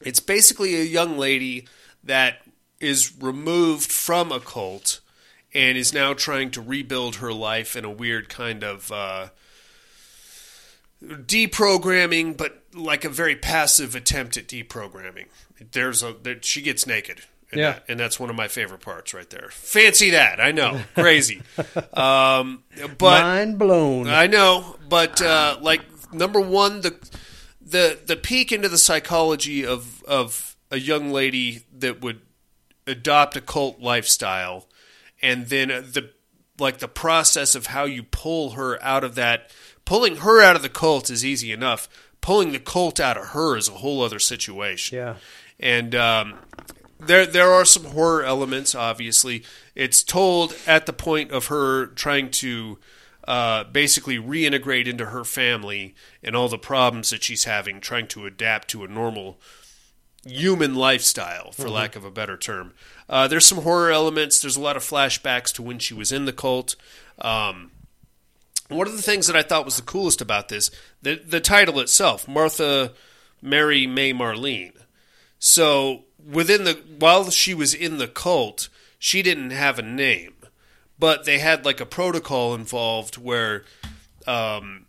It's 0.00 0.20
basically 0.20 0.76
a 0.76 0.84
young 0.84 1.18
lady 1.18 1.66
that 2.04 2.42
is 2.78 3.12
removed 3.20 3.90
from 3.90 4.30
a 4.30 4.38
cult 4.38 5.00
and 5.54 5.76
is 5.76 5.92
now 5.92 6.12
trying 6.12 6.50
to 6.52 6.60
rebuild 6.60 7.16
her 7.16 7.32
life 7.32 7.74
in 7.76 7.84
a 7.84 7.90
weird 7.90 8.28
kind 8.28 8.62
of 8.62 8.92
uh, 8.92 9.28
deprogramming, 11.02 12.36
but 12.36 12.62
like 12.74 13.04
a 13.04 13.08
very 13.08 13.36
passive 13.36 13.94
attempt 13.94 14.36
at 14.36 14.46
deprogramming. 14.46 15.26
There's 15.72 16.02
a 16.02 16.14
there, 16.22 16.36
she 16.42 16.62
gets 16.62 16.86
naked. 16.86 17.22
And 17.56 17.64
Yeah. 17.64 17.72
that, 17.72 17.84
and 17.88 17.98
that's 18.00 18.20
one 18.20 18.30
of 18.30 18.36
my 18.36 18.48
favorite 18.48 18.80
parts 18.80 19.12
right 19.14 19.28
there. 19.30 19.48
Fancy 19.50 20.10
that, 20.10 20.40
I 20.40 20.52
know, 20.52 20.80
crazy. 20.94 21.42
um, 21.94 22.62
but 22.98 23.22
Mind 23.22 23.58
blown. 23.58 24.08
I 24.08 24.26
know, 24.26 24.76
but 24.88 25.20
uh, 25.22 25.58
like 25.60 25.82
number 26.12 26.40
one, 26.40 26.80
the 26.82 26.94
the 27.60 27.98
the 28.04 28.16
peek 28.16 28.52
into 28.52 28.68
the 28.68 28.78
psychology 28.78 29.64
of 29.66 30.02
of 30.04 30.56
a 30.70 30.78
young 30.78 31.10
lady 31.10 31.64
that 31.78 32.00
would 32.00 32.20
adopt 32.86 33.36
a 33.36 33.40
cult 33.40 33.80
lifestyle, 33.80 34.68
and 35.22 35.46
then 35.48 35.70
uh, 35.70 35.80
the 35.80 36.10
like 36.58 36.78
the 36.78 36.88
process 36.88 37.54
of 37.54 37.66
how 37.66 37.84
you 37.84 38.02
pull 38.02 38.50
her 38.52 38.82
out 38.82 39.04
of 39.04 39.14
that. 39.16 39.50
Pulling 39.84 40.16
her 40.16 40.42
out 40.42 40.56
of 40.56 40.62
the 40.62 40.68
cult 40.68 41.10
is 41.10 41.24
easy 41.24 41.52
enough. 41.52 41.88
Pulling 42.20 42.50
the 42.52 42.58
cult 42.58 42.98
out 42.98 43.16
of 43.16 43.26
her 43.28 43.56
is 43.56 43.68
a 43.68 43.72
whole 43.72 44.02
other 44.02 44.18
situation. 44.18 44.96
Yeah. 44.98 45.14
And 45.60 45.94
um, 45.94 46.34
there 46.98 47.26
there 47.26 47.52
are 47.52 47.64
some 47.64 47.84
horror 47.84 48.22
elements. 48.24 48.74
Obviously, 48.74 49.44
it's 49.74 50.02
told 50.02 50.54
at 50.66 50.86
the 50.86 50.92
point 50.92 51.30
of 51.30 51.46
her 51.46 51.86
trying 51.86 52.30
to 52.32 52.78
uh, 53.26 53.64
basically 53.64 54.18
reintegrate 54.18 54.86
into 54.86 55.06
her 55.06 55.24
family 55.24 55.94
and 56.22 56.36
all 56.36 56.48
the 56.48 56.58
problems 56.58 57.10
that 57.10 57.24
she's 57.24 57.44
having, 57.44 57.80
trying 57.80 58.06
to 58.06 58.24
adapt 58.24 58.68
to 58.68 58.84
a 58.84 58.88
normal 58.88 59.40
human 60.24 60.74
lifestyle, 60.74 61.52
for 61.52 61.64
Mhm. 61.66 61.72
lack 61.72 61.96
of 61.96 62.04
a 62.04 62.10
better 62.10 62.36
term. 62.36 62.72
Uh, 63.08 63.28
there's 63.28 63.46
some 63.46 63.62
horror 63.62 63.90
elements. 63.90 64.40
There's 64.40 64.56
a 64.56 64.60
lot 64.60 64.76
of 64.76 64.82
flashbacks 64.84 65.52
to 65.54 65.62
when 65.62 65.78
she 65.78 65.94
was 65.94 66.10
in 66.12 66.24
the 66.24 66.32
cult. 66.32 66.74
Um, 67.20 67.70
one 68.68 68.86
of 68.88 68.96
the 68.96 69.02
things 69.02 69.26
that 69.28 69.36
I 69.36 69.42
thought 69.42 69.64
was 69.64 69.76
the 69.76 69.82
coolest 69.82 70.20
about 70.20 70.48
this, 70.48 70.70
the 71.02 71.16
the 71.24 71.40
title 71.40 71.78
itself, 71.78 72.26
Martha 72.26 72.92
Mary 73.40 73.86
May 73.86 74.12
Marlene. 74.12 74.72
So 75.38 76.05
within 76.30 76.64
the 76.64 76.80
while 76.98 77.30
she 77.30 77.54
was 77.54 77.74
in 77.74 77.98
the 77.98 78.08
cult, 78.08 78.68
she 78.98 79.22
didn't 79.22 79.50
have 79.50 79.78
a 79.78 79.82
name, 79.82 80.34
but 80.98 81.24
they 81.24 81.38
had 81.38 81.64
like 81.64 81.80
a 81.80 81.86
protocol 81.86 82.54
involved 82.54 83.16
where 83.16 83.64
um, 84.26 84.86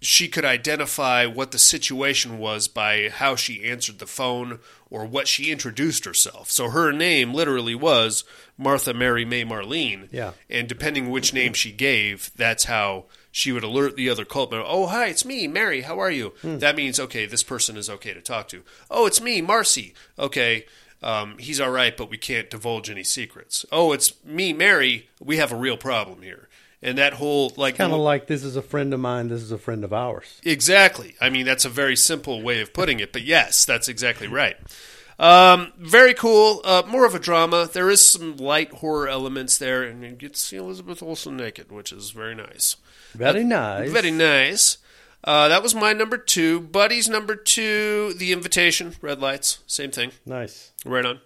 she 0.00 0.28
could 0.28 0.44
identify 0.44 1.26
what 1.26 1.52
the 1.52 1.58
situation 1.58 2.38
was 2.38 2.68
by 2.68 3.08
how 3.10 3.36
she 3.36 3.64
answered 3.64 3.98
the 3.98 4.06
phone 4.06 4.58
or 4.88 5.04
what 5.04 5.28
she 5.28 5.52
introduced 5.52 6.04
herself. 6.04 6.50
So 6.50 6.70
her 6.70 6.90
name 6.90 7.34
literally 7.34 7.74
was 7.74 8.24
Martha 8.56 8.94
Mary 8.94 9.24
May 9.24 9.44
Marlene. 9.44 10.08
Yeah. 10.10 10.32
And 10.48 10.68
depending 10.68 11.10
which 11.10 11.34
name 11.34 11.52
she 11.52 11.70
gave, 11.70 12.30
that's 12.34 12.64
how 12.64 13.04
she 13.30 13.52
would 13.52 13.64
alert 13.64 13.96
the 13.96 14.08
other 14.08 14.24
cult 14.24 14.50
member. 14.50 14.66
Oh, 14.66 14.86
hi, 14.86 15.06
it's 15.06 15.24
me, 15.24 15.46
Mary. 15.46 15.82
How 15.82 16.00
are 16.00 16.10
you? 16.10 16.32
Hmm. 16.42 16.58
That 16.58 16.76
means 16.76 16.98
okay, 16.98 17.26
this 17.26 17.42
person 17.42 17.76
is 17.76 17.90
okay 17.90 18.14
to 18.14 18.20
talk 18.20 18.48
to. 18.48 18.62
Oh, 18.90 19.06
it's 19.06 19.20
me, 19.20 19.40
Marcy. 19.40 19.94
Okay, 20.18 20.66
um, 21.02 21.38
he's 21.38 21.60
all 21.60 21.70
right, 21.70 21.96
but 21.96 22.10
we 22.10 22.18
can't 22.18 22.50
divulge 22.50 22.90
any 22.90 23.04
secrets. 23.04 23.64
Oh, 23.72 23.92
it's 23.92 24.12
me, 24.24 24.52
Mary. 24.52 25.08
We 25.20 25.38
have 25.38 25.52
a 25.52 25.56
real 25.56 25.76
problem 25.76 26.22
here. 26.22 26.48
And 26.82 26.96
that 26.96 27.14
whole 27.14 27.52
like 27.56 27.76
Kind 27.76 27.92
of 27.92 27.98
like 27.98 28.26
this 28.26 28.42
is 28.42 28.56
a 28.56 28.62
friend 28.62 28.94
of 28.94 29.00
mine, 29.00 29.28
this 29.28 29.42
is 29.42 29.52
a 29.52 29.58
friend 29.58 29.84
of 29.84 29.92
ours. 29.92 30.40
Exactly. 30.44 31.14
I 31.20 31.28
mean, 31.28 31.44
that's 31.44 31.66
a 31.66 31.70
very 31.70 31.94
simple 31.94 32.40
way 32.40 32.62
of 32.62 32.72
putting 32.72 33.00
it, 33.00 33.12
but 33.12 33.22
yes, 33.22 33.66
that's 33.66 33.86
exactly 33.86 34.28
right. 34.28 34.56
Um, 35.18 35.74
very 35.78 36.14
cool. 36.14 36.62
Uh, 36.64 36.82
more 36.86 37.04
of 37.04 37.14
a 37.14 37.18
drama. 37.18 37.68
There 37.70 37.90
is 37.90 38.00
some 38.00 38.38
light 38.38 38.72
horror 38.72 39.06
elements 39.06 39.58
there, 39.58 39.82
and 39.82 40.02
you 40.02 40.12
get 40.12 40.32
to 40.32 40.40
see 40.40 40.56
Elizabeth 40.56 41.02
Olsen 41.02 41.36
naked, 41.36 41.70
which 41.70 41.92
is 41.92 42.10
very 42.10 42.34
nice. 42.34 42.76
Very 43.12 43.44
nice. 43.44 43.90
Very 43.90 44.10
nice. 44.10 44.78
Uh, 45.22 45.48
that 45.48 45.62
was 45.62 45.74
my 45.74 45.92
number 45.92 46.16
two. 46.16 46.60
Buddy's 46.60 47.08
number 47.08 47.34
two. 47.36 48.14
The 48.14 48.32
Invitation. 48.32 48.94
Red 49.02 49.20
lights. 49.20 49.58
Same 49.66 49.90
thing. 49.90 50.12
Nice. 50.24 50.72
Right 50.84 51.04
on. 51.04 51.20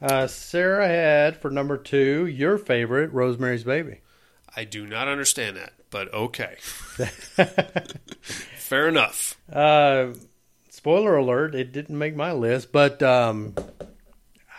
Uh, 0.00 0.26
Sarah 0.26 0.86
had 0.86 1.36
for 1.36 1.50
number 1.50 1.76
two 1.76 2.26
your 2.26 2.56
favorite, 2.56 3.12
Rosemary's 3.12 3.64
Baby. 3.64 4.00
I 4.54 4.64
do 4.64 4.86
not 4.86 5.08
understand 5.08 5.56
that, 5.56 5.72
but 5.90 6.12
okay. 6.14 6.56
Fair 8.56 8.88
enough. 8.88 9.36
Uh, 9.52 10.14
spoiler 10.70 11.16
alert: 11.16 11.54
it 11.54 11.72
didn't 11.72 11.98
make 11.98 12.14
my 12.14 12.32
list, 12.32 12.70
but 12.70 13.02
um, 13.02 13.54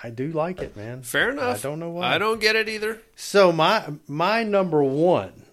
I 0.03 0.09
do 0.09 0.31
like 0.31 0.61
it, 0.61 0.75
man. 0.75 1.03
Fair 1.03 1.31
enough. 1.31 1.59
I 1.59 1.69
don't 1.69 1.79
know 1.79 1.89
why. 1.89 2.13
I 2.13 2.17
don't 2.17 2.41
get 2.41 2.55
it 2.55 2.67
either. 2.67 3.01
So 3.15 3.51
my 3.51 3.93
my 4.07 4.43
number 4.43 4.83
one, 4.83 5.45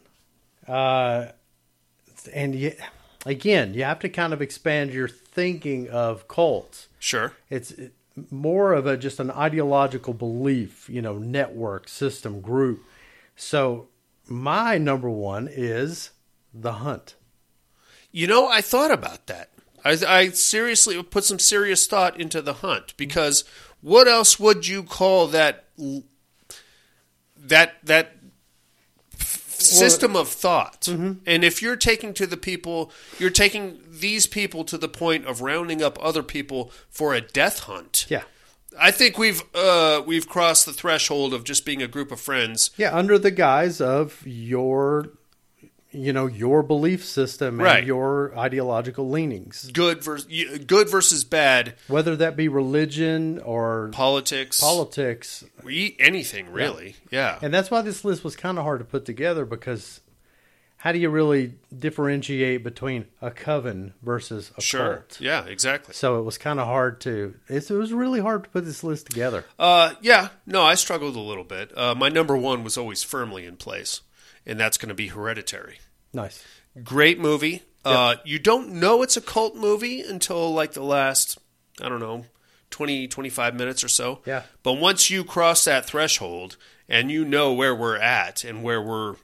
uh, 0.69 1.27
and 2.33 2.55
you, 2.55 2.73
again, 3.25 3.75
you 3.75 3.85
have 3.85 3.99
to 4.01 4.09
kind 4.09 4.33
of 4.33 4.43
expand 4.43 4.93
your 4.93 5.09
thinking 5.09 5.89
of 5.91 6.29
cults. 6.29 6.89
Sure. 6.99 7.33
It's 7.51 7.75
more 8.31 8.73
of 8.73 8.87
a 8.87 8.97
just 8.97 9.21
an 9.21 9.31
ideological 9.31 10.15
belief, 10.15 10.89
you 10.89 11.03
know, 11.03 11.19
network, 11.19 11.89
system, 11.89 12.41
group. 12.41 12.83
So 13.37 13.89
my 14.27 14.79
number 14.79 15.11
one 15.11 15.49
is 15.51 16.11
the 16.53 16.73
hunt. 16.73 17.15
You 18.11 18.27
know, 18.27 18.49
I 18.49 18.63
thought 18.63 18.91
about 18.91 19.27
that. 19.27 19.51
I, 19.85 19.99
I 20.07 20.29
seriously 20.31 21.01
put 21.03 21.25
some 21.25 21.39
serious 21.39 21.87
thought 21.87 22.19
into 22.19 22.41
the 22.41 22.55
hunt 22.55 22.95
because 22.97 23.45
what 23.83 24.09
else 24.09 24.41
would 24.41 24.67
you 24.67 24.83
call 24.83 25.27
that? 25.29 25.65
That 27.37 27.75
that 27.85 28.16
system 29.67 30.17
of 30.17 30.29
thought. 30.29 30.89
And 30.89 31.45
if 31.45 31.63
you're 31.63 31.77
taking 31.77 32.15
to 32.15 32.27
the 32.27 32.37
people, 32.37 32.91
you're 33.19 33.31
taking 33.31 33.81
these 33.89 34.27
people 34.27 34.65
to 34.65 34.79
the 34.79 34.89
point 34.89 35.27
of 35.27 35.41
rounding 35.41 35.83
up 35.83 35.99
other 36.01 36.23
people 36.23 36.71
for 36.89 37.15
a 37.15 37.21
death 37.21 37.61
hunt. 37.61 38.07
Yeah. 38.09 38.23
I 38.79 38.91
think 38.91 39.17
we've 39.17 39.43
uh, 39.55 40.03
we've 40.07 40.29
crossed 40.29 40.67
the 40.67 40.73
threshold 40.73 41.33
of 41.33 41.45
just 41.45 41.65
being 41.65 41.83
a 41.83 41.89
group 41.89 42.13
of 42.13 42.21
friends. 42.21 42.71
Yeah, 42.77 42.95
under 42.95 43.19
the 43.19 43.31
guise 43.31 43.81
of 43.81 44.23
your, 44.27 45.11
you 45.97 46.13
know, 46.13 46.27
your 46.27 46.63
belief 46.63 47.05
system 47.05 47.55
and 47.61 47.63
Right. 47.63 47.85
your 47.85 48.37
ideological 48.39 49.09
leanings, 49.09 49.71
Good 49.73 50.03
versus 50.05 50.27
good 50.67 50.89
versus 50.89 51.25
bad. 51.25 51.75
whether 51.89 52.15
that 52.17 52.37
be 52.37 52.49
religion 52.49 53.39
or 53.41 53.89
Politics, 53.93 54.61
politics. 54.61 55.45
we 55.65 55.97
anything 55.99 56.51
really. 56.53 56.97
Yeah. 57.11 57.39
And 57.43 57.53
that's 57.53 57.71
why 57.71 57.83
this 57.83 58.05
list 58.05 58.23
was 58.25 58.37
kind 58.37 58.59
of 58.59 58.65
hard 58.65 58.81
to 58.81 58.85
put 58.85 59.05
together 59.05 59.45
because 59.45 60.01
how 60.79 60.93
do 60.93 60.99
you 60.99 61.09
really 61.09 61.55
differentiate 61.77 62.63
between 62.63 63.07
a 63.23 63.31
coven 63.31 63.95
versus 64.03 64.53
a 64.57 64.61
Sure. 64.61 64.97
cult? 64.99 65.21
Yeah. 65.21 65.45
Exactly. 65.47 65.95
So 65.95 66.19
it 66.19 66.23
was 66.23 66.37
kind 66.39 66.61
of 66.61 66.67
hard 66.67 67.01
to. 67.01 67.35
It's, 67.49 67.71
it 67.71 67.75
was 67.77 67.93
really 67.93 68.21
hard 68.21 68.45
to 68.45 68.51
put 68.51 68.65
this 68.65 68.85
list 68.85 69.07
together. 69.07 69.45
Uh, 69.59 69.95
yeah, 70.03 70.29
no, 70.47 70.63
I 70.63 70.75
struggled 70.75 71.17
a 71.17 71.21
little 71.21 71.45
bit. 71.45 71.77
Uh, 71.77 71.95
my 71.95 72.09
number 72.09 72.37
one 72.37 72.63
was 72.63 72.77
always 72.77 73.03
firmly 73.03 73.47
in 73.47 73.57
place, 73.57 74.03
and 74.45 74.61
that's 74.61 74.77
going 74.79 74.91
to 74.91 74.95
be 74.95 75.09
Hereditary. 75.09 75.79
Nice. 76.17 76.43
Great 76.83 77.21
movie. 77.21 77.63
Uh, 77.85 78.17
you 78.25 78.41
don't 78.41 78.73
know 78.73 79.03
it's 79.03 79.17
a 79.17 79.21
cult 79.21 79.55
movie 79.55 80.01
until 80.01 80.53
like 80.53 80.73
the 80.73 80.83
last, 80.83 81.39
I 81.81 81.89
don't 81.89 82.01
know, 82.01 82.25
20, 82.71 83.07
25 83.07 83.55
minutes 83.55 83.85
or 83.85 83.89
so. 83.89 84.21
Yeah. 84.27 84.43
But 84.65 84.75
once 84.75 85.09
you 85.09 85.23
cross 85.23 85.65
that 85.65 85.85
threshold 85.85 86.57
and 86.89 87.11
you 87.11 87.25
know 87.25 87.53
where 87.53 87.75
we're 87.75 87.99
at 87.99 88.43
and 88.43 88.65
where 88.65 88.83
we're, 88.83 89.17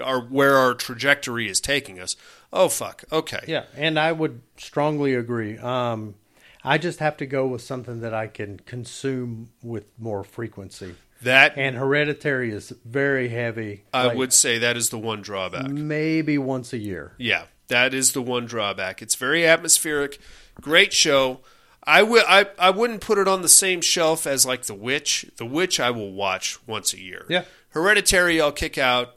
our, 0.00 0.20
where 0.20 0.56
our 0.56 0.74
trajectory 0.74 1.48
is 1.48 1.60
taking 1.60 1.98
us, 1.98 2.14
oh, 2.52 2.68
fuck. 2.68 3.02
Okay. 3.10 3.42
Yeah, 3.48 3.64
and 3.74 3.98
I 3.98 4.12
would 4.12 4.42
strongly 4.58 5.14
agree. 5.14 5.58
Um, 5.58 6.14
I 6.62 6.78
just 6.78 7.00
have 7.00 7.16
to 7.16 7.26
go 7.26 7.46
with 7.46 7.62
something 7.62 8.00
that 8.00 8.14
I 8.14 8.28
can 8.28 8.60
consume 8.60 9.48
with 9.62 9.86
more 9.98 10.22
frequency. 10.22 10.94
That, 11.22 11.54
And 11.56 11.76
Hereditary 11.76 12.52
is 12.52 12.72
very 12.84 13.28
heavy. 13.28 13.84
I 13.92 14.06
like, 14.06 14.16
would 14.16 14.32
say 14.32 14.58
that 14.58 14.76
is 14.76 14.90
the 14.90 14.98
one 14.98 15.20
drawback. 15.20 15.68
maybe 15.68 16.38
once 16.38 16.72
a 16.72 16.78
year. 16.78 17.12
Yeah, 17.18 17.44
that 17.68 17.92
is 17.92 18.12
the 18.12 18.22
one 18.22 18.46
drawback. 18.46 19.02
It's 19.02 19.16
very 19.16 19.46
atmospheric, 19.46 20.18
great 20.60 20.92
show. 20.92 21.40
I 21.82 22.02
will. 22.02 22.24
I, 22.28 22.46
I 22.58 22.70
wouldn't 22.70 23.00
put 23.00 23.18
it 23.18 23.26
on 23.26 23.42
the 23.42 23.48
same 23.48 23.80
shelf 23.80 24.26
as 24.26 24.44
like 24.44 24.64
The 24.64 24.74
Witch. 24.74 25.26
The 25.36 25.46
Witch 25.46 25.80
I 25.80 25.90
will 25.90 26.12
watch 26.12 26.58
once 26.66 26.92
a 26.92 27.00
year. 27.00 27.24
Yeah. 27.28 27.44
Hereditary 27.70 28.40
I'll 28.40 28.52
kick 28.52 28.76
out 28.76 29.14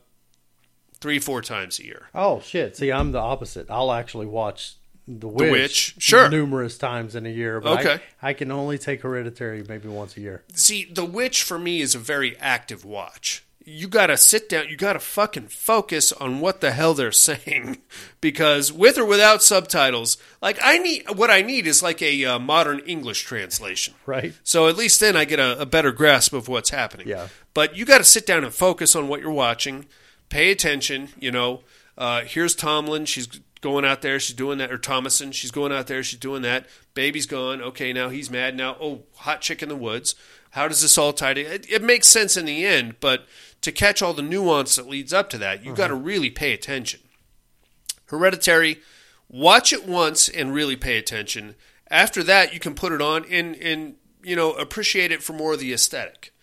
three 1.02 1.20
four 1.20 1.42
times 1.42 1.80
a 1.80 1.86
year. 1.86 2.08
Oh 2.16 2.40
shit! 2.42 2.78
See, 2.78 2.92
I'm 2.92 3.12
the 3.12 3.20
opposite. 3.20 3.70
I'll 3.70 3.92
actually 3.92 4.28
watch 4.28 4.76
The 5.20 5.28
Witch, 5.28 5.52
Witch, 5.52 5.96
sure. 6.00 6.30
numerous 6.30 6.78
times 6.78 7.16
in 7.16 7.26
a 7.26 7.30
year. 7.30 7.60
But 7.60 7.80
I- 7.80 7.82
Okay. 7.82 8.04
I, 8.22 8.34
can 8.34 8.52
only 8.52 8.78
take 8.78 9.02
Hereditary 9.02 9.64
maybe 9.68 9.88
once 9.88 10.16
a 10.18 10.22
year. 10.22 10.44
See, 10.54 10.86
The 10.86 11.06
Witch 11.06 11.44
for 11.44 11.60
me 11.60 11.82
is 11.82 11.96
a 11.96 12.00
very 12.00 12.38
active 12.40 12.86
watch. 12.86 13.44
You 13.64 13.88
got 13.88 14.08
to 14.08 14.18
sit 14.18 14.50
down, 14.50 14.70
you 14.70 14.76
got 14.76 14.94
to 14.94 15.00
fucking 15.00 15.50
focus 15.50 16.12
on 16.12 16.40
what 16.40 16.62
the 16.62 16.72
hell 16.72 16.96
they're 16.96 17.12
saying 17.30 17.78
because 18.20 18.72
with 18.74 18.98
or 18.98 19.06
without 19.06 19.44
subtitles, 19.44 20.18
like 20.42 20.58
I 20.64 20.80
need 20.80 21.04
what 21.16 21.30
I 21.30 21.42
need 21.44 21.68
is 21.68 21.84
like 21.84 22.02
a 22.02 22.26
uh, 22.26 22.40
modern 22.40 22.80
English 22.80 23.22
translation. 23.24 23.94
Right? 24.08 24.34
So 24.44 24.68
at 24.68 24.78
least 24.78 25.00
then 25.00 25.16
I 25.16 25.26
get 25.26 25.40
a, 25.40 25.62
a 25.62 25.66
better 25.68 25.92
grasp 25.92 26.34
of 26.34 26.48
what's 26.48 26.72
happening. 26.72 27.08
Yeah. 27.08 27.28
But 27.54 27.76
you 27.78 27.86
got 27.86 28.00
to 28.00 28.04
sit 28.04 28.26
down 28.26 28.44
and 28.44 28.52
focus 28.54 28.96
on 28.96 29.08
what 29.08 29.22
you're 29.22 29.32
watching. 29.32 29.86
Pay 30.30 30.50
attention. 30.52 31.10
You 31.20 31.30
know, 31.32 31.62
uh, 32.00 32.22
here's 32.22 32.56
Tomlin. 32.56 33.06
She's 33.06 33.28
going 33.62 33.86
out 33.86 34.02
there. 34.02 34.20
She's 34.20 34.36
doing 34.36 34.58
that. 34.58 34.72
Or 34.72 34.78
Thomasin. 34.78 35.34
She's 35.34 35.52
going 35.52 35.72
out 35.72 35.88
there. 35.88 36.04
She's 36.04 36.20
doing 36.20 36.42
that. 36.42 36.68
Baby's 36.94 37.26
gone. 37.26 37.62
Okay, 37.62 37.94
now 37.94 38.10
he's 38.10 38.30
mad. 38.30 38.56
Now, 38.56 38.76
oh, 38.82 39.04
hot 39.16 39.42
chick 39.42 39.64
in 39.64 39.70
the 39.70 39.76
woods. 39.76 40.16
How 40.52 40.68
does 40.68 40.82
this 40.82 40.98
all 40.98 41.14
tie 41.14 41.34
together? 41.34 41.56
It, 41.56 41.72
it 41.72 41.84
makes 41.84 42.08
sense 42.08 42.36
in 42.36 42.46
the 42.46 42.66
end, 42.66 42.96
but 43.00 43.26
to 43.62 43.72
catch 43.72 44.02
all 44.02 44.14
the 44.14 44.22
nuance 44.22 44.76
that 44.76 44.88
leads 44.88 45.14
up 45.14 45.30
to 45.30 45.38
that, 45.38 45.64
you 45.64 45.74
got 45.74 45.88
to 45.88 45.96
really 45.96 46.30
pay 46.30 46.52
attention. 46.52 47.00
Hereditary, 48.08 48.82
watch 49.30 49.72
it 49.72 49.88
once 49.88 50.28
and 50.28 50.54
really 50.54 50.76
pay 50.76 50.98
attention. 50.98 51.56
After 51.90 52.22
that, 52.24 52.54
you 52.54 52.60
can 52.60 52.76
put 52.76 52.92
it 52.92 53.02
on 53.02 53.26
and 53.30 53.56
and 53.56 53.96
you 54.24 54.36
know 54.36 54.52
appreciate 54.54 55.12
it 55.12 55.24
for 55.24 55.34
more 55.34 55.54
of 55.54 55.60
the 55.60 55.74
aesthetic, 55.74 56.34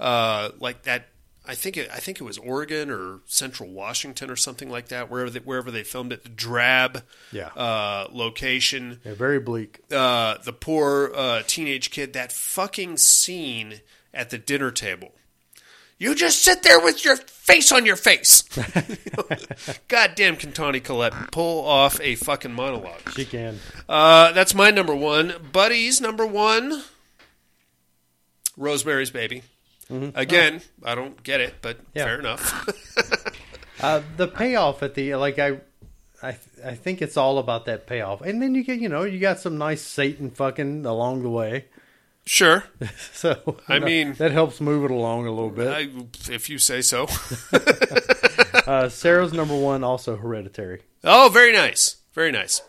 uh, 0.00 0.50
like 0.58 0.82
that. 0.82 1.08
I 1.46 1.54
think 1.56 1.76
it, 1.76 1.90
I 1.92 1.96
think 1.98 2.20
it 2.20 2.24
was 2.24 2.38
Oregon 2.38 2.88
or 2.90 3.18
Central 3.26 3.68
Washington 3.68 4.30
or 4.30 4.36
something 4.36 4.70
like 4.70 4.88
that. 4.88 5.10
Wherever 5.10 5.28
they, 5.30 5.40
wherever 5.40 5.70
they 5.72 5.82
filmed 5.82 6.12
it, 6.12 6.22
the 6.22 6.28
drab 6.28 7.02
Yeah. 7.32 7.48
uh, 7.48 8.06
location. 8.12 9.00
Yeah, 9.04 9.14
very 9.14 9.40
bleak. 9.40 9.80
Uh, 9.90 10.36
the 10.44 10.52
poor 10.52 11.10
uh, 11.14 11.42
teenage 11.46 11.90
kid. 11.90 12.12
That 12.12 12.30
fucking 12.32 12.98
scene 12.98 13.80
at 14.14 14.30
the 14.30 14.38
dinner 14.38 14.70
table. 14.70 15.12
You 15.98 16.14
just 16.16 16.42
sit 16.42 16.62
there 16.64 16.80
with 16.80 17.04
your 17.04 17.16
face 17.16 17.70
on 17.70 17.86
your 17.86 17.94
face. 17.96 18.42
Goddamn, 19.88 20.36
can 20.36 20.50
Toni 20.52 20.80
Collette 20.80 21.30
pull 21.30 21.64
off 21.64 22.00
a 22.00 22.16
fucking 22.16 22.52
monologue? 22.52 23.00
She 23.14 23.24
can. 23.24 23.58
Uh, 23.88 24.32
that's 24.32 24.52
my 24.54 24.70
number 24.70 24.94
one. 24.96 25.34
Buddy's 25.52 26.00
number 26.00 26.26
one. 26.26 26.82
Rosemary's 28.56 29.10
Baby. 29.10 29.42
Again, 29.90 30.62
I 30.84 30.94
don't 30.94 31.22
get 31.22 31.40
it, 31.40 31.54
but 31.62 31.78
Yeah. 31.94 32.04
fair 32.04 32.18
enough. 32.18 32.68
Uh, 33.80 34.00
the 34.16 34.28
payoff 34.28 34.80
at 34.84 34.94
the 34.94 35.16
like 35.16 35.40
I, 35.40 35.58
I 36.22 36.36
I 36.64 36.74
think 36.76 37.02
it's 37.02 37.16
all 37.16 37.38
about 37.38 37.64
that 37.64 37.84
payoff, 37.84 38.20
and 38.20 38.40
then 38.40 38.54
you 38.54 38.62
get 38.62 38.78
you 38.78 38.88
know 38.88 39.02
you 39.02 39.18
got 39.18 39.40
some 39.40 39.58
nice 39.58 39.82
Satan 39.82 40.30
fucking 40.30 40.86
along 40.86 41.24
the 41.24 41.30
way. 41.30 41.64
sure, 42.24 42.62
So 43.12 43.56
I 43.68 43.80
know, 43.80 43.86
mean- 43.86 44.12
that 44.14 44.30
helps 44.30 44.60
move 44.60 44.84
it 44.84 44.92
along 44.92 45.26
a 45.26 45.32
little 45.32 45.50
bit. 45.50 45.66
I, 45.68 45.88
if 46.32 46.48
you 46.48 46.58
say 46.58 46.80
so. 46.82 47.08
Uh, 48.66 48.88
Sarah's 48.88 49.32
number 49.32 49.56
one, 49.58 49.82
also 49.82 50.16
Hereditary. 50.16 50.82
Oh, 51.02 51.28
very 51.32 51.52
nice. 51.52 51.96
Very 52.12 52.30
nice. 52.30 52.62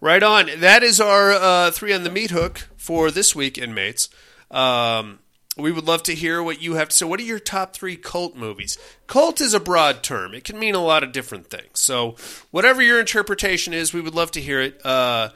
Right 0.00 0.22
on. 0.22 0.48
That 0.58 0.84
is 0.84 1.00
our 1.00 1.32
uh, 1.32 1.70
three 1.72 1.92
on 1.92 2.04
the 2.04 2.10
meat 2.10 2.30
hook 2.30 2.68
for 2.76 3.10
this 3.10 3.34
week, 3.34 3.58
inmates. 3.58 4.08
Um, 4.52 5.18
we 5.56 5.72
would 5.72 5.86
love 5.86 6.02
to 6.04 6.14
hear 6.14 6.42
what 6.42 6.60
you 6.60 6.74
have 6.74 6.88
to 6.88 6.96
say. 6.96 7.06
What 7.06 7.20
are 7.20 7.24
your 7.24 7.38
top 7.38 7.74
three 7.74 7.96
cult 7.96 8.36
movies? 8.36 8.78
Cult 9.06 9.40
is 9.40 9.54
a 9.54 9.60
broad 9.60 10.02
term, 10.02 10.34
it 10.34 10.44
can 10.44 10.58
mean 10.58 10.74
a 10.74 10.82
lot 10.82 11.02
of 11.02 11.12
different 11.12 11.48
things. 11.48 11.80
So, 11.80 12.16
whatever 12.50 12.82
your 12.82 13.00
interpretation 13.00 13.72
is, 13.72 13.92
we 13.92 14.00
would 14.00 14.14
love 14.14 14.30
to 14.32 14.40
hear 14.40 14.60
it. 14.60 14.84
Uh, 14.84 15.30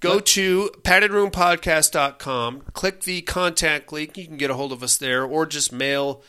go 0.00 0.18
to 0.20 0.70
paddedroompodcast.com, 0.82 2.62
click 2.72 3.02
the 3.02 3.22
contact 3.22 3.92
link. 3.92 4.16
You 4.16 4.26
can 4.26 4.36
get 4.36 4.50
a 4.50 4.54
hold 4.54 4.72
of 4.72 4.82
us 4.82 4.96
there, 4.96 5.24
or 5.24 5.46
just 5.46 5.72
mail 5.72 6.22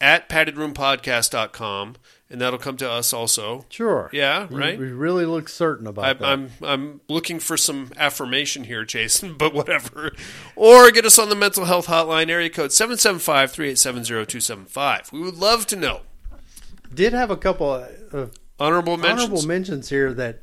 at 0.00 0.28
paddedroompodcast.com, 0.28 1.96
and 2.30 2.40
that'll 2.40 2.58
come 2.60 2.76
to 2.76 2.88
us 2.88 3.12
also. 3.12 3.64
Sure. 3.68 4.08
Yeah, 4.12 4.46
You- 4.48 4.56
right? 4.58 4.78
We 4.78 4.92
really 4.92 5.26
look 5.26 5.48
certain 5.48 5.86
about 5.86 6.04
I, 6.04 6.12
that. 6.12 6.24
I'm 6.24 6.50
I'm 6.62 7.00
looking 7.08 7.40
for 7.40 7.56
some 7.56 7.90
affirmation 7.96 8.64
here, 8.64 8.84
Jason, 8.84 9.34
but 9.38 9.52
whatever. 9.52 10.12
Or 10.56 10.90
get 10.90 11.04
us 11.04 11.18
on 11.18 11.28
the 11.28 11.34
mental 11.34 11.64
health 11.64 11.86
hotline, 11.88 12.30
area 12.30 12.50
code 12.50 12.70
775-387-0275. 12.70 15.12
We 15.12 15.20
would 15.20 15.36
love 15.36 15.66
to 15.68 15.76
know. 15.76 16.00
Did 16.92 17.12
have 17.12 17.30
a 17.30 17.36
couple 17.36 17.72
of 18.12 18.32
Honorable 18.58 18.96
mentions. 18.96 19.24
honorable 19.24 19.46
mentions 19.46 19.88
here 19.88 20.12
that, 20.14 20.42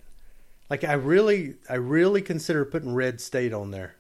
like, 0.70 0.84
I 0.84 0.94
really, 0.94 1.56
I 1.70 1.76
really 1.76 2.22
consider 2.22 2.66
putting 2.66 2.94
Red 2.94 3.22
State 3.22 3.54
on 3.54 3.72
there. 3.72 3.96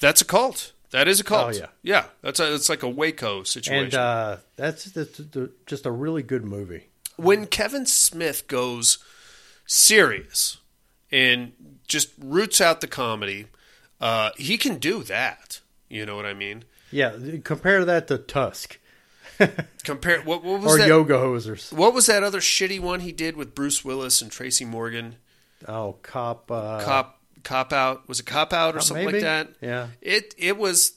That's 0.00 0.20
a 0.20 0.24
cult. 0.24 0.72
That 0.90 1.08
is 1.08 1.20
a 1.20 1.24
cult. 1.24 1.54
Oh, 1.54 1.58
yeah. 1.58 1.66
Yeah, 1.82 2.04
that's 2.22 2.40
a, 2.40 2.54
it's 2.54 2.68
like 2.68 2.82
a 2.82 2.88
Waco 2.88 3.42
situation. 3.42 3.84
And 3.86 3.94
uh, 3.94 4.36
that's, 4.56 4.84
that's 4.86 5.20
just 5.66 5.86
a 5.86 5.90
really 5.90 6.22
good 6.22 6.44
movie. 6.44 6.86
when 7.16 7.46
Kevin 7.46 7.86
Smith 7.86 8.46
goes 8.48 8.98
serious 9.66 10.58
and 11.12 11.52
just 11.86 12.10
roots 12.18 12.60
out 12.60 12.80
the 12.80 12.86
comedy, 12.86 13.46
uh, 14.00 14.30
he 14.36 14.56
can 14.56 14.78
do 14.78 15.02
that. 15.04 15.60
You 15.88 16.06
know 16.06 16.16
what 16.16 16.26
I 16.26 16.34
mean? 16.34 16.64
Yeah, 16.90 17.16
compare 17.44 17.84
that 17.84 18.08
to 18.08 18.16
Tusk 18.16 18.78
Compare 19.84 20.22
what, 20.22 20.42
what 20.42 20.60
was 20.60 20.74
or 20.74 20.78
that? 20.78 20.88
Yoga 20.88 21.14
Hosers. 21.14 21.72
What 21.72 21.94
was 21.94 22.06
that 22.06 22.22
other 22.22 22.40
shitty 22.40 22.80
one 22.80 23.00
he 23.00 23.12
did 23.12 23.36
with 23.36 23.54
Bruce 23.54 23.84
Willis 23.84 24.20
and 24.20 24.30
Tracy 24.30 24.64
Morgan? 24.64 25.16
Oh, 25.66 25.96
Cop. 26.02 26.50
Uh, 26.50 26.82
Cop 26.84 27.17
Cop 27.44 27.72
Out 27.72 28.08
was 28.08 28.20
it 28.20 28.26
Cop 28.26 28.52
Out 28.52 28.74
or 28.74 28.78
Uh, 28.78 28.82
something 28.82 29.06
maybe? 29.06 29.18
like 29.18 29.22
that? 29.24 29.48
Yeah. 29.60 29.88
It 30.00 30.34
it 30.38 30.56
was 30.56 30.92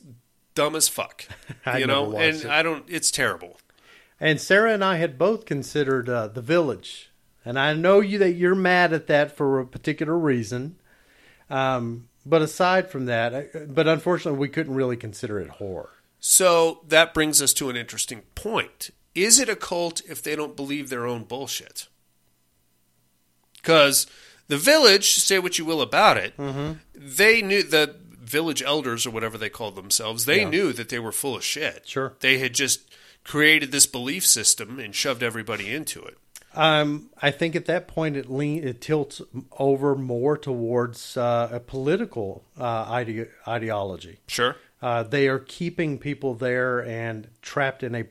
dumb 0.56 0.76
as 0.76 0.88
fuck. 0.88 1.26
You 1.78 1.86
know, 1.88 2.16
and 2.18 2.38
it. 2.38 2.46
I 2.48 2.64
don't. 2.64 2.84
It's 2.88 3.12
terrible. 3.12 3.60
And 4.20 4.40
Sarah 4.42 4.74
and 4.74 4.84
I 4.84 4.98
had 4.98 5.18
both 5.18 5.46
considered 5.46 6.10
uh, 6.10 6.28
The 6.28 6.42
Village, 6.42 7.12
and 7.46 7.58
I 7.60 7.74
know 7.74 8.00
you 8.02 8.18
that 8.20 8.32
you're 8.34 8.56
mad 8.56 8.94
at 8.94 9.08
that 9.08 9.36
for 9.38 9.60
a 9.60 9.66
particular 9.66 10.18
reason. 10.18 10.76
Um, 11.50 12.08
but 12.26 12.42
aside 12.42 12.90
from 12.90 13.06
that, 13.08 13.74
but 13.76 13.88
unfortunately, 13.88 14.40
we 14.40 14.50
couldn't 14.50 14.74
really 14.76 14.98
consider 14.98 15.40
it 15.40 15.50
horror. 15.50 15.90
So 16.20 16.82
that 16.88 17.14
brings 17.14 17.42
us 17.42 17.54
to 17.56 17.70
an 17.70 17.76
interesting 17.76 18.22
point. 18.36 18.92
is 19.16 19.40
it 19.40 19.50
a 19.50 19.56
cult 19.56 20.02
if 20.08 20.22
they 20.24 20.36
don't 20.36 20.56
believe 20.56 20.90
their 20.90 21.06
own 21.06 21.24
bullshit? 21.24 21.88
Because 23.56 24.08
the 24.48 24.58
village, 24.58 25.16
say 25.16 25.40
what 25.40 25.58
you 25.58 25.66
will 25.66 25.82
about 25.82 26.18
it, 26.18 26.36
Mm-hmm. 26.38 26.74
they 26.96 27.42
knew 27.42 27.64
the 27.64 27.96
village 28.20 28.62
elders 28.64 29.06
or 29.06 29.12
whatever 29.12 29.38
they 29.38 29.50
called 29.50 29.76
themselves. 29.76 30.26
They 30.26 30.42
Yeah. 30.42 30.50
knew 30.50 30.74
that 30.74 30.90
they 30.90 31.00
were 31.00 31.12
full 31.12 31.36
of 31.36 31.44
shit. 31.44 31.88
Sure. 31.88 32.14
they 32.22 32.38
had 32.38 32.54
just 32.54 32.82
created 33.24 33.72
this 33.72 33.86
belief 33.86 34.26
system 34.26 34.80
and 34.80 34.96
shoved 34.96 35.22
everybody 35.22 35.72
into 35.74 36.02
it. 36.04 36.18
Um, 36.54 37.10
I 37.22 37.32
think 37.32 37.56
at 37.56 37.66
that 37.68 37.88
point 37.88 38.18
it 38.18 38.30
lean 38.30 38.64
it 38.68 38.82
tilts 38.82 39.22
over 39.58 39.96
more 39.96 40.38
towards 40.38 41.16
uh, 41.16 41.48
a 41.52 41.60
political 41.62 42.44
uh, 42.60 42.86
ide- 42.90 43.30
ideology. 43.48 44.20
Sure. 44.28 44.56
Uh, 44.82 45.04
they 45.04 45.28
are 45.28 45.40
keeping 45.40 45.98
people 46.00 46.34
there 46.34 46.80
and 46.84 47.28
trapped 47.42 47.84
in 47.84 47.96
a 47.96 48.06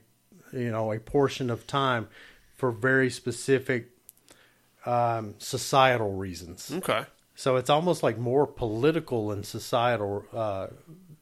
you 0.53 0.71
know 0.71 0.91
a 0.93 0.99
portion 1.01 1.51
of 1.51 1.67
time 1.67 2.09
for 2.57 2.71
very 2.71 3.11
specific 3.11 3.91
um, 4.87 5.35
societal 5.39 6.15
reasons. 6.15 6.71
Okay. 6.73 7.05
So 7.35 7.57
it's 7.57 7.71
almost 7.71 8.03
like 8.03 8.19
more 8.19 8.47
political 8.47 9.33
and 9.33 9.45
societal 9.47 10.25
uh, 10.35 10.67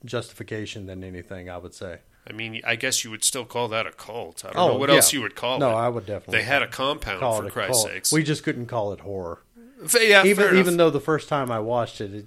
justification 0.05 0.87
than 0.87 1.05
anything. 1.05 1.49
I 1.51 1.59
would 1.59 1.75
say. 1.75 1.99
I 2.29 2.33
mean, 2.33 2.61
I 2.67 2.77
guess 2.77 3.05
you 3.05 3.11
would 3.11 3.25
still 3.25 3.47
call 3.47 3.69
that 3.69 3.87
a 3.87 3.93
cult. 3.93 4.45
I 4.45 4.53
don't 4.53 4.57
Oh, 4.59 4.69
know 4.73 4.79
what 4.79 4.91
yeah. 4.91 4.97
else 4.97 5.13
you 5.15 5.23
would 5.23 5.35
call 5.35 5.59
no, 5.59 5.69
it. 5.69 5.73
No, 5.73 5.77
I 5.79 5.89
would 5.89 6.05
definitely. 6.07 6.39
They 6.39 6.45
had 6.45 6.63
a 6.63 6.67
compound 6.67 7.21
for 7.21 7.49
Christ's 7.51 7.83
cult. 7.83 7.93
sakes. 7.93 8.13
We 8.13 8.23
just 8.23 8.43
couldn't 8.43 8.67
call 8.67 8.93
it 8.93 9.01
horror. 9.01 9.41
Yeah, 9.99 10.25
even 10.25 10.57
even 10.57 10.77
though 10.77 10.91
the 10.91 11.01
first 11.01 11.29
time 11.29 11.51
I 11.51 11.61
watched 11.61 12.01
it, 12.01 12.13
it, 12.13 12.27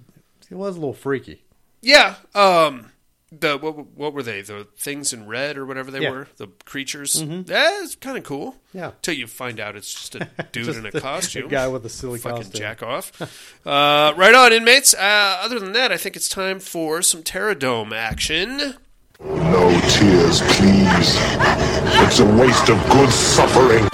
it 0.50 0.54
was 0.54 0.76
a 0.76 0.80
little 0.80 0.94
freaky. 0.94 1.44
Yeah. 1.82 2.16
Um. 2.34 2.91
The 3.40 3.56
what, 3.56 3.86
what 3.96 4.12
were 4.12 4.22
they? 4.22 4.42
The 4.42 4.66
things 4.76 5.12
in 5.14 5.26
red 5.26 5.56
or 5.56 5.64
whatever 5.64 5.90
they 5.90 6.00
Yeah. 6.02 6.10
were. 6.10 6.28
The 6.36 6.48
creatures. 6.66 7.22
Mhm. 7.22 7.48
Yeah, 7.48 7.82
it's 7.82 7.94
kind 7.96 8.18
of 8.18 8.24
cool. 8.24 8.56
Yeah. 8.74 8.90
Till 9.00 9.14
you 9.14 9.26
find 9.26 9.58
out 9.58 9.74
it's 9.74 9.92
just 9.92 10.14
a 10.16 10.28
dude 10.52 10.66
Just 10.66 10.78
in 10.78 10.84
a 10.84 10.90
a- 10.92 10.98
a 10.98 11.00
costume. 11.00 11.48
guy 11.48 11.66
with 11.68 11.86
a 11.86 11.88
silly 11.88 12.18
Fucking 12.18 12.42
costume. 12.42 12.58
jack 12.60 12.82
off. 12.82 13.10
uh, 13.66 14.12
right 14.16 14.34
on, 14.34 14.52
inmates. 14.52 14.92
Uh, 14.92 15.38
other 15.42 15.58
than 15.58 15.72
that, 15.72 15.90
I 15.90 15.96
think 15.96 16.14
it's 16.14 16.28
time 16.28 16.60
for 16.60 17.00
some 17.00 17.22
Terradome 17.22 17.92
action. 17.94 18.74
No 19.18 19.70
tears, 19.88 20.40
please. 20.42 21.16
It's 22.04 22.18
a 22.20 22.26
waste 22.36 22.68
of 22.68 22.76
good 22.90 23.10
suffering. 23.10 23.88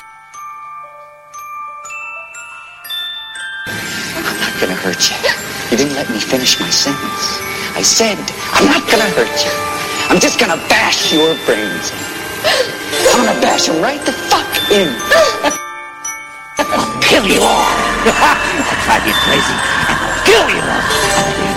I'm 3.67 4.41
not 4.41 4.61
gonna 4.61 4.75
hurt 4.75 5.11
you. 5.11 5.17
You 5.71 5.77
didn't 5.77 5.95
let 5.95 6.11
me 6.11 6.19
finish 6.19 6.59
my 6.59 6.71
sentence. 6.71 7.39
I 7.75 7.83
said, 7.83 8.19
I'm 8.55 8.67
not 8.67 8.85
gonna 8.91 9.11
hurt 9.13 9.37
you. 9.45 9.53
I'm 10.09 10.21
just 10.21 10.41
gonna 10.41 10.57
bash 10.69 11.13
your 11.13 11.35
brains 11.45 11.91
in. 11.91 12.01
I'm 13.13 13.27
gonna 13.27 13.41
bash 13.41 13.67
them 13.67 13.83
right 13.83 14.01
the 14.05 14.13
fuck 14.13 14.49
in. 14.73 14.89
I'll 16.59 17.03
kill 17.03 17.27
you 17.27 17.41
all. 17.43 17.69
I'll 18.09 18.81
drive 18.87 19.05
you 19.05 19.17
crazy. 19.27 19.57
I'll 19.91 20.25
kill 20.25 20.49
you 20.49 20.63
all. 20.65 20.85
I'll 21.21 21.49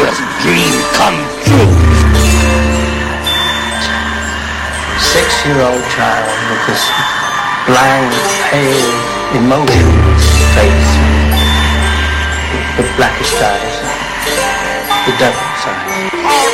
worst 0.00 0.22
dream 0.42 0.74
come 0.96 1.18
true. 1.44 1.72
Six-year-old 4.98 5.84
child 5.92 6.30
with 6.50 6.62
this 6.68 6.84
blank, 7.66 8.12
pale, 8.48 8.92
emotionless 9.36 10.24
face. 10.54 10.87
The 12.78 12.84
blackish 12.96 13.34
eyes. 13.42 13.76
The 15.04 15.18
devil's 15.18 15.66
eyes. 15.66 16.47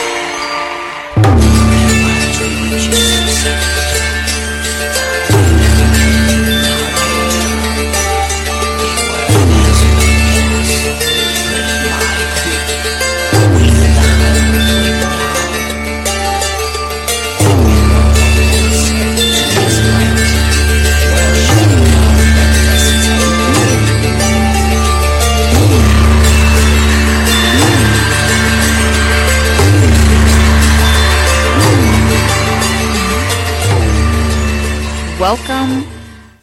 Welcome 35.24 35.90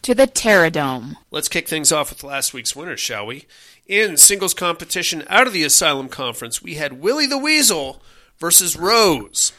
to 0.01 0.15
the 0.15 0.25
Terradome. 0.25 1.13
Let's 1.29 1.47
kick 1.47 1.67
things 1.67 1.91
off 1.91 2.09
with 2.09 2.23
last 2.23 2.51
week's 2.51 2.75
winner, 2.75 2.97
shall 2.97 3.27
we? 3.27 3.45
In 3.85 4.17
singles 4.17 4.55
competition 4.55 5.23
out 5.29 5.45
of 5.45 5.53
the 5.53 5.63
Asylum 5.63 6.09
Conference, 6.09 6.63
we 6.63 6.73
had 6.73 6.99
Willy 6.99 7.27
the 7.27 7.37
Weasel 7.37 8.01
versus 8.39 8.75
Rose. 8.75 9.53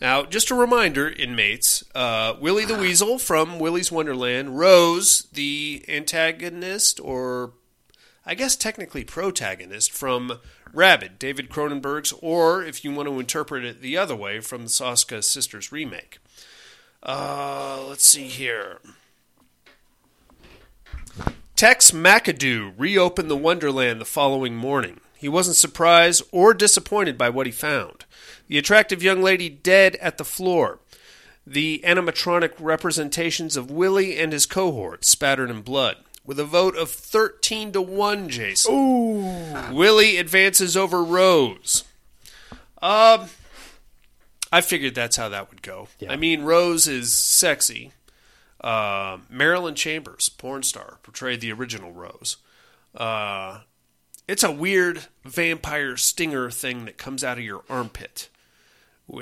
Now, 0.00 0.24
just 0.24 0.50
a 0.50 0.54
reminder, 0.54 1.10
inmates 1.10 1.84
uh, 1.94 2.36
Willy 2.40 2.64
the 2.64 2.78
Weasel 2.78 3.18
from 3.18 3.58
Willy's 3.58 3.92
Wonderland, 3.92 4.58
Rose, 4.58 5.28
the 5.30 5.84
antagonist, 5.86 7.00
or 7.00 7.52
I 8.24 8.34
guess 8.34 8.56
technically 8.56 9.04
protagonist, 9.04 9.92
from 9.92 10.38
Rabid, 10.72 11.18
David 11.18 11.50
Cronenberg's, 11.50 12.14
or 12.22 12.64
if 12.64 12.82
you 12.82 12.94
want 12.94 13.10
to 13.10 13.20
interpret 13.20 13.66
it 13.66 13.82
the 13.82 13.98
other 13.98 14.16
way, 14.16 14.40
from 14.40 14.62
the 14.62 14.68
Soska 14.68 15.22
Sisters 15.22 15.70
remake. 15.70 16.18
Uh, 17.02 17.84
let's 17.88 18.04
see 18.04 18.28
here. 18.28 18.78
Tex 21.56 21.90
Macadoo 21.90 22.72
reopened 22.76 23.30
the 23.30 23.36
Wonderland 23.36 24.00
the 24.00 24.04
following 24.04 24.54
morning. 24.54 25.00
He 25.16 25.28
wasn't 25.28 25.56
surprised 25.56 26.22
or 26.30 26.54
disappointed 26.54 27.18
by 27.18 27.30
what 27.30 27.46
he 27.46 27.52
found. 27.52 28.04
The 28.46 28.58
attractive 28.58 29.02
young 29.02 29.22
lady 29.22 29.48
dead 29.48 29.96
at 29.96 30.18
the 30.18 30.24
floor. 30.24 30.78
The 31.44 31.82
animatronic 31.84 32.52
representations 32.60 33.56
of 33.56 33.70
Willy 33.70 34.18
and 34.18 34.32
his 34.32 34.46
cohort 34.46 35.04
spattered 35.04 35.50
in 35.50 35.62
blood. 35.62 35.96
With 36.24 36.38
a 36.38 36.44
vote 36.44 36.76
of 36.76 36.90
13 36.90 37.72
to 37.72 37.82
1, 37.82 38.28
Jason. 38.28 38.74
Ooh. 38.74 39.74
Willy 39.74 40.18
advances 40.18 40.76
over 40.76 41.02
Rose. 41.02 41.84
Um, 42.80 43.30
I 44.50 44.60
figured 44.60 44.94
that's 44.94 45.16
how 45.16 45.28
that 45.28 45.50
would 45.50 45.62
go. 45.62 45.88
I 46.08 46.16
mean, 46.16 46.42
Rose 46.42 46.88
is 46.88 47.12
sexy. 47.12 47.92
Uh, 48.60 49.18
Marilyn 49.28 49.74
Chambers, 49.74 50.28
porn 50.28 50.62
star, 50.62 50.98
portrayed 51.02 51.40
the 51.40 51.52
original 51.52 51.92
Rose. 51.92 52.38
Uh, 52.94 53.60
it's 54.26 54.42
a 54.42 54.50
weird 54.50 55.06
vampire 55.24 55.96
stinger 55.96 56.50
thing 56.50 56.84
that 56.86 56.98
comes 56.98 57.22
out 57.22 57.38
of 57.38 57.44
your 57.44 57.62
armpit 57.68 58.28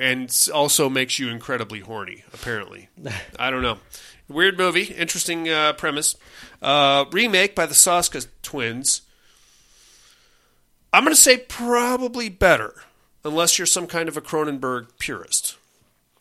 and 0.00 0.48
also 0.52 0.88
makes 0.88 1.18
you 1.18 1.28
incredibly 1.28 1.80
horny, 1.80 2.24
apparently. 2.32 2.88
I 3.38 3.50
don't 3.50 3.62
know. 3.62 3.78
Weird 4.28 4.58
movie, 4.58 4.84
interesting 4.84 5.48
uh, 5.48 5.74
premise. 5.74 6.16
Uh, 6.60 7.04
remake 7.12 7.54
by 7.54 7.66
the 7.66 7.74
Soska 7.74 8.26
twins. 8.42 9.02
I'm 10.92 11.04
going 11.04 11.14
to 11.14 11.20
say 11.20 11.36
probably 11.38 12.28
better, 12.28 12.74
unless 13.26 13.58
you're 13.58 13.66
some 13.66 13.86
kind 13.86 14.08
of 14.08 14.16
a 14.16 14.22
Cronenberg 14.22 14.88
purist, 14.98 15.56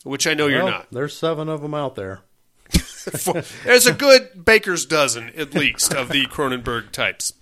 which 0.04 0.28
I 0.28 0.34
know 0.34 0.48
you're 0.48 0.64
not. 0.64 0.88
There's 0.92 1.16
seven 1.16 1.48
of 1.48 1.62
them 1.62 1.74
out 1.74 1.96
there. 1.96 2.22
There's 3.64 3.86
a 3.86 3.94
good 3.94 4.44
baker's 4.44 4.86
dozen, 4.86 5.32
at 5.38 5.54
least, 5.54 5.94
of 5.94 6.10
the 6.10 6.26
Cronenberg 6.26 6.92
types. 6.92 7.34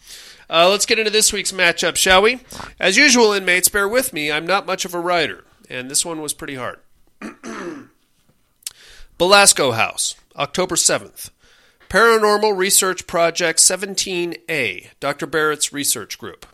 Uh, 0.50 0.70
let's 0.70 0.86
get 0.86 1.00
into 1.00 1.12
this 1.12 1.32
week's 1.32 1.54
matchup, 1.54 1.96
shall 1.96 2.22
we? 2.22 2.42
As 2.80 2.98
usual, 2.98 3.32
inmates, 3.32 3.70
bear 3.70 3.88
with 3.88 4.12
me. 4.14 4.32
I'm 4.32 4.46
not 4.46 4.66
much 4.66 4.84
of 4.86 4.94
a 4.94 5.00
writer, 5.00 5.46
and 5.70 5.90
this 5.90 6.06
one 6.06 6.22
was 6.22 6.34
pretty 6.34 6.56
hard. 6.56 6.80
Belasco 9.18 9.72
House, 9.72 10.16
October 10.36 10.76
7th. 10.76 11.30
Paranormal 11.88 12.58
Research 12.58 13.08
Project 13.08 13.60
17A, 13.60 14.90
Dr. 15.00 15.28
Barrett's 15.28 15.72
research 15.72 16.18
group. 16.18 16.46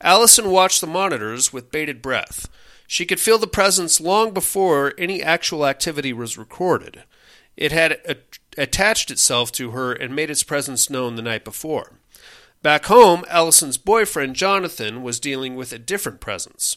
Allison 0.00 0.50
watched 0.50 0.80
the 0.80 0.86
monitors 0.86 1.52
with 1.52 1.72
bated 1.72 2.00
breath. 2.00 2.48
She 2.86 3.04
could 3.04 3.20
feel 3.20 3.38
the 3.38 3.46
presence 3.46 4.00
long 4.00 4.32
before 4.32 4.94
any 4.96 5.22
actual 5.22 5.66
activity 5.66 6.12
was 6.12 6.38
recorded. 6.38 7.02
It 7.56 7.72
had 7.72 8.00
a- 8.06 8.16
attached 8.56 9.10
itself 9.10 9.52
to 9.52 9.72
her 9.72 9.92
and 9.92 10.14
made 10.14 10.30
its 10.30 10.42
presence 10.42 10.88
known 10.88 11.16
the 11.16 11.22
night 11.22 11.44
before. 11.44 11.92
Back 12.62 12.86
home, 12.86 13.24
Allison's 13.28 13.78
boyfriend, 13.78 14.36
Jonathan, 14.36 15.02
was 15.02 15.20
dealing 15.20 15.54
with 15.54 15.72
a 15.72 15.78
different 15.78 16.20
presence. 16.20 16.76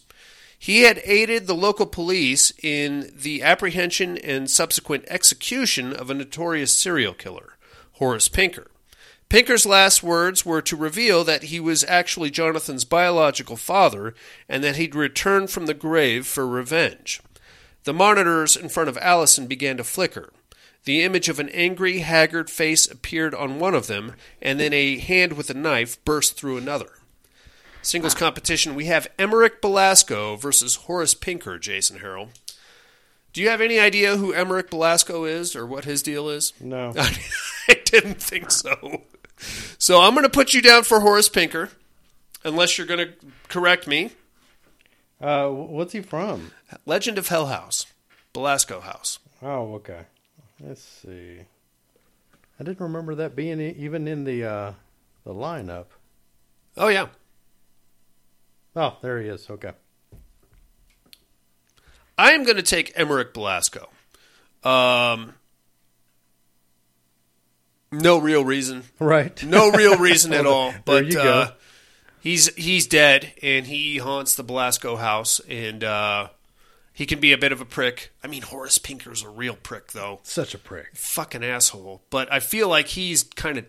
He 0.58 0.82
had 0.82 1.02
aided 1.06 1.48
the 1.48 1.56
local 1.56 1.88
police 1.88 2.54
in 2.62 3.12
the 3.16 3.42
apprehension 3.42 4.18
and 4.18 4.50
subsequent 4.50 5.06
execution 5.08 5.92
of 5.92 6.10
a 6.10 6.14
notorious 6.14 6.74
serial 6.76 7.14
killer, 7.14 7.58
Horace 7.94 8.30
Pinker. 8.30 8.70
Pinker's 9.32 9.66
last 9.66 10.04
words 10.04 10.46
were 10.46 10.62
to 10.62 10.76
reveal 10.76 11.24
that 11.24 11.44
he 11.44 11.58
was 11.58 11.86
actually 11.86 12.30
Jonathan's 12.30 12.84
biological 12.84 13.56
father 13.56 14.14
and 14.50 14.62
that 14.62 14.76
he'd 14.76 14.94
returned 14.94 15.50
from 15.50 15.68
the 15.68 15.74
grave 15.74 16.28
for 16.28 16.46
revenge. 16.46 17.22
The 17.86 17.94
monitors 17.94 18.58
in 18.58 18.68
front 18.68 18.90
of 18.90 18.98
Allison 18.98 19.48
began 19.48 19.78
to 19.78 19.86
flicker. 19.86 20.34
The 20.84 21.02
image 21.02 21.30
of 21.30 21.40
an 21.40 21.48
angry, 21.52 22.00
haggard 22.00 22.50
face 22.50 22.86
appeared 22.86 23.34
on 23.34 23.58
one 23.58 23.74
of 23.74 23.88
them, 23.88 24.16
and 24.42 24.60
then 24.60 24.74
a 24.74 24.98
hand 24.98 25.38
with 25.38 25.50
a 25.50 25.54
knife 25.54 26.04
burst 26.04 26.36
through 26.36 26.58
another. 26.58 26.90
Singles 27.82 28.14
competition, 28.14 28.76
we 28.76 28.88
have 28.88 29.08
Emeric 29.18 29.62
Belasco 29.62 30.36
versus 30.36 30.76
Horace 30.76 31.14
Pinker, 31.14 31.58
Jason 31.58 32.00
Harrell. 32.00 32.32
Do 33.32 33.42
you 33.42 33.48
have 33.48 33.62
any 33.62 33.80
idea 33.80 34.18
who 34.18 34.34
Emeric 34.34 34.70
Belasco 34.70 35.24
is 35.24 35.56
or 35.56 35.66
what 35.66 35.86
his 35.86 36.04
deal 36.04 36.28
is? 36.28 36.52
No. 36.60 36.92
I 37.70 37.82
didn't 37.86 38.22
think 38.22 38.52
so. 38.52 39.04
So 39.78 40.02
I'm 40.02 40.14
going 40.14 40.24
to 40.24 40.30
put 40.30 40.54
you 40.54 40.62
down 40.62 40.84
for 40.84 41.00
Horace 41.00 41.30
Pinker, 41.30 41.70
unless 42.44 42.78
you're 42.78 42.88
going 42.88 43.08
to 43.08 43.14
correct 43.48 43.88
me. 43.88 44.12
Uh, 45.20 45.50
what's 45.50 45.94
he 45.94 46.02
from? 46.02 46.52
Legend 46.86 47.18
of 47.18 47.28
Hell 47.28 47.48
House, 47.48 47.86
Belasco 48.34 48.80
House. 48.82 49.20
Oh, 49.42 49.74
okay. 49.76 50.02
Let's 50.60 50.84
see. 50.84 51.40
I 52.60 52.64
didn't 52.64 52.80
remember 52.80 53.16
that 53.16 53.36
being 53.36 53.60
even 53.60 54.08
in 54.08 54.24
the 54.24 54.44
uh, 54.44 54.74
the 55.24 55.34
lineup. 55.34 55.86
Oh 56.78 56.90
yeah. 56.90 57.08
Oh, 58.76 58.98
there 59.02 59.20
he 59.20 59.28
is. 59.28 59.50
Okay. 59.50 59.72
I 62.18 62.32
am 62.34 62.44
going 62.44 62.58
to 62.58 62.64
take 62.64 62.94
Emeric 62.96 63.34
Belasco. 63.34 63.90
Um, 64.64 65.34
no 67.92 68.18
real 68.18 68.44
reason. 68.46 68.84
Right. 69.00 69.44
No 69.44 69.72
real 69.72 69.98
reason 69.98 70.34
at 70.34 70.46
all. 70.46 70.74
But 70.86 71.16
uh, 71.16 71.52
he's 72.20 72.54
he's 72.56 72.88
dead, 72.88 73.34
and 73.42 73.68
he 73.68 73.98
haunts 73.98 74.36
the 74.36 74.44
Belasco 74.44 74.96
house, 74.96 75.42
and 75.48 75.84
uh, 75.84 76.30
he 76.94 77.06
can 77.06 77.20
be 77.20 77.34
a 77.34 77.38
bit 77.38 77.52
of 77.52 77.62
a 77.62 77.66
prick. 77.66 78.12
I 78.24 78.28
mean, 78.28 78.44
Horace 78.44 78.78
Pinker's 78.78 79.24
a 79.24 79.30
real 79.30 79.56
prick, 79.56 79.92
though. 79.92 80.20
Such 80.24 80.54
a 80.54 80.58
prick. 80.58 80.96
Fucking 80.96 81.44
asshole. 81.44 82.04
But 82.10 82.32
I 82.32 82.40
feel 82.40 82.70
like 82.70 82.88
he's 82.88 83.24
kind 83.24 83.58
of. 83.58 83.66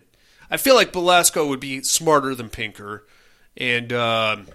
I 0.49 0.57
feel 0.57 0.75
like 0.75 0.91
Belasco 0.91 1.47
would 1.47 1.59
be 1.59 1.81
smarter 1.83 2.33
than 2.35 2.49
Pinker, 2.49 3.05
and. 3.57 3.91
Um, 3.91 4.47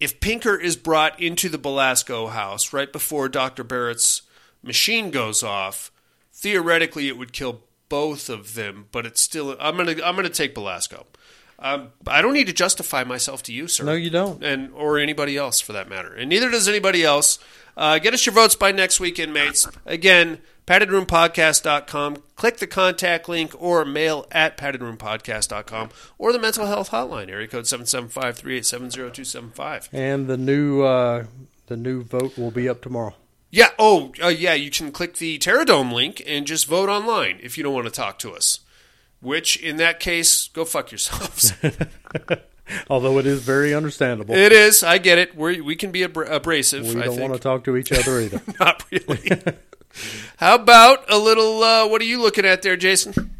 if 0.00 0.18
Pinker 0.18 0.56
is 0.56 0.74
brought 0.74 1.22
into 1.22 1.48
the 1.48 1.58
Belasco 1.58 2.26
house 2.26 2.72
right 2.72 2.92
before 2.92 3.28
Dr. 3.28 3.62
Barrett's 3.62 4.22
machine 4.60 5.12
goes 5.12 5.44
off, 5.44 5.92
theoretically 6.32 7.06
it 7.06 7.16
would 7.16 7.32
kill 7.32 7.60
both 7.92 8.28
of 8.30 8.54
them, 8.54 8.86
but 8.90 9.04
it's 9.04 9.20
still 9.20 9.54
I'm 9.60 9.76
going 9.76 9.94
to 9.94 10.08
I'm 10.08 10.16
to 10.16 10.30
take 10.30 10.54
Belasco. 10.54 11.04
Um, 11.58 11.88
I 12.06 12.22
don't 12.22 12.32
need 12.32 12.46
to 12.46 12.54
justify 12.54 13.04
myself 13.04 13.42
to 13.42 13.52
you, 13.52 13.68
sir. 13.68 13.84
No, 13.84 13.92
you 13.92 14.08
don't. 14.08 14.42
And 14.42 14.72
or 14.72 14.98
anybody 14.98 15.36
else 15.36 15.60
for 15.60 15.74
that 15.74 15.90
matter. 15.90 16.14
And 16.14 16.30
neither 16.30 16.50
does 16.50 16.68
anybody 16.68 17.04
else. 17.04 17.38
Uh, 17.76 17.98
get 17.98 18.14
us 18.14 18.24
your 18.24 18.34
votes 18.34 18.54
by 18.54 18.72
next 18.72 18.98
week, 18.98 19.18
inmates. 19.18 19.68
Again, 19.84 20.38
paddedroompodcast.com. 20.66 22.22
Click 22.34 22.56
the 22.56 22.66
contact 22.66 23.28
link 23.28 23.54
or 23.58 23.84
mail 23.84 24.26
at 24.32 24.56
paddedroompodcast.com 24.56 25.90
or 26.16 26.32
the 26.32 26.38
mental 26.38 26.64
health 26.64 26.92
hotline, 26.92 27.28
area 27.28 27.46
code 27.46 27.64
775-387-0275. 27.64 29.90
And 29.92 30.28
the 30.28 30.38
new 30.38 30.80
uh, 30.80 31.26
the 31.66 31.76
new 31.76 32.02
vote 32.02 32.38
will 32.38 32.50
be 32.50 32.70
up 32.70 32.80
tomorrow. 32.80 33.14
Yeah, 33.54 33.68
oh, 33.78 34.12
uh, 34.22 34.28
yeah, 34.28 34.54
you 34.54 34.70
can 34.70 34.90
click 34.92 35.18
the 35.18 35.38
Terradome 35.38 35.92
link 35.92 36.22
and 36.26 36.46
just 36.46 36.66
vote 36.66 36.88
online 36.88 37.38
if 37.42 37.58
you 37.58 37.62
don't 37.62 37.74
want 37.74 37.84
to 37.84 37.92
talk 37.92 38.18
to 38.20 38.32
us. 38.32 38.60
Which, 39.20 39.56
in 39.56 39.76
that 39.76 40.00
case, 40.00 40.48
go 40.48 40.64
fuck 40.64 40.90
yourselves. 40.90 41.52
Although 42.88 43.18
it 43.18 43.26
is 43.26 43.42
very 43.42 43.74
understandable. 43.74 44.34
it 44.34 44.52
is. 44.52 44.82
I 44.82 44.96
get 44.96 45.18
it. 45.18 45.36
we 45.36 45.60
we 45.60 45.76
can 45.76 45.92
be 45.92 46.02
abra- 46.02 46.34
abrasive. 46.34 46.86
we 46.94 47.02
don't 47.02 47.20
want 47.20 47.34
to 47.34 47.38
talk 47.38 47.64
to 47.64 47.76
each 47.76 47.92
other 47.92 48.20
either. 48.20 48.40
Not 48.58 48.90
really. 48.90 49.30
How 50.38 50.54
about 50.54 51.10
a 51.12 51.18
little? 51.18 51.62
Uh, 51.62 51.86
what 51.86 52.00
are 52.00 52.06
you 52.06 52.22
looking 52.22 52.46
at 52.46 52.62
there, 52.62 52.76
Jason? 52.76 53.36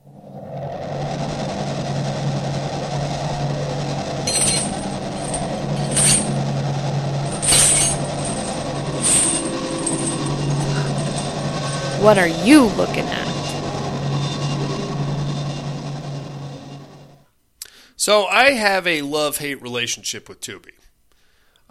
What 12.03 12.19
are 12.19 12.27
you 12.27 12.65
looking 12.65 13.05
at? 13.07 13.29
So 17.95 18.27
I 18.27 18.51
have 18.51 18.89
a 18.89 19.03
love 19.03 19.39
hate 19.39 19.62
relationship 19.62 20.29
with 20.29 20.41
Tubi. 20.41 20.73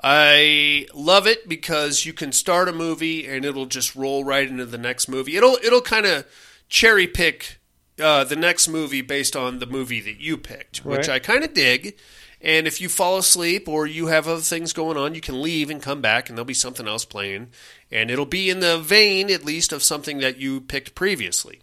I 0.02 0.88
love 0.94 1.28
it 1.28 1.50
because 1.50 2.06
you 2.06 2.14
can 2.14 2.32
start 2.32 2.70
a 2.70 2.72
movie 2.72 3.28
and 3.28 3.44
it'll 3.44 3.66
just 3.66 3.94
roll 3.94 4.24
right 4.24 4.48
into 4.48 4.66
the 4.66 4.78
next 4.78 5.10
movie. 5.10 5.36
It'll 5.36 5.58
it'll 5.62 5.82
kind 5.82 6.06
of 6.06 6.26
cherry 6.70 7.08
pick 7.08 7.60
uh, 8.00 8.24
the 8.24 8.38
next 8.38 8.70
movie 8.70 9.02
based 9.02 9.36
on 9.36 9.60
the 9.60 9.68
movie 9.68 10.00
that 10.00 10.22
you 10.22 10.38
picked, 10.38 10.86
which 10.86 11.10
I 11.10 11.20
kind 11.20 11.44
of 11.44 11.54
dig. 11.54 11.98
And 12.44 12.66
if 12.66 12.82
you 12.82 12.90
fall 12.90 13.18
asleep 13.18 13.68
or 13.68 13.86
you 13.86 14.08
have 14.08 14.28
other 14.28 14.42
things 14.42 14.74
going 14.74 14.98
on, 14.98 15.14
you 15.14 15.22
can 15.22 15.42
leave 15.42 15.70
and 15.70 15.82
come 15.82 16.02
back, 16.02 16.28
and 16.28 16.38
there'll 16.38 16.46
be 16.46 16.56
something 16.56 16.88
else 16.88 17.06
playing, 17.06 17.50
and 17.92 18.10
it'll 18.10 18.26
be 18.26 18.50
in 18.50 18.60
the 18.60 18.78
vein 18.78 19.30
at 19.30 19.46
least 19.46 19.74
of 19.74 19.84
something 19.84 20.20
that 20.20 20.38
you 20.38 20.62
picked 20.62 20.96
previously. 20.96 21.62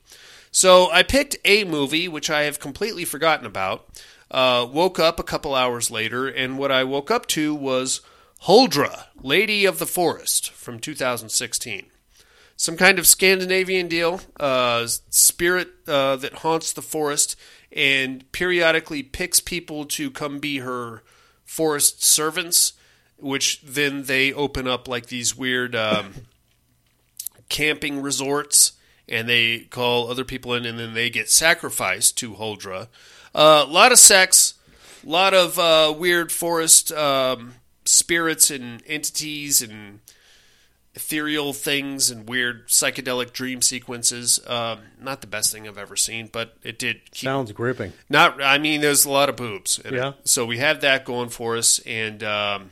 So 0.50 0.90
I 0.90 1.02
picked 1.02 1.36
a 1.44 1.64
movie 1.64 2.08
which 2.08 2.30
I 2.30 2.42
have 2.42 2.60
completely 2.60 3.04
forgotten 3.04 3.46
about. 3.46 4.02
Uh, 4.30 4.66
woke 4.70 4.98
up 4.98 5.18
a 5.18 5.24
couple 5.24 5.54
hours 5.54 5.90
later, 5.90 6.28
and 6.28 6.58
what 6.58 6.70
I 6.70 6.84
woke 6.84 7.10
up 7.10 7.26
to 7.28 7.54
was 7.54 8.02
Huldra, 8.42 9.06
Lady 9.22 9.64
of 9.64 9.78
the 9.78 9.86
Forest 9.86 10.50
from 10.50 10.78
2016. 10.78 11.86
Some 12.56 12.76
kind 12.76 12.98
of 12.98 13.06
Scandinavian 13.06 13.88
deal, 13.88 14.20
uh, 14.38 14.86
spirit 15.10 15.68
uh, 15.86 16.16
that 16.16 16.34
haunts 16.34 16.72
the 16.72 16.82
forest 16.82 17.36
and 17.72 18.30
periodically 18.32 19.02
picks 19.02 19.40
people 19.40 19.84
to 19.84 20.10
come 20.10 20.40
be 20.40 20.58
her 20.58 21.02
forest 21.44 22.02
servants, 22.02 22.72
which 23.18 23.60
then 23.62 24.04
they 24.04 24.32
open 24.32 24.66
up 24.68 24.88
like 24.88 25.06
these 25.06 25.36
weird 25.36 25.74
um, 25.76 26.14
camping 27.48 28.00
resorts 28.02 28.72
and 29.08 29.28
they 29.28 29.60
call 29.60 30.10
other 30.10 30.24
people 30.24 30.54
in 30.54 30.64
and 30.66 30.78
then 30.78 30.94
they 30.94 31.10
get 31.10 31.30
sacrificed 31.30 32.16
to 32.18 32.34
Huldra. 32.34 32.88
A 33.34 33.64
lot 33.64 33.92
of 33.92 33.98
sex, 33.98 34.54
a 35.04 35.08
lot 35.08 35.34
of 35.34 35.58
uh, 35.58 35.94
weird 35.96 36.30
forest 36.30 36.92
um, 36.92 37.54
spirits 37.84 38.50
and 38.50 38.82
entities 38.86 39.62
and 39.62 40.00
ethereal 40.94 41.52
things 41.52 42.10
and 42.10 42.28
weird 42.28 42.66
psychedelic 42.68 43.32
dream 43.32 43.62
sequences. 43.62 44.40
Um, 44.46 44.80
not 45.00 45.20
the 45.20 45.26
best 45.28 45.52
thing 45.52 45.68
I've 45.68 45.78
ever 45.78 45.94
seen, 45.96 46.28
but 46.30 46.56
it 46.64 46.78
did 46.78 47.10
keep 47.12 47.26
Sounds 47.28 47.52
gripping. 47.52 47.92
not. 48.08 48.42
I 48.42 48.58
mean, 48.58 48.80
there's 48.80 49.04
a 49.04 49.10
lot 49.10 49.28
of 49.28 49.36
boobs. 49.36 49.78
in 49.78 49.94
it. 49.94 49.96
Yeah. 49.96 50.12
So 50.24 50.44
we 50.44 50.58
have 50.58 50.80
that 50.80 51.04
going 51.04 51.28
for 51.28 51.56
us, 51.56 51.78
and 51.80 52.22
um, 52.24 52.70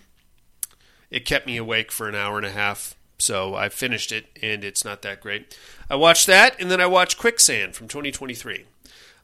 it 1.10 1.24
kept 1.24 1.46
me 1.46 1.56
awake 1.56 1.90
for 1.92 2.08
an 2.08 2.14
hour 2.14 2.36
and 2.36 2.46
a 2.46 2.50
half. 2.52 2.94
So 3.18 3.54
I 3.54 3.68
finished 3.70 4.12
it, 4.12 4.26
and 4.42 4.62
it's 4.62 4.84
not 4.84 5.00
that 5.02 5.20
great. 5.20 5.56
I 5.88 5.94
watched 5.96 6.26
that, 6.26 6.60
and 6.60 6.70
then 6.70 6.80
I 6.80 6.86
watched 6.86 7.16
Quicksand 7.18 7.74
from 7.74 7.88
2023. 7.88 8.64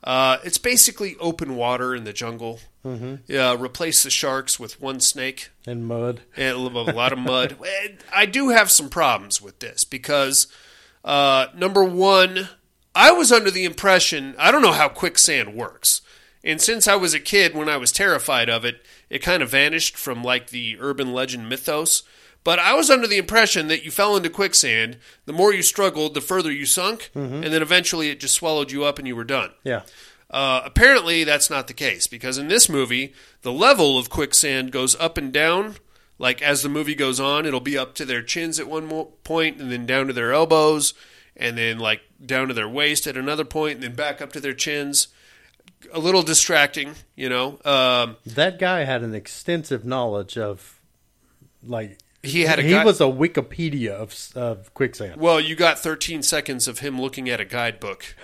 Uh, 0.04 0.38
it's 0.42 0.59
basically 0.59 1.14
open 1.20 1.54
water 1.56 1.94
in 1.94 2.04
the 2.04 2.12
jungle. 2.12 2.60
Mhm. 2.84 3.20
Uh, 3.30 3.56
replace 3.59 4.02
the 4.02 4.10
sharks 4.10 4.59
with 4.59 4.80
one 4.80 4.98
snake 4.98 5.50
And 5.66 5.86
mud. 5.86 6.22
and 6.36 6.56
a 6.56 6.59
little- 6.59 6.88
a 6.88 6.92
lot 6.92 7.12
of 7.12 7.18
mud. 7.20 7.56
I 8.12 8.26
do 8.26 8.48
have 8.48 8.70
some 8.70 8.88
problems 8.88 9.40
with 9.40 9.60
this 9.60 9.84
because 9.84 10.48
uh, 11.04 11.46
number 11.54 11.84
one, 11.84 12.48
I 12.94 13.12
was 13.12 13.30
under 13.30 13.50
the 13.50 13.64
impression 13.64 14.34
I 14.38 14.50
don't 14.50 14.62
know 14.62 14.72
how 14.72 14.88
quicksand 14.88 15.54
works, 15.54 16.00
and 16.44 16.60
since 16.60 16.86
I 16.89 16.94
was 16.97 17.14
a 17.14 17.20
kid 17.20 17.55
when 17.55 17.69
I 17.69 17.77
was 17.77 17.93
terrified 17.93 18.48
of 18.48 18.64
it, 18.64 18.85
it 19.10 19.20
kind 19.20 19.43
of 19.43 19.51
vanished 19.51 19.97
from 19.97 20.23
like 20.23 20.48
the 20.51 20.77
urban 20.81 21.12
legend 21.12 21.48
mythos. 21.48 22.02
But 22.44 22.59
I 22.59 22.74
was 22.74 22.90
under 22.90 23.06
the 23.06 23.19
impression 23.19 23.69
that 23.69 23.85
you 23.85 23.93
fell 23.93 24.16
into 24.16 24.28
quicksand. 24.28 24.98
The 25.27 25.32
more 25.32 25.52
you 25.55 25.62
struggled, 25.62 26.14
the 26.14 26.20
further 26.20 26.51
you 26.51 26.66
sunk, 26.66 27.10
Mhm. 27.14 27.44
and 27.44 27.55
then 27.55 27.62
eventually 27.62 28.10
it 28.10 28.19
just 28.19 28.35
swallowed 28.35 28.73
you 28.73 28.85
up 28.85 28.98
and 28.98 29.06
you 29.06 29.14
were 29.14 29.23
done. 29.23 29.51
Yeah. 29.62 29.82
Uh, 30.28 30.62
apparently, 30.64 31.23
that's 31.24 31.51
not 31.51 31.69
the 31.69 31.74
case 31.74 32.06
because 32.09 32.39
in 32.39 32.48
this 32.48 32.69
movie, 32.69 33.12
the 33.43 33.52
level 33.52 33.97
of 33.98 34.10
quicksand 34.10 34.73
goes 34.73 34.97
up 34.98 35.16
and 35.19 35.32
down. 35.32 35.77
Like 36.19 36.40
as 36.43 36.62
the 36.62 36.69
movie 36.69 36.94
goes 36.94 37.20
on, 37.20 37.47
it'll 37.47 37.60
be 37.60 37.78
up 37.78 37.94
to 37.97 38.05
their 38.05 38.23
chins 38.23 38.59
at 38.59 38.66
one 38.66 38.89
point, 39.24 39.60
and 39.60 39.70
then 39.70 39.86
down 39.86 40.06
to 40.09 40.12
their 40.12 40.32
elbows, 40.32 40.94
and 41.36 41.56
then 41.59 41.78
like 41.78 42.01
down 42.24 42.48
to 42.48 42.55
their 42.55 42.69
waist 42.69 43.06
at 43.06 43.16
another 43.16 43.44
point, 43.44 43.74
and 43.74 43.82
then 43.85 43.94
back 43.94 44.20
up 44.20 44.32
to 44.32 44.40
their 44.40 44.55
chins. 44.55 45.09
A 45.92 45.98
little 45.98 46.22
distracting, 46.22 46.94
you 47.16 47.28
know. 47.28 47.59
Um, 47.64 48.16
That 48.26 48.59
guy 48.59 48.84
had 48.84 49.02
an 49.02 49.14
extensive 49.14 49.84
knowledge 49.84 50.36
of, 50.38 50.80
like, 51.62 51.98
He 52.22 52.42
had 52.42 52.59
a 52.59 52.62
he 52.62 52.74
was 52.74 53.00
a 53.00 53.04
Wikipedia 53.04 53.90
of 53.92 54.14
of 54.36 54.72
quicksand. 54.74 55.20
well, 55.20 55.40
you 55.40 55.54
got 55.56 55.78
13 55.78 56.22
seconds 56.22 56.68
of 56.68 56.78
him 56.80 57.00
looking 57.00 57.28
at 57.28 57.40
a 57.40 57.44
guidebook 57.44 58.14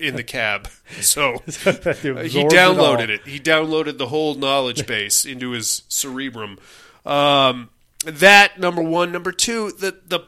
in 0.00 0.16
the 0.16 0.22
cab, 0.24 0.68
so 1.00 1.42
He 1.46 1.68
absorbed 1.68 2.04
it 2.26 2.50
downloaded 2.50 3.08
it, 3.10 3.26
He 3.26 3.38
downloaded 3.38 3.98
the 3.98 4.08
whole 4.08 4.34
knowledge 4.34 4.86
base 4.94 5.24
into 5.24 5.50
his 5.50 5.82
cerebrum. 5.88 6.58
Um, 7.06 7.70
that 8.04 8.58
number 8.58 8.82
one, 8.82 9.12
number 9.12 9.30
two, 9.32 9.72
the 9.72 9.98
the 10.06 10.20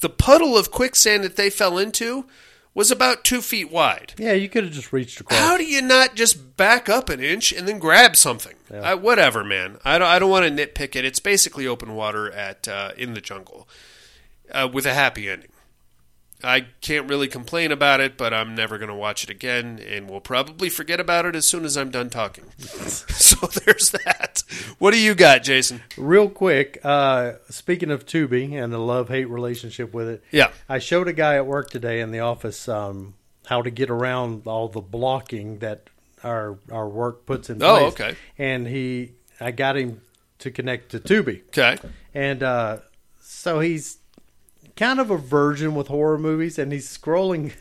the 0.00 0.08
puddle 0.08 0.56
of 0.56 0.70
quicksand 0.70 1.24
that 1.24 1.36
they 1.36 1.50
fell 1.50 1.76
into 1.78 2.24
was 2.74 2.90
about 2.90 3.24
two 3.24 3.40
feet 3.40 3.70
wide. 3.70 4.14
Yeah, 4.18 4.32
you 4.32 4.48
could 4.48 4.64
have 4.64 4.72
just 4.72 4.92
reached 4.92 5.20
across. 5.20 5.38
How 5.38 5.56
do 5.56 5.64
you 5.64 5.82
not 5.82 6.14
just 6.14 6.56
back 6.56 6.88
up 6.88 7.08
an 7.08 7.20
inch 7.20 7.52
and 7.52 7.66
then 7.66 7.78
grab 7.78 8.16
something? 8.16 8.54
I, 8.72 8.94
whatever, 8.94 9.42
man. 9.42 9.78
I 9.84 9.98
don't. 9.98 10.08
I 10.08 10.18
don't 10.18 10.30
want 10.30 10.46
to 10.46 10.66
nitpick 10.66 10.94
it. 10.94 11.04
It's 11.04 11.18
basically 11.18 11.66
open 11.66 11.94
water 11.94 12.30
at 12.30 12.68
uh, 12.68 12.92
in 12.96 13.14
the 13.14 13.20
jungle 13.20 13.68
uh, 14.52 14.68
with 14.72 14.86
a 14.86 14.94
happy 14.94 15.28
ending. 15.28 15.50
I 16.42 16.66
can't 16.80 17.08
really 17.08 17.28
complain 17.28 17.72
about 17.72 18.00
it, 18.00 18.16
but 18.16 18.32
I'm 18.32 18.54
never 18.54 18.78
going 18.78 18.88
to 18.88 18.94
watch 18.94 19.24
it 19.24 19.30
again, 19.30 19.78
and 19.78 20.08
we'll 20.08 20.20
probably 20.20 20.68
forget 20.68 21.00
about 21.00 21.26
it 21.26 21.36
as 21.36 21.46
soon 21.46 21.64
as 21.64 21.76
I'm 21.76 21.90
done 21.90 22.10
talking. 22.10 22.44
so 22.58 23.46
there's 23.46 23.90
that. 23.90 24.42
What 24.78 24.92
do 24.92 24.98
you 24.98 25.14
got, 25.14 25.42
Jason? 25.42 25.82
Real 25.96 26.28
quick, 26.28 26.80
uh, 26.84 27.32
speaking 27.48 27.90
of 27.90 28.06
Tubi 28.06 28.52
and 28.52 28.72
the 28.72 28.78
love 28.78 29.08
hate 29.08 29.26
relationship 29.26 29.92
with 29.92 30.08
it, 30.08 30.24
Yeah. 30.30 30.50
I 30.68 30.78
showed 30.78 31.08
a 31.08 31.12
guy 31.12 31.36
at 31.36 31.46
work 31.46 31.70
today 31.70 32.00
in 32.00 32.10
the 32.10 32.20
office 32.20 32.68
um, 32.68 33.14
how 33.46 33.62
to 33.62 33.70
get 33.70 33.90
around 33.90 34.46
all 34.46 34.68
the 34.68 34.80
blocking 34.80 35.58
that 35.58 35.88
our 36.22 36.58
our 36.70 36.88
work 36.88 37.24
puts 37.26 37.48
in 37.48 37.58
place. 37.58 37.70
Oh, 37.82 37.86
okay. 37.86 38.14
And 38.36 38.66
he, 38.66 39.12
I 39.40 39.50
got 39.52 39.76
him 39.76 40.02
to 40.40 40.50
connect 40.50 40.90
to 40.90 41.00
Tubi. 41.00 41.42
Okay. 41.48 41.78
And 42.14 42.42
uh, 42.42 42.78
so 43.20 43.60
he's 43.60 43.98
kind 44.80 44.98
of 44.98 45.10
a 45.10 45.16
virgin 45.16 45.74
with 45.76 45.86
horror 45.88 46.18
movies, 46.18 46.58
and 46.58 46.72
he's 46.72 46.88
scrolling. 46.88 47.52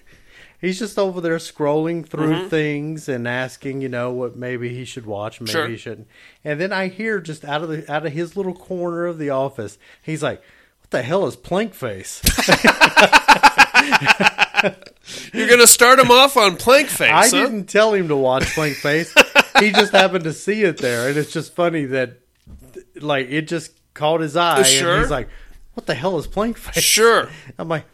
He's 0.62 0.78
just 0.80 0.98
over 1.00 1.22
there 1.22 1.38
scrolling 1.38 2.06
through 2.06 2.34
Mhm. 2.34 2.50
things 2.50 3.08
and 3.08 3.26
asking, 3.28 3.80
you 3.82 3.88
know, 3.88 4.12
what 4.12 4.36
maybe 4.36 4.68
he 4.76 4.84
should 4.84 5.06
watch, 5.06 5.40
maybe 5.40 5.52
Sure. 5.52 5.68
he 5.70 5.78
shouldn't. 5.78 6.08
And 6.44 6.60
then 6.60 6.74
I 6.74 6.88
hear 6.90 7.22
just 7.22 7.46
out 7.46 7.62
of 7.64 7.70
the 7.70 7.90
out 7.90 8.06
of 8.06 8.12
his 8.12 8.36
little 8.36 8.54
corner 8.54 9.06
of 9.06 9.20
the 9.20 9.30
office, 9.30 9.78
he's 10.02 10.22
like, 10.22 10.42
"What 10.82 10.92
the 10.92 11.02
hell 11.02 11.26
is 11.28 11.36
Plank 11.38 11.74
Face?" 11.74 12.22
You're 15.34 15.48
going 15.48 15.60
to 15.62 15.68
start 15.68 16.00
him 16.00 16.12
off 16.12 16.36
on 16.38 16.58
plank 16.58 16.88
face. 16.90 17.10
I 17.12 17.28
huh? 17.30 17.46
didn't 17.46 17.66
tell 17.68 17.94
him 17.94 18.10
to 18.10 18.16
watch 18.16 18.44
Plank 18.54 18.76
Face. 18.76 19.14
he 19.60 19.72
just 19.72 19.92
happened 19.94 20.26
to 20.26 20.34
see 20.34 20.64
it 20.64 20.78
there, 20.78 21.08
and 21.10 21.18
it's 21.18 21.32
just 21.32 21.56
funny 21.56 21.86
that, 21.86 22.20
like, 22.96 23.28
it 23.30 23.44
just 23.44 23.72
caught 23.94 24.20
his 24.22 24.36
eye, 24.36 24.64
Sure. 24.64 24.92
and 24.96 25.02
he's 25.02 25.12
like, 25.12 25.30
"What 25.80 25.86
the 25.86 25.96
hell 25.96 26.18
is 26.20 26.28
Plank 26.28 26.58
Face?" 26.74 26.84
Sure. 26.84 27.30
I'm 27.58 27.70
like, 27.70 27.86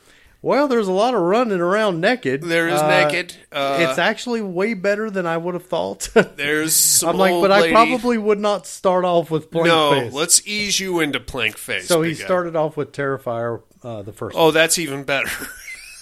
"Well, 0.42 0.68
there's 0.68 0.88
a 0.88 0.92
lot 0.92 1.14
of 1.14 1.22
running 1.22 1.60
around 1.60 2.02
naked. 2.02 2.42
There 2.42 2.68
is 2.68 2.82
naked. 2.82 3.36
Uh, 3.52 3.78
it's 3.80 4.00
actually 4.00 4.42
way 4.42 4.74
better 4.74 5.12
than 5.12 5.28
I 5.28 5.38
would 5.38 5.54
have 5.54 5.68
thought." 5.68 6.10
There's 6.36 6.76
some 6.76 7.10
I'm 7.10 7.18
like, 7.18 7.34
but 7.40 7.52
I 7.52 7.70
probably 7.70 8.18
would 8.18 8.40
not 8.40 8.66
start 8.66 9.06
off 9.06 9.30
with 9.30 9.52
Plank 9.52 9.68
no, 9.68 9.92
Face. 9.92 10.14
let's 10.14 10.48
ease 10.48 10.80
you 10.80 11.00
into 11.00 11.20
plank 11.20 11.58
face. 11.58 11.88
so 11.88 12.02
he 12.02 12.16
guy. 12.16 12.26
started 12.26 12.56
off 12.56 12.76
with 12.76 12.92
Terrifier, 12.92 13.62
uh, 13.84 14.02
the 14.02 14.12
first. 14.12 14.36
Oh, 14.36 14.50
that's 14.50 14.80
even 14.80 15.04
better. 15.04 15.30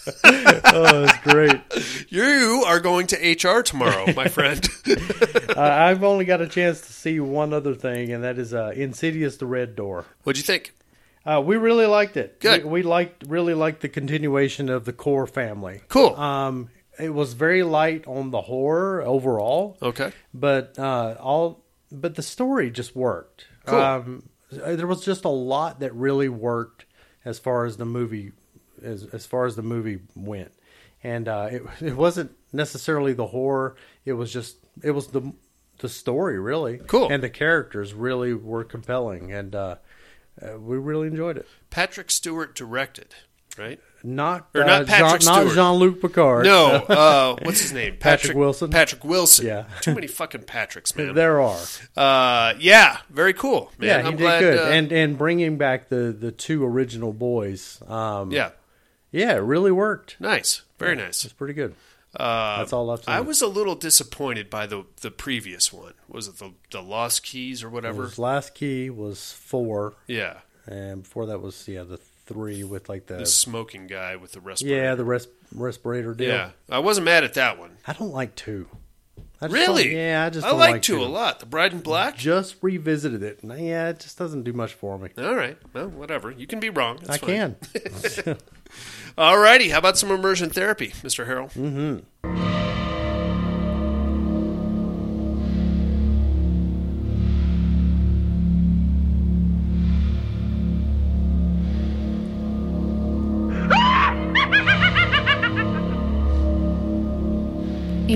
oh, 0.24 1.06
that's 1.06 1.18
great. 1.20 1.60
You 2.08 2.64
are 2.66 2.80
going 2.80 3.08
to 3.08 3.16
HR 3.18 3.62
tomorrow, 3.62 4.14
my 4.14 4.30
friend. 4.30 4.66
uh, 4.88 5.60
I've 5.60 6.02
only 6.06 6.24
got 6.24 6.40
a 6.40 6.48
chance 6.48 6.80
to 6.80 6.94
see 6.94 7.20
one 7.20 7.52
other 7.54 7.76
thing, 7.76 8.14
and 8.14 8.24
that 8.24 8.38
is 8.38 8.54
uh, 8.54 8.72
Insidious: 8.74 9.36
The 9.36 9.48
Red 9.48 9.76
Door. 9.76 10.06
What'd 10.24 10.38
you 10.38 10.44
think? 10.46 10.74
Uh, 11.26 11.42
we 11.44 11.56
really 11.58 11.86
liked 11.86 12.18
it. 12.18 12.40
Good. 12.40 12.64
We, 12.66 12.70
we 12.72 12.84
liked 12.84 13.24
really 13.28 13.54
liked 13.54 13.82
the 13.82 13.90
continuation 13.90 14.70
of 14.70 14.86
the 14.86 14.94
core 14.94 15.28
family. 15.28 15.82
Cool. 15.88 16.16
Um, 16.16 16.70
it 17.00 17.14
was 17.14 17.34
very 17.34 17.64
light 17.64 18.06
on 18.08 18.32
the 18.32 18.42
horror 18.42 19.02
overall. 19.02 19.78
Okay. 19.82 20.12
But 20.34 20.78
uh, 20.78 21.16
all 21.20 21.64
but 21.92 22.16
the 22.16 22.22
story 22.24 22.70
just 22.72 22.96
worked. 22.96 23.46
Cool. 23.66 23.80
Um, 23.80 24.24
there 24.52 24.88
was 24.88 25.04
just 25.04 25.26
a 25.26 25.30
lot 25.30 25.80
that 25.80 25.94
really 25.96 26.30
worked 26.30 26.86
as 27.26 27.40
far 27.40 27.66
as 27.66 27.78
the 27.78 27.86
movie 27.86 28.32
as 28.84 29.06
as 29.14 29.26
far 29.26 29.46
as 29.46 29.56
the 29.56 29.64
movie 29.64 30.00
went, 30.16 30.52
and 31.04 31.28
uh, 31.28 31.48
it 31.52 31.64
it 31.82 31.96
wasn't 31.96 32.32
necessarily 32.52 33.14
the 33.14 33.28
horror. 33.28 33.76
It 34.06 34.14
was 34.14 34.32
just 34.34 34.58
it 34.84 34.92
was 34.92 35.08
the 35.08 35.32
the 35.80 35.90
story 35.90 36.40
really 36.40 36.78
Cool. 36.86 37.10
and 37.10 37.24
the 37.24 37.30
characters 37.30 37.94
really 37.94 38.34
were 38.34 38.64
compelling, 38.64 39.32
and 39.32 39.56
uh, 40.42 40.54
uh, 40.54 40.58
we 40.60 40.78
really 40.78 41.08
enjoyed 41.08 41.38
it. 41.38 41.48
Patrick 41.70 42.10
Stewart 42.12 42.56
directed, 42.56 43.16
right? 43.58 43.80
Not 44.06 44.50
Or 44.54 44.64
uh, 44.64 44.66
not 44.66 44.88
Patrick 44.88 45.22
Jean, 45.22 45.46
not 45.46 45.54
Jean-Luc 45.54 46.02
Picard. 46.02 46.46
No, 46.46 46.66
uh, 46.90 47.36
what's 47.44 47.62
his 47.62 47.72
name? 47.72 47.96
Patrick 48.00 48.36
Wilson. 48.36 48.70
Patrick 48.70 49.04
Wilson. 49.06 49.46
Yeah. 49.46 49.66
Too 49.82 49.94
many 49.96 50.08
fucking 50.08 50.42
Patricks, 50.42 50.94
man. 50.98 51.16
There 51.16 51.40
are. 51.42 51.60
Uh, 51.96 52.54
yeah, 52.60 52.98
very 53.10 53.34
cool, 53.34 53.72
man. 53.78 53.88
yeah, 53.88 54.02
he 54.02 54.08
I'm 54.10 54.16
did 54.18 54.24
glad, 54.24 54.40
good, 54.42 54.60
uh, 54.60 54.64
and 54.64 54.92
and 54.92 55.18
bringing 55.18 55.58
back 55.58 55.88
the 55.90 56.12
the 56.18 56.32
two 56.32 56.66
original 56.66 57.14
boys. 57.14 57.82
Um, 57.88 58.32
Yeah. 58.32 58.50
yeah, 59.12 59.34
it 59.36 59.42
really 59.44 59.72
worked. 59.72 60.18
nice, 60.20 60.64
very 60.80 60.98
Yeah, 60.98 61.06
nice. 61.06 61.24
It's 61.24 61.34
pretty 61.34 61.54
good. 61.54 61.74
Uh, 62.16 62.60
That's 62.60 62.74
all 62.74 62.90
I've. 62.92 63.08
I 63.08 63.22
was 63.22 63.42
a 63.42 63.48
little 63.48 63.76
disappointed 63.76 64.50
by 64.50 64.68
the 64.68 64.86
the 65.02 65.10
previous 65.12 65.74
one. 65.74 65.94
Was 66.08 66.28
it 66.28 66.38
the 66.38 66.54
the 66.72 66.82
Lost 66.82 67.24
Keys 67.24 67.64
or 67.64 67.70
whatever? 67.70 68.04
His 68.04 68.20
last 68.20 68.54
key 68.54 68.90
was 68.90 69.32
four. 69.34 69.96
Yeah. 70.08 70.40
and 70.68 71.04
before 71.04 71.26
that 71.26 71.40
was 71.42 71.68
yeah 71.68 71.84
the 71.84 71.98
three 71.98 72.64
with 72.64 72.88
like 72.88 73.08
the, 73.08 73.16
the 73.18 73.26
smoking 73.26 73.86
guy 73.88 74.16
with 74.16 74.32
the 74.32 74.40
respirator. 74.40 74.76
yeah 74.84 74.96
the 74.96 75.04
res- 75.04 75.28
respirator 75.54 76.14
deal. 76.14 76.30
Yeah, 76.30 76.50
I 76.70 76.80
wasn't 76.80 77.06
mad 77.06 77.24
at 77.24 77.34
that 77.34 77.58
one. 77.60 77.78
I 77.88 77.94
don't 77.94 78.14
like 78.14 78.36
two. 78.36 78.68
Really? 79.52 79.96
yeah, 79.96 80.26
I 80.26 80.30
just 80.30 80.46
I 80.46 80.52
like 80.52 80.72
like 80.72 80.82
two 80.82 81.02
a 81.04 81.06
lot. 81.06 81.40
The 81.40 81.46
Bride 81.46 81.74
in 81.74 81.80
Black. 81.80 82.18
Just 82.18 82.56
revisited 82.62 83.24
it. 83.24 83.44
and, 83.44 83.52
Yeah, 83.60 83.90
it 83.90 84.00
just 84.00 84.18
doesn't 84.18 84.44
do 84.44 84.54
much 84.54 84.74
for 84.74 84.98
me. 84.98 85.10
All 85.18 85.36
right. 85.36 85.58
Well, 85.74 85.90
whatever. 85.90 86.32
You 86.32 86.48
can 86.48 86.60
be 86.60 86.70
wrong. 86.70 87.00
That's 87.04 87.22
I 87.24 87.26
fine. 87.26 87.56
can. 88.26 88.38
All 89.18 89.38
righty. 89.38 89.70
How 89.70 89.80
about 89.80 89.98
some 89.98 90.12
immersion 90.12 90.50
therapy, 90.50 90.90
Mr. 91.04 91.28
Harrell? 91.28 91.52
Mm-hmm. 91.54 92.43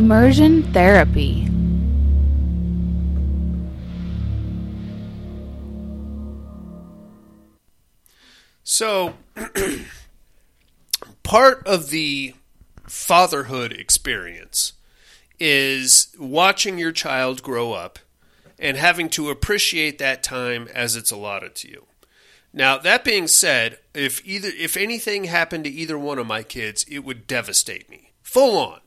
Immersion 0.08 0.64
therapy. 0.72 1.50
So, 8.64 9.16
part 11.24 11.68
of 11.68 11.90
the 11.90 12.36
fatherhood 12.88 13.74
experience 13.74 14.72
is 15.42 16.16
watching 16.18 16.78
your 16.78 16.94
child 16.94 17.44
grow 17.44 17.74
up 17.74 18.00
and 18.58 18.78
having 18.78 19.10
to 19.10 19.30
appreciate 19.30 19.98
that 19.98 20.24
time 20.24 20.70
as 20.74 20.96
it's 20.96 21.12
allotted 21.12 21.54
to 21.56 21.68
you. 21.70 21.86
Now, 22.54 22.78
that 22.78 23.04
being 23.04 23.28
said, 23.28 23.80
if 23.94 24.26
either 24.26 24.52
if 24.58 24.78
anything 24.78 25.26
happened 25.26 25.66
to 25.66 25.70
either 25.70 26.00
one 26.00 26.18
of 26.18 26.26
my 26.26 26.44
kids, 26.44 26.86
it 26.90 27.00
would 27.00 27.28
devastate 27.28 27.90
me. 27.90 28.14
Full 28.24 28.58
on. 28.58 28.80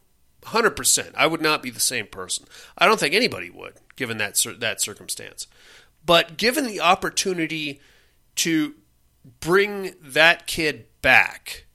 100%. 0.42 1.12
I 1.16 1.26
would 1.26 1.40
not 1.40 1.62
be 1.62 1.70
the 1.70 1.80
same 1.80 2.06
person. 2.06 2.46
I 2.78 2.86
don't 2.86 2.98
think 2.98 3.14
anybody 3.14 3.50
would 3.50 3.74
given 3.96 4.18
that 4.18 4.42
that 4.58 4.80
circumstance. 4.80 5.46
But 6.04 6.38
given 6.38 6.66
the 6.66 6.80
opportunity 6.80 7.80
to 8.36 8.74
bring 9.40 9.94
that 10.00 10.46
kid 10.46 10.86
back, 11.02 11.66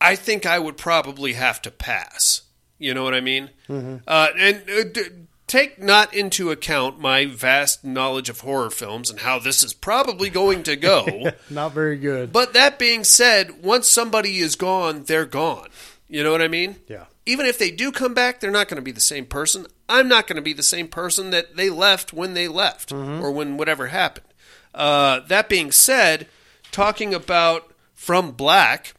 I 0.00 0.16
think 0.16 0.44
I 0.44 0.58
would 0.58 0.76
probably 0.76 1.34
have 1.34 1.62
to 1.62 1.70
pass. 1.70 2.42
You 2.78 2.94
know 2.94 3.04
what 3.04 3.14
I 3.14 3.20
mean? 3.20 3.50
Mm-hmm. 3.68 3.98
Uh, 4.06 4.28
and 4.36 4.62
uh, 4.68 4.84
d- 4.92 5.02
take 5.46 5.80
not 5.80 6.12
into 6.12 6.50
account 6.50 6.98
my 6.98 7.26
vast 7.26 7.84
knowledge 7.84 8.28
of 8.28 8.40
horror 8.40 8.70
films 8.70 9.08
and 9.08 9.20
how 9.20 9.38
this 9.38 9.62
is 9.62 9.72
probably 9.72 10.30
going 10.30 10.64
to 10.64 10.74
go. 10.74 11.30
Not 11.50 11.72
very 11.72 11.96
good. 11.96 12.32
but 12.32 12.54
that 12.54 12.78
being 12.78 13.04
said, 13.04 13.62
once 13.62 13.88
somebody 13.88 14.38
is 14.38 14.56
gone, 14.56 15.04
they're 15.04 15.26
gone. 15.26 15.68
You 16.08 16.24
know 16.24 16.32
what 16.32 16.42
I 16.42 16.48
mean? 16.48 16.76
Yeah. 16.88 17.04
Even 17.24 17.46
if 17.46 17.58
they 17.58 17.70
do 17.70 17.92
come 17.92 18.14
back, 18.14 18.40
they're 18.40 18.50
not 18.50 18.68
going 18.68 18.76
to 18.76 18.82
be 18.82 18.90
the 18.90 19.00
same 19.00 19.26
person. 19.26 19.66
I'm 19.88 20.08
not 20.08 20.26
going 20.26 20.36
to 20.36 20.42
be 20.42 20.52
the 20.52 20.62
same 20.62 20.88
person 20.88 21.30
that 21.30 21.56
they 21.56 21.70
left 21.70 22.12
when 22.12 22.34
they 22.34 22.48
left 22.48 22.92
or 22.92 23.30
when 23.30 23.56
whatever 23.56 23.88
happened. 23.88 24.26
Uh, 24.74 25.20
that 25.28 25.48
being 25.48 25.70
said, 25.70 26.26
talking 26.72 27.14
about 27.14 27.72
From 27.94 28.32
Black, 28.32 28.94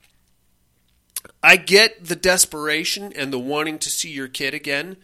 I 1.42 1.58
get 1.58 2.06
the 2.06 2.16
desperation 2.16 3.12
and 3.14 3.34
the 3.34 3.40
wanting 3.40 3.80
to 3.80 3.90
see 3.90 4.12
your 4.12 4.30
kid 4.30 4.54
again. 4.54 4.98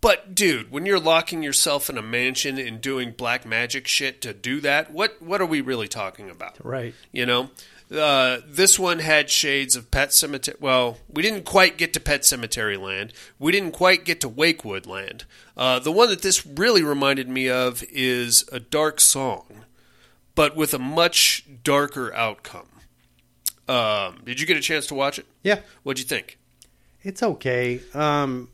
But 0.00 0.34
dude, 0.34 0.70
when 0.70 0.86
you're 0.86 1.00
locking 1.00 1.42
yourself 1.42 1.90
in 1.90 1.98
a 1.98 2.02
mansion 2.02 2.58
and 2.58 2.80
doing 2.80 3.12
black 3.12 3.44
magic 3.44 3.86
shit 3.86 4.22
to 4.22 4.32
do 4.32 4.60
that, 4.60 4.90
what 4.90 5.20
what 5.20 5.40
are 5.40 5.46
we 5.46 5.60
really 5.60 5.88
talking 5.88 6.30
about? 6.30 6.64
Right. 6.64 6.94
You 7.12 7.26
know, 7.26 7.50
uh, 7.92 8.38
this 8.46 8.78
one 8.78 9.00
had 9.00 9.30
shades 9.30 9.76
of 9.76 9.90
Pet 9.90 10.10
Sematary. 10.10 10.60
Well, 10.60 10.98
we 11.08 11.22
didn't 11.22 11.44
quite 11.44 11.76
get 11.76 11.92
to 11.94 12.00
Pet 12.00 12.22
Sematary 12.22 12.80
Land. 12.80 13.12
We 13.38 13.52
didn't 13.52 13.72
quite 13.72 14.04
get 14.04 14.20
to 14.20 14.28
Wakewood 14.28 14.86
Land. 14.86 15.24
Uh, 15.56 15.78
the 15.78 15.92
one 15.92 16.08
that 16.10 16.22
this 16.22 16.46
really 16.46 16.82
reminded 16.82 17.28
me 17.28 17.48
of 17.48 17.84
is 17.90 18.48
a 18.52 18.60
dark 18.60 19.00
song, 19.00 19.64
but 20.34 20.56
with 20.56 20.72
a 20.72 20.78
much 20.78 21.44
darker 21.64 22.14
outcome. 22.14 22.68
Um, 23.68 24.22
did 24.24 24.40
you 24.40 24.46
get 24.46 24.56
a 24.56 24.60
chance 24.60 24.86
to 24.88 24.94
watch 24.94 25.18
it? 25.18 25.26
Yeah. 25.42 25.60
What'd 25.82 26.00
you 26.00 26.06
think? 26.08 26.38
It's 27.02 27.22
okay. 27.22 27.80
Um, 27.94 28.48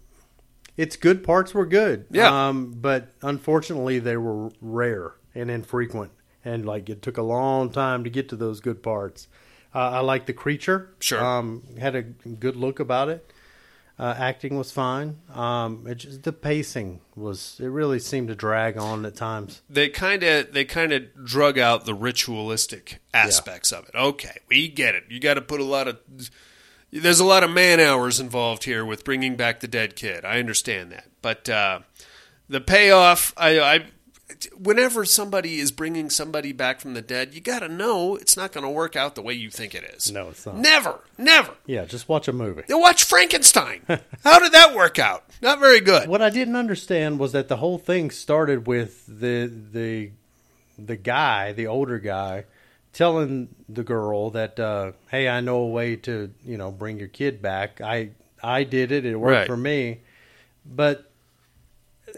its 0.77 0.97
good 0.97 1.25
parts 1.25 1.55
were 1.55 1.67
good. 1.67 2.07
Yeah. 2.11 2.49
Um, 2.49 2.75
but 2.77 3.09
unfortunately, 3.23 3.99
they 3.99 4.17
were 4.17 4.51
rare 4.61 5.13
and 5.35 5.51
infrequent, 5.51 6.13
and 6.47 6.65
like 6.65 6.89
it 6.89 7.03
took 7.03 7.19
a 7.19 7.23
long 7.23 7.71
time 7.71 8.05
to 8.05 8.11
get 8.11 8.29
to 8.31 8.37
those 8.37 8.61
good 8.61 8.83
parts. 8.83 9.29
Uh, 9.75 9.91
I 9.91 10.01
like 10.01 10.27
the 10.27 10.33
creature. 10.33 10.91
Sure. 11.01 11.23
Um, 11.23 11.65
had 11.79 11.95
a 11.97 12.03
good 12.03 12.57
look 12.57 12.81
about 12.81 13.09
it. 13.09 13.33
Uh, 13.99 14.15
acting 14.17 14.57
was 14.59 14.71
fine. 14.71 15.17
Um, 15.35 15.87
it 15.87 15.97
just 15.97 16.23
the 16.23 16.33
pacing 16.33 17.01
was. 17.15 17.59
It 17.59 17.67
really 17.67 17.99
seemed 17.99 18.29
to 18.29 18.35
drag 18.35 18.77
on 18.77 19.05
at 19.07 19.17
times. 19.17 19.63
They 19.69 19.89
kind 19.89 20.23
of 20.23 20.53
they 20.53 20.65
kind 20.65 20.93
of 20.93 21.25
drug 21.25 21.59
out 21.59 21.85
the 21.87 21.95
ritualistic 21.95 23.01
aspects 23.13 23.73
of 23.73 23.89
it. 23.89 23.95
Okay, 23.95 24.39
we 24.49 24.69
get 24.69 24.95
it. 24.95 25.05
You 25.09 25.19
got 25.19 25.35
to 25.35 25.43
put 25.43 25.61
a 25.61 25.65
lot 25.65 25.89
of 25.89 25.99
there's 26.93 27.21
a 27.21 27.25
lot 27.25 27.43
of 27.43 27.51
man 27.51 27.81
hours 27.81 28.21
involved 28.21 28.65
here 28.65 28.85
with 28.85 29.03
bringing 29.03 29.35
back 29.35 29.61
the 29.61 29.69
dead 29.69 29.97
kid. 29.97 30.25
I 30.27 30.39
understand 30.39 30.93
that, 30.93 31.09
but 31.23 31.49
uh, 31.49 31.81
the 32.49 32.61
payoff, 32.61 33.33
I, 33.37 33.59
I, 33.59 33.87
whenever 34.59 35.05
somebody 35.05 35.59
is 35.59 35.71
bringing 35.71 36.11
somebody 36.11 36.53
back 36.53 36.81
from 36.81 36.95
the 36.95 37.03
dead, 37.03 37.35
you 37.35 37.41
got 37.41 37.61
to 37.61 37.69
know 37.69 38.17
it's 38.17 38.37
not 38.37 38.53
going 38.53 38.65
to 38.65 38.71
work 38.71 38.97
out 38.97 39.15
the 39.15 39.23
way 39.23 39.35
you 39.35 39.51
think 39.51 39.75
it 39.75 39.85
is. 39.85 40.11
No, 40.13 40.29
it's 40.29 40.45
not. 40.47 40.57
Never, 40.57 41.01
never. 41.19 41.55
Yeah, 41.67 41.85
just 41.85 42.09
watch 42.09 42.29
a 42.29 42.33
movie. 42.33 42.63
You 42.69 42.79
watch 42.79 43.05
Frankenstein. 43.05 43.83
How 44.25 44.39
did 44.39 44.53
that 44.53 44.75
work 44.75 44.99
out? 44.99 45.25
Not 45.43 45.59
very 45.61 45.81
good. 45.81 46.09
What 46.09 46.23
I 46.23 46.31
didn't 46.31 46.57
understand 46.57 47.19
was 47.19 47.33
that 47.33 47.49
the 47.49 47.57
whole 47.57 47.79
thing 47.79 48.11
started 48.11 48.67
with 48.67 49.05
the 49.07 49.47
the 49.73 50.11
the 50.79 50.97
guy, 50.97 51.53
the 51.53 51.67
older 51.69 51.99
guy, 51.99 52.45
telling 52.93 53.49
the 53.69 53.83
girl 53.83 54.31
that, 54.31 54.59
uh, 54.61 54.93
"Hey, 55.11 55.29
I 55.29 55.41
know 55.41 55.59
a 55.59 55.69
way 55.69 55.97
to 55.97 56.33
you 56.45 56.57
know 56.59 56.71
bring 56.71 56.99
your 56.99 57.09
kid 57.09 57.41
back. 57.43 57.81
I 57.81 58.11
I 58.43 58.65
did 58.65 58.93
it. 58.93 59.05
It 59.07 59.17
worked 59.17 59.33
Right. 59.39 59.47
for 59.47 59.57
me." 59.57 60.01
But 60.65 61.11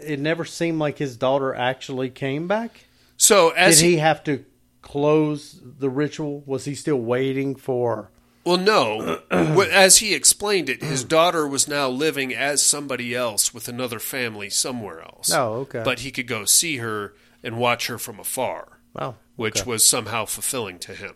it 0.02 0.18
never 0.20 0.44
seemed 0.44 0.78
like 0.78 0.98
his 0.98 1.16
daughter 1.16 1.54
actually 1.54 2.10
came 2.10 2.46
back. 2.48 2.84
So 3.16 3.50
as 3.50 3.80
did 3.80 3.86
he 3.86 3.96
have 3.98 4.22
to 4.24 4.44
close 4.82 5.60
the 5.62 5.90
ritual? 5.90 6.42
Was 6.46 6.64
he 6.64 6.74
still 6.74 7.00
waiting 7.00 7.54
for? 7.56 8.10
Well, 8.44 8.56
no. 8.56 9.20
As 9.30 9.98
he 9.98 10.14
explained 10.14 10.70
it, 10.70 10.82
his 10.82 11.04
daughter 11.04 11.46
was 11.46 11.68
now 11.68 11.88
living 11.88 12.34
as 12.34 12.62
somebody 12.62 13.14
else 13.14 13.52
with 13.52 13.68
another 13.68 13.98
family 13.98 14.48
somewhere 14.48 15.02
else. 15.02 15.30
Oh, 15.32 15.52
okay. 15.60 15.82
But 15.84 16.00
he 16.00 16.10
could 16.10 16.26
go 16.26 16.46
see 16.46 16.78
her 16.78 17.14
and 17.42 17.58
watch 17.58 17.88
her 17.88 17.98
from 17.98 18.18
afar, 18.18 18.78
Wow, 18.94 19.16
which 19.36 19.60
okay. 19.62 19.70
was 19.70 19.84
somehow 19.84 20.24
fulfilling 20.24 20.78
to 20.80 20.94
him. 20.94 21.14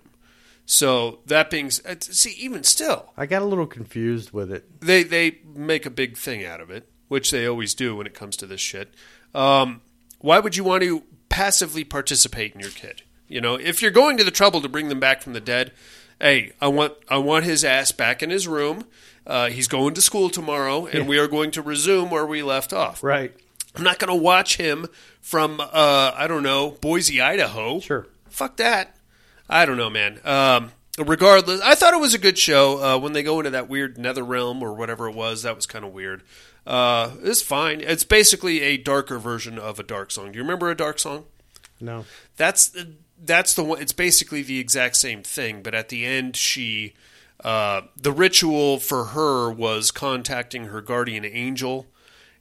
So 0.67 1.21
that 1.27 1.49
being 1.51 1.71
uh, 1.87 1.95
see, 2.01 2.33
even 2.33 2.65
still, 2.65 3.13
I 3.17 3.27
got 3.27 3.43
a 3.43 3.47
little 3.47 3.67
confused 3.67 4.33
with 4.33 4.53
it. 4.53 4.81
they 4.81 5.03
they 5.03 5.39
make 5.55 5.87
a 5.87 5.91
big 5.91 6.17
thing 6.17 6.45
out 6.45 6.61
of 6.61 6.71
it, 6.71 6.89
which 7.13 7.31
they 7.31 7.47
always 7.47 7.75
do 7.75 7.95
when 7.95 8.07
it 8.07 8.15
comes 8.15 8.37
to 8.39 8.47
this 8.47 8.61
shit. 8.61 8.93
Um, 9.35 9.83
why 10.19 10.39
would 10.41 10.57
you 10.57 10.65
want 10.65 10.83
to 10.83 11.03
passively 11.29 11.85
participate 11.85 12.55
in 12.55 12.61
your 12.61 12.71
kid? 12.71 13.03
You 13.29 13.41
know, 13.41 13.55
if 13.55 13.83
you're 13.83 13.91
going 13.91 14.17
to 14.17 14.25
the 14.25 14.31
trouble 14.31 14.61
to 14.63 14.69
bring 14.69 14.89
them 14.89 14.99
back 15.01 15.23
from 15.23 15.33
the 15.33 15.41
dead, 15.41 15.73
hey, 16.21 16.53
I 16.61 16.69
want 16.69 16.95
I 17.09 17.19
want 17.19 17.45
his 17.45 17.65
ass 17.65 17.93
back 17.93 18.23
in 18.23 18.31
his 18.31 18.49
room. 18.49 18.87
Uh, 19.27 19.49
he's 19.51 19.69
going 19.69 19.95
to 19.95 20.01
school 20.03 20.31
tomorrow, 20.31 20.87
and 20.87 21.01
Yeah. 21.05 21.07
we 21.07 21.19
are 21.19 21.29
going 21.29 21.51
to 21.53 21.63
resume 21.63 22.11
where 22.11 22.27
we 22.27 22.43
left 22.43 22.73
off. 22.73 23.03
Right. 23.03 23.33
I'm 23.77 23.85
not 23.85 23.99
going 23.99 24.09
to 24.09 24.23
watch 24.23 24.57
him 24.57 24.87
from 25.21 25.61
uh, 25.61 26.13
I 26.15 26.27
don't 26.27 26.43
know 26.43 26.73
Boise, 26.81 27.21
Idaho. 27.21 27.81
Sure. 27.81 28.07
Fuck 28.29 28.57
that. 28.57 28.97
I 29.49 29.65
don't 29.65 29.77
know, 29.77 29.91
man. 29.91 30.19
Um, 30.25 30.73
regardless, 30.99 31.61
I 31.63 31.75
thought 31.75 31.95
it 31.95 32.01
was 32.01 32.15
a 32.15 32.19
good 32.19 32.37
show. 32.39 32.83
Uh, 32.83 32.99
when 32.99 33.13
they 33.13 33.23
go 33.23 33.39
into 33.41 33.51
that 33.51 33.69
weird 33.69 33.97
nether 33.99 34.25
realm 34.25 34.63
or 34.63 34.75
whatever 34.75 35.09
it 35.09 35.15
was, 35.15 35.43
that 35.45 35.55
was 35.57 35.67
kind 35.67 35.85
of 35.85 35.93
weird. 35.93 36.23
Uh, 36.67 37.11
it's 37.23 37.43
fine. 37.43 37.81
It's 37.81 38.05
basically 38.05 38.61
a 38.63 38.77
darker 38.77 39.19
version 39.19 39.59
of 39.59 39.79
a 39.81 39.83
dark 39.83 40.11
song. 40.11 40.33
Do 40.33 40.39
you 40.39 40.43
remember 40.45 40.71
a 40.71 40.77
dark 40.77 40.99
song? 40.99 41.25
No. 41.81 42.05
That's 42.37 42.77
that's 43.25 43.55
the 43.55 43.65
one. 43.65 43.81
It's 43.81 43.93
basically 43.93 44.43
the 44.43 44.59
exact 44.59 44.97
same 44.97 45.23
thing, 45.23 45.63
but 45.63 45.75
at 45.75 45.89
the 45.89 46.05
end, 46.05 46.37
she 46.37 46.95
uh, 47.45 47.83
the 47.97 48.13
ritual 48.13 48.79
for 48.79 49.07
her 49.07 49.51
was 49.51 49.91
contacting 49.91 50.67
her 50.67 50.81
guardian 50.81 51.25
angel, 51.25 51.87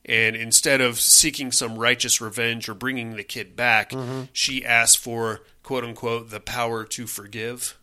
and 0.05 0.35
instead 0.35 0.81
of 0.81 0.99
seeking 0.99 1.51
some 1.51 1.77
righteous 1.79 2.21
revenge 2.21 2.69
or 2.69 2.75
bringing 2.75 3.15
the 3.15 3.23
kid 3.23 3.55
back, 3.55 3.89
Mhm. 3.91 4.27
she 4.31 4.63
asked 4.63 4.99
for 4.99 5.41
quote 5.63 5.83
unquote 5.83 6.29
the 6.29 6.39
power 6.39 6.83
to 6.85 7.07
forgive. 7.07 7.77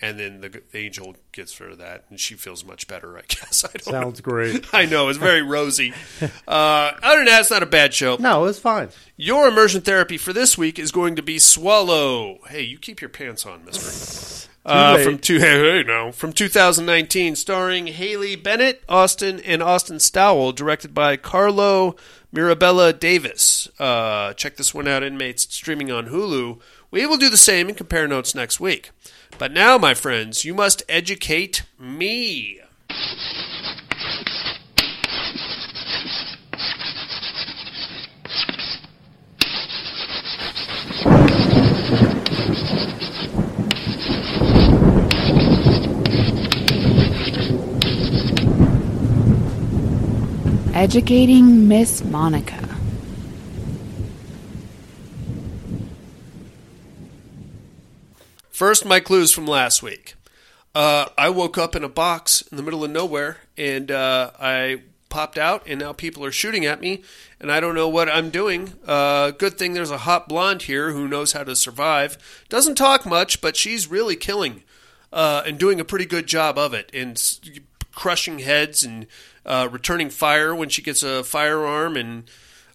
And 0.00 0.18
then 0.18 0.40
the, 0.40 0.48
the 0.48 0.78
angel 0.78 1.16
gets 1.32 1.58
rid 1.60 1.72
of 1.72 1.78
that, 1.78 2.04
and 2.08 2.20
she 2.20 2.34
feels 2.34 2.64
much 2.64 2.86
better. 2.86 3.18
I 3.18 3.22
guess. 3.28 3.64
I 3.64 3.72
don't 3.72 3.82
Sounds 3.82 4.20
know. 4.20 4.22
great. 4.32 4.66
I 4.72 4.86
know 4.86 5.08
it's 5.08 5.18
very 5.18 5.42
rosy. 5.42 5.92
Uh, 6.46 6.92
other 7.02 7.16
than 7.16 7.24
that, 7.26 7.40
it's 7.40 7.50
not 7.50 7.62
a 7.64 7.66
bad 7.66 7.92
show. 7.94 8.16
No, 8.20 8.44
it's 8.44 8.60
fine. 8.60 8.90
Your 9.16 9.48
immersion 9.48 9.80
therapy 9.80 10.16
for 10.16 10.32
this 10.32 10.56
week 10.56 10.78
is 10.78 10.92
going 10.92 11.16
to 11.16 11.22
be 11.22 11.38
Swallow. 11.40 12.38
Hey, 12.46 12.62
you 12.62 12.78
keep 12.78 13.00
your 13.00 13.10
pants 13.10 13.44
on, 13.44 13.64
Mister. 13.64 14.46
Uh, 14.66 14.98
from 15.02 15.18
two, 15.18 15.38
hey, 15.38 15.58
hey, 15.78 15.82
no, 15.82 16.12
from 16.12 16.30
2019, 16.30 17.36
starring 17.36 17.86
Haley 17.86 18.36
Bennett, 18.36 18.82
Austin, 18.86 19.40
and 19.40 19.62
Austin 19.62 19.98
Stowell, 19.98 20.52
directed 20.52 20.92
by 20.92 21.16
Carlo 21.16 21.96
Mirabella 22.32 22.92
Davis. 22.92 23.68
Uh, 23.78 24.34
check 24.34 24.56
this 24.56 24.74
one 24.74 24.86
out, 24.86 25.02
inmates, 25.02 25.44
streaming 25.54 25.90
on 25.90 26.08
Hulu. 26.08 26.60
We 26.90 27.06
will 27.06 27.16
do 27.16 27.30
the 27.30 27.38
same 27.38 27.68
and 27.68 27.78
compare 27.78 28.06
notes 28.06 28.34
next 28.34 28.60
week. 28.60 28.90
But 29.38 29.52
now, 29.52 29.78
my 29.78 29.94
friends, 29.94 30.44
you 30.44 30.52
must 30.52 30.82
educate 30.88 31.62
me. 31.78 32.60
Educating 50.74 51.68
Miss 51.68 52.04
Monica. 52.04 52.67
First, 58.58 58.84
my 58.84 58.98
clues 58.98 59.30
from 59.30 59.46
last 59.46 59.84
week. 59.84 60.16
Uh, 60.74 61.06
I 61.16 61.30
woke 61.30 61.56
up 61.56 61.76
in 61.76 61.84
a 61.84 61.88
box 61.88 62.42
in 62.50 62.56
the 62.56 62.62
middle 62.64 62.82
of 62.82 62.90
nowhere, 62.90 63.36
and 63.56 63.88
uh, 63.88 64.32
I 64.40 64.82
popped 65.08 65.38
out, 65.38 65.62
and 65.68 65.78
now 65.78 65.92
people 65.92 66.24
are 66.24 66.32
shooting 66.32 66.66
at 66.66 66.80
me, 66.80 67.04
and 67.38 67.52
I 67.52 67.60
don't 67.60 67.76
know 67.76 67.88
what 67.88 68.08
I'm 68.08 68.30
doing. 68.30 68.72
Uh, 68.84 69.30
good 69.30 69.56
thing 69.58 69.74
there's 69.74 69.92
a 69.92 69.98
hot 69.98 70.28
blonde 70.28 70.62
here 70.62 70.90
who 70.90 71.06
knows 71.06 71.34
how 71.34 71.44
to 71.44 71.54
survive. 71.54 72.18
Doesn't 72.48 72.74
talk 72.74 73.06
much, 73.06 73.40
but 73.40 73.54
she's 73.54 73.86
really 73.88 74.16
killing 74.16 74.64
uh, 75.12 75.44
and 75.46 75.56
doing 75.56 75.78
a 75.78 75.84
pretty 75.84 76.06
good 76.06 76.26
job 76.26 76.58
of 76.58 76.74
it, 76.74 76.90
and 76.92 77.12
s- 77.12 77.40
crushing 77.94 78.40
heads 78.40 78.82
and 78.82 79.06
uh, 79.46 79.68
returning 79.70 80.10
fire 80.10 80.52
when 80.52 80.68
she 80.68 80.82
gets 80.82 81.04
a 81.04 81.22
firearm 81.22 81.96
and. 81.96 82.28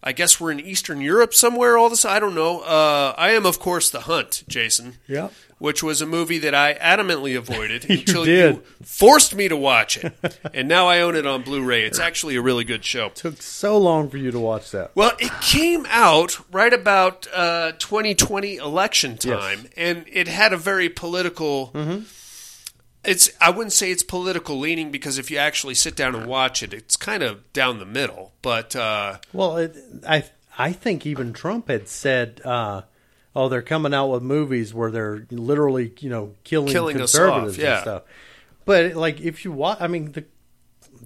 I 0.06 0.12
guess 0.12 0.38
we're 0.38 0.52
in 0.52 0.60
Eastern 0.60 1.00
Europe 1.00 1.34
somewhere. 1.34 1.78
All 1.78 1.90
this, 1.90 2.04
I 2.04 2.20
don't 2.20 2.36
know. 2.36 2.60
Uh, 2.60 3.16
I 3.18 3.30
am, 3.30 3.46
of 3.46 3.58
course, 3.58 3.90
The 3.90 4.02
Hunt, 4.02 4.44
Jason 4.50 4.98
Yeah. 5.08 5.30
Which 5.64 5.82
was 5.82 6.02
a 6.02 6.06
movie 6.06 6.40
that 6.40 6.54
I 6.54 6.74
adamantly 6.74 7.38
avoided 7.38 7.86
You 7.90 8.00
until 8.00 8.26
did. 8.26 8.56
you 8.58 8.64
forced 8.84 9.34
me 9.34 9.48
to 9.48 9.56
watch 9.56 9.96
it. 10.04 10.14
and 10.54 10.68
now 10.68 10.88
I 10.90 11.00
own 11.00 11.16
it 11.16 11.26
on 11.26 11.42
Blu-ray. 11.44 11.86
It's 11.86 12.00
actually 12.00 12.36
a 12.36 12.42
really 12.42 12.66
good 12.66 12.84
show. 12.84 13.08
Took 13.10 13.42
so 13.42 13.78
long 13.78 14.10
for 14.10 14.18
you 14.18 14.30
to 14.32 14.40
watch 14.42 14.72
that. 14.72 14.92
Well, 14.94 15.14
it 15.20 15.32
came 15.40 15.86
out 15.90 16.38
right 16.54 16.74
about 16.74 17.28
uh, 17.34 17.72
2020 17.80 18.58
election 18.58 19.12
Yes. 19.24 19.40
time, 19.40 19.70
and 19.78 20.04
it 20.12 20.28
had 20.28 20.52
a 20.52 20.58
very 20.58 20.90
political. 20.90 21.72
It's 23.06 23.30
I 23.42 23.50
wouldn't 23.50 23.72
say 23.74 23.90
it's 23.92 24.04
political 24.04 24.60
leaning 24.60 24.92
because 24.92 25.18
if 25.18 25.32
you 25.32 25.38
actually 25.38 25.76
sit 25.76 25.96
down 25.96 26.14
and 26.16 26.26
watch 26.26 26.62
it, 26.62 26.74
it's 26.74 26.96
kind 26.98 27.24
of 27.24 27.52
down 27.54 27.80
the 27.80 27.86
middle. 27.86 28.34
But 28.42 28.76
uh, 28.76 29.20
Well, 29.32 29.58
it, 29.58 29.78
I 30.08 30.26
I 30.58 30.74
think 30.74 31.06
even 31.06 31.32
Trump 31.34 31.68
had 31.70 31.88
said, 31.88 32.42
uh, 32.46 32.82
"Oh, 33.36 33.50
they're 33.50 33.62
coming 33.62 33.94
out 33.94 34.08
with 34.08 34.24
movies 34.24 34.74
where 34.74 34.92
they're 34.92 35.26
literally, 35.32 35.94
you 36.00 36.10
know, 36.10 36.34
killing, 36.44 36.72
Killing 36.72 36.98
conservatives 36.98 37.58
off, 37.58 37.64
yeah. 37.64 37.74
and 37.74 37.82
stuff." 37.82 38.04
But 38.66 38.96
like, 38.96 39.22
if 39.22 39.44
you 39.44 39.52
watch, 39.52 39.78
I 39.82 39.88
mean, 39.88 40.12
the, 40.14 40.26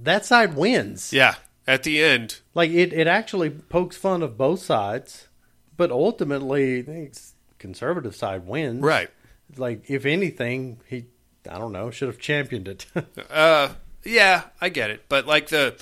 that 0.03 0.25
side 0.25 0.55
wins. 0.55 1.11
yeah, 1.11 1.35
at 1.65 1.83
the 1.83 2.01
end, 2.03 2.39
Like 2.53 2.71
it, 2.71 2.93
it 2.93 3.07
actually 3.07 3.49
pokes 3.49 3.97
fun 3.97 4.21
of 4.21 4.37
both 4.37 4.61
sides, 4.61 5.27
but 5.75 5.91
ultimately, 5.91 7.11
conservative 7.57 8.15
side 8.15 8.45
wins. 8.47 8.81
Right. 8.81 9.09
Like, 9.55 9.89
if 9.89 10.05
anything, 10.05 10.81
he, 10.87 11.05
I 11.49 11.57
don't 11.57 11.71
know, 11.71 11.89
should 11.89 12.09
have 12.09 12.19
championed 12.19 12.67
it. 12.67 12.85
Uh, 13.29 13.69
yeah, 14.03 14.43
I 14.61 14.69
get 14.69 14.89
it, 14.89 15.05
but 15.09 15.25
like 15.27 15.47
the 15.47 15.75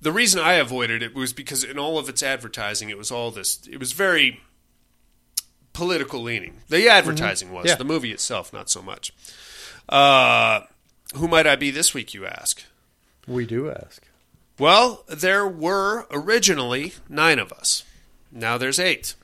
the 0.00 0.10
reason 0.10 0.40
I 0.40 0.54
avoided 0.54 1.02
it 1.02 1.14
was 1.14 1.32
because 1.32 1.62
in 1.62 1.78
all 1.78 1.96
of 1.98 2.08
its 2.08 2.22
advertising, 2.22 2.90
it 2.90 2.98
was 2.98 3.12
all 3.12 3.30
this. 3.30 3.60
It 3.70 3.78
was 3.78 3.92
very 3.92 4.40
political 5.72 6.22
leaning. 6.22 6.58
The 6.68 6.88
advertising 6.88 7.52
was 7.52 7.66
Yeah. 7.66 7.76
the 7.76 7.84
movie 7.84 8.12
itself, 8.12 8.52
not 8.52 8.68
so 8.70 8.82
much. 8.82 9.12
Uh, 9.88 10.60
who 11.14 11.28
might 11.28 11.46
I 11.46 11.56
be 11.56 11.70
this 11.70 11.92
week, 11.94 12.14
you 12.14 12.26
ask? 12.26 12.62
We 13.26 13.46
do 13.46 13.70
ask. 13.70 14.02
Well, 14.58 15.04
there 15.08 15.46
were 15.46 16.06
originally 16.10 16.94
nine 17.08 17.38
of 17.38 17.52
us. 17.52 17.84
Now 18.30 18.58
there's 18.58 18.78
eight. 18.78 19.14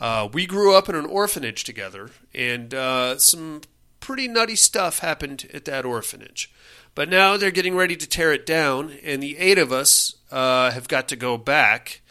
Uh, 0.00 0.28
we 0.32 0.46
grew 0.46 0.74
up 0.74 0.88
in 0.88 0.94
an 0.94 1.06
orphanage 1.06 1.64
together, 1.64 2.10
and 2.34 2.74
uh, 2.74 3.18
some 3.18 3.62
pretty 4.00 4.26
nutty 4.28 4.56
stuff 4.56 4.98
happened 4.98 5.48
at 5.54 5.64
that 5.66 5.84
orphanage. 5.84 6.50
But 6.94 7.08
now 7.08 7.36
they're 7.36 7.50
getting 7.50 7.76
ready 7.76 7.96
to 7.96 8.06
tear 8.06 8.32
it 8.32 8.44
down, 8.44 8.98
and 9.02 9.22
the 9.22 9.38
eight 9.38 9.56
of 9.58 9.72
us 9.72 10.16
uh, 10.30 10.70
have 10.72 10.88
got 10.88 11.08
to 11.08 11.16
go 11.16 11.38
back. 11.38 12.01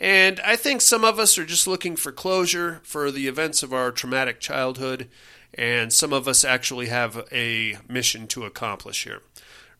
And 0.00 0.40
I 0.40 0.56
think 0.56 0.80
some 0.80 1.04
of 1.04 1.18
us 1.18 1.36
are 1.36 1.44
just 1.44 1.66
looking 1.66 1.94
for 1.94 2.10
closure 2.10 2.80
for 2.82 3.10
the 3.10 3.28
events 3.28 3.62
of 3.62 3.74
our 3.74 3.92
traumatic 3.92 4.40
childhood, 4.40 5.08
and 5.52 5.92
some 5.92 6.14
of 6.14 6.26
us 6.26 6.42
actually 6.42 6.86
have 6.86 7.28
a 7.30 7.76
mission 7.86 8.26
to 8.28 8.44
accomplish 8.44 9.04
here. 9.04 9.20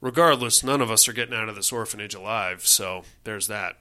Regardless, 0.02 0.62
none 0.62 0.82
of 0.82 0.90
us 0.90 1.08
are 1.08 1.14
getting 1.14 1.34
out 1.34 1.48
of 1.48 1.56
this 1.56 1.72
orphanage 1.72 2.14
alive, 2.14 2.66
so 2.66 3.04
there's 3.24 3.46
that. 3.46 3.78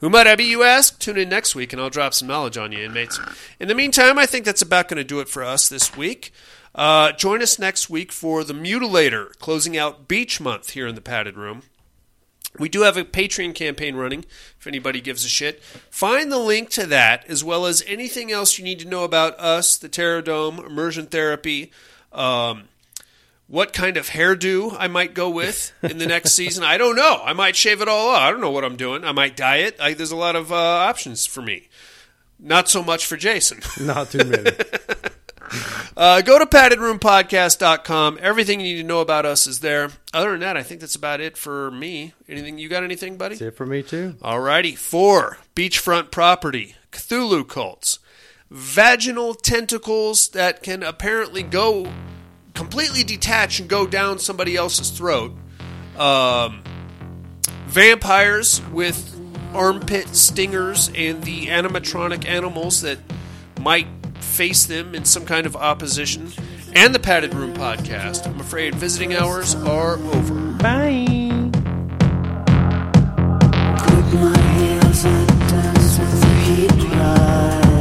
Who 0.00 0.10
might 0.10 0.26
I 0.26 0.34
be, 0.34 0.44
you 0.44 0.62
ask? 0.62 0.98
Tune 0.98 1.16
in 1.16 1.28
next 1.28 1.54
week 1.54 1.72
and 1.72 1.80
I'll 1.80 1.88
drop 1.88 2.12
some 2.12 2.26
knowledge 2.26 2.58
on 2.58 2.72
you, 2.72 2.84
inmates. 2.84 3.20
In 3.60 3.68
the 3.68 3.74
meantime, 3.74 4.18
I 4.18 4.26
think 4.26 4.44
that's 4.44 4.60
about 4.60 4.88
going 4.88 4.96
to 4.96 5.04
do 5.04 5.20
it 5.20 5.28
for 5.28 5.44
us 5.44 5.68
this 5.68 5.96
week. 5.96 6.32
Uh, 6.74 7.12
join 7.12 7.40
us 7.40 7.58
next 7.58 7.88
week 7.88 8.10
for 8.10 8.42
The 8.44 8.54
Mutilator, 8.54 9.38
closing 9.38 9.76
out 9.76 10.08
Beach 10.08 10.40
Month 10.40 10.70
here 10.70 10.88
in 10.88 10.96
the 10.96 11.00
Padded 11.00 11.36
Room. 11.36 11.62
We 12.58 12.68
do 12.68 12.82
have 12.82 12.96
a 12.96 13.04
Patreon 13.04 13.54
campaign 13.54 13.96
running 13.96 14.24
if 14.58 14.66
anybody 14.66 15.00
gives 15.00 15.24
a 15.24 15.28
shit. 15.28 15.62
Find 15.62 16.30
the 16.30 16.38
link 16.38 16.68
to 16.70 16.86
that 16.86 17.24
as 17.28 17.42
well 17.42 17.66
as 17.66 17.82
anything 17.86 18.30
else 18.30 18.58
you 18.58 18.64
need 18.64 18.80
to 18.80 18.88
know 18.88 19.04
about 19.04 19.38
us, 19.38 19.76
the 19.76 19.88
Terror 19.88 20.20
Dome, 20.20 20.58
immersion 20.58 21.06
therapy, 21.06 21.72
um, 22.12 22.64
what 23.46 23.72
kind 23.72 23.96
of 23.96 24.10
hairdo 24.10 24.76
I 24.78 24.88
might 24.88 25.14
go 25.14 25.30
with 25.30 25.72
in 25.82 25.98
the 25.98 26.06
next 26.06 26.32
season. 26.32 26.62
I 26.62 26.78
don't 26.78 26.96
know. 26.96 27.20
I 27.24 27.32
might 27.32 27.56
shave 27.56 27.80
it 27.80 27.88
all 27.88 28.10
off. 28.10 28.20
I 28.20 28.30
don't 28.30 28.40
know 28.40 28.50
what 28.50 28.64
I'm 28.64 28.76
doing. 28.76 29.04
I 29.04 29.12
might 29.12 29.36
dye 29.36 29.58
it. 29.58 29.80
I, 29.80 29.94
there's 29.94 30.12
a 30.12 30.16
lot 30.16 30.36
of 30.36 30.52
uh, 30.52 30.56
options 30.56 31.26
for 31.26 31.42
me. 31.42 31.68
Not 32.38 32.68
so 32.68 32.82
much 32.82 33.06
for 33.06 33.16
Jason. 33.16 33.60
Not 33.84 34.10
too 34.10 34.24
many. 34.24 34.50
Uh, 35.96 36.22
go 36.22 36.38
to 36.38 36.46
paddedroompodcast.com. 36.46 38.18
Everything 38.20 38.60
you 38.60 38.74
need 38.74 38.82
to 38.82 38.86
know 38.86 39.00
about 39.00 39.26
us 39.26 39.46
is 39.46 39.60
there. 39.60 39.90
Other 40.14 40.32
than 40.32 40.40
that, 40.40 40.56
I 40.56 40.62
think 40.62 40.80
that's 40.80 40.94
about 40.94 41.20
it 41.20 41.36
for 41.36 41.70
me. 41.70 42.14
Anything 42.28 42.58
you 42.58 42.68
got 42.68 42.84
anything, 42.84 43.16
buddy? 43.16 43.34
That's 43.34 43.54
it 43.54 43.56
for 43.56 43.66
me 43.66 43.82
too. 43.82 44.16
Alrighty. 44.22 44.76
Four, 44.76 45.38
beachfront 45.54 46.10
property, 46.10 46.76
Cthulhu 46.90 47.46
cults, 47.46 47.98
vaginal 48.50 49.34
tentacles 49.34 50.28
that 50.28 50.62
can 50.62 50.82
apparently 50.82 51.42
go 51.42 51.92
completely 52.54 53.02
detach 53.02 53.60
and 53.60 53.68
go 53.68 53.86
down 53.86 54.18
somebody 54.18 54.56
else's 54.56 54.90
throat, 54.90 55.32
um, 55.98 56.62
vampires 57.66 58.60
with 58.72 59.18
armpit 59.54 60.08
stingers, 60.08 60.90
and 60.94 61.22
the 61.24 61.46
animatronic 61.46 62.26
animals 62.26 62.82
that 62.82 62.98
might 63.60 63.86
face 64.32 64.64
them 64.64 64.94
in 64.94 65.04
some 65.04 65.26
kind 65.26 65.46
of 65.46 65.54
opposition, 65.54 66.32
and 66.74 66.94
the 66.94 66.98
Padded 66.98 67.34
Room 67.34 67.52
podcast. 67.52 68.26
I'm 68.26 68.40
afraid 68.40 68.74
visiting 68.74 69.14
hours 69.14 69.54
are 69.54 69.98
over. 69.98 70.34
Bye. 70.54 71.04
my 74.14 74.38
and 75.04 75.28
dance 75.48 75.98
with 75.98 76.20
the 76.20 76.26
heat. 76.44 77.71